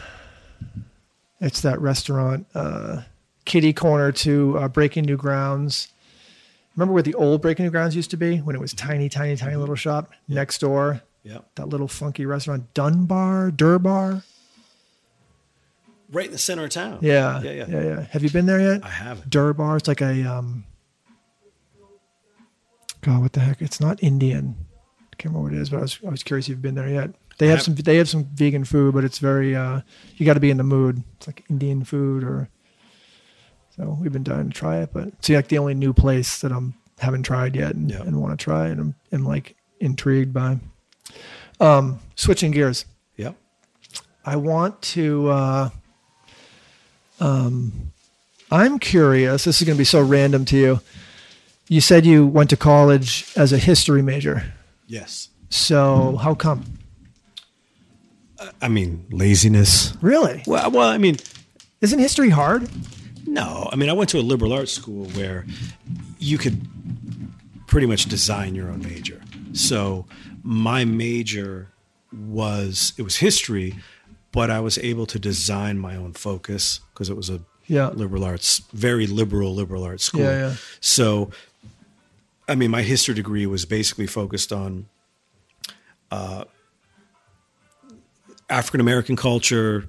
it's 1.43 1.61
that 1.61 1.80
restaurant, 1.80 2.47
uh 2.55 3.03
Kitty 3.45 3.72
Corner 3.72 4.12
to 4.12 4.57
uh, 4.59 4.68
Breaking 4.68 5.05
New 5.05 5.16
Grounds. 5.16 5.88
Remember 6.76 6.95
where 6.95 7.03
the 7.03 7.14
old 7.14 7.42
Breaking 7.42 7.64
New 7.67 7.71
Grounds 7.72 7.95
used 7.96 8.11
to 8.12 8.17
be 8.17 8.38
when 8.38 8.54
it 8.57 8.61
was 8.61 8.72
tiny, 8.72 9.08
tiny, 9.08 9.37
tiny 9.37 9.57
little 9.57 9.75
shop 9.75 10.12
next 10.29 10.58
door? 10.61 11.03
yeah 11.25 11.38
That 11.57 11.68
little 11.68 11.88
funky 11.88 12.25
restaurant, 12.25 12.72
Dunbar, 12.72 13.50
Durbar. 13.50 14.22
right 16.11 16.26
in 16.26 16.33
the 16.33 16.38
center 16.38 16.64
of 16.64 16.71
town 16.71 16.99
Yeah, 17.03 17.42
yeah 17.42 17.50
yeah, 17.50 17.67
yeah, 17.68 17.83
yeah. 17.83 18.00
Have 18.12 18.22
you 18.22 18.30
been 18.30 18.46
there 18.46 18.61
yet? 18.61 18.84
i 18.84 18.88
haven't 18.88 19.29
Durbar. 19.29 19.76
It's 19.76 19.88
like 19.88 20.00
a 20.00 20.22
um. 20.25 20.64
God, 23.00 23.21
what 23.22 23.33
the 23.33 23.41
heck? 23.41 23.61
It's 23.61 23.80
not 23.80 24.00
Indian. 24.03 24.54
I 25.12 25.17
can't 25.17 25.34
remember 25.34 25.50
what 25.50 25.53
it 25.58 25.61
is, 25.61 25.71
but 25.71 25.79
I 25.79 25.83
was 25.83 25.99
I 26.07 26.11
was 26.11 26.22
curious 26.22 26.46
if 26.46 26.50
you've 26.50 26.62
been 26.62 26.76
there 26.76 26.88
yet. 26.88 27.11
They 27.43 27.49
have 27.49 27.59
have- 27.59 27.64
some. 27.64 27.75
They 27.75 27.97
have 27.97 28.09
some 28.09 28.25
vegan 28.35 28.64
food, 28.64 28.95
but 28.95 29.05
it's 29.05 29.19
very. 29.19 29.55
uh 29.57 29.81
You 30.17 30.25
got 30.27 30.35
to 30.35 30.41
be 30.41 30.51
in 30.51 30.57
the 30.59 30.64
mood. 30.64 31.03
It's 31.17 31.27
like 31.27 31.45
Indian 31.51 31.85
food, 31.85 32.25
or. 32.25 32.49
So 33.77 33.97
we've 34.01 34.13
been 34.13 34.23
dying 34.23 34.51
to 34.51 34.55
try 34.55 34.79
it, 34.83 34.91
but 34.93 35.09
it's 35.09 35.29
like 35.31 35.49
the 35.49 35.57
only 35.59 35.75
new 35.75 35.93
place 35.95 36.41
that 36.41 36.53
I'm 36.53 36.75
haven't 36.99 37.23
tried 37.23 37.57
yet 37.57 37.75
and, 37.75 37.91
Yeah. 37.91 38.03
and 38.03 38.21
want 38.21 38.39
to 38.39 38.43
try, 38.45 38.69
and 38.69 38.79
I'm, 38.81 38.95
I'm 39.11 39.25
like 39.25 39.57
intrigued 39.81 40.33
by. 40.35 40.59
Um, 41.59 41.99
switching 42.14 42.51
gears. 42.53 42.85
yep 43.17 43.35
I 44.25 44.37
want 44.37 44.81
to. 44.95 45.29
Uh, 45.31 45.71
um, 47.21 47.93
I'm 48.51 48.79
curious. 48.79 49.45
This 49.45 49.61
is 49.61 49.67
going 49.67 49.77
to 49.77 49.81
be 49.81 49.85
so 49.85 50.03
random 50.03 50.45
to 50.47 50.57
you. 50.57 50.81
You 51.69 51.81
said 51.81 52.05
you 52.05 52.27
went 52.27 52.51
to 52.51 52.57
college 52.57 53.27
as 53.37 53.53
a 53.53 53.59
history 53.59 54.03
major. 54.03 54.53
yes 54.87 55.29
So 55.49 56.17
how 56.17 56.35
come? 56.35 56.64
I 58.61 58.69
mean 58.69 59.05
laziness 59.11 59.97
Really? 60.01 60.43
well, 60.47 60.71
well 60.71 60.89
i 60.89 60.99
mean 60.99 61.17
Isn't 61.81 61.99
history 61.99 62.31
hard? 62.31 62.69
No, 63.27 63.69
I 63.73 63.77
mean 63.77 63.89
I 63.89 63.93
went 63.93 64.11
to 64.11 64.19
a 64.19 64.27
liberal 64.33 64.53
arts 64.53 64.73
school 64.73 65.07
where 65.19 65.45
you 66.19 66.39
could 66.39 66.61
pretty 67.67 67.87
much 67.87 68.05
design 68.07 68.55
your 68.55 68.69
own 68.69 68.81
major. 68.83 69.21
So 69.53 70.07
my 70.43 70.85
major 70.85 71.69
was 72.13 72.93
it 72.99 73.03
was 73.03 73.17
history, 73.17 73.75
but 74.33 74.51
I 74.51 74.61
was 74.61 74.77
able 74.79 75.07
to 75.07 75.19
design 75.19 75.79
my 75.79 75.97
own 75.97 76.13
focus 76.13 76.81
because 76.93 77.11
it 77.11 77.17
was 77.17 77.31
a 77.31 77.41
Yeah. 77.67 77.89
liberal 77.95 78.25
arts, 78.25 78.61
very 78.73 79.07
liberal 79.07 79.55
liberal 79.55 79.83
arts 79.85 80.05
school. 80.05 80.23
Yeah, 80.23 80.39
yeah. 80.49 80.55
So 80.81 81.31
I 82.49 82.55
mean, 82.55 82.71
my 82.71 82.83
history 82.83 83.14
degree 83.14 83.47
was 83.47 83.64
basically 83.64 84.07
focused 84.07 84.53
on 84.53 84.87
uh, 86.11 86.45
African 88.53 88.80
American 88.80 89.16
culture, 89.16 89.88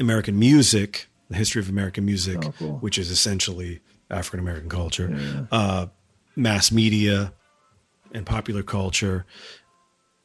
American 0.00 0.38
music, 0.38 1.08
the 1.28 1.36
history 1.36 1.60
of 1.60 1.68
American 1.68 2.04
music, 2.04 2.38
Oh, 2.44 2.52
cool. 2.58 2.78
which 2.78 2.96
is 2.96 3.10
essentially 3.10 3.80
African 4.10 4.40
American 4.40 4.68
culture, 4.70 5.10
Yeah. 5.10 5.46
uh, 5.50 5.86
mass 6.36 6.70
media, 6.70 7.32
and 8.12 8.24
popular 8.24 8.62
culture. 8.62 9.26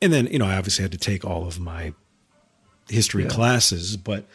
And 0.01 0.13
then, 0.13 0.27
you 0.27 0.37
know, 0.39 0.45
I 0.45 0.55
obviously 0.55 0.83
had 0.83 0.91
to 0.91 0.97
take 0.97 1.25
all 1.25 1.47
of 1.47 1.59
my 1.59 1.93
history 2.89 3.23
Yeah. 3.23 3.29
classes, 3.29 3.97
but, 3.97 4.27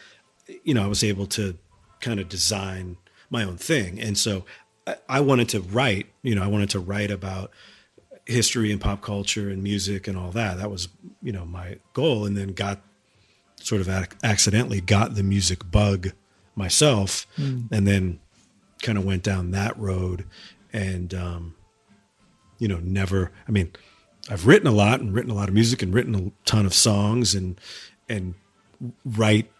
you 0.63 0.73
know, 0.73 0.83
I 0.83 0.87
was 0.87 1.03
able 1.03 1.25
to 1.27 1.57
kind 2.01 2.19
of 2.19 2.27
design 2.29 2.97
my 3.29 3.43
own 3.43 3.57
thing. 3.57 3.99
And 3.99 4.17
so 4.17 4.45
I, 4.85 4.95
I 5.07 5.19
wanted 5.21 5.49
to 5.49 5.61
write, 5.61 6.07
you 6.23 6.35
know, 6.35 6.43
I 6.43 6.47
wanted 6.47 6.69
to 6.71 6.79
write 6.79 7.09
about 7.11 7.51
history 8.25 8.71
and 8.71 8.81
pop 8.81 9.01
culture 9.01 9.49
and 9.49 9.63
music 9.63 10.07
and 10.07 10.17
all 10.17 10.31
that. 10.31 10.57
That 10.57 10.69
was, 10.69 10.89
you 11.23 11.31
know, 11.31 11.45
my 11.45 11.77
goal. 11.93 12.25
And 12.25 12.35
then 12.37 12.49
got 12.53 12.81
sort 13.61 13.81
of 13.81 13.89
ac- 13.89 14.17
accidentally 14.23 14.81
got 14.81 15.15
the 15.15 15.23
music 15.23 15.69
bug 15.69 16.11
myself 16.55 17.25
and 17.71 17.87
then 17.87 18.19
kind 18.81 18.97
of 18.97 19.05
went 19.05 19.23
down 19.23 19.51
that 19.51 19.77
road 19.77 20.25
and, 20.73 21.13
um, 21.13 21.55
you 22.57 22.67
know, 22.67 22.79
never, 22.79 23.31
I 23.47 23.51
mean, 23.51 23.71
I've 24.29 24.45
written 24.45 24.67
a 24.67 24.71
lot 24.71 24.99
and 24.99 25.13
written 25.13 25.31
a 25.31 25.35
lot 25.35 25.47
of 25.47 25.53
music 25.53 25.81
and 25.81 25.93
written 25.93 26.15
a 26.15 26.31
ton 26.47 26.65
of 26.65 26.73
songs 26.73 27.33
and, 27.33 27.59
and 28.07 28.35
write 29.05 29.51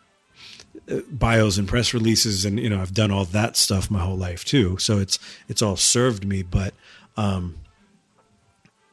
uh, 0.89 0.99
bios 1.09 1.57
and 1.57 1.67
press 1.67 1.93
releases 1.93 2.45
and 2.45 2.59
you 2.59 2.69
know 2.69 2.81
I've 2.81 2.93
done 2.93 3.11
all 3.11 3.25
that 3.25 3.57
stuff 3.57 3.91
my 3.91 3.99
whole 3.99 4.17
life 4.17 4.45
too. 4.45 4.77
So 4.77 4.97
it's 4.97 5.19
it's 5.47 5.61
all 5.61 5.75
served 5.75 6.25
me 6.25 6.41
but 6.41 6.73
um 7.17 7.57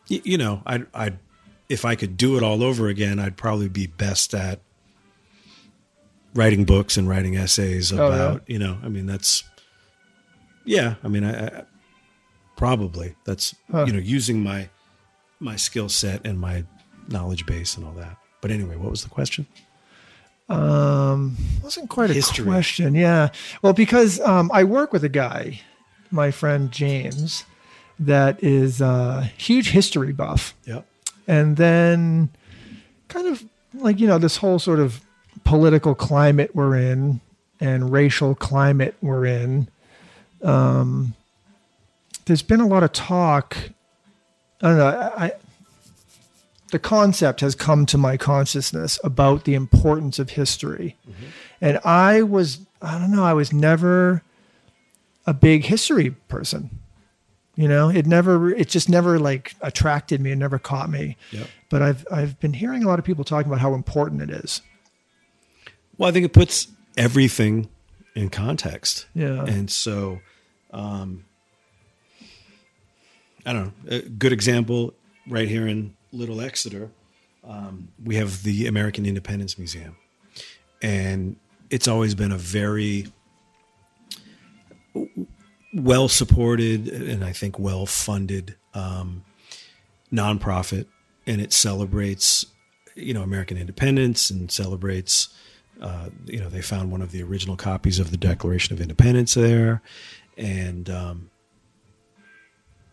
you 0.08 0.36
know 0.38 0.62
I 0.66 0.84
I 0.92 1.12
if 1.68 1.84
I 1.84 1.94
could 1.94 2.16
do 2.16 2.36
it 2.36 2.42
all 2.42 2.62
over 2.62 2.88
again 2.88 3.18
I'd 3.18 3.36
probably 3.36 3.68
be 3.68 3.86
best 3.86 4.34
at 4.34 4.60
writing 6.36 6.64
books 6.64 6.96
and 6.96 7.08
writing 7.08 7.36
essays 7.36 7.92
Oh, 7.92 7.96
yeah? 7.96 8.14
about 8.14 8.42
you 8.48 8.58
know 8.58 8.78
I 8.82 8.88
mean 8.88 9.06
that's 9.06 9.42
yeah 10.64 10.94
I 11.02 11.08
mean 11.08 11.24
I, 11.24 11.46
I 11.46 11.64
probably 12.56 13.14
that's 13.24 13.54
Huh. 13.70 13.84
you 13.86 13.92
know 13.92 13.98
using 13.98 14.42
my 14.42 14.68
my 15.40 15.56
skill 15.56 15.88
set 15.88 16.24
and 16.26 16.38
my 16.40 16.64
knowledge 17.08 17.46
base 17.46 17.76
and 17.76 17.86
all 17.86 17.92
that 17.94 18.16
but 18.40 18.50
anyway 18.50 18.76
what 18.76 18.90
was 18.90 19.02
the 19.02 19.08
question 19.10 19.46
Um, 20.48 21.36
wasn't 21.62 21.88
quite 21.90 22.10
a 22.10 22.14
History. 22.14 22.44
question. 22.44 22.94
Yeah. 22.94 23.30
Well, 23.62 23.72
because 23.72 24.20
um, 24.20 24.48
I 24.54 24.62
work 24.62 24.92
with 24.92 25.02
a 25.02 25.08
guy, 25.08 25.60
my 26.12 26.30
friend 26.30 26.70
James, 26.70 27.44
that 27.98 28.40
is 28.44 28.80
a 28.80 29.24
huge 29.36 29.70
history 29.70 30.12
buff. 30.12 30.54
yeah 30.64 30.82
And 31.26 31.56
then 31.56 32.28
kind 33.08 33.26
of 33.26 33.42
like, 33.74 33.98
you 33.98 34.06
know, 34.06 34.18
this 34.18 34.36
whole 34.36 34.58
sort 34.60 34.78
of 34.78 35.00
political 35.46 35.94
climate 35.94 36.54
we're 36.54 36.76
in 36.76 37.20
and 37.60 37.90
racial 37.90 38.34
climate 38.34 38.94
we're 39.00 39.24
in. 39.24 39.68
Um, 40.42 41.14
there's 42.26 42.42
been 42.42 42.60
a 42.60 42.66
lot 42.66 42.82
of 42.82 42.92
talk. 42.92 43.56
I 44.60 44.68
don't 44.68 44.78
know. 44.78 44.86
I, 44.86 45.24
I 45.24 45.32
the 46.72 46.78
concept 46.80 47.40
has 47.40 47.54
come 47.54 47.86
to 47.86 47.96
my 47.96 48.16
consciousness 48.16 48.98
about 49.04 49.44
the 49.44 49.54
importance 49.54 50.18
of 50.18 50.30
history. 50.30 50.96
And 51.60 51.78
I 51.84 52.22
was, 52.22 52.58
I 52.82 52.98
don't 52.98 53.12
know, 53.12 53.24
I 53.24 53.34
was 53.34 53.52
never 53.52 54.22
a 55.26 55.32
big 55.32 55.64
history 55.64 56.10
person. 56.28 56.70
You 57.54 57.68
know, 57.68 57.88
it 57.88 58.04
never, 58.04 58.50
it 58.50 58.68
just 58.68 58.88
never 58.88 59.18
like 59.18 59.54
attracted 59.62 60.20
me. 60.20 60.32
It 60.32 60.36
never 60.36 60.58
caught 60.58 60.90
me. 60.90 61.16
Yep. 61.30 61.46
But 61.70 61.82
I've, 61.82 62.06
I've 62.10 62.38
been 62.40 62.52
hearing 62.52 62.82
a 62.82 62.88
lot 62.88 62.98
of 62.98 63.04
people 63.04 63.24
talking 63.24 63.50
about 63.50 63.60
how 63.60 63.72
important 63.72 64.20
it 64.22 64.30
is. 64.30 64.60
Well, 65.98 66.08
I 66.08 66.12
think 66.12 66.26
it 66.26 66.32
puts 66.32 66.68
everything 66.96 67.68
in 68.14 68.30
context. 68.30 69.06
Yeah. 69.14 69.44
And 69.44 69.70
so, 69.70 70.20
um, 70.72 71.24
I 73.44 73.52
don't 73.52 73.66
know. 73.66 73.96
A 73.96 74.00
good 74.00 74.32
example 74.32 74.94
right 75.28 75.48
here 75.48 75.68
in 75.68 75.94
Little 76.12 76.40
Exeter, 76.40 76.90
um, 77.44 77.88
we 78.04 78.16
have 78.16 78.42
the 78.42 78.66
American 78.66 79.06
Independence 79.06 79.58
Museum. 79.58 79.96
And 80.82 81.36
it's 81.70 81.86
always 81.86 82.14
been 82.14 82.32
a 82.32 82.38
very 82.38 83.06
well 85.72 86.08
supported 86.08 86.88
and 86.88 87.24
I 87.24 87.32
think 87.32 87.58
well 87.58 87.86
funded 87.86 88.56
um, 88.74 89.24
nonprofit. 90.12 90.86
And 91.26 91.40
it 91.40 91.52
celebrates, 91.52 92.46
you 92.94 93.14
know, 93.14 93.22
American 93.22 93.56
independence 93.56 94.30
and 94.30 94.50
celebrates 94.50 95.28
uh, 95.80 96.08
you 96.26 96.40
know, 96.40 96.48
they 96.48 96.62
found 96.62 96.90
one 96.90 97.02
of 97.02 97.10
the 97.12 97.22
original 97.22 97.56
copies 97.56 97.98
of 97.98 98.10
the 98.10 98.16
Declaration 98.16 98.72
of 98.74 98.80
Independence 98.80 99.34
there, 99.34 99.82
and 100.36 100.88
um, 100.90 101.30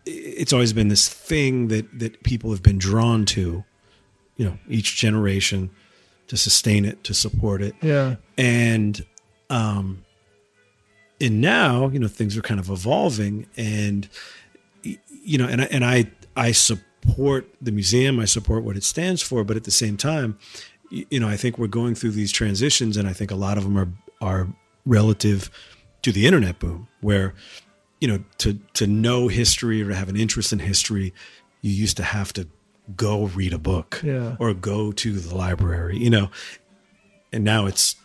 it's 0.05 0.51
always 0.51 0.73
been 0.73 0.89
this 0.89 1.07
thing 1.07 1.67
that 1.69 1.99
that 1.99 2.23
people 2.23 2.51
have 2.51 2.61
been 2.63 2.77
drawn 2.77 3.25
to, 3.25 3.63
you 4.37 4.45
know, 4.45 4.57
each 4.67 4.97
generation 4.97 5.69
to 6.27 6.37
sustain 6.37 6.85
it, 6.85 7.03
to 7.05 7.13
support 7.13 7.61
it, 7.61 7.75
Yeah. 7.81 8.15
and 8.37 9.05
um, 9.49 10.03
and 11.21 11.39
now 11.41 11.89
you 11.89 11.99
know 11.99 12.07
things 12.07 12.37
are 12.37 12.41
kind 12.41 12.59
of 12.59 12.69
evolving, 12.69 13.47
and 13.55 14.07
you 14.83 15.37
know, 15.37 15.47
and 15.47 15.61
I, 15.61 15.65
and 15.65 15.85
I 15.85 16.11
I 16.35 16.51
support 16.51 17.47
the 17.61 17.71
museum, 17.71 18.19
I 18.19 18.25
support 18.25 18.63
what 18.63 18.75
it 18.75 18.83
stands 18.83 19.21
for, 19.21 19.43
but 19.43 19.55
at 19.55 19.63
the 19.63 19.71
same 19.71 19.95
time, 19.97 20.37
you 21.11 21.19
know, 21.19 21.27
I 21.27 21.37
think 21.37 21.57
we're 21.57 21.67
going 21.67 21.95
through 21.95 22.11
these 22.11 22.31
transitions, 22.31 22.97
and 22.97 23.07
I 23.07 23.13
think 23.13 23.31
a 23.31 23.35
lot 23.35 23.57
of 23.57 23.63
them 23.63 23.77
are 23.77 23.89
are 24.21 24.47
relative 24.85 25.49
to 26.03 26.11
the 26.11 26.25
internet 26.27 26.59
boom, 26.59 26.87
where 27.01 27.33
you 27.99 28.07
know 28.07 28.23
to 28.39 28.59
to 28.73 28.85
know 28.87 29.27
history 29.27 29.81
or 29.81 29.89
to 29.89 29.95
have 29.95 30.09
an 30.09 30.15
interest 30.15 30.53
in 30.53 30.59
history, 30.59 31.13
you 31.61 31.71
used 31.71 31.97
to 31.97 32.03
have 32.03 32.31
to 32.33 32.47
go 32.95 33.25
read 33.27 33.53
a 33.53 33.57
book 33.57 34.01
Yeah. 34.03 34.35
or 34.39 34.53
go 34.53 34.91
to 34.91 35.13
the 35.19 35.35
library, 35.35 35.97
you 35.97 36.09
know, 36.09 36.29
and 37.31 37.43
now 37.43 37.65
it's 37.65 37.95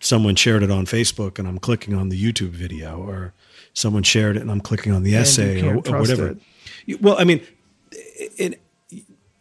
someone 0.00 0.36
shared 0.36 0.62
it 0.62 0.70
on 0.70 0.86
Facebook 0.86 1.38
and 1.38 1.48
I'm 1.48 1.58
clicking 1.58 1.94
on 1.94 2.08
the 2.08 2.16
YouTube 2.22 2.50
video, 2.50 2.98
or 3.02 3.34
someone 3.74 4.04
shared 4.04 4.36
it 4.36 4.42
and 4.42 4.50
I'm 4.50 4.60
clicking 4.60 4.92
on 4.92 5.02
the 5.02 5.16
essay 5.16 5.60
or, 5.66 5.76
or 5.76 5.98
whatever. 6.00 6.36
it. 6.86 7.02
Well, 7.02 7.16
I 7.18 7.24
mean, 7.24 7.40
it, 7.92 8.60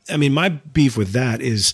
I 0.10 0.18
mean, 0.18 0.34
my 0.34 0.50
beef 0.50 0.98
with 0.98 1.12
that 1.12 1.42
is, 1.42 1.74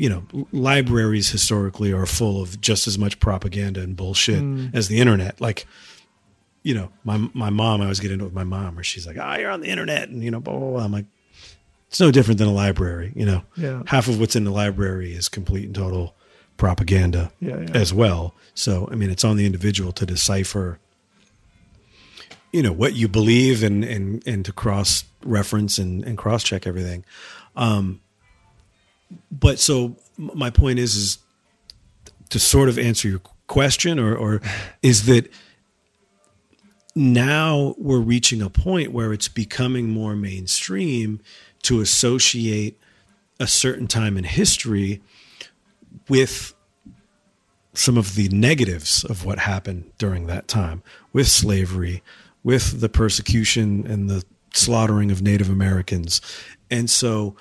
you 0.00 0.08
know, 0.08 0.46
libraries 0.50 1.28
historically 1.28 1.92
are 1.92 2.06
full 2.06 2.40
of 2.40 2.58
just 2.60 2.86
as 2.88 2.96
much 2.98 3.20
propaganda 3.20 3.80
and 3.82 3.94
bullshit 3.96 4.42
as 4.74 4.88
the 4.88 4.98
internet. 4.98 5.38
Like, 5.42 5.66
you 6.62 6.74
know, 6.74 6.90
my 7.04 7.18
my 7.34 7.50
mom, 7.50 7.80
I 7.82 7.84
always 7.84 8.00
get 8.00 8.10
into 8.10 8.24
it 8.24 8.28
with 8.28 8.34
my 8.34 8.44
mom, 8.44 8.76
where 8.76 8.84
she's 8.84 9.06
like, 9.06 9.18
"Ah, 9.20 9.36
you're 9.36 9.50
on 9.50 9.60
the 9.60 9.68
internet," 9.68 10.08
and 10.08 10.22
you 10.24 10.30
know, 10.30 10.40
blah, 10.40 10.58
blah, 10.58 10.70
blah. 10.70 10.84
I'm 10.84 10.92
like, 10.92 11.04
it's 11.88 12.00
no 12.00 12.10
different 12.10 12.38
than 12.38 12.48
a 12.48 12.52
library. 12.52 13.12
You 13.14 13.26
know, 13.26 13.42
Yeah. 13.56 13.82
half 13.86 14.08
of 14.08 14.18
what's 14.18 14.34
in 14.36 14.44
the 14.44 14.50
library 14.50 15.12
is 15.12 15.28
complete 15.28 15.66
and 15.66 15.74
total 15.74 16.14
propaganda 16.56 17.30
Yeah, 17.40 17.60
yeah. 17.60 17.70
as 17.74 17.92
well. 17.92 18.34
So, 18.54 18.88
I 18.90 18.94
mean, 18.94 19.10
it's 19.10 19.24
on 19.24 19.36
the 19.36 19.44
individual 19.44 19.92
to 19.92 20.06
decipher, 20.06 20.78
you 22.52 22.62
know, 22.62 22.72
what 22.72 22.94
you 22.94 23.06
believe 23.08 23.62
and 23.62 23.84
and 23.84 24.22
and 24.26 24.44
to 24.46 24.52
cross 24.52 25.04
reference 25.24 25.76
and 25.78 26.02
and 26.04 26.16
cross 26.16 26.42
check 26.42 26.66
everything. 26.66 27.04
Um, 27.54 28.00
but 29.30 29.58
so 29.58 29.96
my 30.16 30.50
point 30.50 30.78
is 30.78 30.96
is 30.96 31.18
to 32.30 32.38
sort 32.38 32.68
of 32.68 32.78
answer 32.78 33.08
your 33.08 33.20
question, 33.46 33.98
or 33.98 34.14
or 34.14 34.40
is 34.82 35.06
that 35.06 35.30
now 36.94 37.74
we're 37.78 38.00
reaching 38.00 38.42
a 38.42 38.50
point 38.50 38.92
where 38.92 39.12
it's 39.12 39.28
becoming 39.28 39.90
more 39.90 40.16
mainstream 40.16 41.20
to 41.62 41.80
associate 41.80 42.78
a 43.38 43.46
certain 43.46 43.86
time 43.86 44.16
in 44.16 44.24
history 44.24 45.00
with 46.08 46.54
some 47.74 47.96
of 47.96 48.14
the 48.16 48.28
negatives 48.28 49.04
of 49.04 49.24
what 49.24 49.38
happened 49.38 49.90
during 49.98 50.26
that 50.26 50.48
time 50.48 50.82
with 51.12 51.28
slavery, 51.28 52.02
with 52.42 52.80
the 52.80 52.88
persecution 52.88 53.86
and 53.86 54.10
the 54.10 54.24
slaughtering 54.52 55.10
of 55.10 55.22
Native 55.22 55.48
Americans. 55.48 56.20
And 56.70 56.90
so, 56.90 57.36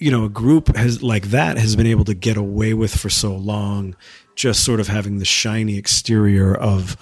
you 0.00 0.10
know, 0.10 0.24
a 0.24 0.28
group 0.28 0.74
has 0.76 1.02
like 1.02 1.28
that 1.28 1.56
has 1.58 1.76
been 1.76 1.86
able 1.86 2.04
to 2.06 2.14
get 2.14 2.36
away 2.36 2.74
with 2.74 2.96
for 2.96 3.08
so 3.08 3.34
long 3.36 3.94
just 4.34 4.64
sort 4.64 4.80
of 4.80 4.88
having 4.88 5.18
the 5.18 5.24
shiny 5.24 5.76
exterior 5.76 6.52
of 6.54 6.96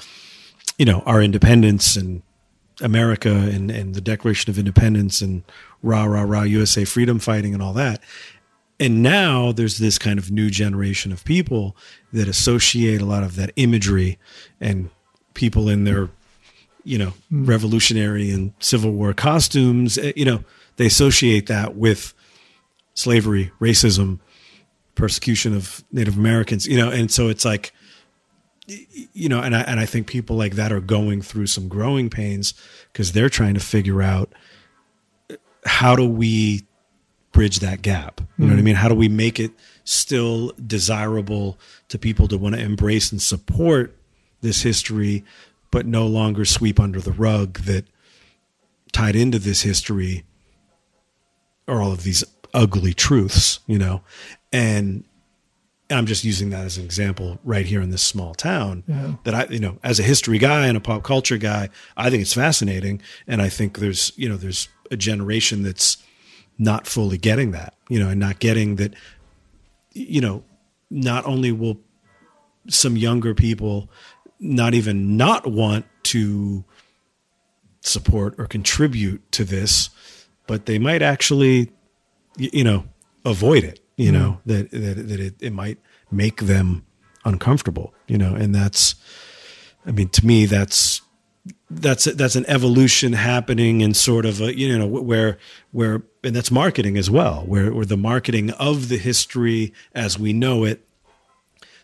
you 0.79 0.85
know, 0.85 1.01
our 1.05 1.21
independence 1.21 1.97
and 1.97 2.23
America 2.81 3.31
and, 3.31 3.71
and 3.71 3.95
the 3.95 4.01
Declaration 4.01 4.51
of 4.51 4.59
Independence 4.59 5.21
and 5.21 5.43
rah, 5.83 6.05
rah, 6.05 6.23
rah, 6.23 6.43
USA 6.43 6.85
freedom 6.85 7.19
fighting 7.19 7.53
and 7.53 7.63
all 7.63 7.73
that. 7.73 8.01
And 8.81 9.03
now 9.03 9.51
there's 9.51 9.79
this 9.79 9.99
kind 9.99 10.21
of 10.21 10.31
new 10.31 10.51
generation 10.51 11.11
of 11.11 11.25
people 11.25 11.77
that 12.13 12.29
associate 12.29 13.03
a 13.03 13.05
lot 13.05 13.25
of 13.25 13.35
that 13.35 13.53
imagery 13.57 14.19
and 14.61 14.91
people 15.35 15.69
in 15.69 15.83
their, 15.83 16.11
you 16.85 16.97
know, 16.97 17.13
revolutionary 17.29 18.31
and 18.31 18.53
Civil 18.61 18.93
War 18.93 19.13
costumes. 19.13 19.99
eh, 19.99 20.13
You 20.15 20.25
know, 20.25 20.45
they 20.77 20.87
associate 20.87 21.49
that 21.49 21.75
with 21.75 22.15
slavery, 22.99 23.53
racism, 23.61 24.19
persecution 24.97 25.55
of 25.55 25.85
Native 25.93 26.17
Americans. 26.17 26.67
You 26.67 26.77
know, 26.77 26.91
and 26.91 27.11
so 27.11 27.29
it's 27.29 27.45
like, 27.45 27.73
you 28.67 29.29
know, 29.29 29.41
and 29.41 29.55
I 29.55 29.61
and 29.63 29.79
I 29.79 29.87
think 29.87 30.09
people 30.09 30.37
like 30.37 30.55
that 30.57 30.73
are 30.73 30.81
going 30.81 31.23
through 31.23 31.47
some 31.47 31.69
growing 31.69 32.11
pains 32.11 32.55
because 32.93 33.13
they're 33.13 33.31
trying 33.31 33.55
to 33.55 33.61
figure 33.61 34.03
out 34.03 34.33
uh, 35.31 35.37
how 35.65 35.95
do 35.95 36.07
we 36.07 36.67
bridge 37.33 37.61
that 37.61 37.83
gap? 37.83 38.21
You 38.21 38.47
know 38.47 38.47
what 38.47 38.53
I 38.53 38.57
mm-hmm. 38.57 38.65
mean? 38.65 38.75
How 38.75 38.89
do 38.89 38.95
we 38.95 39.09
make 39.09 39.39
it 39.39 39.53
still 39.85 40.53
desirable 40.67 41.59
to 41.89 41.99
people 41.99 42.27
to 42.29 42.37
want 42.37 42.57
to 42.57 42.61
embrace 42.61 43.13
and 43.13 43.23
support 43.23 43.97
this 44.41 44.63
history, 44.63 45.25
but 45.71 45.87
no 45.87 46.07
longer 46.07 46.45
sweep 46.45 46.81
under 46.81 47.01
the 47.01 47.13
rug 47.13 47.61
that 47.61 47.85
tied 48.93 49.15
into 49.17 49.39
this 49.39 49.63
history 49.63 50.25
are 51.69 51.81
all 51.81 51.93
of 51.93 52.03
these 52.03 52.25
ugly 52.55 52.95
truths, 52.95 53.61
you 53.67 53.79
know? 53.79 54.03
And 54.53 55.05
I'm 55.91 56.07
just 56.07 56.25
using 56.25 56.51
that 56.51 56.65
as 56.65 56.77
an 56.77 56.85
example 56.85 57.39
right 57.45 57.65
here 57.65 57.81
in 57.81 57.91
this 57.91 58.03
small 58.03 58.35
town 58.35 58.85
Yeah. 58.87 59.15
that 59.25 59.35
I, 59.35 59.47
you 59.51 59.59
know, 59.59 59.79
as 59.83 59.99
a 59.99 60.03
history 60.03 60.39
guy 60.39 60.67
and 60.67 60.77
a 60.77 60.81
pop 60.81 61.03
culture 61.03 61.39
guy, 61.39 61.71
I 61.97 62.11
think 62.11 62.21
it's 62.23 62.35
fascinating. 62.35 63.01
And 63.27 63.41
I 63.41 63.49
think 63.49 63.79
there's, 63.79 64.13
you 64.17 64.29
know, 64.29 64.37
there's 64.37 64.69
a 64.91 64.97
generation 64.97 65.63
that's 65.63 65.97
not 66.59 66.87
fully 66.87 67.17
getting 67.19 67.53
that, 67.53 67.75
you 67.89 67.99
know, 67.99 68.09
and 68.09 68.21
not 68.21 68.39
getting 68.39 68.77
that, 68.77 68.93
you 69.93 70.21
know, 70.21 70.43
not 70.91 71.25
only 71.27 71.53
will 71.53 71.79
some 72.69 72.97
younger 72.97 73.35
people 73.35 73.89
not 74.41 74.75
even 74.75 75.17
not 75.17 75.47
want 75.47 75.87
to 76.05 76.65
support 77.81 78.35
or 78.39 78.47
contribute 78.47 79.31
to 79.33 79.45
this, 79.45 79.91
but 80.47 80.67
they 80.67 80.79
might 80.79 81.03
actually, 81.03 81.71
you 82.39 82.65
know, 82.65 82.85
avoid 83.25 83.65
it. 83.65 83.81
You 83.97 84.13
know 84.13 84.41
mm-hmm. 84.47 84.51
that 84.51 84.71
that 84.71 85.09
that 85.09 85.21
it, 85.21 85.35
it 85.41 85.53
might 85.53 85.79
make 86.11 86.43
them 86.43 86.87
uncomfortable. 87.25 87.93
You 88.07 88.19
know, 88.19 88.35
and 88.35 88.55
that's, 88.55 88.95
I 89.85 89.91
mean, 89.91 90.09
to 90.11 90.25
me, 90.25 90.47
that's 90.47 91.03
that's 91.71 92.05
that's 92.05 92.37
an 92.37 92.47
evolution 92.49 93.13
happening 93.13 93.81
in 93.81 93.95
sort 93.95 94.25
of 94.25 94.41
a 94.41 94.57
you 94.57 94.77
know 94.79 94.87
where 94.87 95.39
where 95.73 96.03
and 96.25 96.35
that's 96.35 96.51
marketing 96.51 96.97
as 96.97 97.11
well, 97.11 97.43
where 97.47 97.73
where 97.73 97.85
the 97.85 97.97
marketing 97.97 98.51
of 98.53 98.89
the 98.89 98.99
history 98.99 99.73
as 99.95 100.19
we 100.19 100.33
know 100.33 100.65
it 100.65 100.87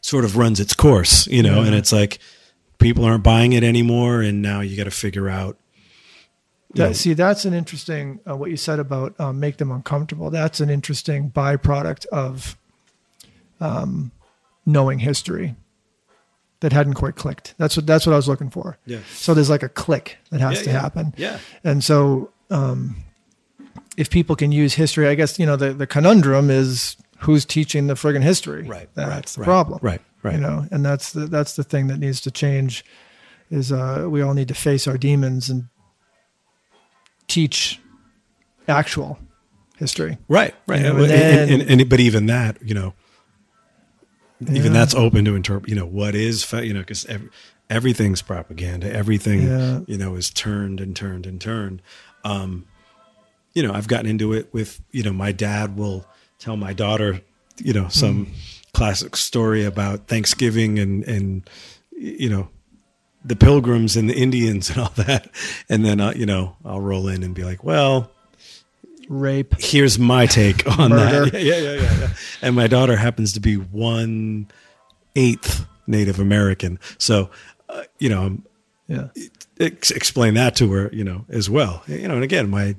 sort 0.01 0.25
of 0.25 0.37
runs 0.37 0.61
its 0.61 0.75
course. 0.75 1.27
You 1.27 1.43
know, 1.43 1.63
and 1.63 1.75
it's 1.75 1.93
like 1.93 2.19
people 2.79 3.05
aren't 3.05 3.25
buying 3.25 3.53
it 3.53 3.63
anymore, 3.63 4.23
and 4.23 4.43
now 4.43 4.61
you 4.61 4.77
got 4.77 4.85
to 4.85 4.91
figure 4.91 5.29
out. 5.29 5.59
That, 6.75 6.87
know, 6.89 6.93
see, 6.93 7.15
that's 7.15 7.45
an 7.45 7.55
interesting 7.55 8.21
uh, 8.29 8.37
what 8.37 8.51
you 8.51 8.57
said 8.57 8.79
about 8.79 9.19
um, 9.21 9.41
make 9.41 9.57
them 9.59 9.71
uncomfortable. 9.71 10.31
That's 10.31 10.61
an 10.61 10.71
interesting 10.71 11.31
byproduct 11.31 12.07
of 12.07 12.57
um, 13.61 14.11
knowing 14.67 14.99
history 15.01 15.55
that 16.61 16.73
hadn't 16.73 16.95
quite 16.95 17.17
clicked. 17.17 17.55
That's 17.59 17.77
what 17.77 17.87
that's 17.87 18.07
what 18.07 18.13
I 18.13 18.17
was 18.17 18.29
looking 18.29 18.51
for. 18.51 18.79
Yeah. 18.87 19.01
So 19.13 19.35
there's 19.35 19.51
like 19.51 19.63
a 19.63 19.69
click 19.69 20.19
that 20.31 20.41
has 20.41 20.59
Yeah, 20.59 20.63
to 20.65 20.71
yeah. 20.71 20.81
happen. 20.81 21.15
Yeah. 21.17 21.39
And 21.63 21.85
so, 21.85 22.31
um, 22.51 22.97
if 23.97 24.11
people 24.11 24.35
can 24.35 24.51
use 24.51 24.75
history, 24.75 25.07
I 25.07 25.15
guess 25.15 25.39
you 25.39 25.47
know 25.47 25.57
the 25.57 25.73
the 25.73 25.87
conundrum 25.87 26.51
is 26.51 26.97
who's 27.19 27.45
teaching 27.45 27.87
the 27.87 27.95
friggin' 27.95 28.23
history. 28.23 28.65
Right, 28.65 28.89
That's 28.95 29.09
right, 29.09 29.27
the 29.27 29.41
right, 29.41 29.45
problem. 29.45 29.79
right, 29.83 30.01
right. 30.23 30.35
You 30.35 30.41
know, 30.41 30.67
and 30.71 30.85
that's 30.85 31.13
the 31.13 31.27
that's 31.27 31.55
the 31.57 31.63
thing 31.65 31.87
that 31.89 31.99
needs 31.99 32.21
to 32.23 32.31
change. 32.31 32.85
Is 33.51 33.71
uh, 33.71 34.07
we 34.09 34.21
all 34.23 34.35
need 34.35 34.49
to 34.49 34.55
face 34.55 34.89
our 34.89 34.97
demons 34.99 35.49
and 35.51 35.69
teach 37.29 37.81
actual 38.69 39.19
history. 39.77 40.19
Right, 40.29 40.55
right. 40.67 40.81
You 40.81 40.85
know, 40.93 41.03
and, 41.03 41.03
and 41.03 41.11
then- 41.11 41.61
and- 41.61 41.81
and- 41.81 41.89
but 41.89 42.01
even 42.01 42.27
that, 42.27 42.59
you 42.63 42.75
know, 42.75 42.95
even 44.53 44.73
that's 44.73 44.95
open 44.95 45.25
to 45.25 45.35
interpret. 45.37 45.69
You 45.71 45.77
know, 45.77 45.87
what 45.87 46.15
is 46.15 46.51
you 46.53 46.75
know 46.75 46.81
because 46.81 47.07
ev- 47.07 47.31
everything's 47.71 48.21
propaganda. 48.23 48.93
Everything 48.93 49.43
Yeah. 49.43 49.81
you 49.87 49.97
know 49.97 50.17
is 50.17 50.31
turned 50.31 50.81
and 50.81 50.95
turned 50.95 51.25
and 51.27 51.41
turned. 51.41 51.81
Um, 52.25 52.67
you 53.55 53.63
know, 53.63 53.73
I've 53.73 53.89
gotten 53.89 54.07
into 54.07 54.33
it 54.33 54.53
with 54.53 54.81
you 54.91 55.03
know 55.03 55.13
my 55.13 55.33
dad 55.33 55.77
will 55.77 56.05
tell 56.39 56.57
my 56.57 56.73
daughter 56.73 57.21
you 57.59 57.73
know 57.73 57.89
some 57.89 58.29
classic 58.75 59.17
story 59.17 59.65
about 59.65 60.09
Thanksgiving 60.09 60.79
and 60.79 61.05
and 61.05 61.49
you 61.97 62.29
know 62.29 62.49
the 63.25 63.37
pilgrims 63.37 63.97
and 63.97 64.09
the 64.11 64.15
Indians 64.15 64.69
and 64.71 64.79
all 64.83 64.93
that, 64.97 65.29
and 65.69 65.85
then 65.85 66.01
uh, 66.01 66.13
you 66.15 66.27
know 66.27 66.57
I'll 66.65 66.81
roll 66.81 67.09
in 67.09 67.23
and 67.23 67.35
be 67.35 67.45
like, 67.45 67.65
well 67.65 68.11
Rape. 69.09 69.55
here's 69.59 69.99
my 69.99 70.27
take 70.27 70.67
on 70.79 70.91
that. 70.91 71.33
Yeah, 71.35 71.39
yeah, 71.41 71.57
yeah, 71.59 71.73
yeah, 71.83 71.99
yeah. 72.01 72.09
And 72.43 72.55
my 72.57 72.67
daughter 72.67 72.97
happens 72.97 73.33
to 73.35 73.41
be 73.41 73.57
one 73.57 74.49
eighth 75.17 75.67
Native 75.87 76.19
American, 76.21 76.79
so 76.99 77.31
uh, 77.69 77.83
you 77.99 78.09
know, 78.09 78.23
I'm 78.23 78.45
Yeah. 78.89 79.09
ex- 79.61 79.91
explain 79.91 80.35
that 80.35 80.55
to 80.57 80.71
her, 80.73 80.91
you 80.93 81.05
know, 81.05 81.25
as 81.29 81.49
well. 81.51 81.83
You 81.87 82.09
know, 82.09 82.15
and 82.15 82.25
again, 82.25 82.49
my 82.51 82.77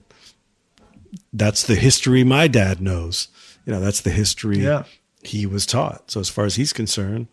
that's 1.34 1.64
the 1.64 1.76
history 1.76 2.24
my 2.24 2.48
dad 2.48 2.82
knows. 2.82 3.28
You 3.66 3.74
know, 3.74 3.80
that's 3.80 4.02
the 4.02 4.10
history 4.12 4.60
Yeah. 4.60 4.84
he 5.24 5.46
was 5.46 5.66
taught. 5.66 6.12
So 6.12 6.20
as 6.20 6.30
far 6.30 6.46
as 6.46 6.56
he's 6.56 6.74
concerned, 6.74 7.28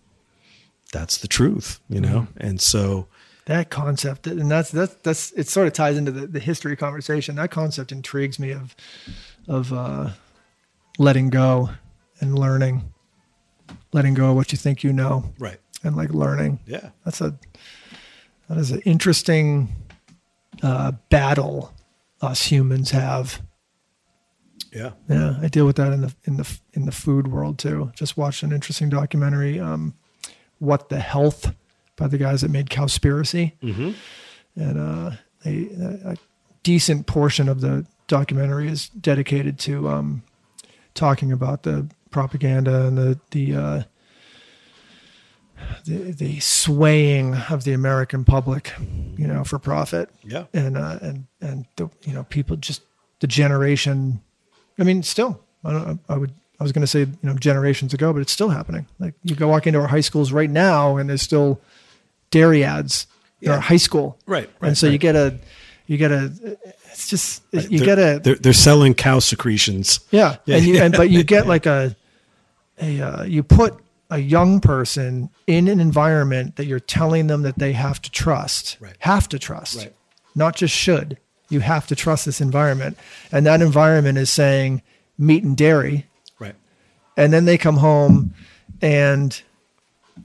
that's 0.92 1.18
the 1.18 1.28
truth. 1.28 1.80
You 1.88 2.00
know, 2.00 2.20
Mm-hmm. 2.20 2.46
and 2.46 2.60
so 2.60 3.08
that 3.46 3.70
concept 3.70 4.26
and 4.28 4.48
that's 4.50 4.70
that's 4.70 4.94
that's 5.02 5.32
it 5.32 5.48
sort 5.48 5.66
of 5.66 5.72
ties 5.72 5.96
into 5.96 6.12
the, 6.12 6.26
the 6.28 6.38
history 6.40 6.76
conversation. 6.76 7.34
That 7.36 7.50
concept 7.50 7.90
intrigues 7.90 8.38
me 8.38 8.52
of 8.52 8.76
of 9.48 9.72
uh 9.72 10.10
letting 10.98 11.28
go 11.30 11.70
and 12.20 12.38
learning 12.38 12.92
letting 13.92 14.14
go 14.14 14.30
of 14.30 14.36
what 14.36 14.52
you 14.52 14.58
think 14.58 14.84
you 14.84 14.92
know 14.92 15.32
right, 15.38 15.58
and 15.82 15.96
like 15.96 16.10
learning. 16.10 16.60
Yeah, 16.66 16.90
that's 17.04 17.20
a 17.20 17.36
that 18.48 18.58
is 18.58 18.70
an 18.70 18.80
interesting 18.82 19.74
uh 20.62 20.92
battle 21.10 21.72
us 22.20 22.44
humans 22.46 22.90
have. 22.92 23.42
Yeah, 24.72 24.92
yeah 25.08 25.36
i 25.42 25.48
deal 25.48 25.66
with 25.66 25.76
that 25.76 25.92
in 25.92 26.00
the 26.02 26.14
in 26.24 26.36
the 26.36 26.58
in 26.74 26.84
the 26.86 26.92
food 26.92 27.28
world 27.28 27.58
too. 27.58 27.90
Just 27.96 28.16
watched 28.16 28.42
an 28.42 28.52
interesting 28.52 28.88
documentary 28.88 29.58
um 29.58 29.94
what 30.62 30.88
the 30.88 31.00
health 31.00 31.52
by 31.96 32.06
the 32.06 32.18
guys 32.18 32.42
that 32.42 32.50
made 32.50 32.70
cowspiracy 32.70 33.52
mm-hmm. 33.60 33.90
and 34.54 34.78
uh, 34.78 35.10
a, 35.44 36.12
a 36.12 36.16
decent 36.62 37.06
portion 37.06 37.48
of 37.48 37.60
the 37.60 37.84
documentary 38.06 38.68
is 38.68 38.88
dedicated 38.90 39.58
to 39.58 39.88
um, 39.88 40.22
talking 40.94 41.32
about 41.32 41.64
the 41.64 41.88
propaganda 42.10 42.86
and 42.86 42.96
the 42.96 43.18
the, 43.32 43.54
uh, 43.56 43.82
the 45.84 46.12
the 46.12 46.40
swaying 46.40 47.34
of 47.50 47.64
the 47.64 47.72
American 47.72 48.24
public, 48.24 48.72
you 49.16 49.26
know, 49.26 49.42
for 49.42 49.58
profit, 49.58 50.10
yeah, 50.22 50.44
and 50.52 50.76
uh, 50.76 50.98
and 51.02 51.26
and 51.40 51.66
the 51.76 51.88
you 52.02 52.12
know 52.12 52.22
people 52.24 52.56
just 52.56 52.82
the 53.20 53.26
generation. 53.26 54.22
I 54.78 54.84
mean, 54.84 55.02
still, 55.02 55.40
I, 55.64 55.72
don't, 55.72 56.00
I 56.08 56.16
would. 56.16 56.32
I 56.60 56.62
was 56.62 56.72
going 56.72 56.82
to 56.82 56.86
say, 56.86 57.00
you 57.00 57.16
know, 57.22 57.34
generations 57.34 57.92
ago, 57.92 58.12
but 58.12 58.20
it's 58.22 58.32
still 58.32 58.50
happening. 58.50 58.86
Like 59.00 59.14
you 59.24 59.34
go 59.34 59.48
walk 59.48 59.66
into 59.66 59.80
our 59.80 59.88
high 59.88 60.00
schools 60.00 60.30
right 60.32 60.50
now, 60.50 60.96
and 60.96 61.08
there's 61.10 61.22
still 61.22 61.60
dairy 62.30 62.62
ads 62.64 63.06
in 63.40 63.48
Yeah. 63.48 63.54
our 63.56 63.60
high 63.60 63.76
school, 63.78 64.18
right, 64.26 64.48
right. 64.60 64.68
and 64.68 64.78
so 64.78 64.86
you 64.86 64.98
get 64.98 65.16
a, 65.16 65.38
you 65.88 65.96
get 65.96 66.12
a, 66.12 66.32
it's 66.92 67.08
just 67.08 67.42
you 67.52 67.78
They're- 67.78 67.86
get 67.86 67.98
a, 67.98 68.20
they're, 68.22 68.34
they're 68.36 68.52
selling 68.52 68.94
cow 68.94 69.18
secretions. 69.18 70.00
yeah, 70.12 70.36
Yeah. 70.46 70.56
and 70.56 70.64
you 70.66 70.76
and 70.80 70.94
but 70.94 71.10
you 71.10 71.24
get 71.34 71.46
like 71.48 71.66
a, 71.66 71.96
a 72.80 73.00
uh, 73.00 73.22
you 73.24 73.42
put 73.42 73.74
a 74.10 74.18
young 74.18 74.60
person 74.60 75.30
in 75.46 75.66
an 75.68 75.80
environment 75.80 76.56
that 76.56 76.66
you're 76.66 76.78
telling 76.80 77.26
them 77.26 77.42
that 77.42 77.58
they 77.58 77.72
have 77.72 78.00
to 78.02 78.10
trust, 78.10 78.76
Right. 78.78 78.94
have 79.00 79.28
to 79.30 79.38
trust, 79.38 79.76
Right. 79.78 79.92
not 80.36 80.54
just 80.54 80.74
should. 80.74 81.18
You 81.48 81.60
have 81.60 81.86
to 81.88 81.96
trust 81.96 82.24
this 82.26 82.40
environment, 82.40 82.96
and 83.32 83.44
that 83.46 83.60
environment 83.60 84.16
is 84.18 84.30
saying 84.30 84.82
meat 85.18 85.42
and 85.42 85.56
dairy, 85.56 85.92
Right. 85.92 86.04
And 87.16 87.32
then 87.32 87.44
they 87.44 87.58
come 87.58 87.76
home, 87.78 88.34
and 88.80 89.40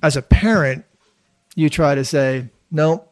as 0.04 0.16
a 0.16 0.22
parent, 0.22 0.86
you 1.56 1.70
try 1.70 1.96
to 1.96 2.06
say 2.06 2.48
nope, 2.72 3.12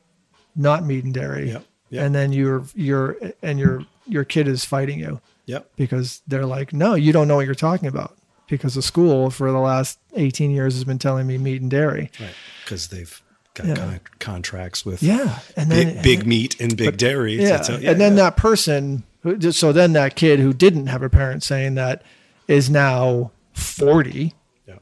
not 0.56 0.84
meat 0.86 1.04
and 1.04 1.14
dairy, 1.14 1.50
Yep. 1.52 1.66
Yep. 1.90 2.04
and 2.06 2.16
then 2.16 2.32
you're 2.34 2.66
you're 2.76 3.18
and 3.42 3.60
your 3.60 3.86
your 4.08 4.24
kid 4.24 4.48
is 4.48 4.64
fighting 4.66 5.00
you 5.00 5.20
Yep. 5.48 5.72
because 5.76 6.22
they're 6.28 6.46
like, 6.46 6.74
no, 6.74 6.94
you 6.96 7.12
don't 7.14 7.28
know 7.28 7.36
what 7.36 7.46
you're 7.46 7.56
talking 7.56 7.88
about 7.88 8.16
because 8.48 8.76
the 8.76 8.82
school 8.82 9.30
for 9.32 9.52
the 9.52 9.58
last 9.58 9.98
18 10.16 10.52
years 10.52 10.76
has 10.76 10.84
been 10.84 11.00
telling 11.00 11.26
me 11.26 11.38
meat 11.40 11.62
and 11.62 11.72
dairy. 11.72 12.12
Right. 12.20 12.30
Because 12.64 12.90
they've 12.90 13.20
got 13.56 13.66
Yeah. 13.68 13.76
con- 13.76 14.00
contracts 14.20 14.86
with 14.86 15.02
Yeah, 15.02 15.40
and 15.58 15.72
then 15.72 15.96
big, 15.96 16.04
big 16.04 16.28
meat 16.28 16.60
and 16.60 16.76
big 16.78 16.98
dairy. 16.98 17.42
yeah, 17.42 17.62
So- 17.62 17.76
and 17.76 18.00
then 18.00 18.12
yeah. 18.18 18.24
that 18.26 18.38
person, 18.38 19.04
who, 19.24 19.40
so 19.52 19.72
then 19.72 19.94
that 19.94 20.16
kid 20.16 20.40
who 20.40 20.54
didn't 20.54 20.88
have 20.88 21.02
a 21.02 21.10
parent 21.10 21.42
saying 21.42 21.74
that 21.76 22.04
is 22.48 22.70
now 22.70 23.32
40. 23.56 24.34
Yeah. 24.68 24.76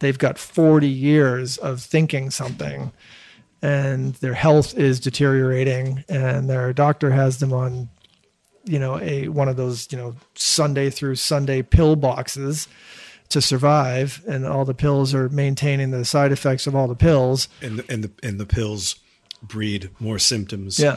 They've 0.00 0.18
got 0.18 0.38
40 0.38 0.88
years 0.88 1.56
of 1.58 1.80
thinking 1.80 2.30
something, 2.30 2.92
and 3.62 4.14
their 4.16 4.34
health 4.34 4.76
is 4.76 5.00
deteriorating 5.00 6.04
and 6.08 6.48
their 6.48 6.72
doctor 6.72 7.10
has 7.10 7.38
them 7.40 7.52
on 7.52 7.88
you 8.64 8.78
know 8.78 8.98
a 9.00 9.28
one 9.28 9.48
of 9.48 9.56
those 9.56 9.90
you 9.92 9.96
know 9.96 10.14
sunday 10.34 10.90
through 10.90 11.14
sunday 11.14 11.62
pill 11.62 11.94
boxes 11.94 12.66
to 13.28 13.40
survive 13.40 14.22
and 14.26 14.46
all 14.46 14.64
the 14.64 14.74
pills 14.74 15.14
are 15.14 15.28
maintaining 15.28 15.90
the 15.90 16.04
side 16.04 16.32
effects 16.32 16.66
of 16.66 16.74
all 16.74 16.86
the 16.86 16.94
pills. 16.94 17.48
And 17.60 17.78
the, 17.78 17.92
and 17.92 18.04
the 18.04 18.10
and 18.22 18.40
the 18.40 18.46
pills 18.46 18.96
breed 19.42 19.90
more 19.98 20.18
symptoms 20.18 20.78
yeah. 20.78 20.96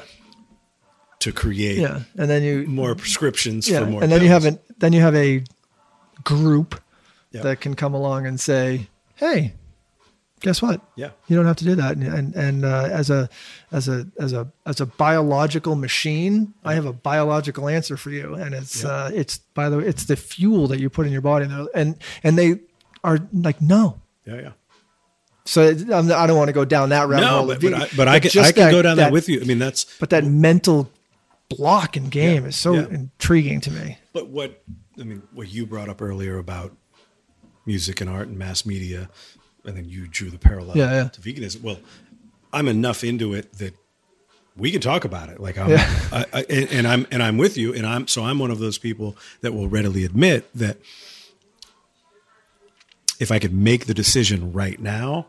to 1.20 1.32
create 1.32 1.78
yeah. 1.78 2.02
And 2.18 2.30
then 2.30 2.44
you 2.44 2.66
more 2.68 2.96
prescriptions 2.96 3.70
yeah. 3.70 3.80
for 3.80 3.86
more 3.88 4.04
and 4.04 4.12
then 4.12 4.22
you 4.22 4.30
have 4.30 4.46
an 4.46 4.60
then 4.78 4.94
you 4.94 5.02
have 5.02 5.16
a 5.16 5.44
group 6.24 6.82
that 7.32 7.62
can 7.62 7.76
come 7.76 7.94
along 7.94 8.26
and 8.26 8.40
say 8.40 8.88
hey 9.16 9.54
guess 10.42 10.62
what 10.62 10.82
yeah 10.96 11.12
You 11.28 11.36
don't 11.36 11.46
have 11.46 11.58
to 11.58 11.66
do 11.66 11.76
that. 11.76 11.98
And 11.98 12.04
and, 12.04 12.36
and 12.36 12.66
uh, 12.66 12.88
as 12.92 13.10
a 13.10 13.30
as 13.72 13.88
a 13.90 14.08
as 14.20 14.32
a 14.34 14.48
as 14.66 14.80
a 14.82 14.86
biological 14.86 15.76
machine, 15.76 16.54
I 16.64 16.74
have 16.76 16.86
a 16.86 16.94
biological 16.94 17.68
answer 17.68 17.98
for 17.98 18.10
you. 18.10 18.36
And 18.36 18.56
it's 18.56 18.82
Yeah. 18.84 18.90
uh, 18.90 19.12
it's 19.14 19.40
by 19.54 19.70
the 19.70 19.78
way, 19.80 19.86
it's 19.86 20.06
the 20.06 20.16
fuel 20.16 20.68
that 20.68 20.80
you 20.80 20.90
put 20.90 21.06
in 21.06 21.12
your 21.12 21.22
body. 21.22 21.46
And 21.46 21.68
and 21.76 21.96
and 22.24 22.38
they 22.38 22.62
are 23.04 23.20
like 23.34 23.62
no. 23.62 24.00
yeah 24.26 24.36
yeah 24.42 24.52
So 25.46 25.68
I'm, 25.70 26.12
I 26.12 26.26
don't 26.28 26.38
want 26.38 26.48
to 26.48 26.54
go 26.54 26.66
down 26.66 26.90
that 26.90 27.08
rabbit 27.10 27.26
no 27.26 27.38
hole. 27.40 27.48
but, 27.48 27.62
but, 27.62 27.74
I, 27.74 27.88
but 27.98 28.08
I 28.08 28.20
can 28.22 28.44
I 28.44 28.52
can 28.54 28.72
go 28.72 28.82
down 28.82 28.98
that, 28.98 29.12
with 29.12 29.28
you 29.30 29.42
I 29.42 29.44
mean 29.44 29.60
that's 29.60 29.86
But 30.00 30.10
that 30.12 30.24
mental 30.24 30.90
block 31.50 31.98
and 31.98 32.10
game 32.10 32.44
Yeah. 32.44 32.50
is 32.50 32.56
so 32.56 32.74
Yeah. 32.76 32.88
intriguing 32.90 33.60
to 33.62 33.72
me. 33.72 33.98
But 34.14 34.28
what 34.30 34.64
I 35.00 35.04
mean, 35.04 35.24
what 35.34 35.50
you 35.50 35.66
brought 35.66 35.90
up 35.90 36.02
earlier 36.02 36.38
about 36.38 36.76
music 37.66 38.02
and 38.02 38.10
art 38.10 38.28
and 38.28 38.38
mass 38.38 38.66
media, 38.66 39.10
and 39.66 39.76
then 39.78 39.86
you 39.88 40.08
drew 40.08 40.30
the 40.30 40.38
parallel 40.40 40.76
Yeah, 40.78 40.92
yeah. 40.92 41.08
to 41.10 41.22
veganism. 41.22 41.62
Well, 41.62 41.80
I'm 42.52 42.68
enough 42.68 43.04
into 43.04 43.34
it 43.34 43.54
that 43.54 43.76
we 44.58 44.72
can 44.72 44.82
talk 44.82 45.06
about 45.06 45.30
it. 45.30 45.40
Like 45.40 45.58
I'm, 45.58 45.70
Yeah. 45.70 46.00
I, 46.12 46.26
I, 46.34 46.46
and, 46.50 46.72
and 46.72 46.88
I'm 46.88 47.08
and 47.12 47.22
I'm 47.24 47.38
with 47.38 47.58
you, 47.58 47.74
and 47.74 47.86
I'm 47.86 48.08
so 48.08 48.24
I'm 48.24 48.40
one 48.40 48.52
of 48.52 48.60
those 48.60 48.78
people 48.78 49.16
that 49.42 49.54
will 49.54 49.68
readily 49.70 50.04
admit 50.04 50.50
that 50.56 50.78
if 53.20 53.32
I 53.32 53.40
could 53.40 53.54
make 53.54 53.86
the 53.86 53.94
decision 53.94 54.54
right 54.54 54.80
now, 54.80 55.28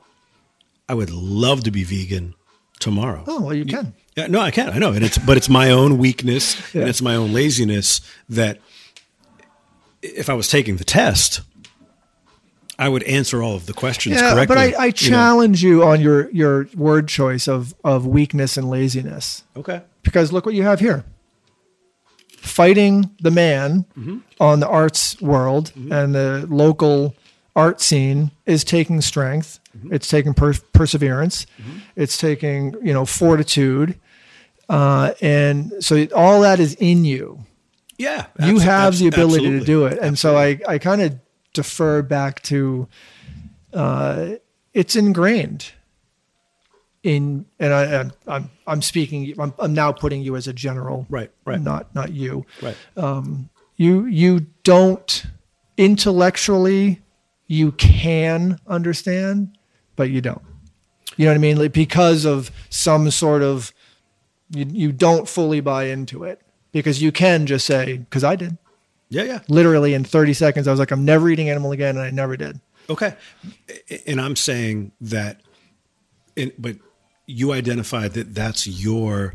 I 0.88 0.94
would 0.94 1.10
love 1.10 1.64
to 1.64 1.70
be 1.70 1.84
vegan 1.84 2.34
tomorrow. 2.78 3.24
Oh 3.26 3.42
well, 3.42 3.54
you 3.54 3.64
can. 3.64 3.94
Yeah, 4.16 4.26
no, 4.26 4.40
I 4.40 4.50
can. 4.50 4.70
I 4.70 4.78
know, 4.78 4.92
and 4.92 5.04
it's 5.04 5.18
but 5.18 5.36
it's 5.36 5.48
my 5.48 5.70
own 5.70 5.98
weakness 5.98 6.56
Yeah. 6.74 6.82
and 6.82 6.90
it's 6.90 7.02
my 7.02 7.14
own 7.14 7.32
laziness 7.32 8.00
that 8.28 8.60
if 10.02 10.28
I 10.28 10.34
was 10.34 10.48
taking 10.48 10.76
the 10.76 10.84
test, 10.84 11.42
I 12.78 12.88
would 12.88 13.02
answer 13.02 13.42
all 13.42 13.54
of 13.54 13.66
the 13.66 13.74
questions 13.74 14.16
Yeah, 14.16 14.32
correctly. 14.32 14.46
but 14.46 14.58
I, 14.58 14.64
I 14.64 14.84
you 14.86 14.90
know. 14.90 14.92
challenge 14.92 15.62
you 15.62 15.84
on 15.84 16.00
your 16.00 16.30
your 16.30 16.66
word 16.74 17.08
choice 17.08 17.46
of 17.46 17.74
of 17.84 18.06
weakness 18.06 18.56
and 18.56 18.70
laziness. 18.70 19.44
Okay. 19.56 19.82
because 20.02 20.32
look 20.32 20.46
what 20.46 20.54
you 20.54 20.62
have 20.62 20.80
here 20.80 21.04
fighting 22.38 23.10
the 23.20 23.30
man 23.30 23.84
mm-hmm. 23.96 24.18
on 24.40 24.60
the 24.60 24.66
arts 24.68 25.20
world 25.20 25.72
mm-hmm. 25.76 25.92
and 25.92 26.14
the 26.14 26.46
local 26.48 27.14
art 27.54 27.82
scene 27.82 28.30
is 28.46 28.64
taking 28.64 29.00
strength 29.02 29.60
mm-hmm. 29.76 29.92
it's 29.92 30.08
taking 30.08 30.32
per- 30.32 30.54
perseverance 30.72 31.44
it's 31.96 32.16
taking 32.16 32.74
you 32.82 32.94
know 32.94 33.04
fortitude 33.04 33.98
uh, 34.70 35.12
and 35.20 35.72
so 35.80 36.06
all 36.14 36.40
that 36.40 36.60
is 36.60 36.74
in 36.76 37.04
you 37.04 37.44
Yeah, 38.00 38.26
you 38.44 38.54
abso- 38.54 38.60
have 38.62 38.88
abs- 38.94 38.98
the 39.00 39.08
ability 39.08 39.50
to 39.58 39.60
do 39.64 39.86
it. 39.86 39.98
And 39.98 40.18
so 40.18 40.36
i, 40.36 40.58
I 40.66 40.78
kind 40.78 41.02
of 41.02 41.18
defer 41.52 42.00
back 42.02 42.40
to 42.44 42.88
uh, 43.74 44.36
it's 44.72 44.96
ingrained 44.96 45.72
in 47.02 47.46
and 47.58 47.72
I, 47.72 47.82
I'm- 47.96 48.12
I'm 48.26 48.50
I'm 48.66 48.82
speaking 48.82 49.34
I'm, 49.38 49.52
I'm 49.58 49.72
now 49.74 49.92
putting 49.92 50.22
you 50.22 50.36
as 50.36 50.46
a 50.48 50.52
general 50.52 51.06
Right, 51.08 51.30
right. 51.44 51.60
not 51.60 51.94
not 51.94 52.12
you. 52.12 52.44
Right. 52.62 52.76
um, 52.96 53.48
you 53.76 54.06
you 54.06 54.46
don't 54.64 55.24
intellectually 55.76 57.00
you 57.46 57.72
can 57.72 58.58
understand 58.66 59.56
but 59.96 60.08
you 60.10 60.20
don't. 60.20 60.42
You 61.16 61.26
know 61.26 61.32
what 61.32 61.36
I 61.36 61.38
mean? 61.38 61.58
Like 61.58 61.72
because 61.72 62.24
of 62.24 62.50
some 62.70 63.10
sort 63.10 63.42
of 63.42 63.72
you, 64.50 64.64
you 64.68 64.92
don't 64.92 65.28
fully 65.28 65.60
buy 65.60 65.84
into 65.84 66.24
it 66.24 66.40
because 66.72 67.02
you 67.02 67.12
can 67.12 67.46
just 67.46 67.66
say 67.66 67.98
because 67.98 68.24
I 68.24 68.36
did 68.36 68.56
Yeah, 69.08 69.24
yeah. 69.24 69.40
literally 69.48 69.94
in 69.94 70.04
30 70.04 70.32
seconds 70.34 70.68
i 70.68 70.70
was 70.70 70.78
like 70.80 70.90
i'm 70.92 71.04
never 71.04 71.28
eating 71.28 71.48
animal 71.50 71.72
again 71.72 71.96
and 71.96 72.04
i 72.04 72.10
never 72.10 72.36
did 72.36 72.60
Okay. 72.88 73.14
And 74.08 74.20
I'm 74.20 74.34
saying 74.34 74.90
that, 75.02 75.40
in, 76.34 76.50
but 76.58 76.74
you 77.26 77.52
identified 77.52 78.14
that 78.14 78.34
that's 78.34 78.66
your 78.66 79.34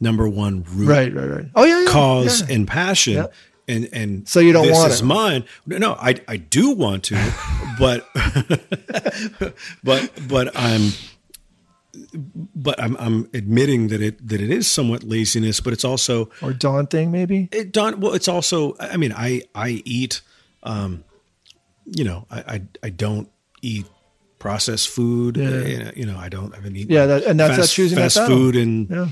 number 0.00 0.26
one 0.26 0.64
root 0.70 0.88
right 0.88 1.12
right 1.14 1.28
right 1.28 1.46
oh 1.56 1.64
yeah, 1.64 1.80
yeah 1.80 1.90
cause 1.92 2.40
yeah. 2.48 2.54
and 2.54 2.66
passion. 2.66 3.14
Yeah. 3.14 3.26
And, 3.68 3.88
and 3.92 4.28
So 4.28 4.40
you 4.40 4.52
don't 4.54 4.66
this 4.66 4.76
want 4.78 4.92
is 4.92 5.00
it. 5.02 5.04
mine. 5.04 5.44
No, 5.66 5.92
I, 5.94 6.14
I 6.28 6.36
do 6.38 6.70
want 6.70 7.02
to, 7.04 7.16
but, 7.78 8.08
but, 9.84 10.10
but 10.28 10.56
I'm, 10.56 10.92
but 12.54 12.80
I'm, 12.82 12.96
I'm 12.98 13.28
admitting 13.34 13.88
that 13.88 14.00
it, 14.02 14.26
that 14.28 14.40
it 14.40 14.50
is 14.50 14.70
somewhat 14.70 15.02
laziness, 15.04 15.60
but 15.60 15.72
it's 15.72 15.84
also, 15.84 16.30
or 16.42 16.52
daunting 16.52 17.10
maybe 17.10 17.48
it 17.52 17.72
done 17.72 18.00
well 18.00 18.14
it's 18.14 18.28
also 18.28 18.76
i 18.80 18.96
mean 18.96 19.12
i 19.16 19.42
i 19.54 19.82
eat 19.84 20.20
um 20.62 21.04
you 21.84 22.04
know 22.04 22.26
i 22.30 22.38
i, 22.54 22.62
I 22.84 22.90
don't 22.90 23.28
eat 23.62 23.86
processed 24.38 24.88
food 24.88 25.36
Yeah. 25.36 25.48
you, 25.64 25.78
know, 25.78 25.90
you 25.96 26.06
know 26.06 26.18
i 26.18 26.28
don't 26.28 26.52
i 26.52 26.56
haven't 26.56 26.76
eaten 26.76 26.92
Yeah, 26.92 27.06
that- 27.06 27.24
and 27.24 27.38
that's- 27.40 27.58
that's 27.58 27.72
choosing 27.74 27.96
fast 27.98 28.16
battle. 28.16 28.36
food 28.36 28.56
in 28.56 28.86
yeah 28.90 29.08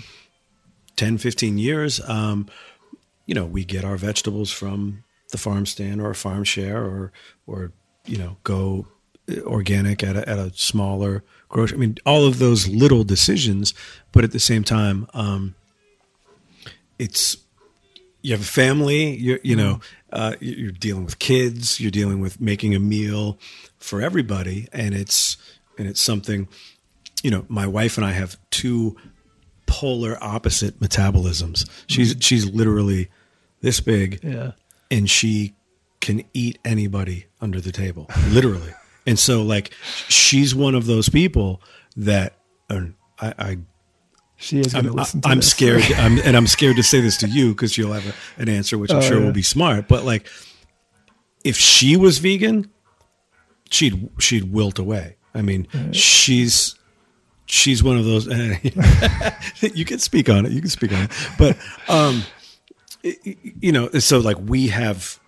10 0.97 1.19
15 1.19 1.59
years 1.59 2.01
um 2.09 2.47
you 3.27 3.35
know 3.35 3.45
we 3.47 3.65
get 3.65 3.85
our 3.85 3.97
vegetables 3.97 4.51
from 4.53 5.03
the 5.33 5.39
farm 5.39 5.67
stand 5.67 6.01
or 6.01 6.11
a 6.11 6.15
farm 6.15 6.45
share 6.45 6.83
or 6.83 7.13
or 7.47 7.73
you 8.07 8.19
know 8.19 8.37
go 8.45 8.87
organic 9.43 10.03
at 10.03 10.17
a, 10.17 10.29
at 10.29 10.39
a 10.39 10.53
smaller 10.55 11.25
grocery. 11.49 11.77
I 11.77 11.81
mean 11.81 11.97
all 12.05 12.27
of 12.27 12.39
those 12.39 12.69
little 12.69 13.05
decisions 13.05 13.75
but 14.13 14.25
at 14.25 14.33
the 14.33 14.41
same 14.41 14.65
time 14.65 15.07
um 15.15 15.55
it's 16.99 17.37
you 18.23 18.33
have 18.33 18.43
a 18.43 18.45
family 18.45 19.17
you're 19.17 19.41
you 19.43 19.57
know 19.57 19.81
uh, 20.13 20.37
you're 20.41 20.71
dealing 20.71 21.05
with 21.05 21.19
kids 21.19 21.81
you're 21.81 21.91
dealing 21.91 22.21
with 22.21 22.41
making 22.41 22.75
a 22.75 22.79
meal 22.79 23.39
for 23.79 24.01
everybody 24.01 24.69
and 24.73 24.95
it's 24.95 25.37
and 25.79 25.89
it's 25.89 26.01
something 26.01 26.47
you 27.23 27.31
know 27.31 27.45
my 27.49 27.67
wife 27.67 27.97
and 27.97 28.07
i 28.07 28.13
have 28.13 28.37
two 28.51 28.97
polar 29.67 30.17
opposite 30.21 30.79
metabolisms. 30.81 31.69
She's 31.87 32.17
she's 32.21 32.49
literally 32.51 33.09
this 33.61 33.81
big 33.81 34.21
yeah. 34.23 34.53
and 34.91 35.09
she 35.09 35.55
can 36.01 36.23
eat 36.33 36.59
anybody 36.65 37.27
under 37.41 37.61
the 37.61 37.73
table 37.73 38.07
literally 38.29 38.73
and 39.07 39.19
so 39.19 39.43
like 39.43 39.73
she's 40.09 40.55
one 40.55 40.75
of 40.75 40.87
those 40.87 41.09
people 41.09 41.61
that 41.97 42.35
I, 42.71 42.93
I 43.21 43.59
she 44.37 44.59
is 44.61 44.73
going 44.73 44.85
to 44.85 44.91
I'm, 44.91 44.97
listen 44.97 45.21
to 45.23 45.29
I'm 45.29 45.39
this. 45.39 45.51
scared, 45.51 45.83
I'm, 45.97 46.19
and 46.19 46.37
I'm 46.37 46.47
scared 46.47 46.77
to 46.77 46.83
say 46.83 47.01
this 47.01 47.17
to 47.19 47.29
you 47.29 47.51
because 47.53 47.79
you'll 47.79 47.93
have 47.93 48.07
a, 48.07 48.43
an 48.43 48.49
answer, 48.49 48.77
which 48.77 48.91
I'm 48.91 48.99
Oh, 48.99 49.01
sure 49.01 49.19
yeah. 49.21 49.27
will 49.27 49.33
be 49.33 49.43
smart. 49.43 49.87
But 49.89 50.05
like, 50.05 50.27
if 51.45 51.57
she 51.57 51.97
was 51.97 52.19
vegan, 52.19 52.71
she'd 53.71 54.09
she'd 54.19 54.53
wilt 54.53 54.79
away. 54.79 55.17
I 55.35 55.43
mean, 55.43 55.69
she's 55.93 56.75
she's 57.47 57.83
one 57.83 57.97
of 57.97 58.05
those. 58.05 58.27
you 59.61 59.85
can 59.85 59.99
speak 60.01 60.29
on 60.29 60.47
it. 60.47 60.53
You 60.53 60.61
can 60.61 60.71
speak 60.71 60.93
on 60.93 61.05
it. 61.05 61.11
But 61.39 61.57
um, 61.89 62.23
you 63.03 63.73
know, 63.73 63.89
so 63.93 64.19
like 64.19 64.39
we 64.41 64.69
have 64.69 65.21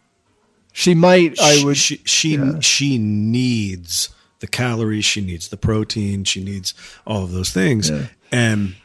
she 0.77 0.95
might 0.95 1.41
i 1.41 1.65
would 1.65 1.77
she 1.77 1.97
she, 2.05 2.37
yeah. 2.37 2.61
she 2.61 2.99
needs 2.99 4.11
the 4.41 4.47
calories 4.47 5.05
she 5.05 5.23
needs 5.23 5.49
the 5.49 5.57
protein 5.57 6.23
she 6.23 6.45
needs 6.45 6.75
all 7.07 7.25
of 7.25 7.33
those 7.33 7.51
things. 7.51 7.89
Yeah. 7.89 8.07
and 8.31 8.77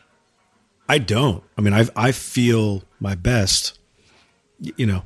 i 0.88 0.98
don't. 0.98 1.44
I 1.58 1.62
mean 1.62 1.74
i 1.74 1.86
i 1.96 2.12
feel 2.14 2.84
my 3.00 3.16
best 3.16 3.78
you 4.60 4.86
know 4.86 5.04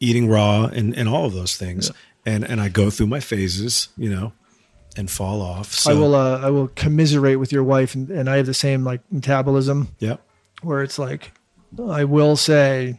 eating 0.00 0.28
raw 0.28 0.64
and 0.64 0.96
and 0.96 1.08
all 1.08 1.26
of 1.26 1.32
those 1.32 1.56
things. 1.56 1.92
And 2.24 2.42
and 2.44 2.60
i 2.60 2.68
go 2.68 2.90
through 2.90 3.06
my 3.06 3.20
phases 3.20 3.88
you 3.96 4.10
know 4.10 4.32
and 4.96 5.08
fall 5.08 5.40
off. 5.40 5.72
So 5.72 5.92
i 5.92 5.94
will 5.94 6.14
uh, 6.16 6.40
i 6.40 6.50
will 6.50 6.68
commiserate 6.68 7.38
with 7.38 7.52
your 7.52 7.62
wife 7.62 7.94
and, 7.94 8.10
and 8.10 8.28
i 8.28 8.36
have 8.38 8.46
the 8.46 8.54
same 8.54 8.82
like 8.82 9.00
metabolism. 9.12 9.94
Yeah 10.00 10.16
where 10.62 10.82
it's 10.82 10.98
like 10.98 11.32
i 11.88 12.04
will 12.04 12.36
say 12.36 12.98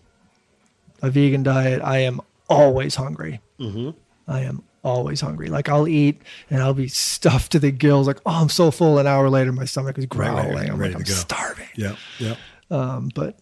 a 1.02 1.10
vegan 1.10 1.44
diet 1.44 1.82
i 1.84 1.98
am 1.98 2.22
always 2.50 2.96
hungry 2.96 3.40
mm-hmm. 3.60 3.90
i 4.28 4.42
am 4.42 4.64
always 4.84 5.20
hungry 5.22 5.48
like 5.50 5.68
i'll 5.70 5.88
eat 5.88 6.22
and 6.50 6.62
i'll 6.62 6.74
be 6.74 6.88
stuffed 6.88 7.52
to 7.52 7.60
the 7.60 7.72
gills 7.72 8.08
like 8.08 8.20
oh 8.26 8.32
i'm 8.42 8.50
so 8.50 8.72
full 8.72 9.00
an 9.00 9.08
hour 9.08 9.30
later 9.30 9.52
my 9.52 9.66
stomach 9.66 9.98
is 9.98 10.06
growling 10.06 10.54
right, 10.54 10.70
i'm 10.70 10.78
ready 10.78 10.94
like 10.94 11.02
i'm 11.02 11.04
to 11.04 11.12
go. 11.12 11.16
starving 11.18 11.68
yeah 11.76 11.96
yeah 12.20 12.36
um, 12.72 13.10
but 13.14 13.38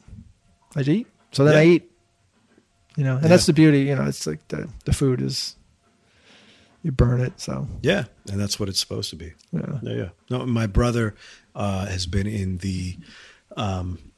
i 0.76 0.82
eat 0.82 1.08
so 1.32 1.46
then 1.46 1.56
i 1.56 1.66
eat 1.66 1.92
you 2.98 3.04
know 3.04 3.16
and 3.16 3.24
Yeah. 3.24 3.30
that's 3.30 3.46
the 3.46 3.54
beauty 3.54 3.82
you 3.82 3.96
know 3.96 4.06
it's 4.06 4.26
like 4.26 4.48
the 4.48 4.70
the 4.86 4.94
food 4.94 5.22
is 5.22 5.56
you 6.86 6.92
burn 6.92 7.20
it. 7.20 7.34
So 7.42 7.68
Yeah, 7.82 8.04
and 8.32 8.40
that's 8.40 8.60
what 8.60 8.70
it's 8.70 8.80
supposed 8.80 9.10
to 9.10 9.16
be. 9.16 9.34
yeah, 9.52 9.80
Yeah, 9.82 9.94
yeah. 9.94 10.10
No, 10.30 10.46
my 10.46 10.68
brother 10.68 11.16
uh, 11.56 11.88
has 11.88 12.06
been 12.06 12.28
in 12.28 12.60
the 12.60 12.98
um, 13.58 14.12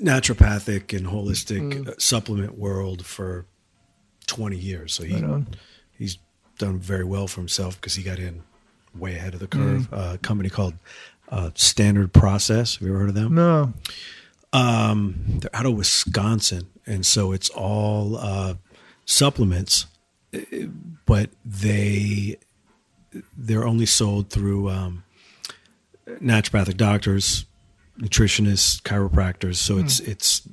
naturopathic 0.00 0.96
and 0.96 1.06
holistic 1.08 1.86
uh, 1.86 1.92
supplement 1.98 2.56
world 2.56 3.04
for 3.04 3.44
20 4.36 4.56
years. 4.56 4.92
So 4.94 5.04
he 5.04 5.16
Right 5.22 5.44
he's 5.98 6.18
done 6.58 6.78
very 6.78 7.04
well 7.04 7.26
for 7.26 7.40
himself 7.40 7.80
because 7.80 7.94
he 7.94 8.02
got 8.02 8.18
in 8.18 8.42
way 8.94 9.14
ahead 9.16 9.32
of 9.34 9.40
the 9.40 9.46
curve. 9.46 9.92
Uh, 9.92 10.12
a 10.14 10.18
company 10.18 10.48
called 10.50 10.74
uh, 11.30 11.50
Standard 11.54 12.12
Process. 12.12 12.76
Have 12.76 12.82
you 12.86 12.88
ever 12.92 13.00
heard 13.00 13.08
of 13.08 13.14
them? 13.14 13.34
no, 13.34 13.72
Um, 14.52 15.38
they're 15.40 15.54
out 15.56 15.66
of 15.66 15.74
Wisconsin, 15.74 16.68
and 16.86 17.04
so 17.04 17.32
it's 17.32 17.48
all 17.50 18.16
uh, 18.16 18.54
supplements, 19.06 19.86
uh, 20.34 20.38
but 21.06 21.30
they 21.44 22.36
they're 23.36 23.66
only 23.66 23.86
sold 23.86 24.28
through 24.30 24.68
um, 24.68 25.02
naturopathic 26.06 26.76
doctors, 26.76 27.46
nutritionists, 27.98 28.80
chiropractors. 28.82 29.56
So 29.56 29.78
it's 29.78 30.00
it's 30.00 30.46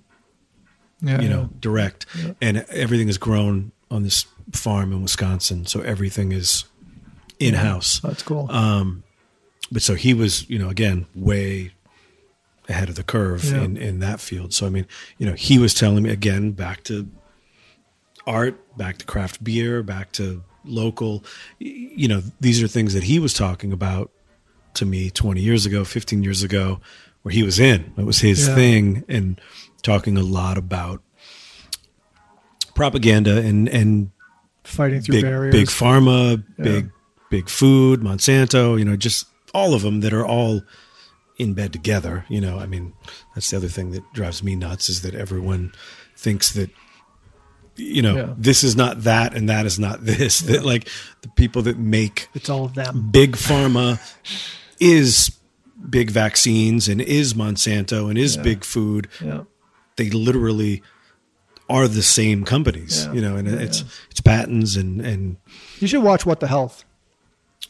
yeah, 1.01 1.19
you 1.21 1.27
know 1.29 1.49
direct, 1.59 2.05
Yeah. 2.17 2.31
and 2.41 2.57
everything 2.69 3.09
is 3.09 3.17
grown 3.17 3.72
on 3.93 4.03
this 4.03 4.25
farm 4.51 4.91
in 4.91 5.01
Wisconsin. 5.01 5.65
So 5.65 5.81
everything 5.81 6.31
is 6.31 6.65
in 7.39 7.53
house. 7.53 7.99
that's 7.99 8.23
cool. 8.23 8.49
Um, 8.51 9.03
but 9.71 9.81
so 9.81 9.95
he 9.95 10.13
was, 10.13 10.49
you 10.49 10.59
know, 10.59 10.69
again, 10.69 11.05
way 11.15 11.71
ahead 12.69 12.89
of 12.89 12.95
the 12.95 13.03
curve 13.03 13.43
Yeah. 13.43 13.61
in, 13.63 13.77
in 13.77 13.99
that 13.99 14.19
field. 14.19 14.53
So, 14.53 14.65
I 14.65 14.69
mean, 14.69 14.87
you 15.17 15.25
know, 15.25 15.33
he 15.33 15.57
was 15.59 15.73
telling 15.73 16.03
me 16.03 16.09
again, 16.09 16.51
back 16.51 16.83
to 16.85 17.07
art, 18.25 18.55
back 18.77 18.97
to 18.99 19.05
craft 19.05 19.43
beer, 19.43 19.83
back 19.83 20.11
to 20.13 20.43
local, 20.63 21.23
you 21.59 22.07
know, 22.07 22.21
these 22.39 22.63
are 22.63 22.67
things 22.67 22.93
that 22.93 23.03
he 23.03 23.19
was 23.19 23.33
talking 23.33 23.73
about 23.73 24.11
to 24.75 24.85
me 24.85 25.09
20 25.09 25.41
years 25.41 25.65
ago, 25.65 25.83
15 25.83 26.23
years 26.23 26.41
ago, 26.43 26.79
where 27.23 27.33
he 27.33 27.43
was 27.43 27.59
in. 27.59 27.93
It 27.97 28.05
was 28.05 28.19
his 28.19 28.47
Yeah. 28.47 28.55
thing 28.55 29.03
and 29.09 29.39
talking 29.81 30.17
a 30.17 30.23
lot 30.23 30.57
about 30.57 31.01
propaganda 32.75 33.37
and, 33.37 33.67
and 33.69 34.11
Fighting 34.63 35.01
through 35.01 35.15
big 35.15 35.23
barriers. 35.23 35.53
big 35.53 35.67
pharma, 35.67 36.43
Yeah. 36.57 36.63
big 36.63 36.89
big 37.29 37.49
food, 37.49 38.01
Monsanto, 38.01 38.77
you 38.77 38.85
know, 38.85 38.95
just 38.95 39.25
all 39.53 39.73
of 39.73 39.81
them 39.81 40.01
that 40.01 40.13
are 40.13 40.25
all 40.25 40.61
in 41.39 41.53
bed 41.55 41.73
together. 41.73 42.25
You 42.29 42.39
know, 42.41 42.59
I 42.59 42.67
mean, 42.67 42.93
that's 43.33 43.49
the 43.49 43.57
other 43.57 43.67
thing 43.67 43.91
that 43.91 44.03
drives 44.13 44.43
me 44.43 44.55
nuts 44.55 44.87
is 44.87 45.01
that 45.01 45.15
everyone 45.15 45.71
thinks 46.15 46.51
that 46.53 46.69
you 47.75 48.03
know 48.03 48.15
Yeah. 48.15 48.33
this 48.37 48.63
is 48.63 48.75
not 48.75 49.01
that 49.03 49.33
and 49.35 49.49
that 49.49 49.65
is 49.65 49.79
not 49.79 50.05
this. 50.05 50.39
That 50.41 50.63
like 50.63 50.87
the 51.21 51.29
people 51.29 51.63
that 51.63 51.77
make 51.79 52.29
it's 52.35 52.49
all 52.49 52.65
of 52.65 52.75
them. 52.75 53.09
big 53.11 53.31
pharma 53.35 53.99
is 54.79 55.31
big 55.89 56.11
vaccines 56.11 56.87
and 56.87 57.01
is 57.01 57.33
Monsanto 57.33 58.09
and 58.09 58.17
is 58.17 58.35
Yeah. 58.35 58.43
big 58.43 58.63
food. 58.63 59.07
Yeah, 59.19 59.41
They 59.97 60.09
literally 60.11 60.81
are 61.69 61.87
the 61.87 62.03
same 62.03 62.43
companies, 62.45 63.05
Yeah. 63.05 63.13
you 63.13 63.21
know, 63.21 63.35
and 63.35 63.47
Yeah, 63.47 63.57
it's 63.59 63.81
yeah. 63.81 63.87
it's 64.11 64.21
patents 64.21 64.75
and 64.75 65.01
and 65.01 65.37
you 65.79 65.87
should 65.87 66.03
watch 66.03 66.25
What 66.25 66.39
the 66.39 66.47
Health. 66.47 66.83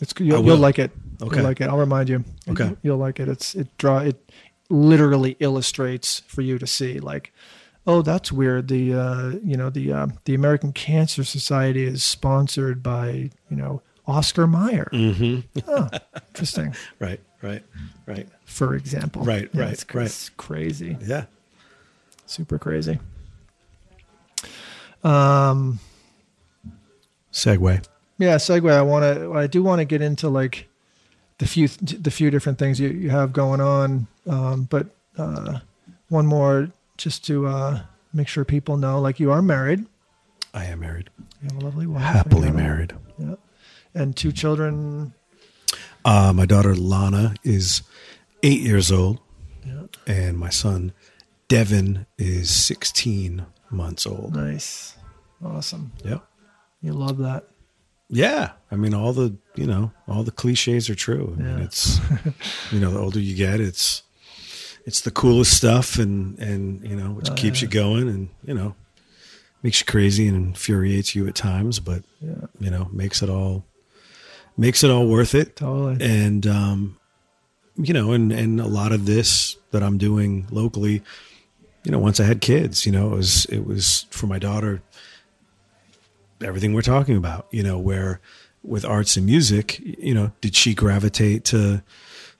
It's 0.02 0.14
you'll, 0.20 0.44
you'll 0.44 0.57
like 0.57 0.80
it. 0.80 0.91
Okay. 1.22 1.38
You'll 1.38 1.45
like 1.45 1.61
it. 1.61 1.70
I'll 1.70 1.78
remind 1.78 2.10
you. 2.10 2.24
Okay. 2.49 2.76
You'll 2.82 2.98
like 2.98 3.20
it. 3.20 3.28
It's 3.30 3.56
it 3.56 3.68
draw 3.78 3.99
it 3.99 4.18
literally 4.70 5.36
illustrates 5.40 6.22
for 6.28 6.41
you 6.41 6.57
to 6.57 6.65
see 6.65 6.99
like 6.99 7.32
oh 7.86 8.02
that's 8.02 8.32
weird 8.32 8.68
the 8.70 8.94
uh 8.94 9.30
you 9.44 9.56
know 9.57 9.70
the 9.70 9.91
uh, 9.94 10.07
the 10.26 10.34
American 10.34 10.72
Cancer 10.74 11.24
Society 11.24 11.84
is 11.84 12.02
sponsored 12.03 12.82
by 12.82 13.30
you 13.49 13.56
know 13.57 13.82
Oscar 14.07 14.48
Mayer. 14.48 14.90
Mm-hmm. 14.91 15.60
Oh, 15.68 15.90
interesting. 16.30 16.76
Right, 16.99 17.20
right, 17.41 17.64
right. 18.06 18.28
For 18.45 18.74
example. 18.76 19.24
Right, 19.24 19.49
Yeah, 19.53 19.61
right, 19.61 19.74
it's, 19.74 19.86
right. 19.94 20.06
It's 20.06 20.30
crazy. 20.30 20.98
Yeah. 21.06 21.26
Super 22.26 22.57
crazy. 22.57 22.99
Um 25.04 25.80
Segue. 27.32 27.84
yeah 28.20 28.36
segue 28.36 28.72
i 28.72 28.82
want 28.82 29.04
to 29.04 29.34
i 29.34 29.48
do 29.48 29.64
want 29.64 29.80
to 29.80 29.86
get 29.86 30.02
into 30.04 30.30
like 30.30 30.70
the 31.40 31.48
few 31.48 31.68
the 31.68 32.12
few 32.12 32.30
different 32.32 32.58
things 32.58 32.80
you, 32.80 32.90
you 32.90 33.10
have 33.10 33.34
going 33.34 33.60
on. 33.62 34.08
Um, 34.28 34.64
but 34.64 34.88
uh, 35.18 35.60
one 36.10 36.26
more 36.26 36.70
just 36.98 37.26
to 37.26 37.48
uh, 37.48 37.82
make 38.14 38.28
sure 38.28 38.46
people 38.46 38.78
know 38.78 39.02
like 39.02 39.20
you 39.20 39.32
are 39.32 39.42
married. 39.42 39.86
I 40.54 40.66
am 40.66 40.80
married. 40.82 41.10
you 41.42 41.50
have 41.50 41.62
a 41.62 41.66
lovely 41.66 41.88
wife. 41.88 42.04
Happily 42.04 42.52
married. 42.52 42.94
yeah. 43.18 43.36
And 43.94 44.16
two 44.16 44.32
children. 44.32 45.14
Uh, 46.06 46.32
my 46.34 46.46
daughter 46.46 46.76
Lana 46.76 47.34
is 47.44 47.82
eight 48.44 48.62
years 48.62 48.92
old, 48.92 49.20
yeah. 49.66 49.84
And 50.06 50.38
my 50.38 50.50
son 50.50 50.94
Devin 51.48 52.06
is 52.18 52.50
16 52.50 53.46
months 53.74 54.06
old. 54.06 54.36
nice 54.36 54.95
awesome 55.44 55.91
Yeah. 56.04 56.20
you 56.82 56.94
love 56.94 57.18
that 57.20 57.48
Yeah. 58.10 58.52
I 58.72 58.76
mean, 58.76 58.94
all 58.94 59.14
the, 59.14 59.36
you 59.56 59.66
know, 59.66 59.91
all 60.08 60.24
the 60.24 60.32
cliches 60.32 60.90
are 60.90 60.95
true. 60.95 61.36
I 61.38 61.41
mean, 61.41 61.60
it's, 61.60 62.00
you 62.72 62.80
know, 62.80 62.91
the 62.91 63.00
older 63.00 63.20
you 63.20 63.36
get, 63.36 63.60
it's, 63.60 64.04
it's 64.86 65.02
the 65.02 65.12
coolest 65.12 65.56
stuff 65.58 65.98
and, 65.98 66.38
and, 66.40 66.84
you 66.88 66.95
know, 66.95 67.12
which 67.12 67.30
Oh, 67.30 67.34
keeps 67.36 67.62
yeah. 67.62 67.68
you 67.68 67.72
going 67.74 68.08
and, 68.10 68.30
you 68.45 68.54
know, 68.54 68.76
makes 69.64 69.80
you 69.80 69.86
crazy 69.86 70.28
and 70.28 70.36
infuriates 70.36 71.16
you 71.16 71.28
at 71.28 71.36
times, 71.36 71.80
but, 71.80 72.04
yeah 72.22 72.45
you 72.60 72.70
know, 72.70 72.88
makes 72.91 73.22
it 73.24 73.30
all, 73.30 73.66
makes 74.58 74.84
it 74.84 74.91
all 74.91 75.08
worth 75.08 75.34
it. 75.36 75.56
totally 75.56 75.98
and 76.06 76.45
um, 76.45 76.98
you 77.78 77.94
know, 77.94 78.12
and 78.12 78.32
and 78.32 78.60
a 78.62 78.68
lot 78.68 78.91
of 78.91 79.06
this 79.06 79.58
that 79.72 79.82
I'm 79.82 79.98
doing 79.98 80.45
locally, 80.52 81.02
you 81.84 81.92
know, 81.92 82.00
once 82.00 82.20
I 82.20 82.24
had 82.24 82.42
kids, 82.42 82.86
you 82.86 82.92
know, 82.92 83.14
it 83.14 83.18
was 83.18 83.46
it 83.46 83.66
was 83.66 84.06
for 84.10 84.28
my 84.28 84.40
daughter. 84.40 84.82
Everything 86.42 86.74
we're 86.74 86.82
talking 86.82 87.16
about, 87.16 87.48
you 87.52 87.64
know, 87.64 87.78
where 87.78 88.20
with 88.64 88.86
arts 88.86 89.18
and 89.18 89.26
music, 89.26 89.80
you 89.80 90.14
know, 90.14 90.32
did 90.42 90.56
she 90.56 90.74
gravitate 90.74 91.44
to 91.46 91.84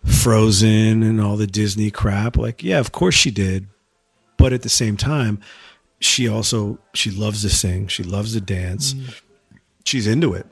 Frozen 0.06 1.04
and 1.04 1.22
all 1.22 1.38
the 1.38 1.48
Disney 1.48 1.92
crap? 1.92 2.38
Like, 2.38 2.64
yeah, 2.64 2.80
of 2.80 2.92
course 2.92 3.16
she 3.16 3.32
did, 3.32 3.68
but 4.38 4.54
at 4.54 4.62
the 4.62 4.70
same 4.70 4.98
time, 4.98 5.40
she 6.00 6.28
also 6.28 6.80
she 6.94 7.12
loves 7.12 7.42
to 7.42 7.50
sing, 7.50 7.88
she 7.88 8.04
loves 8.04 8.34
to 8.34 8.42
dance, 8.42 8.94
mm. 8.94 9.22
she's 9.86 10.08
into 10.08 10.34
it, 10.34 10.46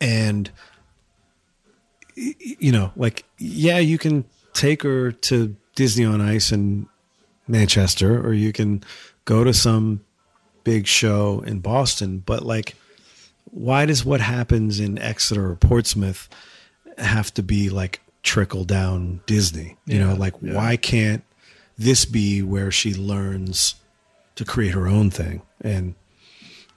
and 0.00 0.50
you 2.14 2.72
know, 2.72 2.92
like, 2.96 3.24
yeah, 3.38 3.78
you 3.78 3.98
can 3.98 4.24
take 4.54 4.82
her 4.82 5.12
to 5.12 5.54
Disney 5.74 6.04
on 6.04 6.20
Ice 6.20 6.50
in 6.50 6.88
Manchester, 7.48 8.24
or 8.24 8.32
you 8.32 8.52
can 8.52 8.82
go 9.24 9.44
to 9.44 9.54
some 9.54 10.00
big 10.64 10.86
show 10.86 11.42
in 11.46 11.60
Boston, 11.60 12.22
but 12.24 12.42
like, 12.44 12.74
why 13.50 13.86
does 13.86 14.04
what 14.04 14.20
happens 14.20 14.80
in 14.80 14.98
Exeter 14.98 15.50
or 15.50 15.56
Portsmouth 15.56 16.28
have 16.98 17.32
to 17.34 17.42
be 17.42 17.70
like 17.70 18.00
trickle 18.22 18.64
down 18.64 19.20
Disney? 19.26 19.76
You 19.86 19.98
know, 20.00 20.14
like, 20.14 20.34
yeah. 20.42 20.54
why 20.54 20.76
can't 20.76 21.22
this 21.78 22.04
be 22.04 22.42
where 22.42 22.70
she 22.70 22.94
learns 22.94 23.76
to 24.34 24.44
create 24.44 24.72
her 24.74 24.86
own 24.88 25.10
thing 25.10 25.42
and 25.60 25.94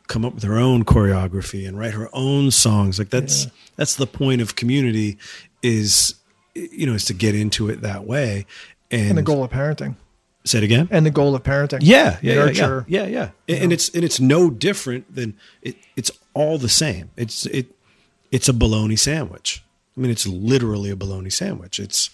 come 0.08 0.26
up 0.26 0.34
with 0.34 0.44
her 0.44 0.58
own 0.58 0.84
choreography 0.86 1.68
and 1.68 1.78
write 1.78 1.94
her 1.94 2.10
own 2.14 2.50
songs 2.52 2.98
like 2.98 3.10
that's 3.12 3.46
Yeah. 3.46 3.52
that's 3.76 3.96
the 3.96 4.08
point 4.08 4.42
of 4.42 4.56
community 4.56 5.18
is 5.62 6.16
you 6.56 6.88
know 6.88 6.94
is 6.96 7.06
to 7.06 7.14
get 7.14 7.36
into 7.36 7.70
it 7.70 7.82
that 7.82 8.06
way 8.06 8.46
and, 8.90 9.10
and 9.10 9.18
the 9.18 9.22
goal 9.22 9.44
of 9.44 9.52
parenting 9.52 9.96
say 10.46 10.60
it 10.60 10.64
again? 10.64 10.88
And 10.92 11.06
the 11.06 11.12
goal 11.12 11.36
of 11.36 11.44
parenting. 11.44 11.80
Yeah 11.82 12.18
yeah 12.22 12.34
yeah, 12.34 12.46
Nurture. 12.46 12.86
yeah 12.88 13.06
yeah. 13.06 13.30
Yeah 13.48 13.58
and 13.58 13.74
it's 13.74 13.90
and 13.90 14.04
it's 14.04 14.20
no 14.20 14.50
different 14.50 15.14
than 15.14 15.36
it 15.62 15.76
it's 15.96 16.12
all 16.34 16.58
the 16.58 16.70
same. 16.70 17.12
It's 17.18 17.46
it 17.48 17.68
it's 18.32 18.48
a 18.48 18.54
bologna 18.54 18.96
sandwich. 18.96 19.64
I 19.98 20.02
mean 20.02 20.12
it's 20.12 20.28
literally 20.28 20.90
a 20.90 20.96
bologna 20.96 21.30
sandwich. 21.30 21.80
It's 21.80 22.10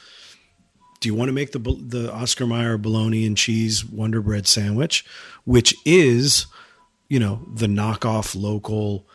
do 0.99 1.09
you 1.09 1.13
want 1.13 1.29
to 1.29 1.33
make 1.33 1.51
the 1.51 1.59
the 1.59 2.11
Oscar 2.11 2.47
Mayer 2.47 2.77
bologna 2.77 3.25
and 3.25 3.37
cheese 3.37 3.85
Wonder 3.85 4.21
Bread 4.21 4.47
sandwich, 4.47 5.05
which 5.43 5.75
is, 5.85 6.47
you 7.09 7.19
know, 7.19 7.45
the 7.53 7.67
knockoff 7.67 8.35
local 8.35 9.05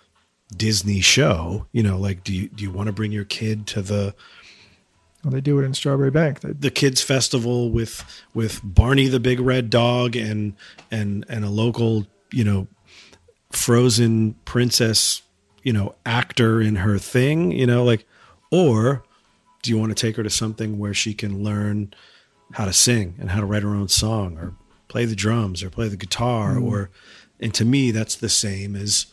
Disney 0.57 1.01
show? 1.01 1.67
You 1.73 1.83
know, 1.83 1.99
like 1.99 2.23
do 2.23 2.33
you 2.33 2.49
do 2.49 2.63
you 2.63 2.71
want 2.71 2.87
to 2.87 2.93
bring 2.93 3.13
your 3.13 3.25
kid 3.25 3.67
to 3.69 3.83
the 3.83 4.15
well, 5.23 5.33
they 5.33 5.41
do 5.41 5.59
it 5.59 5.65
in 5.65 5.73
Strawbery 5.73 6.11
Banke. 6.11 6.41
They, 6.41 6.53
the 6.53 6.71
kids 6.71 7.03
festival 7.03 7.71
with 7.71 8.05
with 8.35 8.61
Barney 8.65 9.09
the 9.09 9.21
big 9.21 9.41
red 9.41 9.71
dog 9.71 10.17
and 10.17 10.55
and 10.91 11.25
and 11.29 11.45
a 11.45 11.51
local 11.51 12.07
you 12.33 12.45
know 12.45 12.67
frozen 13.51 14.35
princess 14.45 15.23
you 15.63 15.73
know 15.73 15.95
actor 16.07 16.61
in 16.61 16.77
her 16.77 16.99
thing 16.99 17.51
you 17.53 17.67
know 17.67 17.85
like 17.85 18.07
or 18.51 19.03
do 19.63 19.71
you 19.71 19.79
want 19.79 19.91
to 19.91 19.95
take 19.95 20.17
her 20.17 20.23
to 20.23 20.31
something 20.31 20.79
where 20.79 20.95
she 20.95 21.13
can 21.13 21.43
learn 21.43 21.93
how 22.53 22.65
to 22.65 22.73
sing 22.73 23.17
and 23.19 23.31
how 23.31 23.41
to 23.41 23.47
write 23.47 23.63
her 23.63 23.75
own 23.75 23.89
song 23.89 24.39
or 24.39 24.55
play 24.89 25.05
the 25.05 25.17
drums 25.17 25.63
or 25.63 25.71
play 25.71 25.89
the 25.89 25.97
guitar 25.97 26.55
mm. 26.55 26.65
or 26.65 26.91
and 27.41 27.53
to 27.53 27.65
me 27.65 27.91
that's 27.91 28.15
the 28.17 28.29
same 28.29 28.77
as 28.77 29.07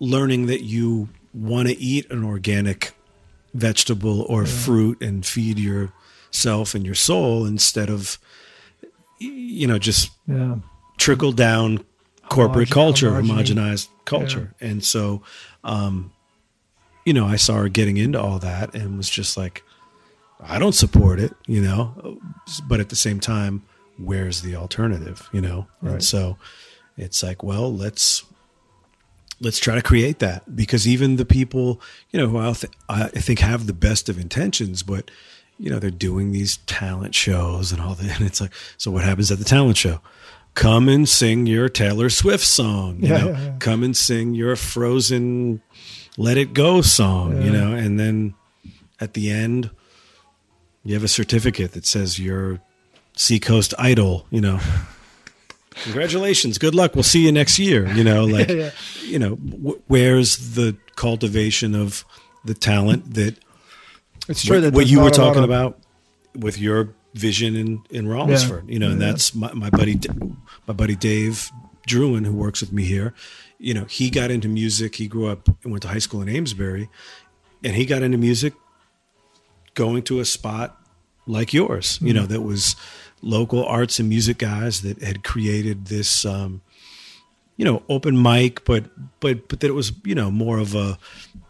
learning 0.00 0.46
that 0.46 0.62
you 0.62 1.08
want 1.32 1.68
to 1.68 1.76
eat 1.78 2.10
an 2.10 2.24
organic 2.24 2.95
vegetable 3.56 4.22
or 4.22 4.46
fruit 4.46 5.00
and 5.02 5.24
feed 5.24 5.58
yourself 5.58 6.74
and 6.74 6.84
your 6.84 6.94
soul 6.94 7.46
instead 7.46 7.88
of 7.90 8.18
you 9.18 9.66
know 9.66 9.78
just 9.78 10.10
Yeah. 10.28 10.56
trickle 10.98 11.32
down 11.32 11.84
corporate 12.28 12.70
culture, 12.70 13.10
homogenized 13.12 13.88
culture. 14.04 14.54
And 14.60 14.82
so, 14.84 15.22
um, 15.62 16.12
you 17.04 17.12
know, 17.12 17.24
I 17.26 17.36
saw 17.36 17.54
her 17.54 17.68
getting 17.68 17.96
into 17.98 18.20
all 18.20 18.38
that 18.40 18.74
and 18.74 18.96
was 18.96 19.08
just 19.08 19.36
like, 19.36 19.62
I 20.40 20.58
don't 20.58 20.74
support 20.74 21.20
it, 21.20 21.32
you 21.46 21.62
know, 21.62 22.18
but 22.68 22.80
at 22.80 22.88
the 22.88 22.96
same 22.96 23.20
time, 23.20 23.62
where's 23.96 24.42
the 24.42 24.56
alternative, 24.56 25.28
you 25.32 25.40
know? 25.40 25.68
Right. 25.80 25.92
And 25.92 26.04
so 26.04 26.36
it's 26.98 27.22
like, 27.22 27.44
well, 27.44 27.72
let's, 27.74 28.24
let's 29.40 29.58
try 29.58 29.74
to 29.74 29.82
create 29.82 30.18
that 30.20 30.56
because 30.56 30.86
even 30.88 31.16
the 31.16 31.24
people, 31.24 31.80
you 32.10 32.18
know, 32.20 32.28
who 32.28 32.38
I, 32.38 32.52
th- 32.52 32.72
I 32.88 33.08
think 33.08 33.40
have 33.40 33.66
the 33.66 33.72
best 33.72 34.08
of 34.08 34.18
intentions, 34.18 34.82
but 34.82 35.10
you 35.58 35.70
know, 35.70 35.78
they're 35.78 35.90
doing 35.90 36.32
these 36.32 36.58
talent 36.66 37.14
shows 37.14 37.72
and 37.72 37.80
all 37.80 37.94
that. 37.94 38.16
And 38.20 38.26
it's 38.26 38.40
like, 38.40 38.52
so 38.76 38.90
what 38.90 39.04
happens 39.04 39.30
at 39.32 39.38
the 39.38 39.44
talent 39.44 39.76
show? 39.78 40.00
Come 40.54 40.88
and 40.88 41.06
sing 41.08 41.46
your 41.46 41.68
Taylor 41.68 42.08
Swift 42.10 42.44
song, 42.44 42.98
you 43.02 43.08
Yeah, 43.08 43.18
know, 43.18 43.30
yeah, 43.30 43.40
yeah. 43.44 43.56
come 43.58 43.82
and 43.82 43.94
sing 43.96 44.34
your 44.34 44.56
Frozen 44.56 45.60
Let 46.16 46.38
It 46.38 46.54
Go 46.54 46.80
song, 46.80 47.42
you 47.42 47.50
know, 47.50 47.72
and 47.74 48.00
then 48.00 48.34
at 49.00 49.12
the 49.14 49.30
end, 49.30 49.70
you 50.82 50.94
have 50.94 51.04
a 51.04 51.08
certificate 51.08 51.72
that 51.72 51.84
says 51.84 52.18
you're 52.18 52.60
Seacoast 53.16 53.74
Idol, 53.78 54.26
you 54.30 54.40
know. 54.40 54.60
Congratulations, 55.84 56.58
good 56.58 56.74
luck. 56.74 56.94
We'll 56.94 57.02
see 57.04 57.24
you 57.24 57.32
next 57.32 57.58
year. 57.58 57.86
You 57.92 58.04
know, 58.04 58.24
like, 58.36 58.48
Yeah. 58.48 58.70
you 59.02 59.18
know, 59.18 59.34
wh- 59.36 59.90
where's 59.90 60.54
the 60.54 60.76
cultivation 60.96 61.74
of 61.74 62.04
the 62.44 62.54
talent 62.54 63.14
that 63.14 63.36
It's 64.28 64.44
true 64.44 64.56
what, 64.56 64.60
that 64.62 64.72
what 64.74 64.86
you 64.86 64.98
were 64.98 65.04
not 65.10 65.18
a 65.18 65.20
lot 65.20 65.26
talking 65.28 65.44
of- 65.44 65.50
about 65.50 65.78
with 66.34 66.58
your 66.58 66.94
vision 67.14 67.56
in 67.56 67.82
in 67.90 68.06
Rollinsford, 68.06 68.68
you 68.68 68.78
know, 68.78 68.90
and 68.90 69.00
Yeah. 69.00 69.06
that's 69.08 69.34
my, 69.34 69.52
my 69.54 69.70
buddy 69.70 69.98
my 70.66 70.74
buddy 70.74 70.96
Dave 70.96 71.50
Druin 71.88 72.26
who 72.26 72.32
works 72.34 72.60
with 72.60 72.72
me 72.72 72.84
here. 72.84 73.14
You 73.58 73.72
know, 73.74 73.84
he 73.84 74.10
got 74.10 74.30
into 74.30 74.48
music. 74.48 74.96
He 74.96 75.08
grew 75.08 75.26
up 75.28 75.48
and 75.62 75.72
went 75.72 75.82
to 75.82 75.88
high 75.88 75.98
school 76.00 76.20
in 76.20 76.28
Amesbury, 76.28 76.90
and 77.64 77.74
he 77.74 77.86
got 77.86 78.02
into 78.02 78.18
music 78.18 78.52
going 79.74 80.02
to 80.04 80.20
a 80.20 80.24
spot 80.24 80.78
like 81.26 81.52
yours. 81.54 81.98
You 82.00 82.08
Mm-hmm. 82.08 82.16
know, 82.16 82.26
that 82.26 82.42
was 82.42 82.76
local 83.22 83.64
arts 83.64 83.98
and 83.98 84.08
music 84.08 84.38
guys 84.38 84.82
that 84.82 85.02
had 85.02 85.24
created 85.24 85.86
this. 85.86 86.24
Um, 86.24 86.62
you 87.56 87.64
know, 87.64 87.82
open 87.88 88.20
mic, 88.20 88.64
but 88.64 88.84
but 89.20 89.48
but 89.48 89.60
that 89.60 89.68
it 89.68 89.74
was 89.74 89.92
you 90.04 90.14
know 90.14 90.30
more 90.30 90.58
of 90.58 90.74
a 90.74 90.98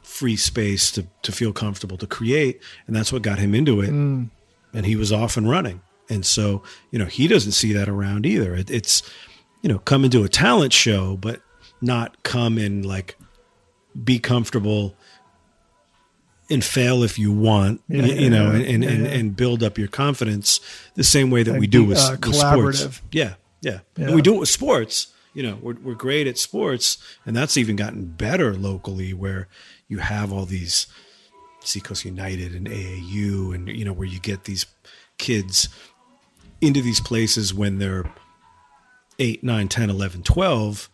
free 0.03 0.37
space 0.37 0.91
to 0.93 1.07
to 1.23 1.33
feel 1.33 1.53
comfortable 1.53 1.97
to 1.99 2.07
create, 2.07 2.63
and 2.87 2.95
that's 2.95 3.13
what 3.13 3.23
got 3.23 3.39
him 3.39 3.55
into 3.55 3.81
it. 3.81 3.91
Mm. 3.91 4.31
And 4.73 4.87
he 4.87 4.95
was 4.95 5.13
off 5.13 5.37
and 5.37 5.49
running, 5.49 5.83
and 6.09 6.25
so 6.25 6.63
you 6.91 6.99
know 6.99 7.07
he 7.07 7.27
doesn't 7.27 7.53
see 7.53 7.73
that 7.73 7.89
around 7.89 8.25
either. 8.25 8.55
It, 8.55 8.71
it's 8.71 9.03
you 9.63 9.69
know 9.69 9.81
come 9.81 10.05
into 10.05 10.23
a 10.23 10.29
talent 10.29 10.73
show, 10.73 11.17
but 11.17 11.41
not 11.81 12.23
come 12.23 12.57
and 12.57 12.87
like 12.87 13.17
be 14.05 14.19
comfortable 14.19 14.95
and 16.49 16.65
fail 16.65 17.03
if 17.03 17.19
you 17.19 17.33
want, 17.33 17.81
Yeah, 17.89 18.03
you, 18.05 18.15
you 18.15 18.31
know, 18.31 18.53
yeah, 18.53 18.65
and 18.69 18.85
and, 18.85 19.05
yeah. 19.05 19.11
and 19.11 19.37
build 19.37 19.63
up 19.63 19.79
your 19.79 19.89
confidence 19.89 20.61
the 20.95 21.05
same 21.05 21.31
way 21.31 21.43
that 21.43 21.53
And 21.53 21.61
we 21.61 21.67
do 21.67 21.83
be, 21.83 21.89
with, 21.89 21.99
uh, 21.99 22.17
with 22.21 22.37
sports. 22.37 23.01
Yeah, 23.13 23.35
yeah, 23.61 23.81
Yeah. 23.97 24.07
And 24.07 24.15
we 24.15 24.23
do 24.23 24.37
it 24.37 24.41
with 24.41 24.49
sports. 24.49 25.09
You 25.35 25.43
know, 25.43 25.59
we're 25.61 25.77
we're 25.83 25.95
great 25.95 26.27
at 26.27 26.39
sports, 26.39 26.99
and 27.27 27.37
that's 27.37 27.57
even 27.57 27.77
gotten 27.77 28.07
better 28.07 28.55
locally, 28.55 29.13
where 29.13 29.49
you 29.89 29.99
have 29.99 30.33
all 30.33 30.47
these 30.47 30.87
Seacoast 31.61 32.05
United 32.05 32.55
and 32.55 32.67
AAU, 32.67 33.55
and 33.55 33.69
you 33.69 33.85
know 33.85 33.93
where 33.93 34.09
you 34.09 34.19
get 34.19 34.45
these 34.45 34.65
kids 35.19 35.69
into 36.61 36.81
these 36.81 37.01
places 37.01 37.53
when 37.53 37.79
they're 37.79 38.11
8 39.19 39.43
9 39.43 39.69
10 39.69 39.91
11 39.91 40.23
12 40.23 40.91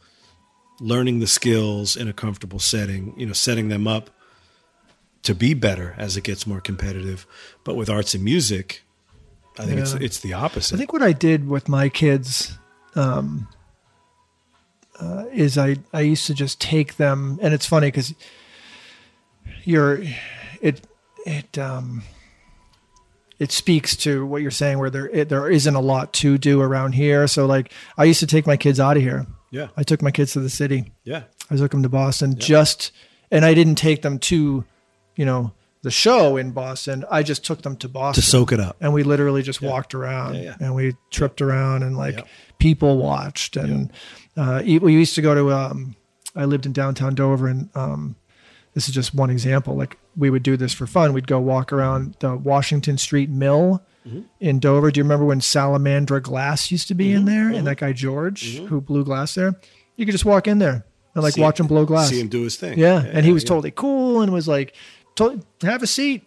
learning 0.81 1.21
the 1.21 1.27
skills 1.27 1.97
in 1.97 2.09
a 2.09 2.13
comfortable 2.13 2.59
setting 2.59 3.15
you 3.17 3.27
know 3.27 3.33
setting 3.33 3.69
them 3.69 3.87
up 3.87 4.11
to 5.23 5.35
be 5.35 5.55
better 5.55 5.95
as 5.99 6.17
it 6.17 6.25
gets 6.25 6.47
more 6.47 6.61
competitive 6.61 7.27
but 7.65 7.75
with 7.77 7.89
arts 7.91 8.15
and 8.15 8.25
music 8.25 8.83
i 9.59 9.65
think 9.65 9.79
it's 9.81 9.93
Yeah. 9.93 10.01
it's 10.03 10.21
the 10.21 10.33
opposite 10.33 10.75
I 10.75 10.79
think 10.79 10.93
what 10.93 11.03
I 11.03 11.13
did 11.13 11.47
with 11.49 11.69
my 11.69 11.89
kids 11.89 12.59
um, 12.95 13.49
uh, 15.01 15.25
is 15.33 15.57
I 15.59 15.77
I 15.93 16.01
used 16.01 16.27
to 16.27 16.35
just 16.35 16.61
take 16.61 16.97
them, 16.97 17.39
and 17.43 17.53
it's 17.55 17.67
funny 17.67 17.89
because 17.89 18.15
you're 19.65 20.03
it 20.61 20.81
it 21.27 21.59
um 21.59 22.03
it 23.39 23.51
speaks 23.51 23.97
to 23.97 24.25
what 24.27 24.43
you're 24.43 24.51
saying 24.51 24.79
where 24.79 24.91
there 24.91 25.09
it, 25.09 25.29
there 25.29 25.51
isn't 25.51 25.75
a 25.75 25.81
lot 25.81 26.13
to 26.15 26.39
do 26.39 26.61
around 26.61 26.93
here. 26.93 27.27
So 27.27 27.47
like 27.47 27.73
I 27.99 28.05
used 28.05 28.21
to 28.21 28.27
take 28.27 28.47
my 28.47 28.57
kids 28.57 28.79
out 28.79 28.97
of 28.97 29.03
here. 29.03 29.27
yeah 29.51 29.69
I 29.77 29.83
took 29.83 30.03
my 30.03 30.11
kids 30.11 30.33
to 30.35 30.41
the 30.41 30.51
city. 30.51 30.93
yeah 31.05 31.25
I 31.51 31.57
took 31.57 31.71
them 31.73 31.83
to 31.83 31.89
Boston 31.89 32.37
just, 32.39 32.93
and 33.31 33.45
I 33.45 33.53
didn't 33.55 33.75
take 33.77 34.01
them 34.03 34.19
to, 34.21 34.65
you 35.17 35.25
know, 35.25 35.53
the 35.83 35.91
show 35.91 36.37
in 36.37 36.53
Boston. 36.53 37.05
I 37.11 37.23
just 37.23 37.45
took 37.45 37.63
them 37.63 37.77
to 37.79 37.89
Boston. 37.89 38.23
to 38.23 38.29
soak 38.29 38.53
it 38.53 38.61
up. 38.61 38.77
And 38.81 38.93
we 38.95 39.03
literally 39.03 39.43
just 39.43 39.61
walked 39.61 39.95
around 39.95 40.35
Yeah, 40.37 40.43
yeah. 40.43 40.57
and 40.61 40.75
we 40.75 40.95
tripped 41.11 41.43
around 41.43 41.83
and 41.83 41.97
like 41.97 42.25
people 42.59 42.99
watched 42.99 43.57
and 43.57 43.93
uh, 44.37 44.63
we 44.65 44.93
used 44.93 45.15
to 45.17 45.23
go 45.23 45.35
to 45.35 45.53
um, 45.53 45.97
i 46.37 46.45
lived 46.45 46.65
in 46.65 46.73
downtown 46.73 47.15
dover 47.15 47.49
and 47.49 47.69
um, 47.75 48.15
this 48.75 48.89
is 48.89 48.95
just 48.95 49.13
one 49.15 49.29
example 49.29 49.75
like 49.77 49.99
we 50.17 50.31
would 50.31 50.43
do 50.43 50.57
this 50.57 50.73
for 50.73 50.87
fun. 50.87 51.13
We'd 51.15 51.27
go 51.27 51.41
walk 51.41 51.73
around 51.73 52.17
the 52.21 52.37
washington 52.37 52.97
street 52.99 53.29
mill 53.31 53.83
Mm-hmm. 54.07 54.23
in 54.41 54.59
dover. 54.59 54.91
Do 54.91 54.99
you 54.99 55.05
remember 55.05 55.25
when 55.25 55.39
salamandra 55.41 56.21
glass 56.21 56.73
used 56.73 56.89
to 56.89 56.95
be 56.95 57.11
Mm-hmm. 57.11 57.17
in 57.19 57.25
there 57.25 57.49
and 57.51 57.65
that 57.69 57.77
guy 57.77 57.93
george 57.93 58.57
who 58.59 58.81
blew 58.81 59.05
glass 59.05 59.35
there? 59.37 59.55
You 59.97 60.05
could 60.07 60.11
just 60.13 60.25
walk 60.25 60.49
in 60.49 60.59
there 60.59 60.85
and 61.15 61.23
like 61.23 61.35
See- 61.35 61.41
watch 61.41 61.61
him 61.61 61.69
blow 61.69 61.85
glass. 61.85 62.09
See 62.09 62.19
him 62.21 62.27
do 62.29 62.43
his 62.43 62.57
thing. 62.57 62.79
Yeah, 62.81 63.01
and 63.01 63.25
he 63.25 63.33
was 63.33 63.45
yeah. 63.45 63.49
totally 63.51 63.71
cool 63.71 64.21
and 64.23 64.33
was 64.33 64.49
like 64.49 64.75
to- 65.17 65.43
have 65.63 65.83
a 65.83 65.87
seat. 65.87 66.27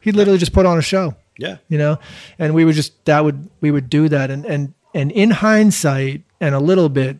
He 0.00 0.12
literally 0.12 0.38
just 0.38 0.52
put 0.52 0.66
on 0.66 0.78
a 0.78 0.82
show. 0.82 1.16
Yeah. 1.38 1.58
You 1.68 1.78
know? 1.78 1.98
And 2.38 2.54
we 2.54 2.64
would 2.64 2.74
just 2.74 3.04
that 3.06 3.24
would 3.24 3.48
we 3.60 3.70
would 3.70 3.88
do 3.88 4.08
that. 4.08 4.30
And 4.30 4.44
and 4.44 4.74
and 4.94 5.10
in 5.12 5.30
hindsight 5.30 6.22
and 6.40 6.54
a 6.54 6.60
little 6.60 6.88
bit 6.88 7.18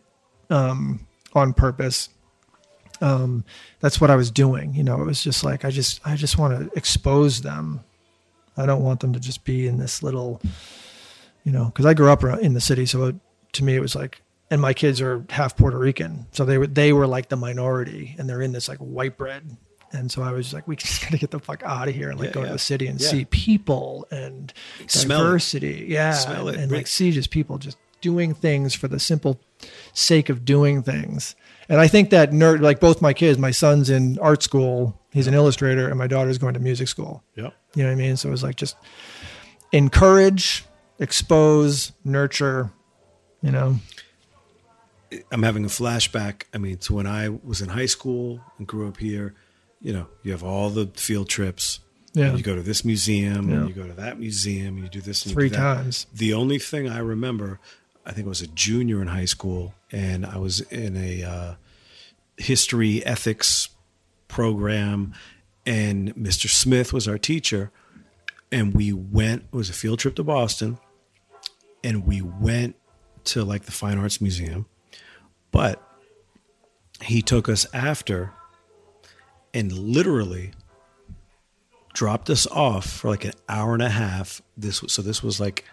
um 0.49 1.05
on 1.33 1.53
purpose 1.53 2.09
um 3.01 3.43
that's 3.79 3.99
what 3.99 4.09
i 4.09 4.15
was 4.15 4.31
doing. 4.31 4.73
You 4.73 4.83
know 4.83 5.01
it 5.01 5.05
was 5.05 5.21
just 5.21 5.43
like 5.43 5.65
i 5.65 5.71
just 5.71 5.99
i 6.05 6.15
just 6.15 6.37
want 6.37 6.57
to 6.71 6.77
expose 6.77 7.41
them. 7.41 7.81
I 8.57 8.65
don't 8.65 8.83
want 8.83 9.01
them 9.01 9.11
to 9.13 9.19
just 9.19 9.43
be 9.43 9.67
in 9.67 9.77
this 9.77 10.01
little 10.01 10.41
you 11.45 11.51
know 11.51 11.65
because 11.65 11.85
i 11.85 11.93
grew 11.93 12.09
up 12.09 12.23
in 12.23 12.53
the 12.53 12.61
city 12.61 12.85
so 12.85 13.05
it, 13.05 13.15
to 13.53 13.63
me 13.63 13.75
it 13.75 13.81
was 13.81 13.95
like 13.95 14.21
and 14.51 14.61
my 14.61 14.73
kids 14.73 14.99
are 14.99 15.23
half 15.29 15.55
puerto 15.55 15.77
rican 15.77 16.25
so 16.31 16.43
they 16.43 16.57
were 16.57 16.67
they 16.67 16.91
were 16.91 17.07
like 17.07 17.29
the 17.29 17.35
minority 17.37 18.15
and 18.17 18.29
they're 18.29 18.41
in 18.41 18.51
this 18.51 18.67
like 18.67 18.79
white 18.79 19.17
bread 19.17 19.55
and 19.95 20.11
so 20.11 20.21
I 20.21 20.31
was 20.31 20.53
like, 20.53 20.67
we 20.67 20.75
just 20.85 21.01
gotta 21.01 21.17
get 21.17 21.31
the 21.31 21.39
fuck 21.39 21.63
out 21.63 21.87
of 21.87 21.95
here 21.95 22.09
and 22.09 22.19
like 22.19 22.27
Yeah, 22.29 22.33
go 22.33 22.39
yeah. 22.41 22.47
to 22.47 22.53
the 22.53 22.59
city 22.59 22.87
and 22.87 22.99
Yeah. 23.01 23.07
see 23.07 23.25
people 23.25 24.07
and 24.11 24.53
Smell 24.87 25.21
it. 25.21 25.23
diversity. 25.23 25.85
Yeah. 25.89 26.11
Smell 26.13 26.47
and, 26.49 26.57
it. 26.57 26.63
and 26.63 26.71
like 26.71 26.87
see 26.87 27.11
just 27.11 27.29
people 27.31 27.57
just 27.57 27.77
doing 28.01 28.33
things 28.35 28.75
for 28.75 28.87
the 28.87 28.99
simple 28.99 29.39
sake 29.93 30.29
of 30.29 30.45
doing 30.45 30.83
things. 30.83 31.35
And 31.69 31.79
I 31.81 31.87
think 31.87 32.11
that 32.11 32.29
nerd, 32.31 32.61
like 32.61 32.79
both 32.79 33.01
my 33.01 33.13
kids, 33.13 33.39
my 33.39 33.49
son's 33.49 33.89
in 33.89 34.19
art 34.19 34.43
school, 34.43 34.99
he's 35.11 35.25
an 35.25 35.33
illustrator, 35.33 35.87
and 35.89 35.97
my 35.97 36.05
daughter's 36.05 36.37
going 36.37 36.53
to 36.53 36.59
music 36.59 36.87
school. 36.87 37.23
yeah 37.35 37.49
You 37.73 37.81
know 37.83 37.89
what 37.89 37.93
I 37.93 37.95
mean? 37.95 38.15
So 38.17 38.27
it 38.27 38.31
was 38.31 38.43
like 38.43 38.55
just 38.57 38.75
encourage, 39.71 40.65
expose, 40.99 41.91
nurture, 42.03 42.71
you 43.41 43.51
know? 43.51 43.79
I'm 45.31 45.43
having 45.43 45.63
a 45.65 45.69
flashback. 45.69 46.43
I 46.53 46.57
mean, 46.57 46.77
to 46.79 46.93
when 46.93 47.07
I 47.07 47.29
was 47.29 47.61
in 47.61 47.69
high 47.69 47.85
school 47.85 48.41
and 48.57 48.67
grew 48.67 48.87
up 48.87 48.97
here. 48.97 49.33
You 49.85 49.93
know, 49.93 50.07
you 50.23 50.31
have 50.31 50.41
all 50.43 50.71
the 50.71 50.87
field 50.95 51.29
trips. 51.29 51.79
Yeah. 52.13 52.33
You 52.35 52.41
go 52.41 52.55
to 52.55 52.63
this 52.63 52.83
museum 52.83 53.49
Yeah. 53.49 53.55
and 53.57 53.67
you 53.69 53.75
go 53.75 53.85
to 53.85 53.93
that 53.93 54.17
museum 54.19 54.75
and 54.77 54.83
you 54.83 54.89
do 54.89 54.99
this 55.01 55.21
and 55.23 55.29
you 55.31 55.35
Three 55.35 55.49
do 55.49 55.55
that. 55.57 55.75
times. 55.83 56.07
The 56.11 56.33
only 56.33 56.57
thing 56.57 56.89
I 56.89 56.97
remember, 56.97 57.59
I 58.03 58.11
think 58.11 58.25
I 58.25 58.29
was 58.29 58.41
a 58.41 58.47
junior 58.47 58.99
in 59.01 59.09
high 59.09 59.25
school, 59.25 59.75
and 59.91 60.25
I 60.25 60.37
was 60.37 60.61
in 60.61 60.97
a 60.97 61.23
uh, 61.23 61.53
history 62.37 63.05
ethics 63.05 63.69
program, 64.27 65.13
and 65.67 66.15
Mr. 66.15 66.49
Smith 66.49 66.91
was 66.91 67.07
our 67.07 67.17
teacher, 67.19 67.69
and 68.51 68.73
we 68.73 68.91
went. 68.91 69.43
It 69.53 69.55
was 69.55 69.69
a 69.69 69.73
field 69.73 69.99
trip 69.99 70.15
to 70.15 70.23
Boston, 70.23 70.79
and 71.83 72.07
we 72.07 72.21
went 72.21 72.75
to 73.25 73.43
like 73.43 73.63
the 73.65 73.71
Fine 73.71 73.97
Arts 73.99 74.19
Museum, 74.21 74.65
but 75.51 75.81
he 77.01 77.21
took 77.21 77.49
us 77.49 77.65
after, 77.73 78.31
and 79.55 79.71
literally 79.71 80.51
dropped 81.93 82.29
us 82.29 82.45
off 82.47 82.85
for 82.85 83.09
like 83.09 83.25
an 83.25 83.31
hour 83.49 83.73
and 83.73 83.81
a 83.81 83.89
half. 83.89 84.41
This 84.57 84.81
was 84.83 84.91
so 84.93 85.01
this 85.01 85.23
was 85.23 85.39
like 85.39 85.65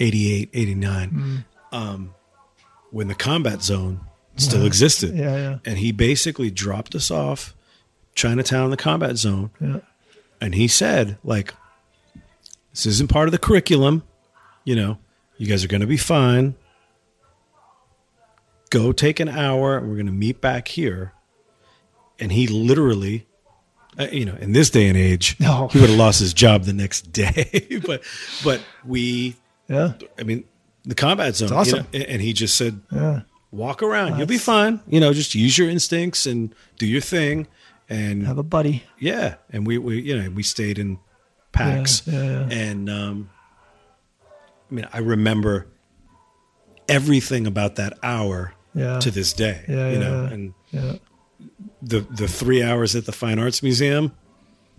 88, 0.00 0.50
89, 0.54 1.44
um, 1.72 2.14
when 2.90 3.08
the 3.08 3.14
combat 3.14 3.62
zone 3.62 4.00
still 4.36 4.64
existed. 4.64 5.14
Yeah, 5.16 5.36
yeah. 5.36 5.58
And 5.64 5.78
he 5.78 5.92
basically 5.92 6.50
dropped 6.50 6.94
us 6.94 7.10
off 7.10 7.54
Chinatown, 8.14 8.70
the 8.70 8.76
combat 8.76 9.16
zone, 9.16 9.50
Yeah. 9.60 9.80
and 10.40 10.54
he 10.54 10.66
said, 10.68 11.18
like, 11.24 11.52
this 12.72 12.86
isn't 12.86 13.10
part 13.10 13.26
of 13.28 13.32
the 13.32 13.38
curriculum. 13.38 14.02
You 14.64 14.76
know, 14.76 14.98
you 15.36 15.46
guys 15.48 15.64
are 15.64 15.68
going 15.68 15.80
to 15.80 15.86
be 15.86 15.96
fine. 15.96 16.54
Go 18.70 18.92
take 18.92 19.18
an 19.18 19.28
hour, 19.28 19.78
and 19.78 19.88
we're 19.88 19.94
going 19.96 20.06
to 20.06 20.12
meet 20.12 20.40
back 20.40 20.68
here. 20.68 21.12
And 22.20 22.32
he 22.32 22.46
literally, 22.48 23.26
uh, 23.98 24.08
you 24.12 24.24
know, 24.24 24.34
in 24.40 24.52
this 24.52 24.70
day 24.70 24.88
and 24.88 24.96
age, 24.96 25.36
No. 25.38 25.68
he 25.68 25.80
would 25.80 25.90
have 25.90 25.98
lost 25.98 26.20
his 26.20 26.34
job 26.34 26.64
the 26.64 26.72
next 26.72 27.12
day. 27.12 27.80
but, 27.86 28.02
but 28.44 28.60
we, 28.84 29.36
Yeah. 29.68 29.92
I 30.18 30.22
mean, 30.24 30.44
the 30.84 30.94
combat 30.94 31.36
zone, 31.36 31.50
It's 31.52 31.70
you 31.70 31.76
know, 31.78 31.86
and 31.92 32.20
he 32.22 32.32
just 32.32 32.56
said, 32.56 32.80
Yeah. 32.92 33.20
walk 33.52 33.82
around, 33.82 34.18
you'll 34.18 34.26
be 34.26 34.38
fine. 34.38 34.80
You 34.88 35.00
know, 35.00 35.12
just 35.12 35.34
use 35.34 35.56
your 35.58 35.68
instincts 35.68 36.26
and 36.26 36.54
do 36.78 36.86
your 36.86 37.00
thing. 37.02 37.46
And 37.90 38.26
Have 38.26 38.36
a 38.38 38.42
buddy. 38.42 38.82
yeah, 38.98 39.36
and 39.50 39.66
we 39.66 39.78
we 39.78 40.02
you 40.02 40.14
know 40.20 40.28
we 40.28 40.42
stayed 40.42 40.78
in 40.78 40.98
packs, 41.52 42.02
Yeah, 42.06 42.22
yeah, 42.22 42.48
and 42.50 42.90
um, 42.90 43.30
I 44.70 44.74
mean 44.74 44.86
I 44.92 44.98
remember 44.98 45.68
everything 46.88 47.46
about 47.46 47.76
that 47.76 47.98
hour 48.02 48.52
Yeah. 48.74 48.98
to 49.00 49.10
this 49.10 49.32
day. 49.32 49.64
Yeah, 49.66 49.88
you 49.88 49.92
yeah, 49.94 49.98
know, 50.00 50.24
and 50.24 50.54
Yeah. 50.70 50.92
The 51.82 52.00
the 52.00 52.28
three 52.28 52.62
hours 52.62 52.94
at 52.96 53.04
the 53.06 53.12
Fine 53.12 53.38
Arts 53.38 53.62
Museum, 53.62 54.12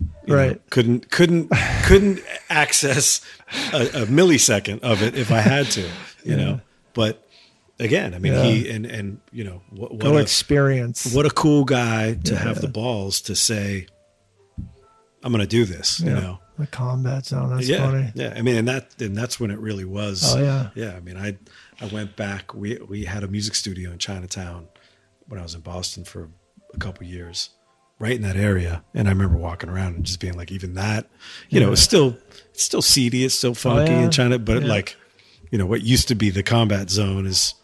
you 0.00 0.06
know, 0.28 0.36
Right. 0.36 0.70
couldn't 0.70 1.10
couldn't 1.10 1.50
couldn't 1.84 2.20
access 2.48 3.20
a, 3.72 3.82
a 4.02 4.06
millisecond 4.06 4.80
of 4.80 5.02
it 5.02 5.14
if 5.16 5.30
I 5.32 5.40
had 5.40 5.66
to, 5.72 5.88
you 6.24 6.36
know. 6.36 6.60
But 6.94 7.26
again, 7.78 8.14
I 8.14 8.18
mean, 8.18 8.32
Yeah. 8.34 8.42
he 8.44 8.70
and 8.70 8.86
and 8.86 9.20
you 9.32 9.44
know 9.44 9.62
what 9.70 9.92
what 9.92 10.00
Go 10.00 10.18
a, 10.18 10.20
experience. 10.22 11.12
what 11.14 11.26
a 11.26 11.30
cool 11.30 11.64
guy 11.64 12.14
to 12.24 12.36
have 12.36 12.60
the 12.60 12.68
balls 12.68 13.20
to 13.22 13.34
say, 13.36 13.86
"I'm 15.22 15.32
going 15.32 15.40
to 15.42 15.46
do 15.46 15.64
this," 15.64 16.00
you 16.00 16.10
know. 16.10 16.38
The 16.58 16.66
combat 16.66 17.24
zone. 17.24 17.56
That's 17.56 17.66
yeah, 17.68 17.78
funny. 17.90 18.12
yeah. 18.14 18.34
I 18.36 18.42
mean, 18.42 18.56
and 18.56 18.68
that 18.68 19.00
and 19.00 19.16
that's 19.16 19.40
when 19.40 19.50
it 19.50 19.58
really 19.58 19.86
was. 19.86 20.34
Oh, 20.36 20.42
yeah. 20.42 20.68
yeah. 20.74 20.94
I 20.94 21.00
mean, 21.00 21.16
I 21.16 21.38
I 21.80 21.86
went 21.86 22.16
back. 22.16 22.52
We 22.54 22.76
we 22.86 23.04
had 23.06 23.24
a 23.24 23.28
music 23.28 23.54
studio 23.54 23.90
in 23.92 23.98
Chinatown 23.98 24.68
when 25.26 25.40
I 25.40 25.42
was 25.42 25.54
in 25.54 25.62
Boston 25.62 26.04
for 26.04 26.28
a 26.74 26.78
couple 26.78 27.06
years, 27.06 27.50
right 27.98 28.12
in 28.16 28.22
that 28.22 28.36
area. 28.36 28.82
And 28.94 29.08
I 29.08 29.12
remember 29.12 29.36
walking 29.36 29.68
around 29.70 29.96
and 29.96 30.04
just 30.04 30.20
being 30.20 30.34
like, 30.36 30.50
even 30.52 30.74
that, 30.74 31.06
you 31.48 31.60
know, 31.60 31.72
it's 31.72 31.82
still 31.82 32.16
it's 32.52 32.64
still 32.64 32.82
seedy, 32.82 33.24
it's 33.24 33.34
still 33.34 33.54
funky 33.54 33.92
Oh, 33.92 33.98
yeah. 33.98 34.04
in 34.04 34.10
China, 34.10 34.38
but 34.38 34.62
Yeah. 34.62 34.68
like, 34.68 34.96
you 35.50 35.58
know, 35.58 35.66
what 35.66 35.82
used 35.82 36.08
to 36.08 36.14
be 36.14 36.30
the 36.30 36.42
combat 36.42 36.90
zone 36.90 37.26
is 37.26 37.54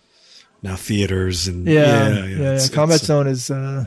now 0.62 0.76
theaters 0.76 1.46
and 1.48 1.66
Yeah. 1.66 2.08
Yeah. 2.08 2.24
yeah, 2.24 2.34
it's- 2.54 2.68
Combat 2.70 2.96
it's- 2.96 3.06
zone 3.06 3.26
is. 3.26 3.50
uh 3.50 3.84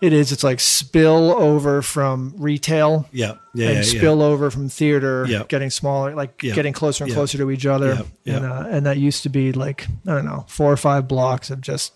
It 0.00 0.14
is. 0.14 0.32
It's 0.32 0.42
like 0.42 0.60
spill 0.60 1.30
over 1.32 1.82
from 1.82 2.32
retail. 2.38 3.06
Yeah, 3.12 3.34
yeah, 3.54 3.66
and 3.68 3.76
yeah, 3.76 3.82
spill 3.82 4.22
over 4.22 4.50
from 4.50 4.70
theater, 4.70 5.26
Yep. 5.28 5.48
getting 5.48 5.68
smaller, 5.68 6.14
like 6.14 6.42
Yep. 6.42 6.54
getting 6.54 6.72
closer 6.72 7.04
and 7.04 7.12
closer 7.12 7.36
to 7.36 7.50
each 7.50 7.66
other. 7.66 8.04
And 8.24 8.46
uh, 8.46 8.64
and 8.70 8.86
that 8.86 8.96
used 8.96 9.22
to 9.24 9.28
be 9.28 9.52
like 9.52 9.86
I 10.06 10.14
don't 10.14 10.24
know, 10.24 10.46
four 10.48 10.72
or 10.72 10.78
five 10.78 11.06
blocks 11.06 11.50
of 11.50 11.60
just 11.60 11.92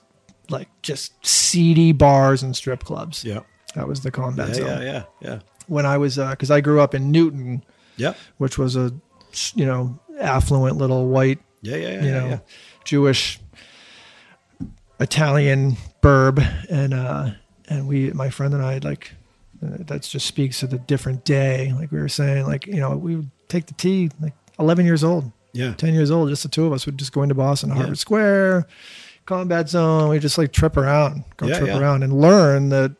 like 0.50 0.68
just 0.82 1.12
seedy 1.26 1.92
bars 1.92 2.42
and 2.42 2.54
strip 2.56 2.84
clubs. 2.84 3.24
yeah, 3.24 3.40
That 3.74 3.88
was 3.88 4.00
the 4.02 4.10
combat 4.10 4.48
yeah, 4.48 4.54
zone. 4.54 4.66
yeah, 4.66 4.80
yeah, 4.82 5.02
yeah, 5.20 5.38
When 5.68 5.86
I 5.86 5.98
was 5.98 6.16
because 6.16 6.50
I 6.50 6.60
grew 6.60 6.80
up 6.80 6.94
in 6.94 7.10
Newton, 7.10 7.64
yeah, 7.96 8.14
which 8.38 8.58
was 8.58 8.76
a 8.76 8.92
you 9.54 9.66
know 9.66 9.98
affluent 10.20 10.76
little 10.76 11.08
white 11.08 11.40
yeah, 11.62 11.76
yeah, 11.76 11.88
yeah, 11.88 12.04
you 12.04 12.10
know 12.12 12.26
yeah. 12.28 12.38
Jewish 12.84 13.40
Italian 15.00 15.76
burb 16.02 16.38
and 16.70 16.94
uh 16.94 17.30
and 17.68 17.88
we 17.88 18.10
my 18.12 18.30
friend 18.30 18.54
and 18.54 18.62
I 18.62 18.78
like 18.78 19.12
uh, 19.62 19.78
that 19.80 20.02
just 20.02 20.26
speaks 20.26 20.60
to 20.60 20.66
the 20.66 20.78
different 20.78 21.24
day 21.24 21.72
like 21.72 21.90
we 21.90 21.98
were 21.98 22.08
saying 22.08 22.46
like 22.46 22.66
you 22.66 22.76
know 22.76 22.96
we 22.96 23.16
would 23.16 23.30
take 23.48 23.66
the 23.66 23.74
T 23.74 24.10
like 24.20 24.34
11 24.58 24.84
years 24.86 25.02
old 25.02 25.32
yeah. 25.52 25.74
10 25.74 25.94
years 25.94 26.10
old 26.10 26.28
just 26.28 26.42
the 26.44 26.48
two 26.48 26.66
of 26.66 26.72
us 26.72 26.86
would 26.86 26.98
just 26.98 27.12
go 27.12 27.22
into 27.22 27.34
Boston 27.34 27.70
Yeah. 27.70 27.76
Harvard 27.76 27.98
Square 27.98 28.66
combat 29.26 29.68
zone 29.68 30.08
we 30.10 30.18
just 30.18 30.36
like 30.38 30.52
trip 30.52 30.76
around 30.76 31.24
go 31.36 31.46
Yeah, 31.46 31.58
trip 31.58 31.68
yeah. 31.68 31.78
around 31.78 32.02
and 32.02 32.12
learn 32.20 32.68
that 32.70 32.94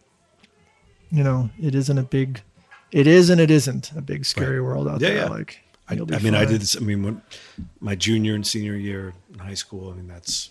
you 1.11 1.23
know 1.23 1.51
it 1.61 1.75
isn't 1.75 1.99
a 1.99 2.03
big 2.03 2.41
it 2.93 3.07
is 3.07 3.29
and 3.31 3.41
it 3.41 3.51
isn't 3.51 3.93
a 3.97 4.01
big 4.03 4.25
scary 4.25 4.61
world 4.61 4.89
out 4.89 5.01
Yeah, 5.01 5.09
there 5.09 5.17
yeah. 5.19 5.29
like 5.29 5.61
I, 5.87 5.95
I 5.97 6.19
mean, 6.21 6.35
I 6.35 6.47
did 6.47 6.63
this. 6.63 6.79
I 6.79 6.81
mean, 6.81 7.03
when 7.03 7.21
my 7.79 7.95
junior 7.95 8.35
and 8.35 8.47
senior 8.47 8.73
year 8.75 9.13
in 9.35 9.39
high 9.39 9.53
school, 9.53 9.91
I 9.91 9.95
mean, 9.95 10.09
that's 10.09 10.49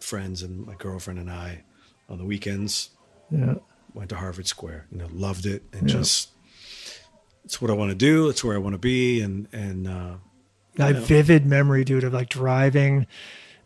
friends 0.00 0.42
and 0.42 0.66
my 0.66 0.74
girlfriend 0.76 1.18
and 1.18 1.30
I 1.30 1.62
on 2.08 2.16
the 2.16 2.24
weekends 2.24 2.88
yeah 3.30 3.56
went 3.92 4.08
to 4.10 4.16
Harvard 4.16 4.46
Square. 4.46 4.86
You 4.90 4.96
know, 4.98 5.08
loved 5.12 5.44
it 5.44 5.62
and 5.74 5.86
just 5.86 6.30
it's 7.44 7.60
what 7.60 7.70
I 7.70 7.74
want 7.74 7.90
to 7.90 7.94
do. 7.94 8.30
It's 8.30 8.42
where 8.42 8.54
I 8.54 8.58
want 8.58 8.72
to 8.72 8.78
be. 8.78 9.20
And 9.20 9.46
and 9.52 9.86
uh, 9.86 10.14
I 10.78 10.86
have 10.94 11.06
vivid 11.06 11.44
memory, 11.44 11.84
dude, 11.84 12.04
of 12.04 12.14
like 12.14 12.30
driving. 12.30 13.06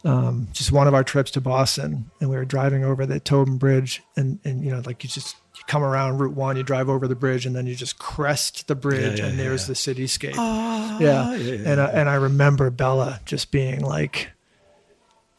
Um, 0.03 0.49
just 0.53 0.73
one 0.73 0.87
of 0.87 0.95
our 0.95 1.05
trips 1.05 1.31
to 1.33 1.41
Boston, 1.41 2.11
and 2.21 2.31
we 2.31 2.37
were 2.37 2.47
driving 2.47 2.85
over 2.85 3.05
the 3.05 3.21
Tobin 3.21 3.59
Bridge, 3.59 4.03
and 4.17 4.39
and 4.45 4.65
you 4.65 4.71
know, 4.71 4.83
like 4.87 5.05
you 5.05 5.11
just 5.11 5.37
you 5.57 5.63
come 5.67 5.83
around 5.83 6.19
Route 6.19 6.35
One, 6.35 6.57
you 6.57 6.63
drive 6.63 6.89
over 6.89 7.07
the 7.07 7.15
bridge, 7.15 7.45
and 7.45 7.55
then 7.55 7.67
you 7.67 7.75
just 7.75 7.99
crest 7.99 8.67
the 8.67 8.75
bridge, 8.75 9.19
yeah, 9.19 9.27
and 9.27 9.37
yeah, 9.37 9.45
there's 9.45 9.69
yeah. 9.69 9.93
the 9.93 10.03
cityscape. 10.03 10.35
Ah, 10.39 10.99
yeah, 10.99 11.35
yeah, 11.35 11.55
yeah, 11.55 11.71
and 11.71 11.81
I, 11.81 11.87
and 11.89 12.09
I 12.09 12.15
remember 12.15 12.71
Bella 12.71 13.21
just 13.27 13.51
being 13.51 13.81
like, 13.81 14.31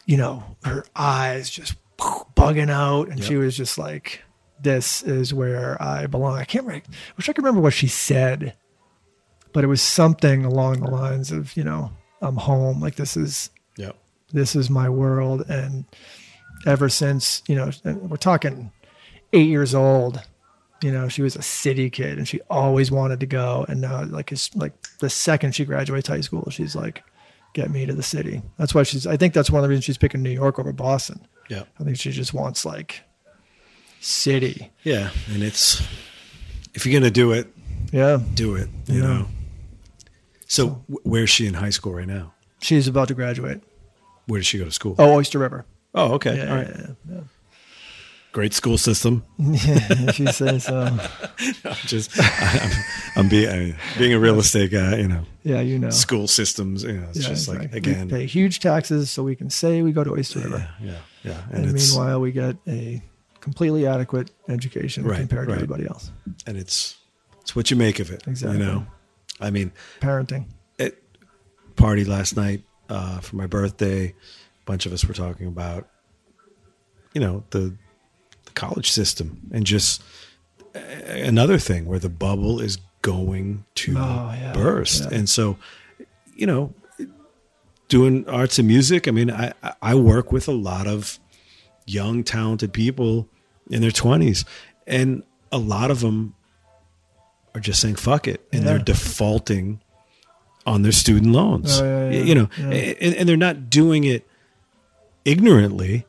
you 0.06 0.18
know, 0.18 0.44
her 0.64 0.86
eyes 0.96 1.50
just 1.50 1.74
bugging 1.98 2.70
out, 2.70 3.10
and 3.10 3.24
she 3.24 3.38
was 3.38 3.58
just 3.58 3.80
like, 3.80 4.22
"This 4.62 5.02
is 5.02 5.34
where 5.34 5.82
I 5.82 6.06
belong." 6.06 6.38
I 6.38 6.46
can't 6.46 6.66
remember. 6.66 6.86
I 6.88 7.14
wish 7.18 7.30
I 7.30 7.34
could 7.34 7.44
remember 7.44 7.62
what 7.62 7.74
she 7.74 7.88
said, 7.88 8.56
but 9.54 9.64
it 9.64 9.68
was 9.68 9.82
something 9.82 10.46
along 10.46 10.82
the 10.82 10.92
lines 10.92 11.32
of, 11.32 11.58
you 11.58 11.64
know, 11.64 11.92
"I'm 12.22 12.38
home." 12.38 12.80
Like 12.80 12.96
this 12.96 13.18
is 13.18 13.50
yeah, 13.76 13.94
this 14.32 14.56
is 14.56 14.70
my 14.70 14.90
world, 14.90 15.44
and 15.50 15.86
ever 16.66 16.90
since, 16.90 17.42
you 17.48 17.56
know, 17.56 17.72
we're 17.84 18.18
talking 18.18 18.72
eight 19.34 19.50
years 19.50 19.74
old. 19.76 20.22
You 20.84 20.92
know, 20.92 21.08
she 21.10 21.22
was 21.22 21.36
a 21.36 21.44
city 21.44 21.92
kid 21.92 22.18
and 22.18 22.28
she 22.28 22.40
always 22.50 22.90
wanted 22.90 23.20
to 23.20 23.28
go. 23.28 23.66
And 23.70 23.82
now, 23.82 24.04
like, 24.06 24.32
it's 24.32 24.56
like 24.56 24.74
the 24.98 25.12
second 25.12 25.54
she 25.54 25.64
graduates 25.64 26.08
high 26.08 26.22
school, 26.22 26.50
she's 26.50 26.76
like, 26.76 27.04
get 27.54 27.70
me 27.70 27.86
to 27.86 27.94
the 27.94 28.02
city. 28.02 28.42
That's 28.58 28.74
why 28.74 28.82
she's, 28.82 29.06
I 29.06 29.16
think 29.16 29.36
that's 29.36 29.52
one 29.52 29.60
of 29.60 29.64
the 29.64 29.70
reasons 29.70 29.86
she's 29.86 30.00
picking 30.00 30.24
New 30.24 30.32
York 30.32 30.58
over 30.58 30.74
Boston. 30.74 31.20
yeah, 31.50 31.64
I 31.80 31.84
think 31.84 31.98
she 31.98 32.10
just 32.12 32.34
wants 32.34 32.66
like 32.66 33.02
city. 34.00 34.72
yeah. 34.84 35.12
And 35.32 35.44
it's 35.44 35.82
if 36.74 36.86
you're 36.86 37.00
gonna 37.00 37.12
do 37.12 37.32
it, 37.32 37.48
Yeah. 37.92 38.20
do 38.34 38.56
it. 38.56 38.70
You 38.88 39.02
Yeah. 39.02 39.08
know. 39.08 39.28
So 40.48 40.84
wh- 40.92 41.06
where's 41.06 41.30
she 41.30 41.46
in 41.46 41.54
high 41.56 41.70
school 41.70 41.94
right 41.94 42.08
now? 42.08 42.34
She's 42.62 42.88
about 42.88 43.08
to 43.10 43.14
graduate. 43.14 43.62
Where 44.28 44.40
does 44.40 44.48
she 44.48 44.58
go 44.58 44.66
to 44.66 44.72
school? 44.72 44.96
Oh, 45.00 45.14
Oyster 45.16 45.40
River. 45.40 45.66
Oh, 45.94 46.14
okay. 46.14 46.38
Yeah. 46.38 46.50
All 46.50 46.56
right. 46.58 46.68
yeah, 46.70 46.88
yeah, 47.10 47.20
Great 48.32 48.54
school 48.54 48.78
system. 48.78 49.26
yeah. 49.38 50.12
she 50.12 50.26
says, 50.28 50.70
um, 50.70 51.02
I'm 51.66 51.76
just 51.86 52.12
I'm, 52.18 52.72
I'm 53.18 53.30
being 53.30 53.50
I, 53.50 53.76
being 53.98 54.14
a 54.14 54.20
real 54.20 54.40
estate 54.40 54.72
guy. 54.72 54.96
You 54.98 55.08
know, 55.10 55.24
yeah, 55.44 55.60
you 55.60 55.78
know. 55.78 55.90
school 55.90 56.28
systems. 56.30 56.84
You 56.84 56.94
know, 56.94 57.08
it's 57.10 57.20
Yeah, 57.20 57.28
just 57.28 57.48
like 57.50 57.58
exactly. 57.64 57.78
again. 57.92 58.08
we 58.08 58.14
pay 58.14 58.26
huge 58.28 58.60
taxes 58.62 59.12
so 59.12 59.22
we 59.24 59.36
can 59.36 59.50
say 59.50 59.82
we 59.82 59.92
go 59.92 60.04
to 60.06 60.12
Oyster 60.12 60.40
River. 60.40 60.70
Yeah, 60.82 60.94
yeah. 61.24 61.42
And, 61.52 61.66
And, 61.66 61.74
meanwhile, 61.74 62.22
we 62.22 62.32
get 62.32 62.56
a 62.68 63.02
completely 63.42 63.86
adequate 63.86 64.32
education 64.48 65.04
Right, 65.04 65.18
compared 65.20 65.50
to 65.50 65.54
everybody 65.56 65.86
else. 65.88 66.10
and 66.48 66.56
it's 66.58 66.96
it's 67.42 67.54
what 67.54 67.70
you 67.70 67.76
make 67.76 68.00
of 68.00 68.12
it. 68.12 68.26
Exactly. 68.28 68.60
You 68.60 68.66
know, 68.66 68.88
I 69.42 69.50
mean, 69.50 69.74
Parenting. 70.00 70.46
at 70.80 70.94
party 71.76 72.06
last 72.06 72.38
night 72.38 72.64
uh, 72.92 73.20
for 73.22 73.36
my 73.38 73.48
birthday, 73.48 74.08
a 74.10 74.66
bunch 74.66 74.86
of 74.86 74.92
us 74.94 75.06
were 75.06 75.14
talking 75.14 75.48
about, 75.48 75.88
you 77.14 77.22
know, 77.22 77.44
the 77.52 77.76
the 78.46 78.52
college 78.54 78.90
system 78.92 79.28
and 79.54 79.66
just 79.66 80.02
uh, 80.76 80.80
another 81.32 81.58
thing 81.58 81.86
where 81.86 82.00
the 82.00 82.10
bubble 82.10 82.60
is 82.60 82.78
going 83.02 83.64
to 83.76 83.94
Oh, 83.98 84.32
yeah, 84.42 84.54
burst, 84.54 85.04
yeah. 85.04 85.18
and 85.18 85.30
so, 85.30 85.58
you 86.36 86.46
know, 86.46 86.74
doing 87.88 88.28
arts 88.28 88.60
and 88.60 88.68
music. 88.68 89.08
I 89.08 89.12
mean, 89.12 89.32
I 89.32 89.54
I- 89.64 89.74
I 89.82 89.96
work 89.96 90.32
with 90.32 90.48
a 90.48 90.54
lot 90.54 90.88
of 90.88 91.20
young 91.88 92.24
talented 92.24 92.72
people 92.74 93.28
in 93.70 93.82
their 93.82 93.92
twenties, 93.92 94.46
and 94.88 95.24
a 95.52 95.58
lot 95.58 95.92
of 95.92 96.00
them 96.02 96.34
are 97.54 97.60
just 97.62 97.82
saying 97.82 97.96
fuck 97.96 98.28
it, 98.28 98.42
and 98.54 98.66
they're 98.66 98.80
defaulting 98.80 99.82
on 100.66 100.82
their 100.84 100.92
student 100.92 101.34
loans. 101.34 101.80
Oh, 101.80 101.84
yeah, 101.86 102.10
yeah, 102.18 102.24
You 102.24 102.36
know, 102.36 102.50
yeah. 102.58 102.94
and, 103.02 103.16
and 103.16 103.30
they're 103.30 103.38
not 103.38 103.70
doing 103.70 104.04
it 104.04 104.28
ignorantly. 105.26 106.06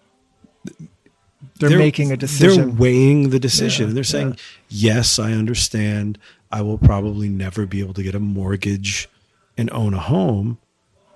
They're, 1.58 1.78
making 1.78 2.10
a 2.10 2.16
decision. 2.16 2.70
They're 2.70 2.76
weighing 2.76 3.30
the 3.30 3.38
decision. 3.38 3.94
They're 3.94 4.02
saying, 4.02 4.36
yes, 4.68 5.18
I 5.20 5.32
understand. 5.32 6.18
I 6.50 6.60
will 6.62 6.78
probably 6.78 7.28
never 7.28 7.66
be 7.66 7.78
able 7.80 7.94
to 7.94 8.02
get 8.02 8.14
a 8.16 8.20
mortgage 8.20 9.08
and 9.56 9.70
own 9.70 9.94
a 9.94 10.00
home, 10.00 10.58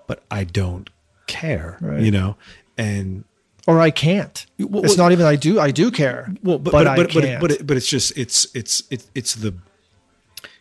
but 0.06 0.22
I 0.30 0.44
don't 0.44 0.88
care, 1.26 1.78
Right. 1.80 2.00
you 2.00 2.12
know? 2.12 2.36
And 2.78 3.24
or 3.66 3.80
I 3.80 3.90
can't. 3.90 4.46
Well, 4.58 4.84
it's 4.84 4.96
well- 4.96 5.06
not 5.06 5.12
even 5.12 5.26
I 5.26 5.34
do. 5.34 5.58
I 5.58 5.72
do 5.72 5.90
care. 5.90 6.32
well 6.44 6.58
but 6.58 6.70
but, 6.70 6.84
but 6.84 6.96
but 6.96 7.14
but, 7.14 7.24
can't. 7.24 7.40
but, 7.40 7.50
it, 7.50 7.66
but 7.66 7.76
it's 7.76 7.88
just 7.88 8.16
it's 8.16 8.46
it's 8.54 8.84
it, 8.90 9.04
it's 9.16 9.34
the 9.34 9.54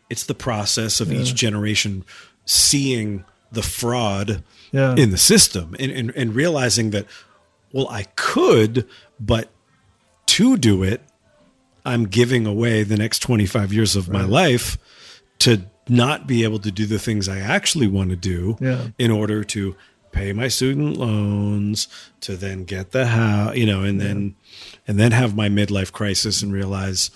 it's 0.10 0.24
the 0.26 0.34
process 0.34 1.00
of 1.00 1.12
each 1.12 1.36
generation 1.36 2.04
seeing 2.46 3.26
the 3.52 3.62
fraud 3.64 4.44
Yeah. 4.72 4.96
in 4.96 5.12
the 5.12 5.18
system 5.18 5.76
and, 5.80 5.92
and 5.92 6.12
and 6.16 6.36
realizing 6.36 6.92
that 6.92 7.06
well 7.72 7.88
I 7.90 8.04
could 8.16 8.88
but 9.20 9.50
to 10.28 10.58
do 10.58 10.84
it 10.84 11.02
I'm 11.86 12.06
giving 12.06 12.46
away 12.48 12.84
the 12.84 12.98
next 12.98 13.20
25 13.20 13.72
years 13.72 13.96
of 13.96 14.10
my 14.10 14.24
life 14.24 14.78
to 15.40 15.62
not 15.88 16.26
be 16.28 16.44
able 16.44 16.60
to 16.60 16.72
do 16.72 16.86
the 16.88 16.98
things 17.00 17.30
I 17.30 17.40
actually 17.40 17.88
want 17.88 18.10
to 18.10 18.16
do 18.16 18.58
Yeah. 18.60 18.88
in 18.98 19.12
order 19.12 19.44
to 19.44 19.76
pay 20.12 20.34
my 20.34 20.48
student 20.48 20.98
loans 20.98 21.88
to 22.22 22.36
then 22.38 22.64
get 22.64 22.92
the 22.92 23.06
house, 23.08 23.56
you 23.56 23.66
know, 23.66 23.84
and 23.84 24.00
then 24.02 24.36
and 24.88 24.98
then 25.00 25.12
have 25.12 25.36
my 25.36 25.48
midlife 25.50 25.92
crisis 25.92 26.42
and 26.42 26.52
realize, 26.54 27.12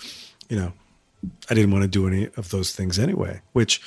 you 0.49 0.57
know, 0.59 0.73
I 1.49 1.53
didn't 1.55 1.71
want 1.71 1.83
to 1.83 1.87
do 1.87 2.07
any 2.07 2.29
of 2.37 2.49
those 2.49 2.71
things 2.73 2.99
anyway, 2.99 3.41
which 3.53 3.81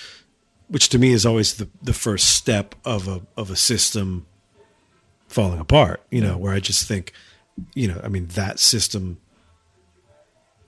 which 0.72 0.88
to 0.88 0.98
me 0.98 1.12
is 1.12 1.26
always 1.26 1.54
the 1.56 1.68
the 1.82 1.92
first 1.92 2.30
step 2.30 2.74
of 2.82 3.06
a 3.06 3.20
of 3.36 3.50
a 3.50 3.56
system 3.56 4.26
falling 5.28 5.60
apart, 5.60 6.02
you 6.10 6.20
know, 6.22 6.38
where 6.38 6.54
I 6.54 6.60
just 6.60 6.88
think, 6.88 7.12
you 7.74 7.88
know, 7.88 8.00
I 8.02 8.08
mean 8.08 8.26
that 8.28 8.58
system 8.58 9.18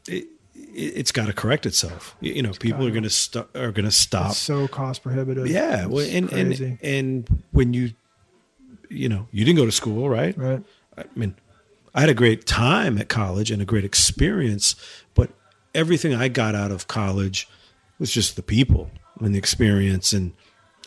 it, 0.07 0.25
it, 0.55 0.69
it's 0.75 1.11
got 1.11 1.27
to 1.27 1.33
correct 1.33 1.65
itself. 1.65 2.17
You, 2.21 2.35
you 2.35 2.43
know, 2.43 2.53
people 2.53 2.87
are 2.87 2.91
going 2.91 3.05
to 3.05 3.11
st- 3.11 3.47
are 3.55 3.73
going 3.73 3.87
to 3.87 3.91
stop 3.91 4.33
It's 4.33 4.39
so 4.39 4.69
cost 4.69 5.03
prohibitive. 5.03 5.47
yeah, 5.47 5.87
well, 5.87 6.07
and, 6.07 6.31
and 6.33 6.79
and 6.83 7.43
when 7.53 7.73
you, 7.73 7.93
you 8.91 9.09
know, 9.09 9.27
you 9.33 9.47
didn't 9.47 9.57
go 9.57 9.65
to 9.65 9.73
school, 9.73 10.11
right? 10.11 10.37
right. 10.37 10.63
I 10.99 11.05
mean, 11.17 11.35
I 11.95 12.01
had 12.01 12.11
a 12.11 12.15
great 12.15 12.45
time 12.45 12.99
at 12.99 13.09
college 13.09 13.51
and 13.51 13.63
a 13.63 13.65
great 13.65 13.87
experience, 13.87 14.77
but 15.15 15.31
everything 15.75 16.15
I 16.15 16.29
got 16.29 16.55
out 16.55 16.71
of 16.71 16.89
college 16.89 17.49
was 17.99 18.11
just 18.11 18.37
the 18.37 18.43
people 18.43 18.91
and 19.21 19.35
the 19.35 19.39
experience, 19.39 20.13
and 20.13 20.33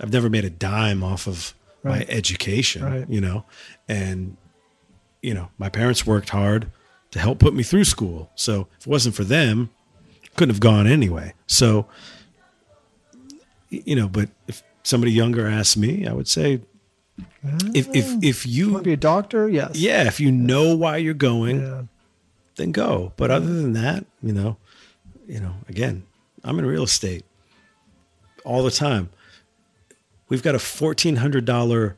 I've 0.01 0.11
never 0.13 0.29
made 0.29 0.45
a 0.45 0.49
dime 0.49 1.03
off 1.03 1.27
of 1.27 1.53
my 1.83 2.05
education, 2.09 2.83
Right. 2.83 3.09
you 3.09 3.21
know, 3.21 3.45
and 3.87 4.35
you 5.21 5.33
know, 5.33 5.49
my 5.57 5.69
parents 5.69 6.05
worked 6.05 6.29
hard 6.29 6.67
to 7.11 7.19
help 7.19 7.39
put 7.39 7.53
me 7.53 7.63
through 7.63 7.85
school, 7.85 8.29
so 8.35 8.67
if 8.79 8.85
it 8.85 8.89
wasn't 8.89 9.15
for 9.15 9.23
them, 9.23 9.69
I 10.23 10.27
couldn't 10.35 10.53
have 10.53 10.59
gone 10.59 10.85
anyway. 10.87 11.33
So, 11.47 11.87
you 13.69 13.95
know, 13.95 14.07
but 14.07 14.29
if 14.47 14.63
somebody 14.83 15.11
younger 15.11 15.47
asked 15.47 15.77
me, 15.77 16.05
I 16.07 16.13
would 16.13 16.27
say, 16.27 16.61
if 17.73 17.87
if 17.95 18.05
ah, 18.07 18.19
if 18.21 18.45
you 18.45 18.71
Want 18.71 18.83
to 18.83 18.89
be 18.89 18.93
a 18.93 18.97
doctor? 18.97 19.49
Yes. 19.49 19.75
yeah, 19.75 20.05
if 20.07 20.19
you 20.19 20.31
know 20.31 20.75
why 20.75 20.97
you're 20.97 21.13
going, 21.13 21.61
Yeah. 21.61 21.83
then 22.57 22.71
go. 22.71 23.13
But 23.17 23.31
other 23.31 23.45
than 23.53 23.73
that, 23.73 24.05
you 24.21 24.33
know, 24.33 24.57
you 25.27 25.39
know, 25.39 25.55
again, 25.67 26.03
I'm 26.43 26.59
in 26.59 26.65
real 26.65 26.83
estate 26.83 27.25
all 28.47 28.63
the 28.63 28.71
time. 28.71 29.09
We've 30.29 30.43
got 30.43 30.55
a 30.55 30.59
fourteen 30.59 31.17
hundred 31.17 31.45
dollar 31.45 31.97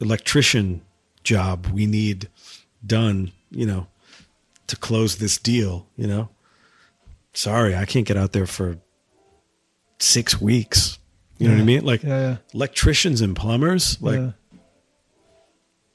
electrician 0.00 0.80
job 1.24 1.66
we 1.66 1.86
need 1.86 2.28
done, 2.86 3.32
you 3.50 3.66
know, 3.66 3.86
to 4.68 4.76
close 4.76 5.16
this 5.18 5.36
deal, 5.38 5.86
you 5.96 6.06
know. 6.06 6.28
Sorry, 7.32 7.76
I 7.76 7.84
can't 7.84 8.06
get 8.06 8.16
out 8.16 8.32
there 8.32 8.46
for 8.46 8.78
six 9.98 10.40
weeks. 10.40 10.98
You 11.38 11.48
know 11.48 11.54
what 11.54 11.60
I 11.60 11.64
mean? 11.64 11.84
Like 11.84 12.02
Yeah. 12.02 12.20
Yeah. 12.20 12.36
electricians 12.54 13.20
and 13.20 13.34
plumbers, 13.36 14.00
like 14.02 14.20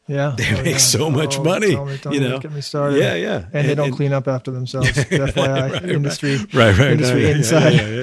yeah. 0.07 0.35
They 0.37 0.49
Oh, 0.53 0.57
make 0.63 0.65
yeah. 0.73 0.77
so 0.77 1.09
much 1.09 1.37
Oh, 1.39 1.43
money. 1.43 1.71
tell 1.73 1.85
me- 1.85 1.97
tell 1.97 2.13
you 2.13 2.19
know, 2.19 2.39
Get 2.39 2.51
me 2.51 2.61
started. 2.61 2.99
Yeah, 2.99 3.15
yeah. 3.15 3.45
And, 3.53 3.67
they 3.67 3.75
don't 3.75 3.87
and- 3.87 3.95
clean 3.95 4.13
up 4.13 4.27
after 4.27 4.51
themselves. 4.51 4.89
FYI, 4.93 5.89
industry, 5.89 6.37
right, 6.53 6.77
right, 6.77 6.91
industry 6.91 7.23
right, 7.25 7.29
yeah, 7.29 7.35
inside. 7.35 7.73
Yeah, 7.73 7.87
yeah, 7.87 8.01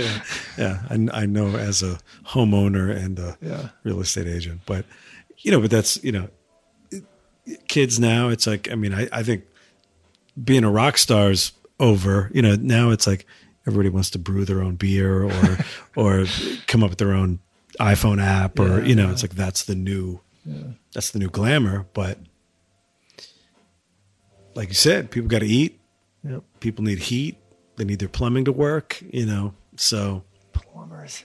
yeah. 0.59 0.79
yeah. 0.91 1.09
I, 1.15 1.23
I 1.23 1.27
know 1.27 1.49
as 1.57 1.83
a 1.83 1.99
homeowner 2.29 2.95
and 2.97 3.19
a 3.19 3.73
real 3.85 4.01
estate 4.01 4.27
agent, 4.27 4.61
but 4.66 4.85
you 5.39 5.51
know, 5.53 5.61
but 5.61 5.70
that's 5.70 6.03
you 6.05 6.12
know, 6.12 6.29
kids 7.69 7.99
now. 7.99 8.29
It's 8.29 8.47
like 8.47 8.70
I 8.70 8.74
mean, 8.74 8.95
I, 8.95 9.09
I 9.12 9.23
think 9.23 9.45
being 10.43 10.65
a 10.65 10.70
rock 10.70 10.99
star 10.99 11.31
is 11.31 11.53
over. 11.81 12.31
You 12.35 12.43
know, 12.43 12.55
now 12.57 12.91
it's 12.91 13.07
like 13.07 13.27
everybody 13.66 13.89
wants 13.89 14.11
to 14.11 14.19
brew 14.19 14.45
their 14.45 14.62
own 14.62 14.77
beer 14.77 15.24
or 15.24 15.59
or 15.97 16.24
come 16.66 16.83
up 16.83 16.91
with 16.91 16.99
their 16.99 17.12
own 17.12 17.41
iPhone 17.81 18.20
app 18.23 18.59
or 18.59 18.83
you 18.85 18.95
know, 18.95 19.11
it's 19.11 19.23
like 19.23 19.35
that's 19.35 19.65
the 19.65 19.74
new 19.74 20.20
that's 20.93 21.10
the 21.10 21.19
new 21.19 21.28
glamour. 21.28 21.86
But 21.93 22.19
like 24.55 24.69
you 24.69 24.74
said, 24.74 25.10
people 25.10 25.28
got 25.28 25.40
to 25.40 25.47
eat. 25.47 25.81
Yep. 26.24 26.43
People 26.60 26.85
need 26.85 26.98
heat. 26.98 27.39
They 27.77 27.85
need 27.85 27.98
their 27.98 28.09
plumbing 28.09 28.44
to 28.47 28.52
work. 28.52 29.02
You 29.10 29.27
know, 29.27 29.55
so 29.77 30.24
plumbers. 30.52 31.24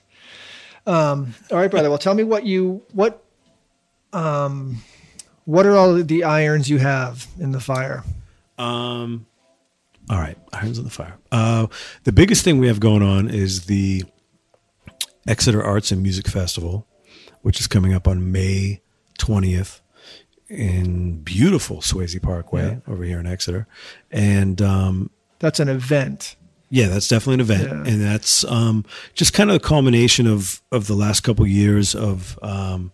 Um, 0.85 1.33
all 1.51 1.57
right, 1.57 1.69
brother. 1.69 1.89
Well, 1.89 1.97
tell 1.97 2.13
me 2.13 2.23
what 2.23 2.45
you 2.45 2.83
what 2.93 3.23
um 4.13 4.81
what 5.45 5.65
are 5.65 5.75
all 5.75 5.93
the 5.93 6.23
irons 6.23 6.69
you 6.69 6.77
have 6.77 7.27
in 7.39 7.51
the 7.51 7.59
fire? 7.59 8.03
Um, 8.57 9.25
all 10.09 10.17
right, 10.17 10.37
irons 10.51 10.77
in 10.77 10.83
the 10.83 10.89
fire. 10.89 11.17
Uh, 11.31 11.67
the 12.03 12.11
biggest 12.11 12.43
thing 12.43 12.57
we 12.57 12.67
have 12.67 12.79
going 12.79 13.01
on 13.01 13.29
is 13.29 13.65
the 13.65 14.03
Exeter 15.27 15.63
Arts 15.63 15.91
and 15.91 16.01
Music 16.01 16.27
Festival, 16.27 16.85
which 17.41 17.59
is 17.59 17.67
coming 17.67 17.93
up 17.93 18.07
on 18.07 18.31
May 18.31 18.81
twentieth 19.17 19.81
in 20.49 21.21
beautiful 21.23 21.77
Swasey 21.81 22.21
Parkway 22.21 22.81
over 22.87 23.03
here 23.03 23.19
in 23.19 23.27
Exeter, 23.27 23.67
and 24.11 24.61
um, 24.61 25.09
That's 25.39 25.59
an 25.59 25.67
event. 25.69 26.35
yeah, 26.69 26.87
that's 26.87 27.07
definitely 27.07 27.35
an 27.35 27.39
event, 27.41 27.63
Yeah. 27.85 27.91
and 27.93 28.01
that's 28.01 28.43
um, 28.45 28.85
just 29.13 29.33
kind 29.33 29.49
of 29.49 29.55
the 29.61 29.67
culmination 29.67 30.25
of 30.27 30.61
of 30.71 30.87
the 30.87 30.95
last 30.95 31.21
couple 31.21 31.45
years 31.47 31.95
of 31.95 32.39
um, 32.41 32.91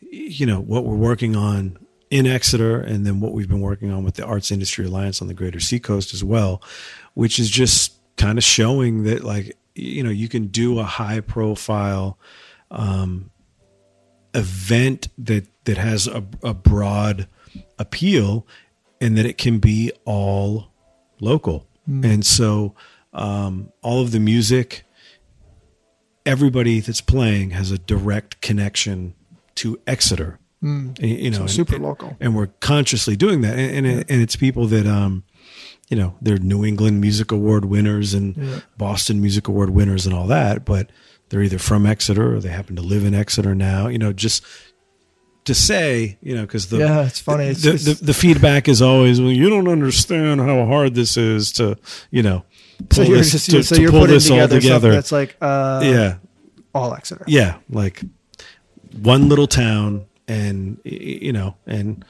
you 0.00 0.44
know 0.46 0.60
what 0.60 0.84
we're 0.84 0.96
working 0.96 1.36
on 1.36 1.78
in 2.10 2.26
Exeter, 2.26 2.80
and 2.80 3.06
then 3.06 3.20
what 3.20 3.32
we've 3.32 3.48
been 3.48 3.60
working 3.60 3.90
on 3.92 4.04
with 4.04 4.16
the 4.16 4.24
Arts 4.24 4.50
Industry 4.50 4.84
Alliance 4.84 5.22
on 5.22 5.28
the 5.28 5.34
Greater 5.34 5.60
Seacoast 5.60 6.12
as 6.12 6.22
well, 6.24 6.60
which 7.14 7.38
is 7.38 7.48
just 7.48 7.94
kind 8.16 8.36
of 8.36 8.44
showing 8.44 9.04
that 9.04 9.24
like 9.24 9.56
you 9.74 10.02
know 10.02 10.10
you 10.10 10.28
can 10.28 10.48
do 10.48 10.78
a 10.80 10.84
high 10.84 11.20
profile 11.20 12.18
um, 12.70 13.30
event 14.34 15.08
that 15.18 15.46
that 15.64 15.76
has 15.78 16.06
a, 16.06 16.24
a 16.42 16.54
broad 16.54 17.26
appeal, 17.78 18.46
and 19.00 19.16
that 19.18 19.26
it 19.26 19.38
can 19.38 19.58
be 19.58 19.90
all 20.04 20.68
local. 21.20 21.66
And 22.04 22.24
so 22.24 22.74
um, 23.12 23.72
all 23.82 24.00
of 24.00 24.12
the 24.12 24.20
music, 24.20 24.84
everybody 26.24 26.80
that's 26.80 27.00
playing 27.00 27.50
has 27.50 27.70
a 27.70 27.78
direct 27.78 28.40
connection 28.40 29.14
to 29.56 29.80
Exeter. 29.86 30.38
And, 30.62 30.98
You 31.00 31.30
know, 31.30 31.36
So 31.38 31.42
and- 31.42 31.50
super 31.50 31.74
and- 31.76 31.84
local. 31.84 32.16
and 32.20 32.34
we're 32.36 32.48
consciously 32.60 33.16
doing 33.16 33.40
that. 33.40 33.58
And 33.58 33.86
and, 33.86 34.04
and 34.08 34.22
it's 34.22 34.36
people 34.36 34.66
that 34.68 34.86
um, 34.86 35.24
you 35.88 35.96
know, 35.96 36.14
they're 36.20 36.38
New 36.38 36.64
England 36.64 37.00
Music 37.00 37.32
Award 37.32 37.64
winners 37.64 38.14
and 38.14 38.36
Yeah. 38.36 38.60
Boston 38.76 39.20
Music 39.20 39.48
Award 39.48 39.70
winners 39.70 40.06
and 40.06 40.14
all 40.14 40.26
that, 40.28 40.64
but 40.64 40.90
they're 41.30 41.42
either 41.42 41.58
from 41.58 41.86
Exeter 41.86 42.34
or 42.36 42.40
they 42.40 42.50
happen 42.50 42.76
to 42.76 42.82
live 42.82 43.04
in 43.04 43.14
Exeter 43.14 43.54
now. 43.54 43.88
You 43.88 43.98
know, 43.98 44.12
just 44.12 44.44
to 45.44 45.54
say, 45.54 46.18
you 46.22 46.34
know, 46.34 46.42
because 46.42 46.68
the 46.68 46.78
Yeah, 46.78 47.06
it's 47.06 47.18
funny. 47.20 47.46
It's 47.46 47.62
the, 47.62 47.72
just- 47.72 48.00
the, 48.00 48.04
the 48.06 48.14
feedback 48.14 48.68
is 48.68 48.82
always, 48.82 49.20
well, 49.20 49.30
you 49.32 49.48
don't 49.48 49.68
understand 49.68 50.40
how 50.40 50.66
hard 50.66 50.94
this 50.94 51.16
is 51.16 51.50
to, 51.52 51.78
you 52.10 52.22
know, 52.22 52.44
So 52.92 53.02
you're 53.02 53.16
this, 53.18 53.32
just 53.32 53.50
to, 53.50 53.62
so 53.62 53.76
to 53.76 53.80
you're 53.82 53.90
pull 53.90 54.00
putting 54.00 54.14
this 54.16 54.30
all 54.30 54.36
together, 54.36 54.60
together. 54.60 54.80
something 54.80 54.96
that's 54.96 55.12
like 55.12 55.36
uh, 55.40 55.80
yeah, 55.82 56.16
all 56.74 56.94
Exeter. 56.94 57.24
yeah, 57.26 57.56
like 57.70 58.02
one 59.00 59.28
little 59.28 59.46
town, 59.46 60.04
and 60.28 60.78
you 60.84 61.32
know, 61.32 61.56
and 61.66 62.04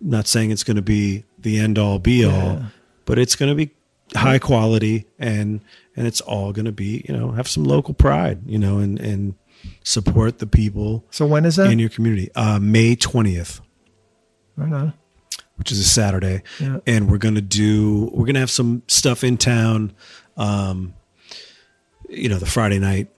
not 0.00 0.26
saying 0.26 0.50
it's 0.50 0.64
going 0.64 0.76
to 0.76 0.82
be 0.82 1.24
the 1.38 1.58
end 1.58 1.78
all 1.78 1.98
be 1.98 2.24
all, 2.24 2.32
Yeah. 2.32 2.66
but 3.04 3.18
it's 3.18 3.36
going 3.36 3.48
to 3.50 3.54
be 3.56 3.70
high 4.16 4.38
quality, 4.38 5.06
and 5.18 5.60
and 6.00 6.06
it's 6.06 6.22
all 6.22 6.50
going 6.54 6.64
to 6.64 6.72
be, 6.72 7.04
you 7.06 7.14
know, 7.14 7.32
have 7.32 7.46
some 7.46 7.64
local 7.64 7.92
pride, 7.92 8.38
you 8.46 8.58
know, 8.58 8.78
and 8.78 8.98
and 8.98 9.34
support 9.84 10.38
the 10.38 10.46
people 10.46 11.04
So 11.10 11.26
when 11.26 11.44
is 11.44 11.56
that? 11.56 11.70
in 11.70 11.78
your 11.78 11.90
community. 11.90 12.30
Uh, 12.34 12.58
May 12.58 12.96
twentieth. 12.96 13.60
right 14.56 14.72
on. 14.72 14.94
which 15.56 15.70
is 15.70 15.78
a 15.78 15.84
Saturday, 15.84 16.42
Yeah. 16.58 16.78
and 16.86 17.10
we're 17.10 17.18
gonna 17.18 17.42
do 17.42 18.10
we're 18.14 18.24
gonna 18.24 18.38
have 18.40 18.50
some 18.50 18.82
stuff 18.88 19.22
in 19.22 19.36
town, 19.36 19.92
um, 20.38 20.94
you 22.08 22.30
know, 22.30 22.38
the 22.38 22.46
Friday 22.46 22.78
night 22.78 23.08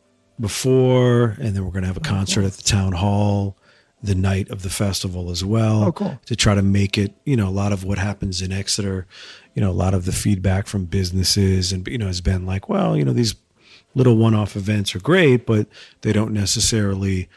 before, 0.40 1.36
and 1.40 1.54
then 1.54 1.64
we're 1.64 1.70
gonna 1.70 1.86
have 1.86 1.96
a 1.96 2.00
concert 2.00 2.44
at 2.44 2.52
the 2.54 2.62
town 2.64 2.92
hall 2.92 3.56
the 4.02 4.14
night 4.16 4.50
of 4.50 4.62
the 4.62 4.70
festival 4.70 5.30
as 5.30 5.44
well. 5.44 5.84
Oh, 5.84 5.92
cool. 5.92 6.18
To 6.26 6.34
try 6.34 6.56
to 6.56 6.62
make 6.62 6.98
it, 6.98 7.14
you 7.24 7.36
know, 7.36 7.46
a 7.48 7.54
lot 7.62 7.72
of 7.72 7.84
what 7.84 7.98
happens 7.98 8.42
in 8.42 8.50
Exeter, 8.50 9.06
you 9.54 9.62
know, 9.62 9.70
a 9.70 9.72
lot 9.72 9.94
of 9.94 10.04
the 10.04 10.12
feedback 10.12 10.66
from 10.66 10.86
businesses 10.86 11.72
and 11.72 11.86
you 11.86 11.98
know 11.98 12.06
has 12.06 12.20
been 12.20 12.46
like, 12.46 12.68
well, 12.68 12.96
you 12.96 13.04
know, 13.04 13.12
these 13.12 13.34
little 13.94 14.16
one-off 14.16 14.56
events 14.56 14.94
are 14.94 15.00
great, 15.00 15.44
but 15.46 15.66
they 16.00 16.12
don't 16.12 16.32
necessarily 16.32 17.28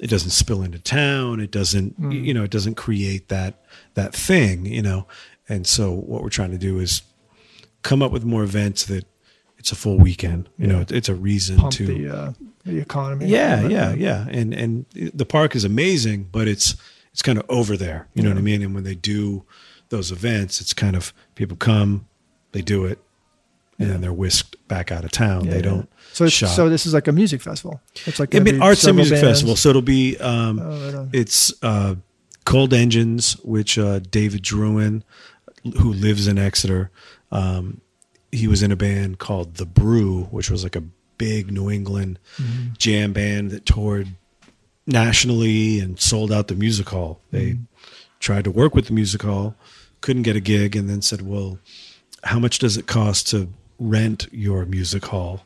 it 0.00 0.08
doesn't 0.08 0.30
spill 0.30 0.62
into 0.62 0.78
town. 0.78 1.40
It 1.40 1.50
doesn't, 1.50 1.96
you 2.12 2.32
know, 2.32 2.44
it 2.44 2.50
doesn't 2.50 2.76
create 2.76 3.28
that 3.28 3.64
that 3.94 4.14
thing, 4.14 4.64
you 4.66 4.82
know. 4.82 5.06
And 5.48 5.66
so 5.66 5.92
what 5.92 6.22
we're 6.22 6.28
trying 6.28 6.52
to 6.52 6.58
do 6.58 6.78
is 6.78 7.02
come 7.82 8.02
up 8.02 8.12
with 8.12 8.24
more 8.24 8.42
events 8.42 8.84
that 8.86 9.04
it's 9.58 9.72
a 9.72 9.76
full 9.76 9.98
weekend. 9.98 10.48
You 10.56 10.68
know, 10.68 10.84
it's 10.88 11.08
a 11.08 11.14
reason 11.14 11.56
Pump 11.56 11.72
to 11.74 11.86
the 11.86 12.16
uh, 12.16 12.32
the 12.64 12.78
economy. 12.78 13.26
yeah, 13.26 13.66
yeah, 13.66 13.94
yeah. 13.94 14.26
And 14.30 14.54
and 14.54 14.86
the 14.92 15.26
park 15.26 15.56
is 15.56 15.64
amazing, 15.64 16.28
but 16.30 16.46
it's 16.46 16.76
it's 17.12 17.22
kind 17.22 17.38
of 17.38 17.44
over 17.48 17.76
there. 17.76 18.06
You 18.14 18.22
know 18.22 18.28
what 18.28 18.38
I 18.38 18.42
mean? 18.42 18.62
And 18.62 18.74
when 18.74 18.84
they 18.84 18.94
do 18.94 19.44
those 19.90 20.12
events, 20.12 20.60
it's 20.60 20.72
kind 20.74 20.96
of 20.96 21.12
people 21.34 21.56
come, 21.56 22.06
they 22.52 22.62
do 22.62 22.84
it, 22.84 22.98
and 23.78 23.90
then 23.90 24.00
they're 24.00 24.12
whisked 24.12 24.56
back 24.68 24.90
out 24.92 25.04
of 25.04 25.10
town. 25.12 25.44
yeah, 25.44 25.50
they 25.52 25.56
yeah. 25.58 25.62
don't. 25.62 25.88
So 26.12 26.24
it's, 26.24 26.32
shop. 26.34 26.50
so 26.50 26.68
this 26.68 26.84
is 26.86 26.92
like 26.94 27.06
a 27.08 27.12
music 27.12 27.40
festival. 27.40 27.80
It's 28.06 28.18
like 28.18 28.34
I 28.34 28.40
mean, 28.40 28.60
arts 28.60 28.84
and 28.84 28.96
music 28.96 29.20
bands. 29.20 29.28
festival. 29.28 29.56
So 29.56 29.68
it'll 29.70 29.82
be 29.82 30.16
um, 30.18 30.58
Oh, 30.60 31.08
it's 31.12 31.52
uh, 31.62 31.94
Cold 32.44 32.74
Engines, 32.74 33.34
which 33.44 33.78
uh, 33.78 34.00
David 34.00 34.42
Druin, 34.42 35.02
who 35.78 35.92
lives 35.92 36.26
in 36.26 36.38
Exeter, 36.38 36.90
um, 37.30 37.80
he 38.32 38.46
was 38.46 38.62
in 38.62 38.72
a 38.72 38.76
band 38.76 39.18
called 39.18 39.54
The 39.56 39.66
Brew, 39.66 40.24
which 40.30 40.50
was 40.50 40.62
like 40.64 40.76
a 40.76 40.82
big 41.16 41.50
New 41.52 41.70
England 41.70 42.18
Mm-hmm. 42.36 42.72
jam 42.78 43.12
band 43.12 43.50
that 43.52 43.64
toured 43.66 44.08
nationally 44.86 45.80
and 45.80 46.00
sold 46.00 46.32
out 46.32 46.48
the 46.48 46.54
music 46.54 46.88
hall. 46.88 47.20
They 47.30 47.50
Mm-hmm. 47.52 47.62
tried 48.20 48.44
to 48.44 48.50
work 48.50 48.74
with 48.74 48.86
the 48.86 48.92
music 48.92 49.22
hall, 49.22 49.54
couldn't 50.00 50.22
get 50.22 50.36
a 50.36 50.40
gig, 50.40 50.76
and 50.76 50.88
then 50.88 51.02
said, 51.02 51.22
"Well, 51.22 51.58
how 52.24 52.38
much 52.38 52.58
does 52.58 52.76
it 52.76 52.86
cost 52.86 53.28
to 53.28 53.48
rent 53.78 54.26
your 54.32 54.64
music 54.66 55.06
hall?" 55.06 55.44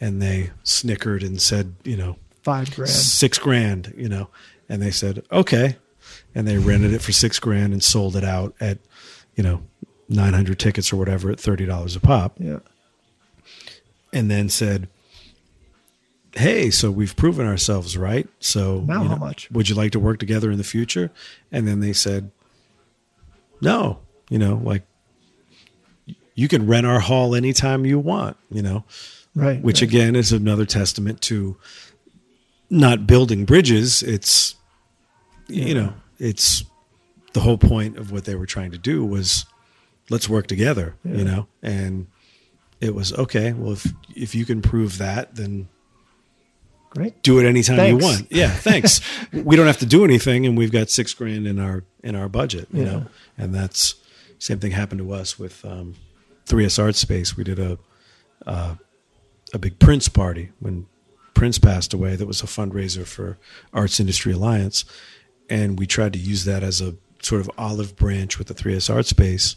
And 0.00 0.20
they 0.20 0.50
snickered 0.62 1.22
and 1.22 1.40
said, 1.40 1.74
"You 1.84 1.96
know, 1.96 2.16
Five 2.42 2.74
grand. 2.76 2.90
six 2.90 3.38
grand, 3.38 3.92
you 3.96 4.08
know. 4.08 4.28
And 4.68 4.80
they 4.80 4.92
said, 4.92 5.24
okay. 5.32 5.76
And 6.32 6.46
they 6.46 6.58
rented 6.58 6.92
it 6.92 7.02
for 7.02 7.10
six 7.10 7.40
grand 7.40 7.72
and 7.72 7.82
sold 7.82 8.14
it 8.14 8.22
out 8.22 8.54
at, 8.60 8.78
you 9.34 9.42
know, 9.42 9.62
900 10.08 10.56
tickets 10.56 10.92
or 10.92 10.96
whatever 10.96 11.30
at 11.30 11.38
$30 11.38 11.96
a 11.96 12.00
pop. 12.00 12.36
Yeah. 12.38 12.58
And 14.12 14.30
then 14.30 14.48
said, 14.48 14.88
hey, 16.34 16.70
so 16.70 16.90
we've 16.90 17.16
proven 17.16 17.46
ourselves, 17.46 17.96
right? 17.96 18.28
So 18.38 18.80
Now 18.86 19.02
you 19.02 19.08
how 19.08 19.16
much? 19.16 19.50
Would 19.50 19.68
you 19.68 19.74
like 19.74 19.90
to 19.92 20.00
work 20.00 20.18
together 20.18 20.50
in 20.52 20.58
the 20.58 20.64
future? 20.64 21.10
And 21.50 21.66
then 21.66 21.80
they 21.80 21.92
said, 21.92 22.30
no, 23.60 24.00
you 24.30 24.38
know, 24.38 24.60
like 24.62 24.82
you 26.34 26.48
can 26.48 26.66
rent 26.66 26.86
our 26.86 27.00
hall 27.00 27.34
anytime 27.34 27.84
you 27.86 27.98
want, 27.98 28.36
you 28.50 28.62
know 28.62 28.84
Right. 29.34 29.60
which 29.62 29.82
right. 29.82 29.88
again 29.90 30.16
is 30.16 30.32
another 30.32 30.64
testament 30.64 31.20
to 31.22 31.56
not 32.70 33.06
building 33.06 33.44
bridges 33.44 34.02
it's 34.02 34.56
you 35.46 35.74
know 35.74 35.92
it's 36.18 36.64
the 37.34 37.40
whole 37.40 37.58
point 37.58 37.98
of 37.98 38.10
what 38.10 38.24
they 38.24 38.34
were 38.34 38.46
trying 38.46 38.70
to 38.72 38.78
do 38.78 39.04
was 39.04 39.44
let's 40.08 40.26
work 40.28 40.46
together 40.46 40.96
Yeah. 41.04 41.16
you 41.16 41.24
know 41.24 41.46
and 41.62 42.06
it 42.80 42.94
was 42.94 43.12
okay 43.12 43.52
well 43.52 43.72
if 43.74 43.92
if 44.16 44.34
you 44.34 44.44
can 44.46 44.62
prove 44.62 44.96
that 44.98 45.34
then 45.36 45.68
Great. 46.96 47.22
do 47.22 47.38
it 47.38 47.44
anytime 47.46 47.76
Thanks. 47.76 48.02
you 48.02 48.08
want 48.08 48.26
yeah 48.30 48.48
thanks 48.50 49.00
we 49.32 49.54
don't 49.56 49.66
have 49.66 49.78
to 49.78 49.86
do 49.86 50.04
anything 50.04 50.46
and 50.46 50.56
we've 50.56 50.72
got 50.72 50.88
six 50.90 51.12
grand 51.14 51.46
in 51.46 51.58
our 51.58 51.84
in 52.02 52.14
our 52.16 52.28
budget 52.28 52.68
you 52.72 52.82
Yeah. 52.84 52.90
know 52.90 53.06
and 53.38 53.54
that's 53.54 53.94
same 54.38 54.58
thing 54.60 54.72
happened 54.72 55.00
to 55.00 55.12
us 55.12 55.38
with 55.38 55.64
um 55.64 55.94
3s 56.46 56.82
art 56.82 56.94
space 56.96 57.36
we 57.36 57.44
did 57.44 57.58
a 57.58 57.78
uh, 58.46 58.74
a 59.54 59.58
big 59.58 59.78
Prince 59.78 60.08
party 60.08 60.50
when 60.60 60.86
Prince 61.34 61.58
passed 61.58 61.92
away. 61.94 62.16
That 62.16 62.26
was 62.26 62.42
a 62.42 62.46
fundraiser 62.46 63.06
for 63.06 63.38
Arts 63.72 63.98
Industry 64.00 64.32
Alliance, 64.32 64.84
and 65.50 65.78
we 65.78 65.86
tried 65.86 66.12
to 66.14 66.18
use 66.18 66.44
that 66.44 66.62
as 66.62 66.80
a 66.80 66.94
sort 67.22 67.40
of 67.40 67.50
olive 67.58 67.94
branch 67.96 68.38
with 68.38 68.48
the 68.48 68.54
3S 68.54 68.92
Art 68.92 69.06
Space. 69.06 69.56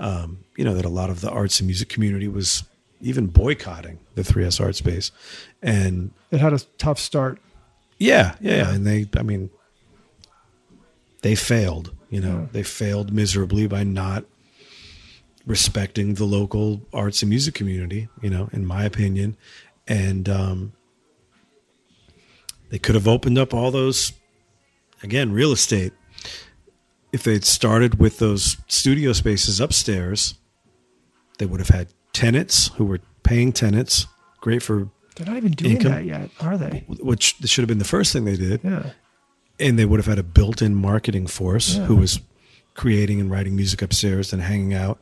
Um, 0.00 0.44
you 0.56 0.64
know 0.64 0.74
that 0.74 0.84
a 0.84 0.88
lot 0.90 1.08
of 1.10 1.20
the 1.20 1.30
arts 1.30 1.60
and 1.60 1.66
music 1.66 1.88
community 1.88 2.28
was 2.28 2.64
even 3.00 3.26
boycotting 3.26 3.98
the 4.14 4.22
3S 4.22 4.60
Art 4.60 4.76
Space, 4.76 5.10
and 5.62 6.12
It 6.30 6.40
had 6.40 6.52
a 6.52 6.58
tough 6.78 6.98
start. 6.98 7.38
yeah, 7.98 8.34
yeah, 8.40 8.56
yeah. 8.56 8.70
and 8.74 8.86
they, 8.86 9.06
I 9.16 9.22
mean, 9.22 9.50
they 11.22 11.34
failed. 11.34 11.92
You 12.10 12.20
know, 12.20 12.38
Yeah. 12.42 12.46
they 12.52 12.62
failed 12.62 13.12
miserably 13.12 13.66
by 13.66 13.82
not 13.84 14.24
respecting 15.44 16.14
the 16.14 16.24
local 16.24 16.82
arts 16.92 17.22
and 17.22 17.28
music 17.30 17.54
community. 17.54 18.08
You 18.22 18.30
know, 18.30 18.48
in 18.52 18.64
my 18.66 18.84
opinion, 18.84 19.36
and 19.88 20.28
um, 20.28 20.72
they 22.70 22.78
could 22.78 22.94
have 22.94 23.08
opened 23.08 23.38
up 23.38 23.52
all 23.54 23.70
those 23.70 24.12
again 25.02 25.32
real 25.32 25.52
estate 25.52 25.92
if 27.12 27.22
they'd 27.22 27.44
started 27.44 27.98
with 27.98 28.18
those 28.18 28.56
studio 28.68 29.12
spaces 29.12 29.60
upstairs. 29.60 30.34
They 31.38 31.46
would 31.46 31.60
have 31.60 31.68
had 31.68 31.88
tenants 32.16 32.68
who 32.76 32.84
were 32.84 33.00
paying 33.22 33.52
tenants. 33.52 34.06
Great 34.40 34.62
for 34.62 34.88
They're 35.16 35.26
not 35.26 35.36
even 35.36 35.52
doing 35.52 35.72
Income. 35.76 35.92
that 35.92 36.04
yet, 36.04 36.30
are 36.40 36.56
they? 36.58 36.84
which 36.88 37.36
should 37.44 37.62
have 37.62 37.68
been 37.68 37.78
the 37.78 37.84
first 37.84 38.12
thing 38.12 38.24
they 38.24 38.36
did 38.36 38.60
Yeah. 38.62 38.90
and 39.58 39.78
they 39.78 39.84
would 39.84 39.98
have 39.98 40.06
had 40.06 40.18
a 40.18 40.22
built-in 40.22 40.74
marketing 40.74 41.26
force 41.26 41.76
Yeah. 41.76 41.86
who 41.86 41.96
was 41.96 42.20
creating 42.74 43.20
and 43.20 43.30
writing 43.30 43.56
music 43.56 43.80
upstairs 43.82 44.32
and 44.32 44.42
hanging 44.42 44.74
out 44.74 45.00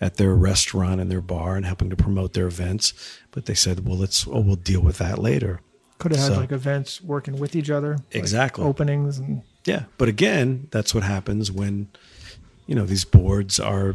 at 0.00 0.16
their 0.16 0.34
restaurant 0.34 1.00
and 1.00 1.10
their 1.10 1.22
bar 1.22 1.56
and 1.56 1.64
helping 1.64 1.88
to 1.88 1.96
promote 1.96 2.34
their 2.34 2.46
events 2.46 2.92
but 3.30 3.46
they 3.46 3.54
said 3.54 3.86
well 3.88 3.96
let's 3.96 4.26
oh 4.26 4.40
we'll 4.40 4.56
deal 4.56 4.80
with 4.82 4.98
that 4.98 5.18
later 5.18 5.60
Could 5.98 6.12
have 6.12 6.20
had 6.20 6.32
So- 6.34 6.40
like 6.40 6.52
events 6.52 7.00
working 7.02 7.38
with 7.38 7.56
each 7.56 7.70
other. 7.70 7.92
like 7.96 8.14
Exactly. 8.14 8.64
openings 8.64 9.18
and 9.18 9.40
yeah 9.64 9.84
but 9.96 10.08
again 10.08 10.68
that's 10.70 10.94
what 10.94 11.04
happens 11.04 11.50
when 11.50 11.88
you 12.66 12.74
know 12.74 12.84
these 12.84 13.04
boards 13.06 13.58
are 13.58 13.94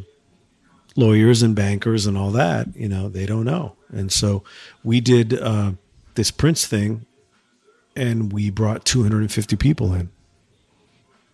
lawyers 1.00 1.42
and 1.42 1.56
bankers 1.56 2.06
and 2.06 2.18
all 2.18 2.32
that 2.32 2.68
you 2.76 2.88
know 2.88 3.10
they 3.10 3.26
don't 3.26 3.46
know. 3.46 3.76
And 3.90 4.12
so 4.12 4.44
we 4.84 5.00
did 5.02 5.34
uh, 5.34 5.74
this 6.16 6.32
prince 6.32 6.68
thing 6.68 7.06
and 7.96 8.32
we 8.32 8.50
brought 8.50 8.86
250 8.86 9.56
people 9.56 9.94
in 9.94 10.10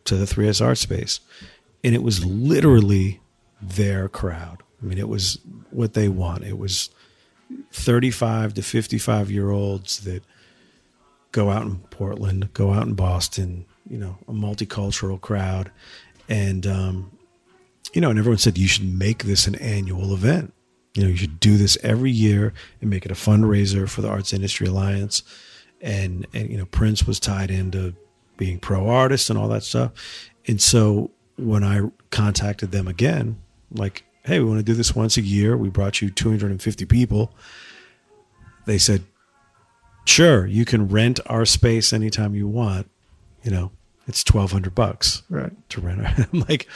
to 0.05 0.15
the 0.15 0.25
3s 0.25 0.63
art 0.63 0.77
space. 0.77 1.19
And 1.83 1.93
it 1.93 2.01
was 2.01 2.25
literally 2.25 3.21
their 3.61 4.07
crowd. 4.07 4.63
I 4.81 4.85
mean 4.85 4.97
it 4.97 5.09
was 5.09 5.39
what 5.71 5.93
they 5.93 6.09
want. 6.09 6.43
It 6.43 6.57
was 6.57 6.89
35 7.71 8.55
to 8.55 8.61
55 8.61 9.31
year 9.31 9.49
olds 9.51 9.99
that 10.01 10.23
go 11.31 11.51
out 11.51 11.63
in 11.63 11.75
portland 11.91 12.51
go 12.53 12.71
out 12.71 12.87
in 12.87 12.93
boston 12.93 13.65
you 13.89 13.97
know 13.97 14.17
a 14.27 14.31
multicultural 14.31 15.19
crowd. 15.19 15.71
And 16.27 16.65
um, 16.65 17.11
you 17.93 18.01
know 18.01 18.09
and 18.09 18.19
everyone 18.19 18.37
said 18.37 18.57
you 18.57 18.67
should 18.67 18.93
make 18.93 19.23
this 19.23 19.47
an 19.47 19.55
annual 19.55 20.13
event. 20.13 20.53
You 20.93 21.03
know 21.03 21.09
you 21.09 21.17
should 21.17 21.39
do 21.39 21.57
this 21.57 21.77
every 21.83 22.11
year 22.11 22.53
and 22.81 22.89
make 22.89 23.05
it 23.05 23.11
a 23.11 23.15
fundraiser 23.15 23.87
for 23.89 24.01
the 24.01 24.09
arts 24.09 24.33
industry 24.33 24.67
alliance. 24.67 25.23
And 25.81 26.25
and 26.33 26.49
you 26.49 26.57
know 26.57 26.65
prince 26.65 27.05
was 27.05 27.19
tied 27.19 27.51
into 27.51 27.95
being 28.37 28.59
pro 28.59 28.87
artist 28.87 29.29
and 29.29 29.39
all 29.39 29.47
that 29.49 29.63
stuff. 29.63 29.91
And 30.47 30.61
so 30.61 31.11
when 31.37 31.65
i 31.65 31.81
contacted 32.11 32.71
them 32.71 32.87
again 32.87 33.37
like 33.69 34.05
hey 34.23 34.39
we 34.39 34.45
want 34.45 34.57
to 34.57 34.63
do 34.63 34.73
this 34.73 34.95
once 34.95 35.17
a 35.17 35.21
year. 35.21 35.57
We 35.57 35.69
brought 35.69 36.01
you 36.01 36.09
250 36.09 36.85
people. 36.85 37.33
They 38.65 38.77
said 38.77 39.03
sure 40.05 40.45
you 40.45 40.65
can 40.65 40.87
rent 40.87 41.19
our 41.25 41.45
space 41.45 41.91
anytime 41.91 42.35
you 42.35 42.47
want. 42.47 42.89
You 43.43 43.51
know 43.51 43.71
it's 44.07 44.23
1200 44.23 44.75
bucks 44.75 45.23
right. 45.29 45.51
to 45.69 45.81
rent. 45.81 46.01
It. 46.01 46.27
I'm 46.33 46.39
like, 46.41 46.67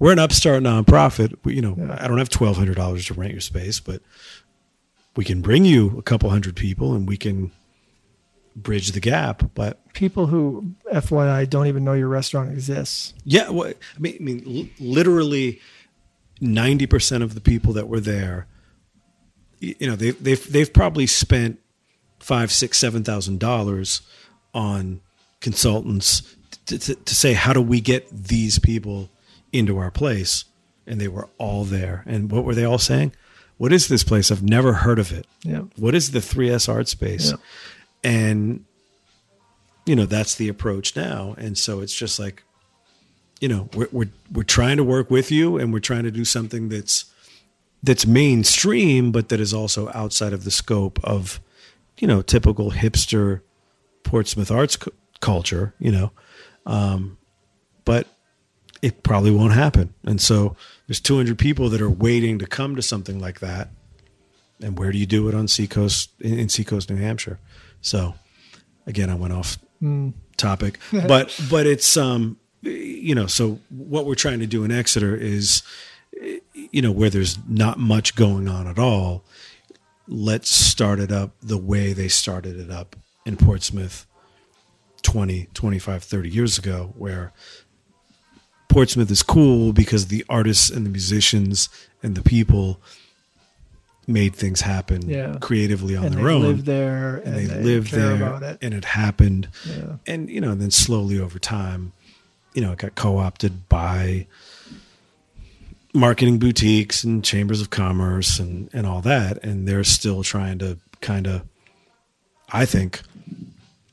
we're 0.00 0.10
an 0.12 0.18
upstart 0.18 0.62
nonprofit. 0.64 1.36
We, 1.44 1.54
you 1.54 1.62
know, 1.62 1.76
Yeah. 1.78 1.96
I 2.00 2.08
don't 2.08 2.18
have 2.18 2.28
twelve 2.28 2.56
hundred 2.56 2.74
dollars 2.76 3.06
to 3.06 3.14
rent 3.14 3.30
your 3.32 3.40
space, 3.40 3.78
but 3.78 4.02
we 5.14 5.24
can 5.24 5.40
bring 5.42 5.64
you 5.64 5.96
a 5.98 6.02
couple 6.02 6.28
hundred 6.30 6.56
people 6.56 6.94
and 6.94 7.06
we 7.06 7.16
can 7.16 7.52
bridge 8.56 8.90
the 8.92 9.00
gap. 9.00 9.42
But 9.54 9.78
People 9.92 10.26
who, 10.26 10.74
FYI, 10.92 11.48
don't 11.48 11.66
even 11.66 11.84
know 11.84 11.92
your 11.92 12.08
restaurant 12.08 12.50
exists. 12.50 13.12
yeah, 13.24 13.50
what, 13.50 13.76
I 13.96 14.00
mean, 14.00 14.16
I 14.18 14.22
mean, 14.22 14.70
literally 14.80 15.60
ninety 16.40 16.86
percent 16.86 17.22
of 17.22 17.34
the 17.34 17.40
people 17.40 17.72
that 17.74 17.86
were 17.88 18.00
there, 18.00 18.46
you 19.60 19.86
know, 19.86 19.94
they, 19.96 20.10
they've 20.12 20.52
they've 20.52 20.72
probably 20.72 21.06
spent 21.06 21.58
five, 22.18 22.50
six, 22.50 22.78
seven 22.78 23.04
thousand 23.04 23.38
dollars 23.40 24.00
on 24.54 25.00
consultants 25.40 26.36
to, 26.66 26.78
to, 26.78 26.94
to 26.94 27.14
say 27.14 27.32
how 27.34 27.52
do 27.52 27.60
we 27.62 27.80
get 27.80 28.08
these 28.10 28.58
people 28.58 29.08
into 29.52 29.78
our 29.78 29.90
place, 29.90 30.44
and 30.86 31.00
they 31.00 31.08
were 31.08 31.28
all 31.38 31.64
there. 31.64 32.04
And 32.06 32.30
what 32.30 32.44
were 32.44 32.54
they 32.54 32.64
all 32.64 32.78
saying? 32.78 33.12
What 33.58 33.72
is 33.72 33.88
this 33.88 34.04
place? 34.04 34.30
I've 34.30 34.42
never 34.42 34.72
heard 34.72 34.98
of 34.98 35.12
it. 35.12 35.26
Yeah. 35.42 35.62
What 35.76 35.94
is 35.94 36.12
the 36.12 36.20
3S 36.20 36.68
art 36.68 36.88
space? 36.88 37.30
Yeah. 37.30 37.36
And 38.02 38.64
you 39.86 39.96
know, 39.96 40.06
that's 40.06 40.36
the 40.36 40.48
approach 40.48 40.94
now. 40.94 41.34
And 41.36 41.56
so 41.56 41.80
it's 41.80 41.94
just 41.94 42.18
like, 42.18 42.42
you 43.40 43.48
know, 43.48 43.68
we're 43.74 43.88
we're 43.90 44.10
we're 44.32 44.42
trying 44.42 44.76
to 44.76 44.84
work 44.84 45.10
with 45.10 45.30
you 45.30 45.58
and 45.58 45.72
we're 45.72 45.80
trying 45.80 46.04
to 46.04 46.10
do 46.10 46.24
something 46.24 46.68
that's 46.68 47.06
that's 47.82 48.06
mainstream, 48.06 49.10
but 49.10 49.30
that 49.30 49.40
is 49.40 49.54
also 49.54 49.90
outside 49.94 50.32
of 50.32 50.44
the 50.44 50.50
scope 50.50 51.02
of, 51.02 51.40
you 51.98 52.06
know, 52.06 52.22
typical 52.22 52.70
hipster 52.70 53.40
Portsmouth 54.04 54.50
arts 54.50 54.78
culture, 55.20 55.74
you 55.78 55.90
know. 55.90 56.12
Um, 56.66 57.18
but 57.84 58.06
it 58.82 59.02
probably 59.02 59.30
won't 59.30 59.52
happen. 59.52 59.94
And 60.04 60.20
so 60.20 60.56
there's 60.86 61.00
200 61.00 61.38
people 61.38 61.68
that 61.70 61.80
are 61.80 61.90
waiting 61.90 62.38
to 62.38 62.46
come 62.46 62.76
to 62.76 62.82
something 62.82 63.18
like 63.18 63.40
that. 63.40 63.68
And 64.62 64.78
where 64.78 64.92
do 64.92 64.98
you 64.98 65.06
do 65.06 65.28
it 65.28 65.34
on 65.34 65.48
Seacoast 65.48 66.10
in, 66.20 66.38
in 66.38 66.48
Seacoast, 66.48 66.90
New 66.90 66.96
Hampshire? 66.96 67.38
So 67.80 68.14
again, 68.86 69.10
I 69.10 69.14
went 69.14 69.32
off 69.32 69.58
topic, 70.36 70.78
but 70.92 71.38
but 71.50 71.66
it's 71.66 71.96
um 71.96 72.36
you 72.62 73.14
know 73.14 73.26
so 73.26 73.58
what 73.70 74.04
we're 74.04 74.14
trying 74.14 74.40
to 74.40 74.46
do 74.46 74.64
in 74.64 74.70
Exeter 74.70 75.16
is 75.16 75.62
you 76.52 76.82
know 76.82 76.92
where 76.92 77.08
there's 77.08 77.38
not 77.48 77.78
much 77.78 78.14
going 78.14 78.48
on 78.48 78.66
at 78.66 78.78
all. 78.78 79.24
Let's 80.06 80.50
start 80.50 80.98
it 80.98 81.12
up 81.12 81.32
the 81.40 81.56
way 81.56 81.92
they 81.92 82.08
started 82.08 82.58
it 82.58 82.70
up 82.70 82.96
in 83.24 83.36
Portsmouth 83.36 84.06
20, 85.02 85.48
25, 85.54 86.02
30 86.02 86.28
years 86.28 86.58
ago, 86.58 86.92
where 86.96 87.32
Portsmouth 88.70 89.10
is 89.10 89.22
cool 89.22 89.72
because 89.72 90.06
the 90.06 90.24
artists 90.28 90.70
and 90.70 90.86
the 90.86 90.90
musicians 90.90 91.68
and 92.02 92.14
the 92.14 92.22
people 92.22 92.80
made 94.06 94.34
things 94.34 94.62
happen 94.62 95.08
Yeah. 95.08 95.36
creatively 95.40 95.94
on 95.96 96.06
and 96.06 96.14
their 96.14 96.24
they 96.24 96.32
own 96.32 96.42
live 96.42 96.64
there 96.64 97.16
and, 97.16 97.26
and 97.26 97.36
they, 97.36 97.44
they 97.46 97.62
lived 97.62 97.92
there 97.92 98.38
it. 98.42 98.58
and 98.62 98.72
it 98.74 98.84
happened 98.84 99.48
Yeah. 99.68 99.96
and 100.06 100.28
you 100.30 100.40
know 100.40 100.54
then 100.54 100.70
slowly 100.70 101.20
over 101.20 101.38
time 101.38 101.92
you 102.54 102.62
know 102.62 102.72
it 102.72 102.78
got 102.78 102.94
co-opted 102.96 103.68
by 103.68 104.26
marketing 105.94 106.38
boutiques 106.38 107.04
and 107.04 107.24
chambers 107.24 107.60
of 107.60 107.70
commerce 107.70 108.38
and 108.38 108.70
and 108.72 108.86
all 108.86 109.00
that 109.02 109.42
and 109.44 109.66
they're 109.68 109.84
still 109.84 110.22
trying 110.22 110.58
to 110.58 110.78
kind 111.00 111.26
of 111.26 111.42
i 112.52 112.64
think 112.64 113.02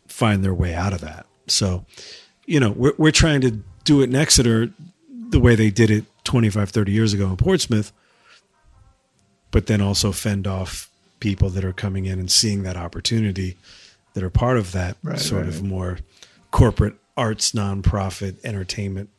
find 0.08 0.44
their 0.44 0.54
way 0.54 0.74
out 0.74 0.94
of 0.94 1.02
that 1.02 1.26
so 1.48 1.86
you 2.46 2.60
know 2.60 2.72
we're, 2.72 2.94
we're 2.98 3.12
trying 3.12 3.42
to 3.42 3.60
do 3.88 4.02
it 4.02 4.10
in 4.10 4.16
exeter 4.16 4.70
the 5.30 5.40
way 5.40 5.56
they 5.56 5.70
did 5.70 5.90
it 5.90 6.04
25 6.26 6.70
30 6.70 6.92
years 6.92 7.14
ago 7.14 7.28
in 7.30 7.38
portsmouth 7.38 7.92
but 9.52 9.68
then 9.68 9.82
also 9.82 10.12
fend 10.12 10.46
off 10.46 10.90
people 11.20 11.50
that 11.50 11.64
are 11.64 11.74
coming 11.74 12.06
in 12.06 12.20
and 12.20 12.30
seeing 12.30 12.64
that 12.64 12.76
opportunity 12.78 13.58
that 14.14 14.24
are 14.24 14.30
part 14.30 14.58
of 14.58 14.72
that 14.74 14.98
Right, 15.04 15.18
sort 15.20 15.46
right. 15.46 15.50
of 15.50 15.64
more 15.64 16.00
corporate 16.52 16.96
arts 17.16 17.54
nonprofit 17.54 18.36
entertainment 18.44 19.10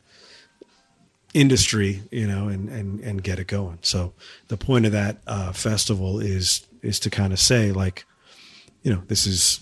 industry 1.35 2.03
you 2.11 2.27
know 2.27 2.49
and 2.49 2.69
and 2.69 3.01
and 3.01 3.23
get 3.23 3.39
it 3.39 3.47
going 3.47 3.79
so 3.83 4.13
the 4.49 4.57
point 4.57 4.87
of 4.87 4.93
that 4.93 5.19
uh 5.27 5.53
festival 5.53 6.21
is 6.21 6.67
is 6.83 6.99
to 7.01 7.11
kind 7.11 7.33
of 7.33 7.39
say 7.39 7.73
like 7.73 8.05
you 8.83 8.93
know 8.93 9.03
this 9.09 9.27
is 9.27 9.61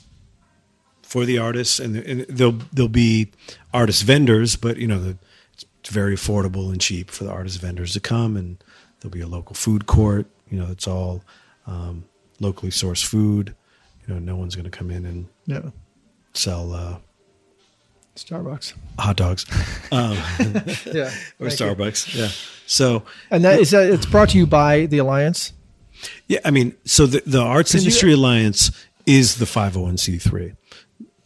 for 1.07 1.25
the 1.25 1.39
artists 1.39 1.79
and, 1.79 1.97
and 1.97 2.27
there'll 2.29 2.59
there'll 2.73 2.89
be 2.89 3.31
artist 3.73 4.03
vendors 4.03 4.57
but 4.57 4.77
you 4.77 4.87
know 4.89 4.99
the, 5.01 5.17
it's 5.55 5.65
very 5.91 6.15
affordable 6.17 6.71
and 6.73 6.81
cheap 6.81 7.11
for 7.11 7.23
the 7.25 7.31
artist 7.31 7.61
vendors 7.61 7.93
to 7.93 8.01
come 8.01 8.37
and 8.37 8.63
there'll 9.01 9.13
be 9.13 9.21
a 9.21 9.27
local 9.27 9.55
food 9.55 9.87
court 9.87 10.27
you 10.51 10.59
know 10.59 10.69
it's 10.71 10.89
all 10.89 11.23
um, 11.67 12.05
locally 12.41 12.71
sourced 12.73 13.05
food 13.05 13.55
you 14.07 14.13
know 14.13 14.19
no 14.21 14.35
one's 14.37 14.57
going 14.57 14.65
to 14.71 14.77
come 14.79 14.91
in 14.91 15.07
and 15.07 15.27
Yeah. 15.47 15.71
sell 16.35 16.73
uh, 16.75 16.97
Starbucks. 18.17 18.73
hot 18.99 19.17
dogs 19.17 19.47
um, 19.93 20.15
Yeah. 20.93 21.11
or 21.39 21.51
Thank 21.51 21.61
you. 21.61 21.67
starbucks 21.67 22.15
yeah 22.19 22.29
so 22.67 23.05
And 23.31 23.45
that 23.45 23.61
is 23.61 23.71
that 23.71 23.89
it's 23.91 24.07
brought 24.07 24.31
to 24.31 24.39
you 24.39 24.47
by 24.47 24.87
the 24.87 24.99
Alliance. 24.99 25.53
Yeah, 26.27 26.41
I 26.45 26.51
mean, 26.51 26.75
so 26.85 27.07
the, 27.07 27.23
the 27.25 27.41
Arts 27.41 27.73
you- 27.75 27.79
Industry 27.81 28.13
Alliance 28.13 28.71
is 29.07 29.37
the 29.37 29.45
501c3. 29.47 30.57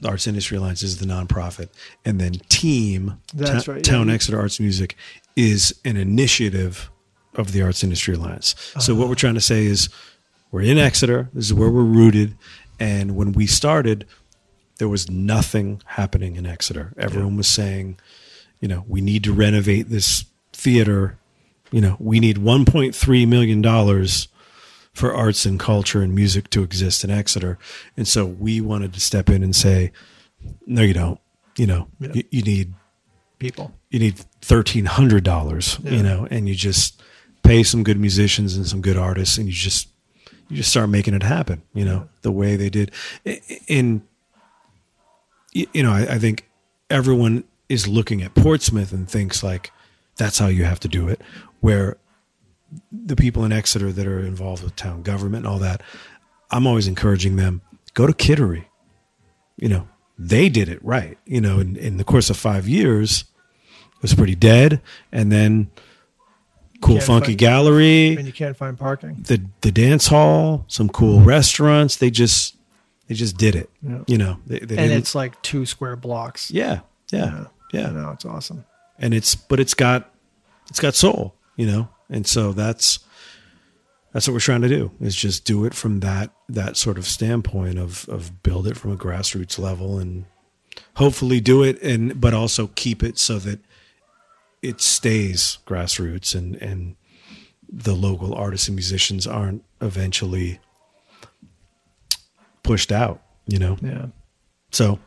Arts 0.04 0.26
Industry 0.26 0.56
Alliance 0.56 0.82
is 0.82 0.98
the 0.98 1.06
nonprofit. 1.06 1.68
And 2.04 2.20
then 2.20 2.32
Team, 2.48 3.20
That's 3.34 3.64
Ta- 3.64 3.72
right, 3.72 3.84
Town 3.84 4.08
yeah. 4.08 4.14
Exeter 4.14 4.38
Arts 4.38 4.60
Music, 4.60 4.96
is 5.36 5.78
an 5.84 5.96
initiative 5.96 6.90
of 7.34 7.52
the 7.52 7.62
Arts 7.62 7.84
Industry 7.84 8.14
Alliance. 8.14 8.54
So 8.78 8.94
what 8.94 9.02
uh-huh. 9.02 9.08
we're 9.10 9.14
trying 9.14 9.34
to 9.34 9.40
say 9.40 9.64
is 9.66 9.88
we're 10.50 10.62
in 10.62 10.78
Exeter. 10.78 11.28
This 11.32 11.46
is 11.46 11.54
where 11.54 11.70
we're 11.70 11.82
rooted. 11.82 12.36
And 12.78 13.14
when 13.14 13.32
we 13.32 13.46
started, 13.46 14.06
there 14.78 14.88
was 14.88 15.10
nothing 15.10 15.82
happening 15.84 16.36
in 16.36 16.46
Exeter. 16.46 16.92
Everyone 16.96 17.36
was 17.36 17.46
saying, 17.46 17.98
you 18.60 18.68
know, 18.68 18.84
we 18.88 19.00
need 19.00 19.24
to 19.24 19.32
renovate 19.32 19.88
this 19.90 20.24
theater. 20.52 21.18
You 21.70 21.82
know, 21.82 21.96
we 21.98 22.18
need 22.18 22.38
$1.3 22.38 23.28
million 23.28 23.62
for 24.92 25.14
arts 25.14 25.46
and 25.46 25.58
culture 25.60 26.02
and 26.02 26.14
music 26.14 26.50
to 26.50 26.62
exist 26.62 27.04
in 27.04 27.10
Exeter. 27.10 27.58
And 27.96 28.06
so 28.08 28.26
we 28.26 28.60
wanted 28.60 28.92
to 28.94 29.00
step 29.00 29.28
in 29.30 29.42
and 29.42 29.54
say, 29.54 29.92
no, 30.66 30.82
you 30.82 30.94
don't. 30.94 31.20
You 31.56 31.66
know, 31.66 31.88
Yeah. 32.00 32.10
you, 32.14 32.24
you 32.30 32.42
need 32.42 32.74
People. 33.38 33.72
you 33.90 33.98
need 33.98 34.18
thirteen 34.42 34.84
hundred 34.86 35.24
dollars, 35.24 35.78
Yeah. 35.82 35.92
you 35.92 36.02
know, 36.02 36.26
and 36.30 36.48
you 36.48 36.54
just 36.54 37.02
pay 37.42 37.62
some 37.62 37.82
good 37.82 37.98
musicians 37.98 38.56
and 38.56 38.66
some 38.66 38.80
good 38.80 38.96
artists, 38.96 39.38
and 39.38 39.46
you 39.46 39.52
just 39.52 39.88
you 40.48 40.56
just 40.56 40.70
start 40.70 40.88
making 40.90 41.14
it 41.14 41.22
happen, 41.22 41.62
you 41.74 41.84
know, 41.84 42.08
the 42.22 42.32
way 42.32 42.56
they 42.56 42.68
did. 42.70 42.90
In 43.68 44.02
you 45.52 45.82
know, 45.82 45.92
I, 45.92 46.14
I 46.14 46.18
think 46.18 46.48
everyone 46.88 47.44
is 47.68 47.86
looking 47.88 48.22
at 48.22 48.34
Portsmouth 48.34 48.92
and 48.92 49.08
thinks 49.08 49.42
like 49.42 49.72
that's 50.16 50.38
how 50.38 50.46
you 50.48 50.64
have 50.64 50.80
to 50.80 50.88
do 50.88 51.08
it. 51.08 51.20
Where 51.60 51.96
the 52.92 53.16
people 53.16 53.44
in 53.44 53.52
Exeter 53.52 53.92
that 53.92 54.06
are 54.06 54.20
involved 54.20 54.62
with 54.62 54.76
town 54.76 55.02
government 55.02 55.44
and 55.44 55.52
all 55.52 55.58
that, 55.60 55.82
I'm 56.50 56.66
always 56.66 56.86
encouraging 56.86 57.36
them 57.36 57.62
go 57.94 58.06
to 58.06 58.12
Kittery. 58.12 58.66
You 59.56 59.68
know, 59.68 59.88
they 60.18 60.48
did 60.48 60.68
it 60.68 60.82
right. 60.84 61.18
You 61.26 61.40
know, 61.40 61.58
in, 61.58 61.76
in 61.76 61.96
the 61.96 62.04
course 62.04 62.30
of 62.30 62.36
five 62.36 62.68
years, 62.68 63.24
it 63.96 64.02
was 64.02 64.14
pretty 64.14 64.34
dead. 64.34 64.80
And 65.12 65.30
then 65.30 65.70
cool, 66.80 67.00
funky 67.00 67.28
find- 67.28 67.38
gallery, 67.38 68.16
And 68.16 68.26
you 68.26 68.32
can't 68.32 68.56
find 68.56 68.78
parking. 68.78 69.22
the 69.26 69.44
the 69.60 69.72
dance 69.72 70.06
hall, 70.06 70.64
some 70.68 70.88
cool 70.88 71.18
mm-hmm. 71.18 71.28
restaurants. 71.28 71.96
They 71.96 72.10
just 72.10 72.56
they 73.08 73.14
just 73.14 73.36
did 73.36 73.54
it. 73.56 73.70
Yeah. 73.82 73.98
You 74.06 74.18
know, 74.18 74.38
they, 74.46 74.60
they 74.60 74.78
And 74.78 74.92
it's 74.92 75.14
like 75.14 75.40
two 75.42 75.66
square 75.66 75.96
blocks. 75.96 76.50
yeah, 76.50 76.80
yeah, 77.12 77.46
yeah, 77.72 77.88
I 77.88 77.90
know 77.90 78.10
it's 78.12 78.24
awesome. 78.24 78.64
and 78.98 79.12
it's 79.12 79.34
but 79.34 79.60
it's 79.60 79.74
got 79.74 80.10
it's 80.68 80.80
got 80.80 80.94
soul, 80.94 81.34
you 81.56 81.66
know, 81.66 81.88
and 82.10 82.26
so 82.26 82.52
that's 82.52 82.98
that's 84.12 84.26
what 84.26 84.34
we're 84.34 84.40
trying 84.40 84.62
to 84.62 84.68
do 84.68 84.90
is 85.00 85.14
just 85.14 85.44
do 85.44 85.64
it 85.64 85.72
from 85.74 86.00
that 86.00 86.30
that 86.48 86.76
sort 86.76 86.98
of 86.98 87.06
standpoint 87.06 87.78
of 87.78 88.08
of 88.08 88.42
build 88.42 88.66
it 88.66 88.76
from 88.76 88.92
a 88.92 88.96
grassroots 88.96 89.58
level 89.58 89.98
and 89.98 90.24
hopefully 90.96 91.40
do 91.40 91.62
it 91.62 91.80
and 91.82 92.20
but 92.20 92.34
also 92.34 92.68
keep 92.74 93.02
it 93.02 93.18
so 93.18 93.38
that 93.38 93.60
it 94.62 94.80
stays 94.80 95.58
grassroots 95.66 96.34
and 96.34 96.56
and 96.56 96.96
the 97.72 97.94
local 97.94 98.34
artists 98.34 98.66
and 98.68 98.74
musicians 98.76 99.26
aren't 99.26 99.62
eventually 99.80 100.58
pushed 102.62 102.92
out 102.92 103.22
you 103.46 103.58
know 103.58 103.76
Yeah. 103.82 104.06
so 104.70 104.98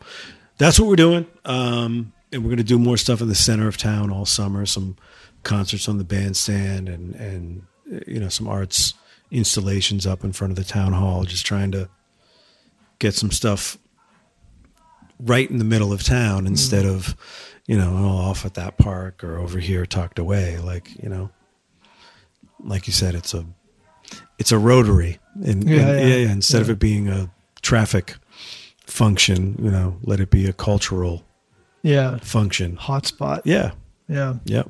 that's 0.57 0.80
what 0.80 0.88
we're 0.88 0.95
doing. 0.95 1.25
Um, 1.45 2.13
and 2.31 2.43
we're 2.43 2.49
going 2.49 2.57
to 2.57 2.63
do 2.63 2.77
more 2.80 2.95
stuff 2.95 3.21
in 3.21 3.27
the 3.27 3.35
center 3.35 3.67
of 3.67 3.75
town 3.75 4.11
all 4.11 4.25
summer. 4.25 4.65
Some 4.67 4.95
concerts 5.43 5.87
on 5.89 5.97
the 5.97 6.03
bandstand 6.03 6.89
and 6.89 7.15
and 7.15 7.63
you 8.07 8.19
know 8.19 8.29
some 8.29 8.47
arts 8.47 8.93
installations 9.31 10.05
up 10.07 10.23
in 10.23 10.31
front 10.31 10.51
of 10.51 10.57
the 10.57 10.63
town 10.63 10.93
hall. 10.93 11.23
Just 11.23 11.45
trying 11.45 11.71
to 11.71 11.89
get 12.99 13.13
some 13.13 13.31
stuff 13.31 13.77
right 15.19 15.49
in 15.49 15.57
the 15.57 15.63
middle 15.63 15.93
of 15.93 16.03
town 16.03 16.43
mm. 16.43 16.47
instead 16.47 16.85
of 16.85 17.15
you 17.67 17.77
know 17.77 17.95
oh, 17.97 18.29
off 18.29 18.45
at 18.45 18.55
that 18.55 18.77
park 18.77 19.23
or 19.23 19.37
over 19.37 19.59
here 19.59 19.85
tucked 19.85 20.19
away. 20.19 20.57
Like 20.57 21.01
you 21.01 21.09
know, 21.09 21.29
like 22.59 22.87
you 22.87 22.93
said, 22.93 23.15
it's 23.15 23.33
a 23.33 23.45
it's 24.37 24.51
a 24.51 24.57
rotary, 24.57 25.19
and 25.35 25.63
Yeah, 25.67 25.79
and- 25.79 25.99
yeah, 25.99 26.07
yeah, 26.07 26.15
yeah, 26.25 26.31
instead 26.31 26.61
of 26.61 26.69
it 26.69 26.79
being 26.79 27.07
a 27.07 27.31
traffic 27.61 28.15
function, 28.85 29.55
you 29.61 29.71
know, 29.71 29.97
let 30.03 30.19
it 30.19 30.29
be 30.29 30.45
a 30.45 30.53
cultural 30.53 31.23
Yeah. 31.81 32.17
function. 32.17 32.75
Hotspot. 32.77 33.41
Yeah, 33.45 33.71
Yeah. 34.09 34.35
yep, 34.43 34.69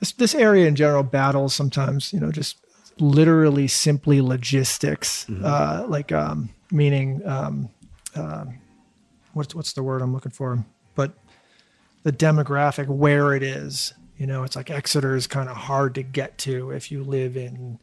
This 0.00 0.12
this 0.12 0.34
area 0.34 0.66
in 0.66 0.74
general 0.76 1.02
battles 1.02 1.54
sometimes, 1.54 2.12
you 2.12 2.20
know, 2.20 2.32
just 2.32 2.56
literally 2.98 3.68
simply 3.68 4.20
logistics. 4.20 5.24
Mm-hmm. 5.26 5.44
Uh, 5.44 5.86
like 5.88 6.10
um, 6.12 6.50
meaning 6.72 7.20
um, 7.26 7.68
um, 8.16 8.58
what's 9.34 9.54
what's 9.54 9.72
the 9.74 9.82
word 9.82 10.02
I'm 10.02 10.12
looking 10.12 10.32
for? 10.32 10.64
But 10.94 11.12
the 12.02 12.12
demographic 12.12 12.88
where 12.88 13.34
it 13.34 13.42
is. 13.42 13.92
You 14.16 14.26
know, 14.26 14.42
it's 14.42 14.54
like 14.54 14.70
Exeter 14.70 15.16
is 15.16 15.26
kind 15.26 15.48
of 15.48 15.56
hard 15.56 15.94
to 15.94 16.02
get 16.02 16.36
to 16.38 16.70
if 16.72 16.92
you 16.92 17.02
live 17.02 17.38
in. 17.38 17.78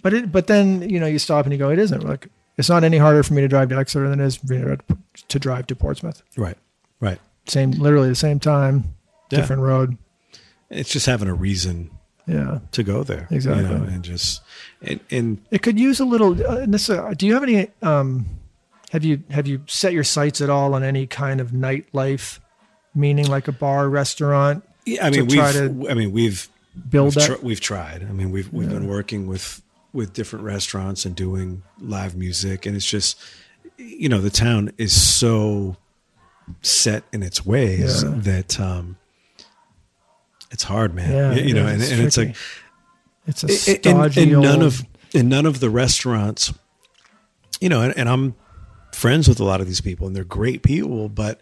But 0.00 0.14
it, 0.14 0.30
but 0.30 0.46
then 0.46 0.88
you 0.88 1.00
know 1.00 1.06
you 1.06 1.18
stop 1.18 1.44
and 1.44 1.52
you 1.52 1.58
go, 1.58 1.70
it 1.70 1.78
isn't 1.80 2.04
like 2.04 2.28
it's 2.56 2.68
not 2.68 2.84
any 2.84 2.98
harder 2.98 3.24
for 3.24 3.34
me 3.34 3.40
to 3.42 3.48
drive 3.48 3.68
to 3.70 3.76
Exeter 3.76 4.08
than 4.08 4.20
it 4.20 4.24
is 4.26 4.36
to- 4.38 4.78
to 5.26 5.38
drive 5.40 5.66
to 5.68 5.74
Portsmouth. 5.74 6.22
right, 6.36 6.56
right. 7.00 7.18
Same, 7.48 7.72
literally 7.72 8.08
the 8.08 8.14
same 8.14 8.38
time, 8.38 8.94
Yeah. 9.30 9.40
different 9.40 9.62
road. 9.62 9.98
It's 10.74 10.90
just 10.90 11.06
having 11.06 11.28
a 11.28 11.34
reason 11.34 11.90
Yeah, 12.26 12.60
to 12.72 12.82
go 12.82 13.04
there, 13.04 13.28
Exactly. 13.30 13.62
you 13.64 13.68
know, 13.68 13.84
and 13.84 14.02
just 14.02 14.42
and 14.82 15.00
and 15.10 15.38
it 15.50 15.62
could 15.62 15.78
use 15.78 16.00
a 16.00 16.04
little. 16.04 16.32
Uh, 16.42 16.66
uh, 16.66 17.14
do 17.14 17.26
you 17.26 17.34
have 17.34 17.42
any? 17.42 17.68
Um, 17.82 18.26
Have 18.92 19.04
you 19.04 19.22
have 19.30 19.46
you 19.46 19.60
set 19.66 19.92
your 19.92 20.04
sights 20.04 20.40
at 20.40 20.48
all 20.50 20.74
on 20.74 20.82
any 20.82 21.06
kind 21.06 21.40
of 21.40 21.50
nightlife, 21.50 22.38
meaning 22.94 23.26
like 23.26 23.48
a 23.48 23.52
bar, 23.52 23.88
restaurant? 23.88 24.62
Yeah, 24.86 25.06
I 25.06 25.10
mean, 25.10 25.26
we've, 25.26 25.52
to 25.52 25.86
I 25.90 25.94
mean, 25.94 26.12
we've 26.12 26.48
build 26.88 27.16
we've, 27.16 27.24
tr- 27.26 27.42
we've 27.42 27.60
tried. 27.60 28.02
I 28.08 28.12
mean, 28.12 28.30
we've 28.30 28.52
we've 28.52 28.68
been 28.70 28.86
working 28.88 29.26
with 29.26 29.60
with 29.92 30.12
different 30.12 30.44
restaurants 30.44 31.04
and 31.04 31.14
doing 31.16 31.62
live 31.80 32.16
music, 32.16 32.66
and 32.66 32.74
it's 32.76 32.86
just, 32.86 33.18
you 33.78 34.08
know, 34.08 34.20
the 34.20 34.30
town 34.30 34.72
is 34.78 34.92
so 34.92 35.76
set 36.62 37.02
in 37.12 37.22
its 37.22 37.44
ways 37.46 38.02
Yeah. 38.02 38.10
that 38.16 38.60
um, 38.60 38.96
it's 40.54 40.62
hard, 40.62 40.94
man. 40.94 41.12
Yeah, 41.12 41.32
you, 41.34 41.48
you 41.48 41.54
know, 41.54 41.66
and, 41.66 41.82
is. 41.82 41.92
and 41.92 42.00
it's 42.00 42.16
like 42.16 42.34
It's 43.26 43.42
a 43.44 43.46
and, 43.48 43.58
stodgy 43.84 44.22
and 44.22 44.32
none 44.40 44.54
old- 44.56 44.62
of 44.62 44.82
and 45.14 45.28
none 45.28 45.44
of 45.46 45.60
the 45.60 45.68
restaurants 45.68 46.52
you 47.60 47.68
know 47.68 47.80
and, 47.82 47.96
and 47.96 48.08
i'm 48.08 48.34
friends 48.92 49.28
with 49.28 49.38
a 49.38 49.44
lot 49.44 49.60
of 49.60 49.66
these 49.68 49.80
people 49.80 50.06
and 50.08 50.16
they're 50.16 50.24
great 50.24 50.62
people 50.64 51.08
but 51.08 51.40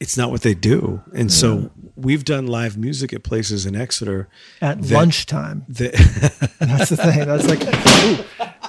it's 0.00 0.16
not 0.16 0.30
what 0.30 0.40
they 0.40 0.54
do 0.54 1.02
and 1.14 1.30
so 1.30 1.70
we've 1.96 2.24
done 2.24 2.46
live 2.46 2.78
music 2.78 3.12
at 3.12 3.22
places 3.22 3.66
in 3.66 3.76
exeter 3.76 4.26
at 4.62 4.80
that- 4.80 4.94
lunchtime. 4.94 5.64
that 5.68 5.92
That's 6.60 6.88
the 6.90 6.96
thing. 6.96 7.26
That's 7.26 7.46
like 7.46 7.62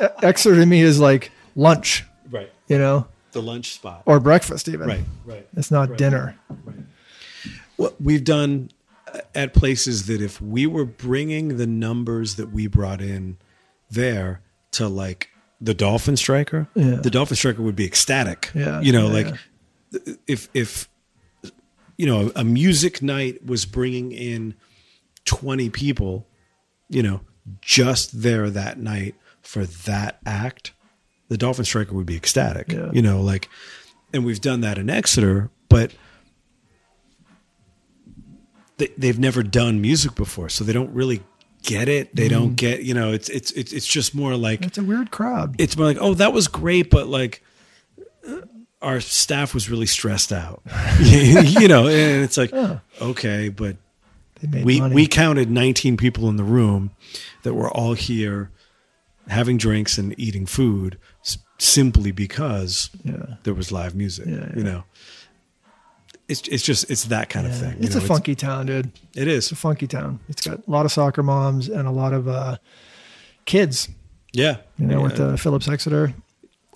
ooh, 0.04 0.26
Exeter 0.26 0.56
to 0.56 0.66
me 0.66 0.82
is 0.82 1.00
like 1.00 1.32
lunch, 1.56 2.04
right 2.30 2.52
you 2.68 2.78
know, 2.78 3.08
the 3.32 3.42
lunch 3.42 3.72
spot 3.74 4.04
or 4.06 4.20
breakfast 4.20 4.68
even. 4.68 4.88
right 4.88 5.06
right 5.26 5.48
It's 5.56 5.72
not 5.72 5.96
dinner. 5.98 6.36
what 7.78 8.00
we've 8.02 8.24
done 8.26 8.70
at 9.36 9.54
places 9.54 10.08
that 10.08 10.22
if 10.22 10.42
we 10.42 10.66
were 10.66 10.86
bringing 10.86 11.58
the 11.58 11.68
numbers 11.68 12.36
that 12.36 12.52
we 12.52 12.68
brought 12.68 13.02
in 13.02 13.38
there 13.90 14.42
to 14.72 14.88
like 14.88 15.30
the 15.60 15.74
dolphin 15.74 16.16
striker 16.18 16.68
Yeah. 16.76 16.96
the 16.96 17.10
dolphin 17.12 17.36
striker 17.38 17.62
would 17.62 17.76
be 17.76 17.86
ecstatic 17.86 18.52
Yeah, 18.56 18.82
you 18.82 18.92
know 18.92 19.08
yeah, 19.08 19.14
like 19.14 19.36
if 20.28 20.50
if 20.54 20.88
you 21.98 22.06
know 22.06 22.32
a 22.36 22.44
music 22.44 23.02
night 23.02 23.46
was 23.46 23.66
bringing 23.66 24.12
in 24.12 24.56
20 25.26 25.70
people 25.70 26.26
you 26.90 27.04
know 27.04 27.22
just 27.62 28.22
there 28.22 28.50
that 28.50 28.80
night 28.80 29.16
for 29.42 29.66
that 29.66 30.20
act 30.26 30.72
the 31.28 31.38
dolphin 31.38 31.66
striker 31.66 31.94
would 31.94 32.06
be 32.06 32.16
ecstatic 32.16 32.72
Yeah. 32.72 32.90
you 32.94 33.02
know 33.02 33.22
like 33.22 33.50
and 34.14 34.26
we've 34.26 34.42
done 34.42 34.62
that 34.62 34.78
in 34.78 34.90
exeter 34.90 35.50
but 35.70 35.92
they, 38.82 38.90
they've 38.98 39.20
never 39.20 39.44
done 39.44 39.80
music 39.82 40.16
before 40.16 40.50
so 40.50 40.64
they 40.64 40.74
don't 40.74 40.94
really 40.94 41.22
get 41.64 41.88
it 41.88 42.16
they 42.16 42.28
Mm-hmm. 42.28 42.40
don't 42.40 42.56
get 42.56 42.82
you 42.84 42.94
know 42.94 43.14
it's 43.14 43.30
it's 43.30 43.52
it's, 43.52 43.72
it's 43.72 43.88
just 43.88 44.16
more 44.16 44.36
like 44.36 44.66
It's 44.66 44.78
a 44.78 44.84
weird 44.84 45.12
crowd. 45.12 45.56
it's 45.60 45.78
more 45.78 45.86
like, 45.88 45.98
oh, 46.02 46.14
that 46.16 46.34
was 46.34 46.48
great, 46.48 46.90
but 46.90 47.08
like 47.08 47.44
our 48.82 49.00
staff 49.00 49.54
was 49.54 49.70
really 49.70 49.86
stressed 49.86 50.32
out, 50.34 50.62
you 51.00 51.68
know, 51.68 51.88
and 51.88 52.24
it's 52.24 52.36
like, 52.38 52.52
okay, 53.00 53.50
but 53.50 53.78
we 54.64 54.80
money. 54.80 54.96
we 54.96 55.06
counted 55.06 55.52
19 55.52 55.98
people 55.98 56.28
in 56.30 56.36
the 56.38 56.44
room 56.44 56.90
that 57.44 57.54
were 57.54 57.70
all 57.70 57.94
here 57.94 58.50
having 59.28 59.58
drinks 59.58 60.00
and 60.00 60.20
eating 60.20 60.48
food 60.48 60.98
simply 61.60 62.12
because 62.12 62.90
Yeah. 63.04 63.36
there 63.44 63.54
was 63.54 63.72
live 63.72 63.94
music, 63.96 64.26
Yeah, 64.28 64.34
yeah. 64.50 64.58
you 64.58 64.64
know. 64.64 64.84
It's 66.32 66.48
it's 66.48 66.64
just 66.64 66.90
it's 66.90 67.06
that 67.06 67.30
kind 67.30 67.46
of 67.46 67.54
thing. 67.56 67.76
It's 67.80 67.96
know, 67.96 68.02
a 68.02 68.06
funky 68.06 68.36
town, 68.36 68.66
dude. 68.68 68.92
It 69.16 69.28
is. 69.28 69.46
It's 69.46 69.52
a 69.52 69.56
funky 69.56 69.86
town. 69.88 70.20
It's 70.30 70.42
got 70.48 70.66
a 70.66 70.72
lot 70.72 70.86
of 70.86 70.92
soccer 70.92 71.24
moms 71.24 71.68
and 71.68 71.88
a 71.88 71.92
lot 71.92 72.14
of 72.14 72.28
uh, 72.28 72.58
kids. 73.46 73.90
Yeah. 74.34 74.58
You 74.78 74.88
know, 74.88 74.98
yeah. 75.00 75.04
with 75.04 75.20
uh, 75.20 75.36
Phillips 75.36 75.68
Exeter, 75.68 76.14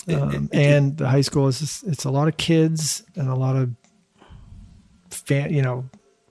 um, 0.09 0.49
and 0.51 0.97
the 0.97 1.07
high 1.07 1.21
school 1.21 1.47
is 1.47 1.59
just, 1.59 1.87
it's 1.87 2.03
a 2.03 2.11
lot 2.11 2.27
of 2.27 2.35
kids 2.35 3.03
and 3.15 3.29
a 3.29 3.35
lot 3.35 3.55
of 3.55 3.69
fan, 5.09 5.53
you 5.53 5.61
know, 5.61 5.85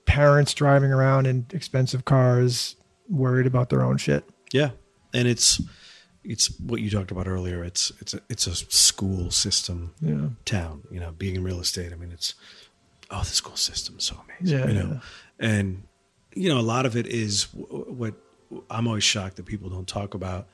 parents 0.05 0.53
driving 0.53 0.91
around 0.91 1.25
in 1.25 1.47
expensive 1.51 2.05
cars, 2.05 2.75
worried 3.09 3.47
about 3.47 3.69
their 3.69 3.81
own 3.81 3.97
shit. 3.97 4.23
Yeah, 4.53 4.69
and 5.13 5.27
it's 5.27 5.59
it's 6.23 6.59
what 6.59 6.81
you 6.81 6.89
talked 6.89 7.11
about 7.11 7.27
earlier. 7.27 7.63
It's 7.63 7.91
it's 7.99 8.13
a 8.13 8.19
it's 8.29 8.47
a 8.47 8.55
school 8.55 9.31
system 9.31 9.93
Yeah. 9.99 10.29
town. 10.45 10.83
You 10.91 10.99
know, 10.99 11.11
being 11.11 11.35
in 11.35 11.43
real 11.43 11.59
estate. 11.59 11.91
I 11.91 11.95
mean, 11.95 12.11
it's 12.11 12.35
oh, 13.11 13.19
the 13.19 13.25
school 13.25 13.55
system 13.55 13.95
is 13.97 14.05
so 14.05 14.21
amazing. 14.25 14.59
Yeah, 14.59 14.67
you 14.67 14.73
know, 14.73 15.01
and 15.39 15.83
you 16.35 16.49
know, 16.49 16.59
a 16.59 16.61
lot 16.61 16.85
of 16.85 16.95
it 16.95 17.07
is 17.07 17.45
w- 17.45 17.85
what 17.91 18.13
I'm 18.69 18.87
always 18.87 19.03
shocked 19.03 19.37
that 19.37 19.45
people 19.45 19.69
don't 19.69 19.87
talk 19.87 20.13
about 20.13 20.47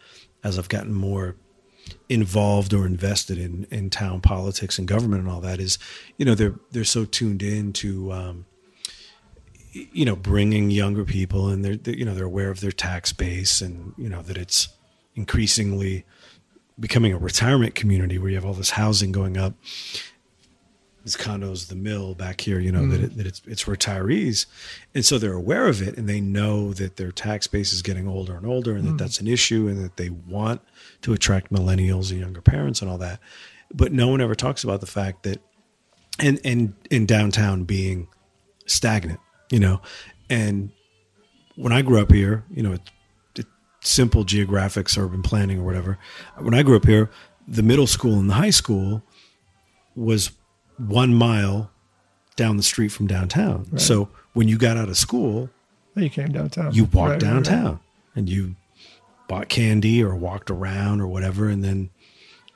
as 0.44 0.58
I've 0.58 0.70
gotten 0.70 0.94
more 0.94 1.36
involved 2.10 2.74
or 2.74 2.86
invested 2.86 3.38
in 3.38 3.66
in 3.72 3.90
town 3.90 4.22
politics 4.22 4.78
and 4.78 4.88
government 4.88 5.24
and 5.24 5.32
all 5.32 5.42
that 5.42 5.60
is 5.60 5.80
you 6.18 6.26
know 6.26 6.36
they're 6.36 6.56
they're 6.72 6.84
so 6.84 7.06
tuned 7.06 7.42
in 7.42 7.74
to 7.74 8.12
um 8.12 8.46
you 9.74 10.06
know 10.06 10.16
bringing 10.16 10.70
younger 10.70 11.04
people 11.04 11.48
and 11.50 11.66
they're, 11.66 11.76
they 11.76 11.96
you 11.96 12.06
know 12.06 12.14
they're 12.14 12.26
aware 12.26 12.52
of 12.52 12.60
their 12.60 12.72
tax 12.72 13.12
base 13.12 13.62
and 13.62 13.94
you 13.98 14.10
know 14.10 14.22
that 14.22 14.38
it's 14.38 14.70
increasingly 15.16 16.06
becoming 16.80 17.14
a 17.14 17.18
retirement 17.18 17.76
community 17.76 18.18
where 18.18 18.30
you 18.30 18.36
have 18.36 18.46
all 18.46 18.54
this 18.54 18.72
housing 18.72 19.12
going 19.12 19.38
up 19.38 19.54
these 21.04 21.16
condos 21.16 21.68
the 21.68 21.76
mill 21.76 22.14
back 22.14 22.42
here 22.42 22.60
you 22.60 22.72
know 22.72 22.88
that, 22.88 23.02
mm. 23.02 23.04
it, 23.06 23.18
that 23.18 23.26
it's 23.26 23.42
it's 23.46 23.64
retirees. 23.66 24.46
And 24.94 25.04
so 25.04 25.18
they're 25.18 25.34
aware 25.34 25.68
of 25.68 25.82
it 25.82 25.98
and 25.98 26.08
they 26.08 26.22
know 26.22 26.74
that 26.74 26.98
their 26.98 27.12
tax 27.12 27.48
base 27.48 27.74
is 27.74 27.82
getting 27.82 28.08
older 28.08 28.36
and 28.36 28.46
older 28.46 28.76
and 28.76 28.86
that 28.86 28.94
mm. 28.94 28.98
that's 28.98 29.20
an 29.20 29.28
issue 29.28 29.68
and 29.68 29.84
that 29.84 29.98
they 29.98 30.10
want 30.10 30.62
to 31.02 31.14
attract 31.14 31.52
millennials 31.52 32.12
and 32.12 32.20
younger 32.20 32.42
parents 32.42 32.82
and 32.82 32.90
all 32.90 32.98
that. 33.00 33.20
But 33.74 33.92
no 33.92 34.08
one 34.08 34.22
ever 34.22 34.36
talks 34.36 34.64
about 34.64 34.82
the 34.82 34.88
fact 34.88 35.24
that 35.24 35.42
and 36.20 36.40
and 36.46 36.74
in 36.90 37.06
downtown 37.06 37.64
being 37.64 38.08
stagnant 38.66 39.20
you 39.50 39.60
know? 39.60 39.82
And 40.30 40.72
when 41.56 41.74
i 41.74 41.82
grew 41.82 42.00
up 42.00 42.12
here 42.12 42.46
you 42.50 42.64
know 42.64 42.72
it, 42.74 42.82
it, 43.36 43.46
simple 43.82 44.24
geographics 44.24 44.98
urban 44.98 45.22
planning 45.22 45.60
or 45.60 45.64
whatever. 45.64 45.98
When 46.38 46.54
i 46.54 46.64
grew 46.64 46.76
up 46.78 46.86
here 46.86 47.10
the 47.48 47.64
middle 47.64 47.88
school 47.88 48.20
and 48.20 48.30
the 48.30 48.36
high 48.36 48.52
school 48.52 49.04
was 49.96 50.32
one 50.88 51.14
mile 51.14 51.70
down 52.36 52.58
the 52.58 52.64
street 52.64 52.90
from 52.90 53.08
downtown 53.08 53.78
so 53.78 54.10
when 54.34 54.48
you 54.48 54.58
got 54.58 54.78
out 54.78 54.90
of 54.90 54.98
school 54.98 55.50
oh, 55.98 56.00
You 56.02 56.10
came 56.10 56.30
downtown. 56.32 56.74
you 56.74 56.86
walked 56.86 56.96
Right, 56.96 57.08
right, 57.08 57.12
right. 57.12 57.20
downtown 57.44 57.80
and 58.16 58.30
you 58.30 58.56
bought 59.28 59.48
candy 59.50 60.04
or 60.04 60.16
walked 60.16 60.50
around 60.50 61.02
or 61.02 61.08
whatever 61.08 61.48
and 61.50 61.64
then 61.64 61.90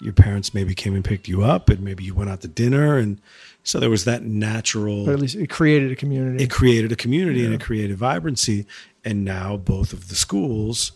your 0.01 0.13
parents 0.13 0.53
maybe 0.53 0.73
came 0.75 0.93
and 0.95 1.05
picked 1.05 1.27
you 1.27 1.43
up 1.43 1.69
and 1.69 1.79
maybe 1.81 2.03
you 2.03 2.13
went 2.13 2.29
out 2.29 2.41
to 2.41 2.47
dinner 2.47 2.97
and 2.97 3.19
so 3.63 3.79
there 3.79 3.89
was 3.89 4.05
that 4.05 4.23
natural 4.23 5.09
at 5.09 5.19
least 5.19 5.35
it 5.35 5.49
created 5.49 5.91
a 5.91 5.95
community. 5.95 6.43
it 6.43 6.49
created 6.49 6.91
a 6.91 6.95
community 6.95 7.45
and 7.45 7.53
it 7.53 7.61
created 7.61 7.97
vibrancy 7.97 8.65
and 9.03 9.23
now 9.23 9.55
both 9.57 9.93
of 9.93 10.09
the 10.09 10.15
schools 10.15 10.91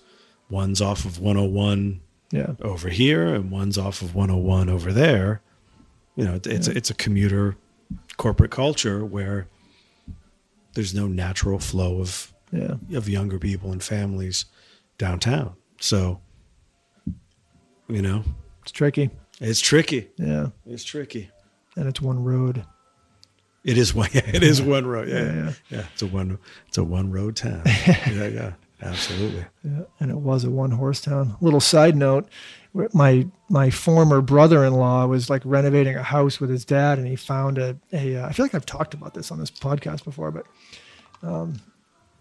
one's 0.49 0.81
off 0.81 1.06
of 1.06 1.19
101 1.19 1.99
yeah. 2.31 2.51
over 2.61 2.89
here 2.89 3.34
and 3.34 3.49
one's 3.51 3.77
off 3.77 4.01
of 4.01 4.14
101 4.15 4.69
over 4.69 4.91
there 4.91 5.41
you 6.19 6.25
know 6.25 6.35
it- 6.35 6.47
it's 6.47 6.67
a, 6.67 6.71
it's 6.77 6.89
a 6.89 6.93
commuter 7.05 7.55
corporate 8.17 8.51
culture 8.51 9.05
where 9.15 9.47
there's 10.73 10.93
no 10.93 11.07
natural 11.07 11.59
flow 11.59 11.99
of 12.01 12.33
Yeah. 12.51 12.75
of 12.99 13.07
younger 13.07 13.39
people 13.39 13.71
and 13.71 13.81
families 13.81 14.45
downtown 14.97 15.53
so 15.79 16.19
you 17.87 18.01
know 18.01 18.23
It's 18.63 18.71
tricky. 18.71 19.09
it's 19.39 19.59
tricky 19.59 20.09
Yeah. 20.17 20.47
it's 20.65 20.83
tricky 20.83 21.29
And 21.75 21.87
it's 21.87 22.01
one 22.01 22.23
road. 22.23 22.65
it 23.63 23.77
is 23.77 23.93
one 23.93 24.09
yeah, 24.13 24.29
it 24.33 24.43
is 24.43 24.61
one 24.61 24.85
road 24.85 25.07
yeah 25.09 25.23
Yeah, 25.23 25.33
yeah, 25.33 25.53
yeah. 25.69 25.85
it's 25.93 26.01
a 26.01 26.07
one 26.07 26.37
it's 26.67 26.77
a 26.77 26.83
one 26.83 27.11
road 27.11 27.35
town 27.35 27.61
yeah 27.87 28.27
yeah 28.27 28.53
absolutely 28.81 29.45
Yeah, 29.63 29.83
and 29.99 30.11
it 30.11 30.17
was 30.17 30.43
a 30.43 30.49
one 30.49 30.71
horse 30.71 31.01
town. 31.01 31.35
Little 31.41 31.59
side 31.61 31.95
note: 31.97 32.29
my 32.93 33.27
my 33.49 33.69
former 33.69 34.21
brother 34.21 34.63
in 34.63 34.73
law 34.73 35.05
was 35.05 35.29
like 35.29 35.41
renovating 35.45 35.95
a 35.95 36.03
house 36.03 36.39
with 36.39 36.49
his 36.49 36.65
dad, 36.65 36.97
and 36.97 37.07
he 37.07 37.15
found 37.15 37.57
a 37.57 37.77
a. 37.91 38.17
Uh, 38.17 38.27
I 38.27 38.31
feel 38.33 38.45
like 38.45 38.55
I've 38.55 38.65
talked 38.65 38.93
about 38.93 39.13
this 39.13 39.31
on 39.31 39.39
this 39.39 39.51
podcast 39.51 40.03
before, 40.03 40.31
but 40.31 40.45
um, 41.23 41.61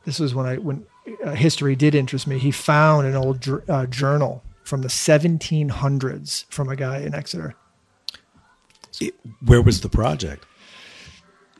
this 0.04 0.18
was 0.18 0.34
when 0.34 0.46
I 0.46 0.56
when 0.56 0.86
uh, 1.24 1.32
history 1.32 1.76
did 1.76 1.94
interest 1.94 2.26
me. 2.26 2.38
He 2.38 2.50
found 2.50 3.06
an 3.06 3.14
old 3.14 3.40
jour- 3.40 3.64
uh, 3.68 3.86
journal 3.86 4.42
from 4.64 4.82
the 4.82 4.88
1700s 4.88 6.44
from 6.50 6.68
a 6.68 6.76
guy 6.76 6.98
in 7.00 7.14
Exeter. 7.14 7.54
It- 9.00 9.14
where 9.44 9.62
was 9.62 9.80
the 9.82 9.88
project 9.88 10.44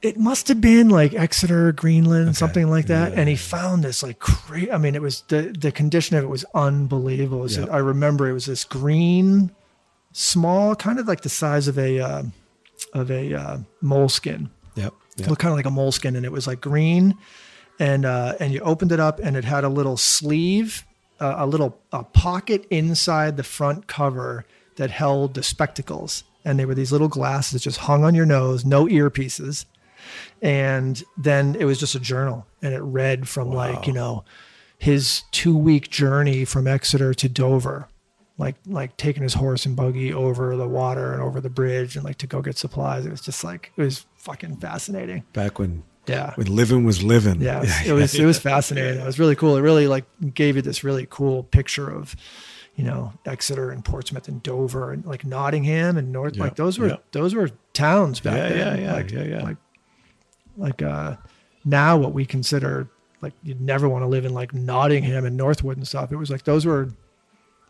it 0.03 0.17
must 0.19 0.49
have 0.49 0.61
been 0.61 0.89
like 0.91 1.15
Exeter, 1.15 1.73
Greenland, 1.73 2.29
Okay. 2.29 2.35
something 2.37 2.71
like 2.71 2.87
that. 2.87 3.13
Yeah. 3.13 3.21
And 3.21 3.29
he 3.29 3.37
found 3.37 3.83
this 3.85 4.03
like 4.03 4.19
crazy. 4.19 4.71
I 4.73 4.79
mean, 4.79 4.95
it 4.95 5.03
was 5.03 5.23
the 5.29 5.55
the 5.59 5.73
condition 5.73 6.17
of 6.17 6.25
it 6.25 6.29
was 6.29 6.45
unbelievable. 6.55 7.41
It 7.41 7.43
was- 7.43 7.57
Yep. 7.59 7.69
I 7.73 7.79
remember 7.79 8.29
it 8.29 8.33
was 8.33 8.47
this 8.47 8.65
green, 8.65 9.51
small, 10.13 10.75
kind 10.75 10.99
of 10.99 11.07
like 11.09 11.23
the 11.23 11.29
size 11.29 11.69
of 11.69 11.79
a 11.79 12.01
uh, 12.01 12.23
of 12.95 13.11
a 13.11 13.35
uh, 13.35 13.59
moleskin. 13.81 14.51
yep, 14.77 14.93
It 15.17 15.21
yep. 15.23 15.29
looked 15.31 15.43
kind 15.43 15.53
of 15.53 15.57
like 15.57 15.67
a 15.67 15.71
moleskin, 15.71 16.17
and 16.17 16.25
it 16.25 16.33
was 16.33 16.47
like 16.47 16.61
green. 16.61 17.15
And 17.81 18.05
uh, 18.05 18.35
and 18.41 18.53
you 18.53 18.61
opened 18.61 18.93
it 18.93 19.01
up, 19.01 19.21
and 19.21 19.37
it 19.37 19.45
had 19.45 19.63
a 19.65 19.69
little 19.69 19.97
sleeve, 19.97 20.85
uh, 21.21 21.35
a 21.39 21.47
little 21.47 21.79
a 21.93 22.03
pocket 22.05 22.67
inside 22.71 23.37
the 23.37 23.45
front 23.45 23.87
cover 23.87 24.45
that 24.77 24.91
held 24.91 25.35
the 25.35 25.43
spectacles. 25.43 26.25
and 26.45 26.59
they 26.59 26.65
were 26.65 26.75
these 26.75 26.93
little 26.93 27.09
glasses 27.09 27.53
that 27.53 27.59
just 27.63 27.79
hung 27.79 28.05
on 28.05 28.15
your 28.15 28.25
nose, 28.25 28.65
no 28.65 28.87
earpieces. 28.87 29.67
And 30.43 31.03
then 31.17 31.57
it 31.59 31.65
was 31.65 31.79
just 31.79 31.95
a 31.95 32.01
journal, 32.01 32.47
and 32.63 32.73
it 32.75 32.81
read 32.83 33.29
from 33.29 33.51
like 33.51 33.87
you 33.87 33.93
know 33.93 34.25
his 34.79 35.25
two 35.33 35.57
week 35.57 35.91
journey 35.91 36.45
from 36.45 36.67
Exeter 36.67 37.13
to 37.15 37.29
Dover, 37.29 37.89
like 38.39 38.57
like 38.67 38.97
taking 38.97 39.23
his 39.23 39.35
horse 39.35 39.67
and 39.67 39.75
buggy 39.75 40.13
over 40.13 40.57
the 40.57 40.69
water 40.69 41.13
and 41.13 41.21
over 41.23 41.41
the 41.41 41.51
bridge, 41.51 41.97
and 41.97 42.05
like 42.05 42.19
to 42.19 42.27
go 42.27 42.41
get 42.43 42.57
supplies. 42.57 43.05
It 43.07 43.11
was 43.11 43.21
just 43.21 43.43
like 43.45 43.73
it 43.77 43.83
was 43.83 44.07
fucking 44.17 44.57
fascinating. 44.59 45.25
Back 45.33 45.59
when 45.59 45.83
Yeah, 46.07 46.35
when 46.37 46.55
living 46.55 46.85
was 46.85 47.03
living. 47.03 47.41
yeah, 47.41 47.59
it 47.63 47.63
was, 47.63 47.87
it 47.89 47.93
was 47.93 48.15
it 48.15 48.25
was 48.27 48.39
fascinating. 48.39 49.01
It 49.01 49.07
was 49.07 49.19
really 49.19 49.35
cool. 49.37 49.57
It 49.57 49.63
really 49.63 49.89
like 49.89 50.05
gave 50.35 50.55
you 50.57 50.63
this 50.63 50.85
really 50.85 51.07
cool 51.11 51.43
picture 51.43 51.91
of, 51.91 52.15
you 52.77 52.85
know, 52.85 53.13
Exeter 53.27 53.71
and 53.73 53.85
Portsmouth 53.85 54.29
and 54.29 54.41
Dover 54.43 54.93
and 54.93 55.05
like 55.05 55.25
Nottingham 55.25 55.97
and 55.97 56.13
North. 56.13 56.37
Yeah, 56.37 56.45
Like 56.45 56.55
those 56.55 56.79
were 56.79 56.89
yeah. 56.91 56.97
those 57.11 57.35
were 57.35 57.51
towns 57.73 58.21
back 58.21 58.37
Yeah, 58.37 58.49
then. 58.49 58.59
yeah, 58.79 58.85
yeah, 58.85 58.93
like, 58.95 59.11
yeah, 59.11 59.23
yeah. 59.25 59.43
Like, 59.43 59.57
like 60.59 60.83
uh, 60.83 61.17
now 61.65 61.97
what 61.97 62.13
we 62.13 62.27
consider 62.27 62.89
like 63.21 63.33
you'd 63.43 63.61
never 63.61 63.89
want 63.89 64.03
to 64.03 64.07
live 64.07 64.25
in 64.25 64.35
like 64.35 64.53
Nottingham 64.53 65.25
and 65.25 65.37
Northwood 65.37 65.77
and 65.77 65.87
stuff. 65.89 66.13
It 66.13 66.17
was 66.17 66.31
like 66.31 66.45
those 66.45 66.67
were 66.67 66.91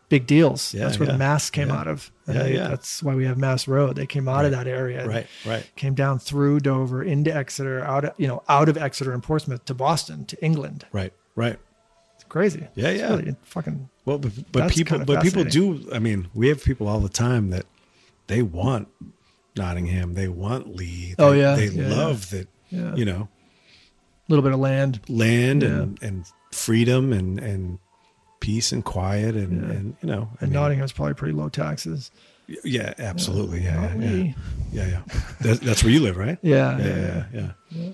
big 0.09 0.27
deals. 0.27 0.73
Yeah, 0.73 0.85
that's 0.85 0.99
where 0.99 1.07
yeah, 1.07 1.13
the 1.13 1.17
Mass 1.19 1.49
came 1.49 1.69
yeah. 1.69 1.77
out 1.79 1.87
of. 1.87 2.11
And 2.27 2.35
Yeah, 2.35 2.43
they- 2.43 2.53
yeah. 2.55 2.67
That's 2.67 3.01
why 3.01 3.15
we 3.15 3.25
have 3.25 3.37
Mast 3.37 3.67
Road. 3.67 3.95
They 3.95 4.05
came 4.05 4.27
out 4.27 4.45
of 4.45 4.51
that 4.51 4.67
area. 4.67 5.07
Right, 5.07 5.27
right. 5.45 5.67
Came 5.75 5.93
down 5.95 6.19
through 6.19 6.59
Dover 6.61 7.03
into 7.03 7.33
Exeter, 7.35 7.83
out 7.83 8.05
of 8.05 8.13
you 8.17 8.27
know 8.27 8.43
out 8.49 8.69
of 8.69 8.77
Exeter 8.77 9.13
and 9.13 9.23
Portsmouth 9.23 9.65
to 9.65 9.73
Boston 9.73 10.25
to 10.25 10.43
England. 10.43 10.85
Right, 10.91 11.13
right. 11.35 11.57
It's 12.15 12.23
crazy. 12.25 12.67
Yeah, 12.75 12.89
It's 12.89 13.01
yeah. 13.01 13.09
really 13.09 13.35
fucking. 13.43 13.89
Well, 14.05 14.17
but, 14.17 14.31
but 14.51 14.71
people, 14.71 14.97
kinda 14.97 15.05
but 15.05 15.23
people 15.23 15.43
do. 15.43 15.87
I 15.93 15.99
mean, 15.99 16.27
we 16.33 16.47
have 16.49 16.63
people 16.63 16.87
all 16.87 16.99
the 16.99 17.09
time 17.09 17.49
that 17.51 17.65
they 18.27 18.41
want 18.41 18.87
Nottingham, 19.55 20.13
they 20.13 20.27
want 20.27 20.75
Lee. 20.75 21.13
They, 21.17 21.23
Oh, 21.23 21.31
yeah, 21.31 21.55
they 21.55 21.69
love 21.69 22.29
that. 22.31 22.47
Yeah. 22.69 22.95
You 22.95 23.05
know, 23.05 23.27
A 23.27 24.29
little 24.29 24.43
bit 24.43 24.53
of 24.53 24.59
land. 24.59 25.01
land 25.09 25.63
Yeah. 25.63 25.69
and 25.69 26.03
and 26.03 26.25
freedom 26.51 27.13
and 27.13 27.39
and 27.39 27.79
peace 28.39 28.71
and 28.71 28.83
quiet 28.85 29.35
and 29.35 29.61
Yeah. 29.61 29.75
and 29.75 29.95
you 30.01 30.07
know, 30.09 30.29
I 30.41 30.45
And 30.45 30.51
mean, 30.51 30.61
Nottingham's 30.61 30.91
probably 30.91 31.13
pretty 31.15 31.33
low 31.33 31.49
taxes. 31.49 32.11
Yeah, 32.63 32.93
absolutely. 32.97 33.63
Yeah, 33.63 33.93
yeah, 33.95 34.09
yeah, 34.11 34.33
yeah, 34.71 34.87
yeah. 34.87 35.01
That, 35.41 35.61
that's 35.61 35.83
where 35.83 35.93
you 35.93 35.99
live, 35.99 36.17
right? 36.17 36.39
Yeah, 36.41 36.79
yeah, 36.79 37.25
yeah. 37.31 37.51
yeah. 37.69 37.89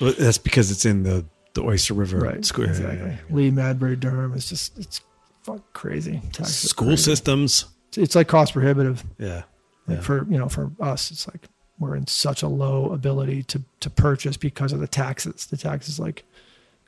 Well, 0.00 0.14
that's 0.18 0.38
because 0.38 0.70
it's 0.70 0.84
in 0.86 1.02
the 1.02 1.24
the 1.54 1.62
Oyster 1.62 1.94
River 1.94 2.18
Right. 2.18 2.34
Yeah, 2.58 2.64
exactly. 2.64 3.18
Lee, 3.30 3.50
Madbury, 3.50 3.98
Durham. 3.98 4.32
It's 4.34 4.48
just 4.48 4.78
it's 4.78 5.00
fuck 5.42 5.60
crazy. 5.72 6.22
Taxes 6.32 6.70
School 6.70 6.88
crazy. 6.88 7.02
systems. 7.02 7.64
It's, 7.88 7.98
it's 7.98 8.14
like 8.14 8.28
cost 8.28 8.52
prohibitive. 8.52 9.02
Yeah, 9.18 9.42
Like 9.86 9.96
yeah. 9.98 10.00
for 10.02 10.26
you 10.30 10.38
know 10.38 10.48
for 10.48 10.70
us, 10.80 11.10
it's 11.10 11.26
like 11.26 11.48
we're 11.78 11.94
in 11.96 12.06
such 12.06 12.42
a 12.42 12.48
low 12.48 12.92
ability 12.92 13.42
to 13.44 13.62
to 13.80 13.90
purchase 13.90 14.36
because 14.36 14.72
of 14.72 14.80
the 14.80 14.88
taxes. 14.88 15.46
The 15.46 15.56
taxes 15.56 15.98
like 16.00 16.24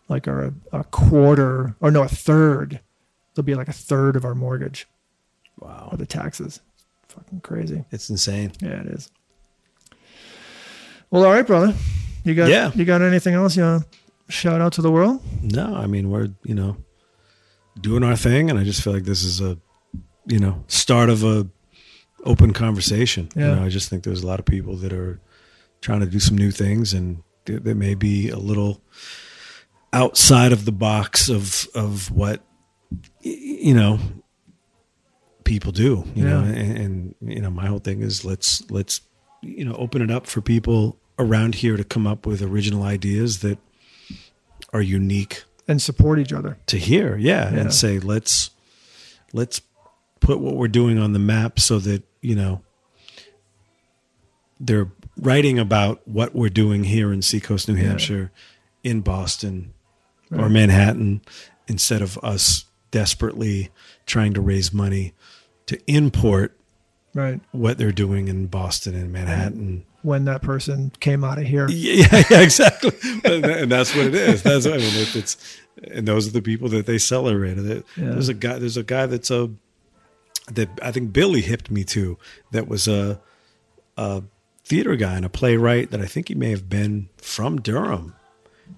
like 0.09 0.27
are 0.27 0.47
a, 0.47 0.53
a 0.81 0.85
quarter 0.85 1.75
or 1.81 1.91
no 1.91 2.03
a 2.03 2.09
third. 2.09 2.81
They'll 3.35 3.45
be 3.45 3.55
like 3.55 3.69
a 3.69 3.73
third 3.73 4.17
of 4.17 4.25
our 4.25 4.35
mortgage 4.35 4.87
wow, 5.61 5.89
are 5.93 5.97
the 5.97 6.07
taxes. 6.07 6.61
Fucking 7.09 7.41
crazy. 7.41 7.85
it's 7.91 8.09
insane. 8.11 8.53
Yeah, 8.61 8.81
it 8.81 8.87
is. 8.87 9.11
Well, 11.11 11.25
all 11.25 11.33
right, 11.33 11.47
brother. 11.47 11.75
You 12.25 12.35
got 12.35 12.49
Yeah. 12.51 12.71
you 12.75 12.85
got 12.85 13.03
anything 13.03 13.35
else 13.35 13.57
you 13.57 13.63
want 13.63 13.85
to 13.91 14.33
shout 14.33 14.61
out 14.61 14.73
to 14.75 14.83
the 14.83 14.91
world? 14.91 15.21
No, 15.43 15.75
I 15.75 15.87
mean 15.87 16.11
we're 16.11 16.29
you 16.45 16.55
know 16.55 16.77
doing 17.81 18.03
our 18.05 18.17
thing, 18.17 18.51
and 18.51 18.59
I 18.59 18.65
just 18.65 18.83
feel 18.83 18.93
like 18.93 19.05
this 19.05 19.25
is 19.25 19.41
a 19.41 19.59
you 20.27 20.39
know 20.39 20.65
start 20.69 21.09
of 21.11 21.25
a 21.25 21.47
open 22.25 22.53
conversation. 22.53 23.29
Yeah. 23.35 23.51
You 23.51 23.57
know, 23.57 23.65
I 23.65 23.69
just 23.69 23.89
think 23.89 24.05
there's 24.05 24.23
a 24.23 24.27
lot 24.27 24.39
of 24.39 24.47
people 24.47 24.77
that 24.77 24.93
are 24.93 25.21
trying 25.81 26.01
to 26.01 26.07
do 26.07 26.21
some 26.21 26.37
new 26.37 26.51
things, 26.51 26.93
and 26.93 27.23
they, 27.47 27.75
may 27.75 27.95
be 27.95 28.29
a 28.29 28.37
little 28.39 28.83
outside 29.93 30.53
of 30.53 30.65
the 30.65 30.73
box 30.73 31.29
of 31.29 31.67
of 31.75 32.11
what 32.11 32.43
you 33.23 33.75
know 33.75 33.99
people 35.45 35.73
do. 35.73 36.05
You 36.15 36.25
know, 36.25 36.41
and, 36.41 36.79
and 36.79 37.15
you 37.21 37.41
know 37.41 37.51
my 37.51 37.67
whole 37.67 37.79
thing 37.79 38.03
is 38.03 38.25
let's 38.25 38.69
let's 38.71 39.01
you 39.43 39.65
know 39.65 39.75
open 39.75 40.03
it 40.03 40.11
up 40.11 40.27
for 40.27 40.41
people 40.41 40.99
around 41.19 41.57
here 41.57 41.77
to 41.77 41.85
come 41.85 42.07
up 42.07 42.27
with 42.27 42.43
original 42.43 42.83
ideas 42.83 43.41
that 43.41 43.59
are 44.73 44.81
unique 44.83 45.45
And 45.69 45.81
support 45.83 46.19
each 46.19 46.33
other. 46.33 46.59
to 46.67 46.79
hear 46.79 47.17
yeah, 47.17 47.53
Yeah. 47.53 47.61
and 47.61 47.75
say 47.75 47.99
let's 47.99 48.51
let's 49.33 49.61
put 50.21 50.41
what 50.41 50.57
we're 50.57 50.69
doing 50.69 50.99
on 50.99 51.13
the 51.13 51.19
map 51.19 51.59
so 51.59 51.79
that 51.81 52.03
you 52.21 52.35
know 52.35 52.63
they're 54.59 54.91
writing 55.17 55.59
about 55.59 56.07
what 56.07 56.35
we're 56.35 56.49
doing 56.51 56.85
here 56.85 57.13
in 57.13 57.23
seacoast 57.23 57.69
new 57.69 57.75
Yeah. 57.77 57.89
hampshire 57.89 58.31
in 58.83 59.01
boston 59.01 59.73
or 60.31 60.49
manhattan 60.49 61.21
instead 61.67 62.03
of 62.03 62.19
us 62.23 62.65
desperately 62.91 63.71
trying 64.07 64.33
to 64.35 64.41
raise 64.41 64.73
money 64.73 65.13
to 65.67 65.79
import 65.87 66.57
Right. 67.13 67.41
what 67.53 67.77
they're 67.79 67.91
doing 67.93 68.29
in 68.29 68.47
boston 68.47 68.95
and 68.95 69.13
manhattan 69.13 69.85
When 70.03 70.25
that 70.27 70.43
person 70.43 70.93
came 71.01 71.25
out 71.25 71.39
of 71.39 71.45
here. 71.47 71.69
yeah, 71.71 72.23
yeah, 72.31 72.41
exactly. 72.41 72.93
and, 73.25 73.71
that's 73.71 73.95
what 73.95 74.07
it 74.07 74.15
is. 74.15 74.43
That's 74.49 74.65
what 74.65 74.75
I 74.75 74.79
mean. 74.79 74.95
If 75.03 75.15
it's 75.17 75.37
and 75.93 76.07
those 76.09 76.27
are 76.27 76.31
the 76.31 76.41
people 76.41 76.69
that 76.71 76.87
they 76.87 76.97
celebrated. 76.99 77.67
It- 77.67 77.87
Yeah. 77.97 78.11
There's 78.13 78.29
a 78.31 78.35
guy. 78.35 78.59
There's 78.59 78.77
a 78.79 78.83
guy 78.83 79.05
that's 79.07 79.31
a 79.31 79.51
that 80.55 80.69
I 80.83 80.93
think 80.93 81.13
Billy 81.13 81.41
hipped 81.41 81.71
me 81.71 81.85
to. 81.85 82.19
That 82.53 82.69
was 82.69 82.89
a 82.89 83.21
a 83.97 84.23
theater 84.65 84.97
guy 84.97 85.17
and 85.17 85.25
a 85.25 85.31
playwright 85.31 85.91
that 85.91 86.01
I 86.01 86.07
think 86.07 86.29
he 86.29 86.35
may 86.35 86.51
have 86.51 86.69
been 86.69 87.09
from 87.17 87.61
Durham. 87.61 88.15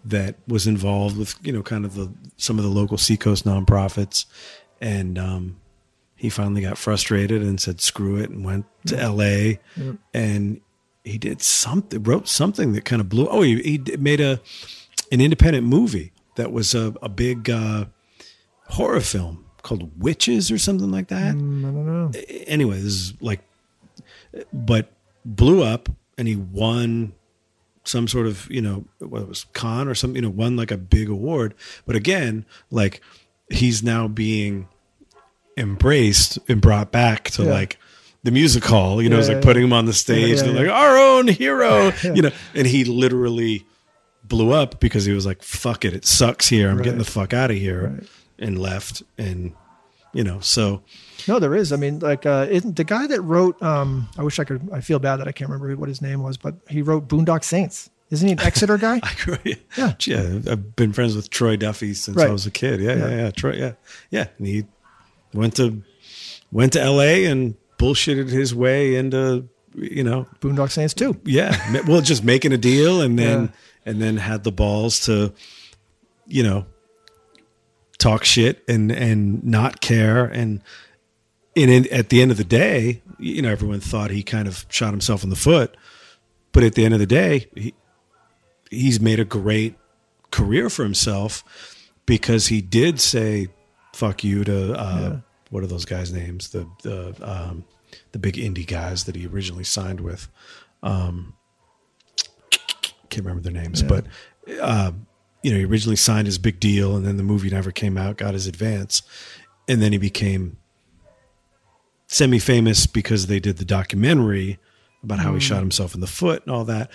That 0.04 0.36
was 0.48 0.66
involved 0.66 1.16
with 1.16 1.34
you 1.42 1.52
know 1.52 1.62
kind 1.62 1.84
of 1.84 1.94
the 1.94 2.12
some 2.36 2.58
of 2.58 2.64
the 2.64 2.70
local 2.70 2.98
seacoast 2.98 3.44
nonprofits, 3.44 4.24
and 4.80 5.18
um, 5.18 5.60
he 6.16 6.30
finally 6.30 6.62
got 6.62 6.78
frustrated 6.78 7.42
and 7.42 7.60
said 7.60 7.80
screw 7.80 8.16
it 8.16 8.30
and 8.30 8.44
went 8.44 8.64
to 8.86 8.98
L.A. 8.98 9.60
Yep. 9.76 9.96
and 10.14 10.60
he 11.04 11.18
did 11.18 11.42
something 11.42 12.02
wrote 12.04 12.28
something 12.28 12.72
that 12.72 12.84
kind 12.84 13.00
of 13.00 13.08
blew 13.08 13.26
oh 13.26 13.42
he, 13.42 13.60
he 13.62 13.96
made 13.96 14.20
a 14.20 14.40
an 15.10 15.20
independent 15.20 15.66
movie 15.66 16.12
that 16.36 16.52
was 16.52 16.74
a, 16.74 16.94
a 17.02 17.08
big 17.08 17.50
uh, 17.50 17.86
horror 18.68 19.00
film 19.00 19.44
called 19.62 19.90
witches 20.02 20.50
or 20.50 20.58
something 20.58 20.90
like 20.90 21.08
that 21.08 21.34
Mm, 21.34 21.60
I 21.60 21.70
don't 21.72 21.86
know. 21.86 22.10
anyway 22.46 22.76
this 22.76 22.92
is 22.92 23.14
like 23.20 23.40
but 24.52 24.90
blew 25.24 25.62
up 25.62 25.88
and 26.18 26.26
he 26.28 26.36
won 26.36 27.12
some 27.84 28.06
sort 28.08 28.26
of 28.26 28.48
you 28.50 28.60
know 28.60 28.84
what 28.98 29.22
it 29.22 29.28
was 29.28 29.44
con 29.52 29.88
or 29.88 29.94
something 29.94 30.16
you 30.16 30.22
know 30.22 30.30
won 30.30 30.56
like 30.56 30.70
a 30.70 30.76
big 30.76 31.08
award 31.08 31.54
but 31.86 31.96
again 31.96 32.44
like 32.70 33.00
he's 33.50 33.82
now 33.82 34.08
being 34.08 34.68
embraced 35.56 36.38
and 36.48 36.60
brought 36.60 36.90
back 36.90 37.24
to 37.30 37.44
Yeah. 37.44 37.50
like 37.50 37.78
the 38.22 38.30
music 38.30 38.64
hall 38.64 39.02
you 39.02 39.08
know 39.08 39.16
Yeah, 39.16 39.20
it's 39.20 39.28
like 39.28 39.36
yeah, 39.38 39.42
putting 39.42 39.64
him 39.64 39.72
on 39.72 39.84
the 39.86 39.92
stage 39.92 40.38
yeah. 40.42 40.50
like 40.52 40.68
our 40.68 40.96
own 40.96 41.28
hero 41.28 41.92
you 42.02 42.22
know 42.22 42.30
and 42.54 42.66
he 42.66 42.84
literally 42.84 43.66
blew 44.24 44.52
up 44.52 44.80
because 44.80 45.04
he 45.04 45.12
was 45.12 45.26
like 45.26 45.42
fuck 45.42 45.84
it 45.84 45.92
it 45.92 46.04
sucks 46.06 46.48
here 46.48 46.70
i'm 46.70 46.78
getting 46.78 46.98
the 46.98 47.04
fuck 47.04 47.32
out 47.34 47.50
of 47.50 47.56
here 47.56 47.88
Right. 47.98 48.08
And 48.42 48.58
left 48.58 49.02
and 49.16 49.52
you 50.12 50.22
know 50.24 50.40
so 50.40 50.82
No, 51.28 51.38
there 51.38 51.54
is. 51.54 51.72
I 51.72 51.76
mean, 51.76 52.00
like, 52.00 52.26
uh, 52.26 52.46
isn't 52.50 52.76
the 52.76 52.84
guy 52.84 53.06
that 53.06 53.20
wrote? 53.22 53.62
Um, 53.62 54.08
I 54.18 54.22
wish 54.22 54.38
I 54.38 54.44
could. 54.44 54.68
I 54.72 54.80
feel 54.80 54.98
bad 54.98 55.16
that 55.18 55.28
I 55.28 55.32
can't 55.32 55.48
remember 55.50 55.74
what 55.76 55.88
his 55.88 56.02
name 56.02 56.22
was, 56.22 56.36
but 56.36 56.54
he 56.68 56.82
wrote 56.82 57.08
Boondock 57.08 57.44
Saints. 57.44 57.88
Isn't 58.10 58.26
he 58.28 58.32
an 58.32 58.40
Exeter 58.40 58.76
guy? 58.76 59.00
I 59.02 59.12
agree. 59.22 59.56
Yeah. 59.78 59.94
yeah. 60.04 60.40
I've 60.50 60.76
been 60.76 60.92
friends 60.92 61.16
with 61.16 61.30
Troy 61.30 61.56
Duffy 61.56 61.94
since 61.94 62.16
Right. 62.18 62.28
I 62.28 62.32
was 62.32 62.44
a 62.44 62.50
kid. 62.50 62.80
Yeah, 62.80 62.92
yeah, 62.96 63.08
Yeah. 63.08 63.16
yeah, 63.16 63.30
Troy, 63.30 63.52
yeah, 63.54 63.72
yeah. 64.10 64.26
And 64.36 64.46
he 64.46 64.64
went 65.32 65.56
to 65.56 65.82
went 66.50 66.74
to 66.74 66.82
L.A. 66.82 67.24
and 67.24 67.54
bullshitted 67.78 68.28
his 68.28 68.54
way 68.54 68.96
into 68.96 69.48
you 69.74 70.04
know, 70.04 70.26
Boondock 70.42 70.70
Saints 70.70 70.92
too. 70.92 71.18
yeah, 71.24 71.56
well, 71.86 72.02
just 72.02 72.22
making 72.22 72.52
a 72.52 72.58
deal 72.58 73.00
and 73.00 73.18
then 73.18 73.44
Yeah. 73.44 73.48
and 73.92 74.02
then 74.02 74.18
had 74.18 74.44
the 74.44 74.52
balls 74.52 75.00
to, 75.06 75.32
you 76.26 76.42
know, 76.42 76.66
talk 78.02 78.24
shit 78.24 78.62
and 78.68 78.90
and 78.90 79.42
not 79.44 79.80
care 79.80 80.24
and. 80.24 80.62
And 81.54 81.70
in, 81.70 81.92
at 81.92 82.08
the 82.08 82.22
end 82.22 82.30
of 82.30 82.38
the 82.38 82.44
day, 82.44 83.02
you 83.18 83.42
know, 83.42 83.50
everyone 83.50 83.80
thought 83.80 84.10
he 84.10 84.22
kind 84.22 84.48
of 84.48 84.64
shot 84.70 84.90
himself 84.90 85.22
in 85.22 85.28
the 85.28 85.36
foot, 85.36 85.76
but 86.52 86.64
at 86.64 86.74
the 86.76 86.82
end 86.86 86.94
of 86.94 87.00
the 87.00 87.04
day, 87.04 87.46
he, 87.54 87.74
he's 88.70 89.00
made 89.00 89.20
a 89.20 89.26
great 89.26 89.74
career 90.30 90.70
for 90.70 90.82
himself 90.82 91.44
because 92.06 92.46
he 92.46 92.62
did 92.62 93.00
say 93.00 93.48
"fuck 93.92 94.24
you" 94.24 94.44
to 94.44 94.72
uh, 94.72 94.98
Yeah. 95.12 95.16
what 95.50 95.62
are 95.62 95.66
those 95.66 95.84
guys' 95.84 96.10
names? 96.10 96.48
The 96.48 96.66
the 96.82 97.14
um, 97.20 97.64
the 98.12 98.18
big 98.18 98.36
indie 98.36 98.66
guys 98.66 99.04
that 99.04 99.14
he 99.14 99.26
originally 99.26 99.64
signed 99.64 100.00
with. 100.00 100.28
Um, 100.82 101.34
can't 103.10 103.26
remember 103.26 103.42
their 103.42 103.52
names, 103.62 103.82
Yeah. 103.82 103.88
but 103.88 104.06
uh, 104.58 104.92
you 105.42 105.50
know, 105.52 105.58
he 105.58 105.64
originally 105.64 105.96
signed 105.96 106.26
his 106.26 106.38
big 106.38 106.60
deal, 106.60 106.96
and 106.96 107.04
then 107.04 107.16
the 107.16 107.22
movie 107.22 107.50
never 107.50 107.70
came 107.72 107.96
out. 107.98 108.16
Got 108.16 108.34
his 108.34 108.46
advance, 108.46 109.02
and 109.68 109.82
then 109.82 109.92
he 109.92 109.98
became 109.98 110.56
semi-famous 112.06 112.86
because 112.86 113.26
they 113.26 113.40
did 113.40 113.56
the 113.56 113.64
documentary 113.64 114.58
about 115.02 115.18
how 115.18 115.32
he 115.32 115.38
Mm. 115.38 115.42
shot 115.42 115.58
himself 115.60 115.94
in 115.94 116.00
the 116.00 116.06
foot 116.06 116.42
and 116.46 116.54
all 116.54 116.64
that. 116.64 116.90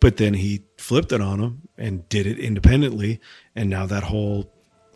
But 0.00 0.16
then 0.16 0.34
he 0.34 0.62
flipped 0.78 1.12
it 1.12 1.20
on 1.20 1.40
him 1.40 1.62
and 1.78 2.08
did 2.08 2.26
it 2.26 2.38
independently, 2.38 3.20
and 3.54 3.70
now 3.70 3.86
that 3.86 4.04
whole 4.04 4.44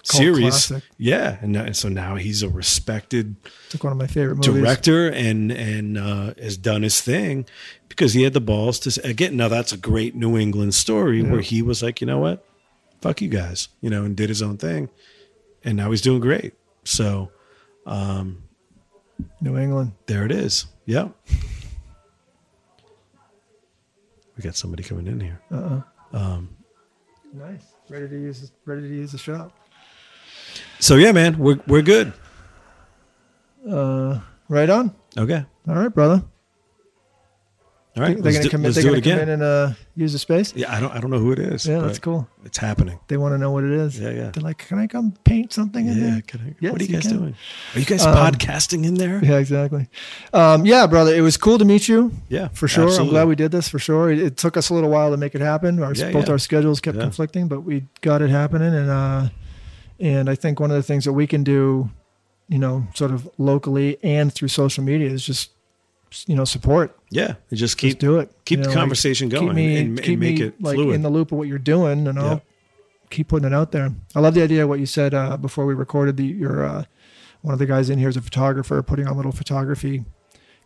Cult 0.09 0.21
series, 0.23 0.67
classic. 0.67 0.85
yeah, 0.99 1.37
and, 1.43 1.53
now- 1.53 1.65
and 1.65 1.77
so 1.77 1.89
now 1.89 2.15
he's 2.15 2.43
a 2.43 2.49
respected 2.49 3.37
It's 3.73 3.83
one 3.83 3.93
of 3.93 3.99
my 3.99 4.07
favorite 4.07 4.37
movies. 4.37 4.63
director 4.63 5.09
and 5.09 5.51
and 5.53 5.99
uh, 5.99 6.35
has 6.41 6.57
done 6.57 6.83
his 6.83 7.01
thing 7.01 7.45
because 7.89 8.15
he 8.15 8.23
had 8.23 8.33
the 8.33 8.41
balls 8.41 8.79
to 8.81 9.01
again. 9.07 9.37
Now 9.37 9.49
that's 9.49 9.73
a 9.73 9.77
great 9.77 10.15
New 10.15 10.37
England 10.39 10.75
story 10.75 11.23
where 11.23 11.41
he 11.41 11.61
was 11.61 11.83
like, 11.83 12.01
you 12.01 12.07
know 12.07 12.19
what, 12.21 12.46
fuck 13.01 13.21
you 13.23 13.29
guys, 13.29 13.69
you 13.81 13.91
know, 13.91 14.05
and 14.05 14.17
did 14.17 14.29
his 14.29 14.43
own 14.43 14.57
thing, 14.57 14.89
and 15.65 15.77
now 15.77 15.91
he's 15.91 16.01
doing 16.01 16.21
great. 16.21 16.55
So 16.85 17.31
um, 17.87 18.43
New 19.41 19.57
England. 19.59 19.93
there 20.07 20.25
it 20.25 20.33
is. 20.33 20.67
Yeah, 20.87 21.09
we 24.37 24.43
got 24.43 24.57
somebody 24.57 24.83
coming 24.83 25.07
in 25.07 25.21
here. 25.21 25.41
Uh 25.51 25.81
uh. 26.13 26.17
Um 26.17 26.57
nice. 27.33 27.75
Ready 27.89 28.09
to 28.09 28.15
use. 28.21 28.51
Ready 28.65 28.83
to 28.83 28.89
use 28.89 29.13
the 29.13 29.19
shop. 29.19 29.53
So 30.79 30.97
yeah, 30.97 31.13
man, 31.13 31.39
we're 31.39 31.61
we're 31.67 31.83
good. 31.83 32.13
Uh, 33.69 34.21
right 34.49 34.71
on. 34.71 34.95
Okay, 35.19 35.45
All 35.67 35.75
right, 35.75 35.89
brother. 35.93 36.23
All 37.97 38.03
right. 38.03 38.21
they're 38.23 38.33
gonna 38.33 38.45
do, 38.45 38.51
come 38.51 38.65
in. 38.67 38.73
They're 38.73 38.85
gonna 38.85 39.01
come 39.01 39.19
in 39.21 39.29
and 39.31 39.43
uh, 39.43 39.73
use 39.97 40.13
the 40.13 40.19
space. 40.19 40.53
yeah, 40.55 40.75
I 40.75 40.81
don't 40.81 40.93
I 40.93 41.01
don't 41.01 41.11
know 41.11 41.19
who 41.19 41.33
it 41.33 41.39
is. 41.39 41.67
Yeah, 41.67 41.79
that's 41.79 41.99
cool. 41.99 42.29
It's 42.45 42.59
happening. 42.59 42.99
They 43.09 43.17
want 43.17 43.33
to 43.35 43.39
know 43.39 43.51
what 43.51 43.65
it 43.65 43.71
is. 43.71 43.99
Yeah, 43.99 44.11
yeah. 44.11 44.31
They're 44.31 44.43
like, 44.43 44.59
can 44.59 44.79
I 44.79 44.87
come 44.87 45.13
paint 45.25 45.53
something 45.53 45.87
in 45.87 45.97
Yeah, 45.99 46.11
there? 46.11 46.23
can 46.23 46.41
I, 46.41 46.55
Yes, 46.61 46.73
what 46.73 46.81
are 46.81 46.85
you 46.85 46.93
guys 46.93 47.07
doing? 47.07 47.35
Are 47.75 47.79
you 47.81 47.87
guys 47.87 48.05
Um, 48.07 48.15
podcasting 48.15 48.85
in 48.85 48.95
there? 48.95 49.25
Yeah, 49.25 49.39
exactly. 49.39 49.89
Um, 50.33 50.67
yeah, 50.67 50.87
brother. 50.87 51.15
It 51.15 51.23
was 51.23 51.37
cool 51.37 51.59
to 51.59 51.65
meet 51.65 51.89
you. 51.89 52.13
Yeah, 52.29 52.49
for 52.49 52.69
sure. 52.69 52.89
I'm 53.01 53.09
glad 53.09 53.29
we 53.29 53.35
did 53.37 53.51
this 53.51 53.69
for 53.69 53.79
sure. 53.79 54.11
It, 54.13 54.19
it 54.19 54.37
took 54.37 54.57
us 54.57 54.69
a 54.71 54.75
little 54.75 54.91
while 54.91 55.11
to 55.11 55.17
make 55.17 55.35
it 55.35 55.41
happen. 55.41 55.83
Our, 55.83 55.95
Yeah, 55.95 56.13
both 56.13 56.27
yeah. 56.27 56.33
our 56.33 56.39
schedules 56.39 56.81
kept 56.81 56.99
conflicting, 56.99 57.49
but 57.49 57.61
we 57.61 57.85
got 58.03 58.23
it 58.23 58.31
happening. 58.31 58.75
And 58.75 58.91
uh, 58.91 59.29
and 59.99 60.29
I 60.29 60.35
think 60.35 60.61
one 60.61 60.71
of 60.71 60.77
the 60.77 60.83
things 60.83 61.05
that 61.07 61.15
we 61.15 61.27
can 61.27 61.43
do, 61.43 61.89
you 62.49 62.59
know, 62.59 62.87
sort 62.95 63.11
of 63.11 63.29
locally 63.39 63.97
and 64.03 64.33
through 64.33 64.49
social 64.49 64.85
media 64.85 65.09
is 65.09 65.25
just 65.25 65.51
you 66.27 66.37
know 66.37 66.45
support. 66.45 66.96
Yeah, 67.11 67.27
and 67.51 67.59
just 67.59 67.61
Just 67.61 67.79
keep 67.79 67.99
do 68.01 68.19
it. 68.19 68.33
keep 68.45 68.59
You 68.59 68.65
the 68.65 68.69
know, 68.71 68.75
like, 68.75 68.79
conversation 68.83 69.29
going 69.29 69.47
keep 69.49 69.55
me, 69.57 69.77
and, 69.79 69.89
and 69.91 70.03
keep 70.03 70.19
make 70.19 70.39
me, 70.39 70.45
it 70.47 70.61
like 70.61 70.75
fluid. 70.75 70.95
in 70.97 71.03
the 71.03 71.11
loop 71.11 71.31
of 71.33 71.39
what 71.39 71.47
you're 71.49 71.59
doing, 71.59 72.09
and 72.09 72.19
I'll 72.19 72.43
keep 73.11 73.29
putting 73.29 73.47
it 73.47 73.55
out 73.55 73.71
there. 73.73 73.93
I 74.17 74.21
love 74.21 74.35
the 74.35 74.43
idea 74.43 74.65
of 74.65 74.69
what 74.69 74.81
you 74.81 74.87
said 74.87 75.15
uh, 75.15 75.37
before 75.37 75.67
we 75.67 75.75
recorded. 75.75 76.17
The 76.17 76.25
your 76.27 76.65
uh, 76.65 76.85
one 77.43 77.53
of 77.53 77.59
the 77.61 77.67
guys 77.67 77.91
in 77.91 77.99
here 78.01 78.09
is 78.09 78.17
a 78.17 78.21
photographer, 78.23 78.83
putting 78.83 79.07
on 79.07 79.17
little 79.17 79.31
photography 79.33 80.05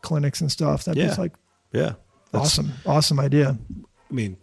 clinics 0.01 0.41
and 0.41 0.51
stuff. 0.51 0.85
That's 0.85 0.97
Yeah. 0.97 1.15
like 1.19 1.33
yeah, 1.73 1.93
that's, 2.33 2.47
awesome, 2.59 2.73
awesome 2.87 3.21
idea. 3.21 3.59
I 4.11 4.13
mean, 4.15 4.39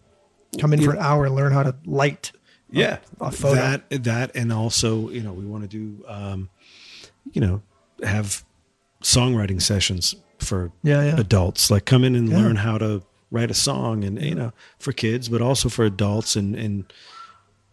Come 0.59 0.73
in 0.73 0.81
for 0.83 0.91
an 0.91 0.99
hour 0.99 1.25
and 1.25 1.33
learn 1.35 1.51
how 1.51 1.63
to 1.63 1.75
light. 1.85 2.31
yeah, 2.69 2.99
a 3.19 3.31
photo. 3.31 3.55
that 3.55 3.89
that, 4.03 4.35
and 4.35 4.53
also 4.53 5.09
you 5.09 5.21
know 5.23 5.33
we 5.33 5.45
want 5.45 5.63
to 5.63 5.67
do, 5.67 6.05
um, 6.07 6.49
you 7.33 7.41
know, 7.41 7.63
have 8.03 8.43
songwriting 9.01 9.61
sessions 9.61 10.15
for 10.39 10.71
Yeah, 10.83 11.03
yeah. 11.03 11.19
adults. 11.19 11.69
Like 11.71 11.85
come 11.85 12.03
in 12.03 12.15
and 12.15 12.29
Yeah. 12.29 12.37
learn 12.37 12.55
how 12.57 12.77
to 12.77 13.01
write 13.31 13.51
a 13.51 13.55
song, 13.55 14.03
and 14.03 14.21
you 14.21 14.35
know, 14.35 14.53
for 14.79 14.91
kids, 14.93 15.29
but 15.29 15.41
also 15.41 15.69
for 15.69 15.83
adults, 15.85 16.35
and 16.35 16.55
and 16.55 16.85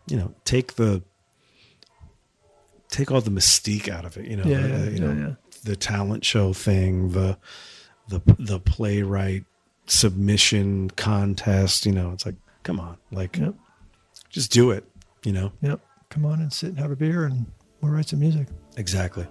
you 0.09 0.17
know, 0.17 0.35
take 0.45 0.75
the 0.75 1.03
take 2.91 3.11
all 3.11 3.21
the 3.21 3.31
mystique 3.31 3.89
out 3.89 4.05
of 4.05 4.17
it. 4.17 4.27
You 4.27 4.37
know, 4.37 4.45
Yeah, 4.45 4.61
the- 4.61 4.69
yeah, 4.69 4.85
you 4.85 4.91
yeah, 5.07 5.13
know, 5.15 5.37
the 5.65 5.77
talent 5.77 6.25
show 6.25 6.53
thing, 6.53 7.11
the 7.13 7.39
the 8.09 8.21
the 8.39 8.61
playwright 8.61 9.45
submission 9.87 10.91
contest. 10.91 11.87
You 11.87 11.93
know, 11.93 12.13
it's 12.13 12.25
like, 12.27 12.37
come 12.63 12.79
on, 12.81 12.97
like, 13.11 13.37
Yep. 13.39 13.55
just 14.31 14.51
do 14.53 14.71
it. 14.71 14.85
You 15.25 15.33
know, 15.33 15.53
Yep. 15.63 15.81
Come 16.11 16.27
on 16.27 16.41
and 16.41 16.53
sit 16.53 16.69
and 16.71 16.79
have 16.79 16.91
a 16.93 16.97
beer 16.97 17.25
and 17.25 17.47
we'll 17.81 17.91
write 17.93 18.09
some 18.09 18.21
music. 18.21 18.47
exactly. 18.77 19.27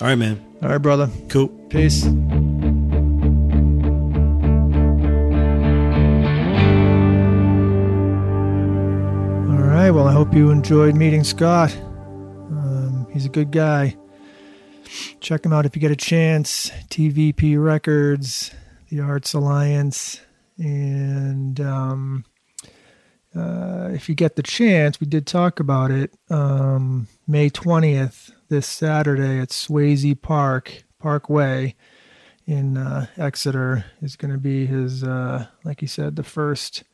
All 0.00 0.06
right, 0.08 0.14
man. 0.14 0.40
All 0.62 0.68
right, 0.70 0.78
brother. 0.78 1.10
Cool. 1.28 1.48
Peace. 1.68 2.04
Right. 9.82 9.90
Well, 9.90 10.06
I 10.06 10.12
hope 10.12 10.32
you 10.32 10.50
enjoyed 10.50 10.94
meeting 10.94 11.24
Scott. 11.24 11.76
Um, 11.76 13.04
he's 13.12 13.26
a 13.26 13.28
good 13.28 13.50
guy. 13.50 13.96
Check 15.18 15.44
him 15.44 15.52
out 15.52 15.66
if 15.66 15.74
you 15.74 15.80
get 15.80 15.90
a 15.90 15.96
chance. 15.96 16.70
TVP 16.88 17.60
Records, 17.60 18.52
the 18.90 19.00
Arts 19.00 19.34
Alliance, 19.34 20.20
and 20.56 21.60
um, 21.60 22.24
uh, 23.34 23.88
if 23.92 24.08
you 24.08 24.14
get 24.14 24.36
the 24.36 24.42
chance, 24.44 25.00
we 25.00 25.08
did 25.08 25.26
talk 25.26 25.58
about 25.58 25.90
it. 25.90 26.14
Um, 26.30 27.08
May 27.26 27.50
20th, 27.50 28.30
this 28.48 28.68
Saturday 28.68 29.40
at 29.40 29.48
Swasey 29.48 30.14
Park, 30.14 30.84
Parkway 31.00 31.74
in 32.46 32.76
uh, 32.76 33.06
Exeter, 33.18 33.86
is 34.00 34.14
going 34.14 34.32
to 34.32 34.38
be 34.38 34.64
his, 34.64 35.02
uh, 35.02 35.46
like 35.64 35.80
he 35.80 35.88
said, 35.88 36.14
the 36.14 36.22
first 36.22 36.84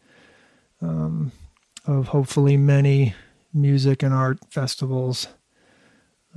um, 0.80 1.32
of 1.88 2.08
hopefully 2.08 2.56
many 2.56 3.14
music 3.52 4.02
and 4.02 4.14
art 4.14 4.38
festivals. 4.50 5.26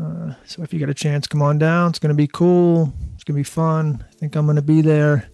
Uh, 0.02 0.34
so 0.46 0.64
if 0.64 0.74
you 0.74 0.80
get 0.80 0.90
a 0.90 0.94
chance, 0.94 1.28
come 1.28 1.42
on 1.42 1.60
down. 1.60 1.90
It's 1.90 2.00
going 2.00 2.10
to 2.10 2.16
be 2.16 2.28
cool. 2.28 2.94
It's 3.14 3.24
going 3.24 3.36
to 3.36 3.40
be 3.40 3.44
fun. 3.44 4.04
I 4.10 4.14
think 4.14 4.36
I'm 4.36 4.46
going 4.46 4.56
to 4.56 4.62
be 4.62 4.82
there 4.82 5.30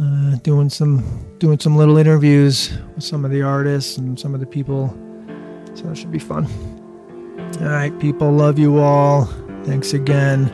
uh, 0.00 0.36
doing 0.42 0.68
some 0.68 1.36
doing 1.38 1.58
some 1.60 1.76
little 1.76 1.96
interviews 1.96 2.76
with 2.94 3.04
some 3.04 3.24
of 3.24 3.30
the 3.30 3.42
artists 3.42 3.96
and 3.96 4.18
some 4.18 4.34
of 4.34 4.40
the 4.40 4.46
people. 4.46 4.88
So 5.74 5.88
it 5.88 5.96
should 5.96 6.12
be 6.12 6.18
fun. 6.18 6.46
All 7.60 7.68
right, 7.68 7.96
people, 8.00 8.30
love 8.32 8.58
you 8.58 8.78
all. 8.78 9.26
Thanks 9.64 9.92
again. 9.92 10.50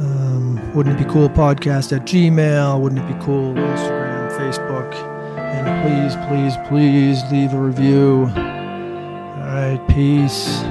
Um, 0.00 0.74
wouldn't 0.74 0.98
it 0.98 1.04
be 1.04 1.12
cool 1.12 1.28
podcast 1.28 1.94
at 1.94 2.06
Gmail? 2.06 2.80
Wouldn't 2.80 3.02
it 3.02 3.18
be 3.18 3.24
cool 3.24 3.52
Instagram, 3.54 4.30
Facebook? 4.38 5.19
And 5.52 5.66
please, 5.82 6.16
please, 6.28 6.56
please 6.68 7.32
leave 7.32 7.52
a 7.52 7.58
review. 7.58 8.30
All 8.36 9.46
right, 9.46 9.80
peace. 9.88 10.62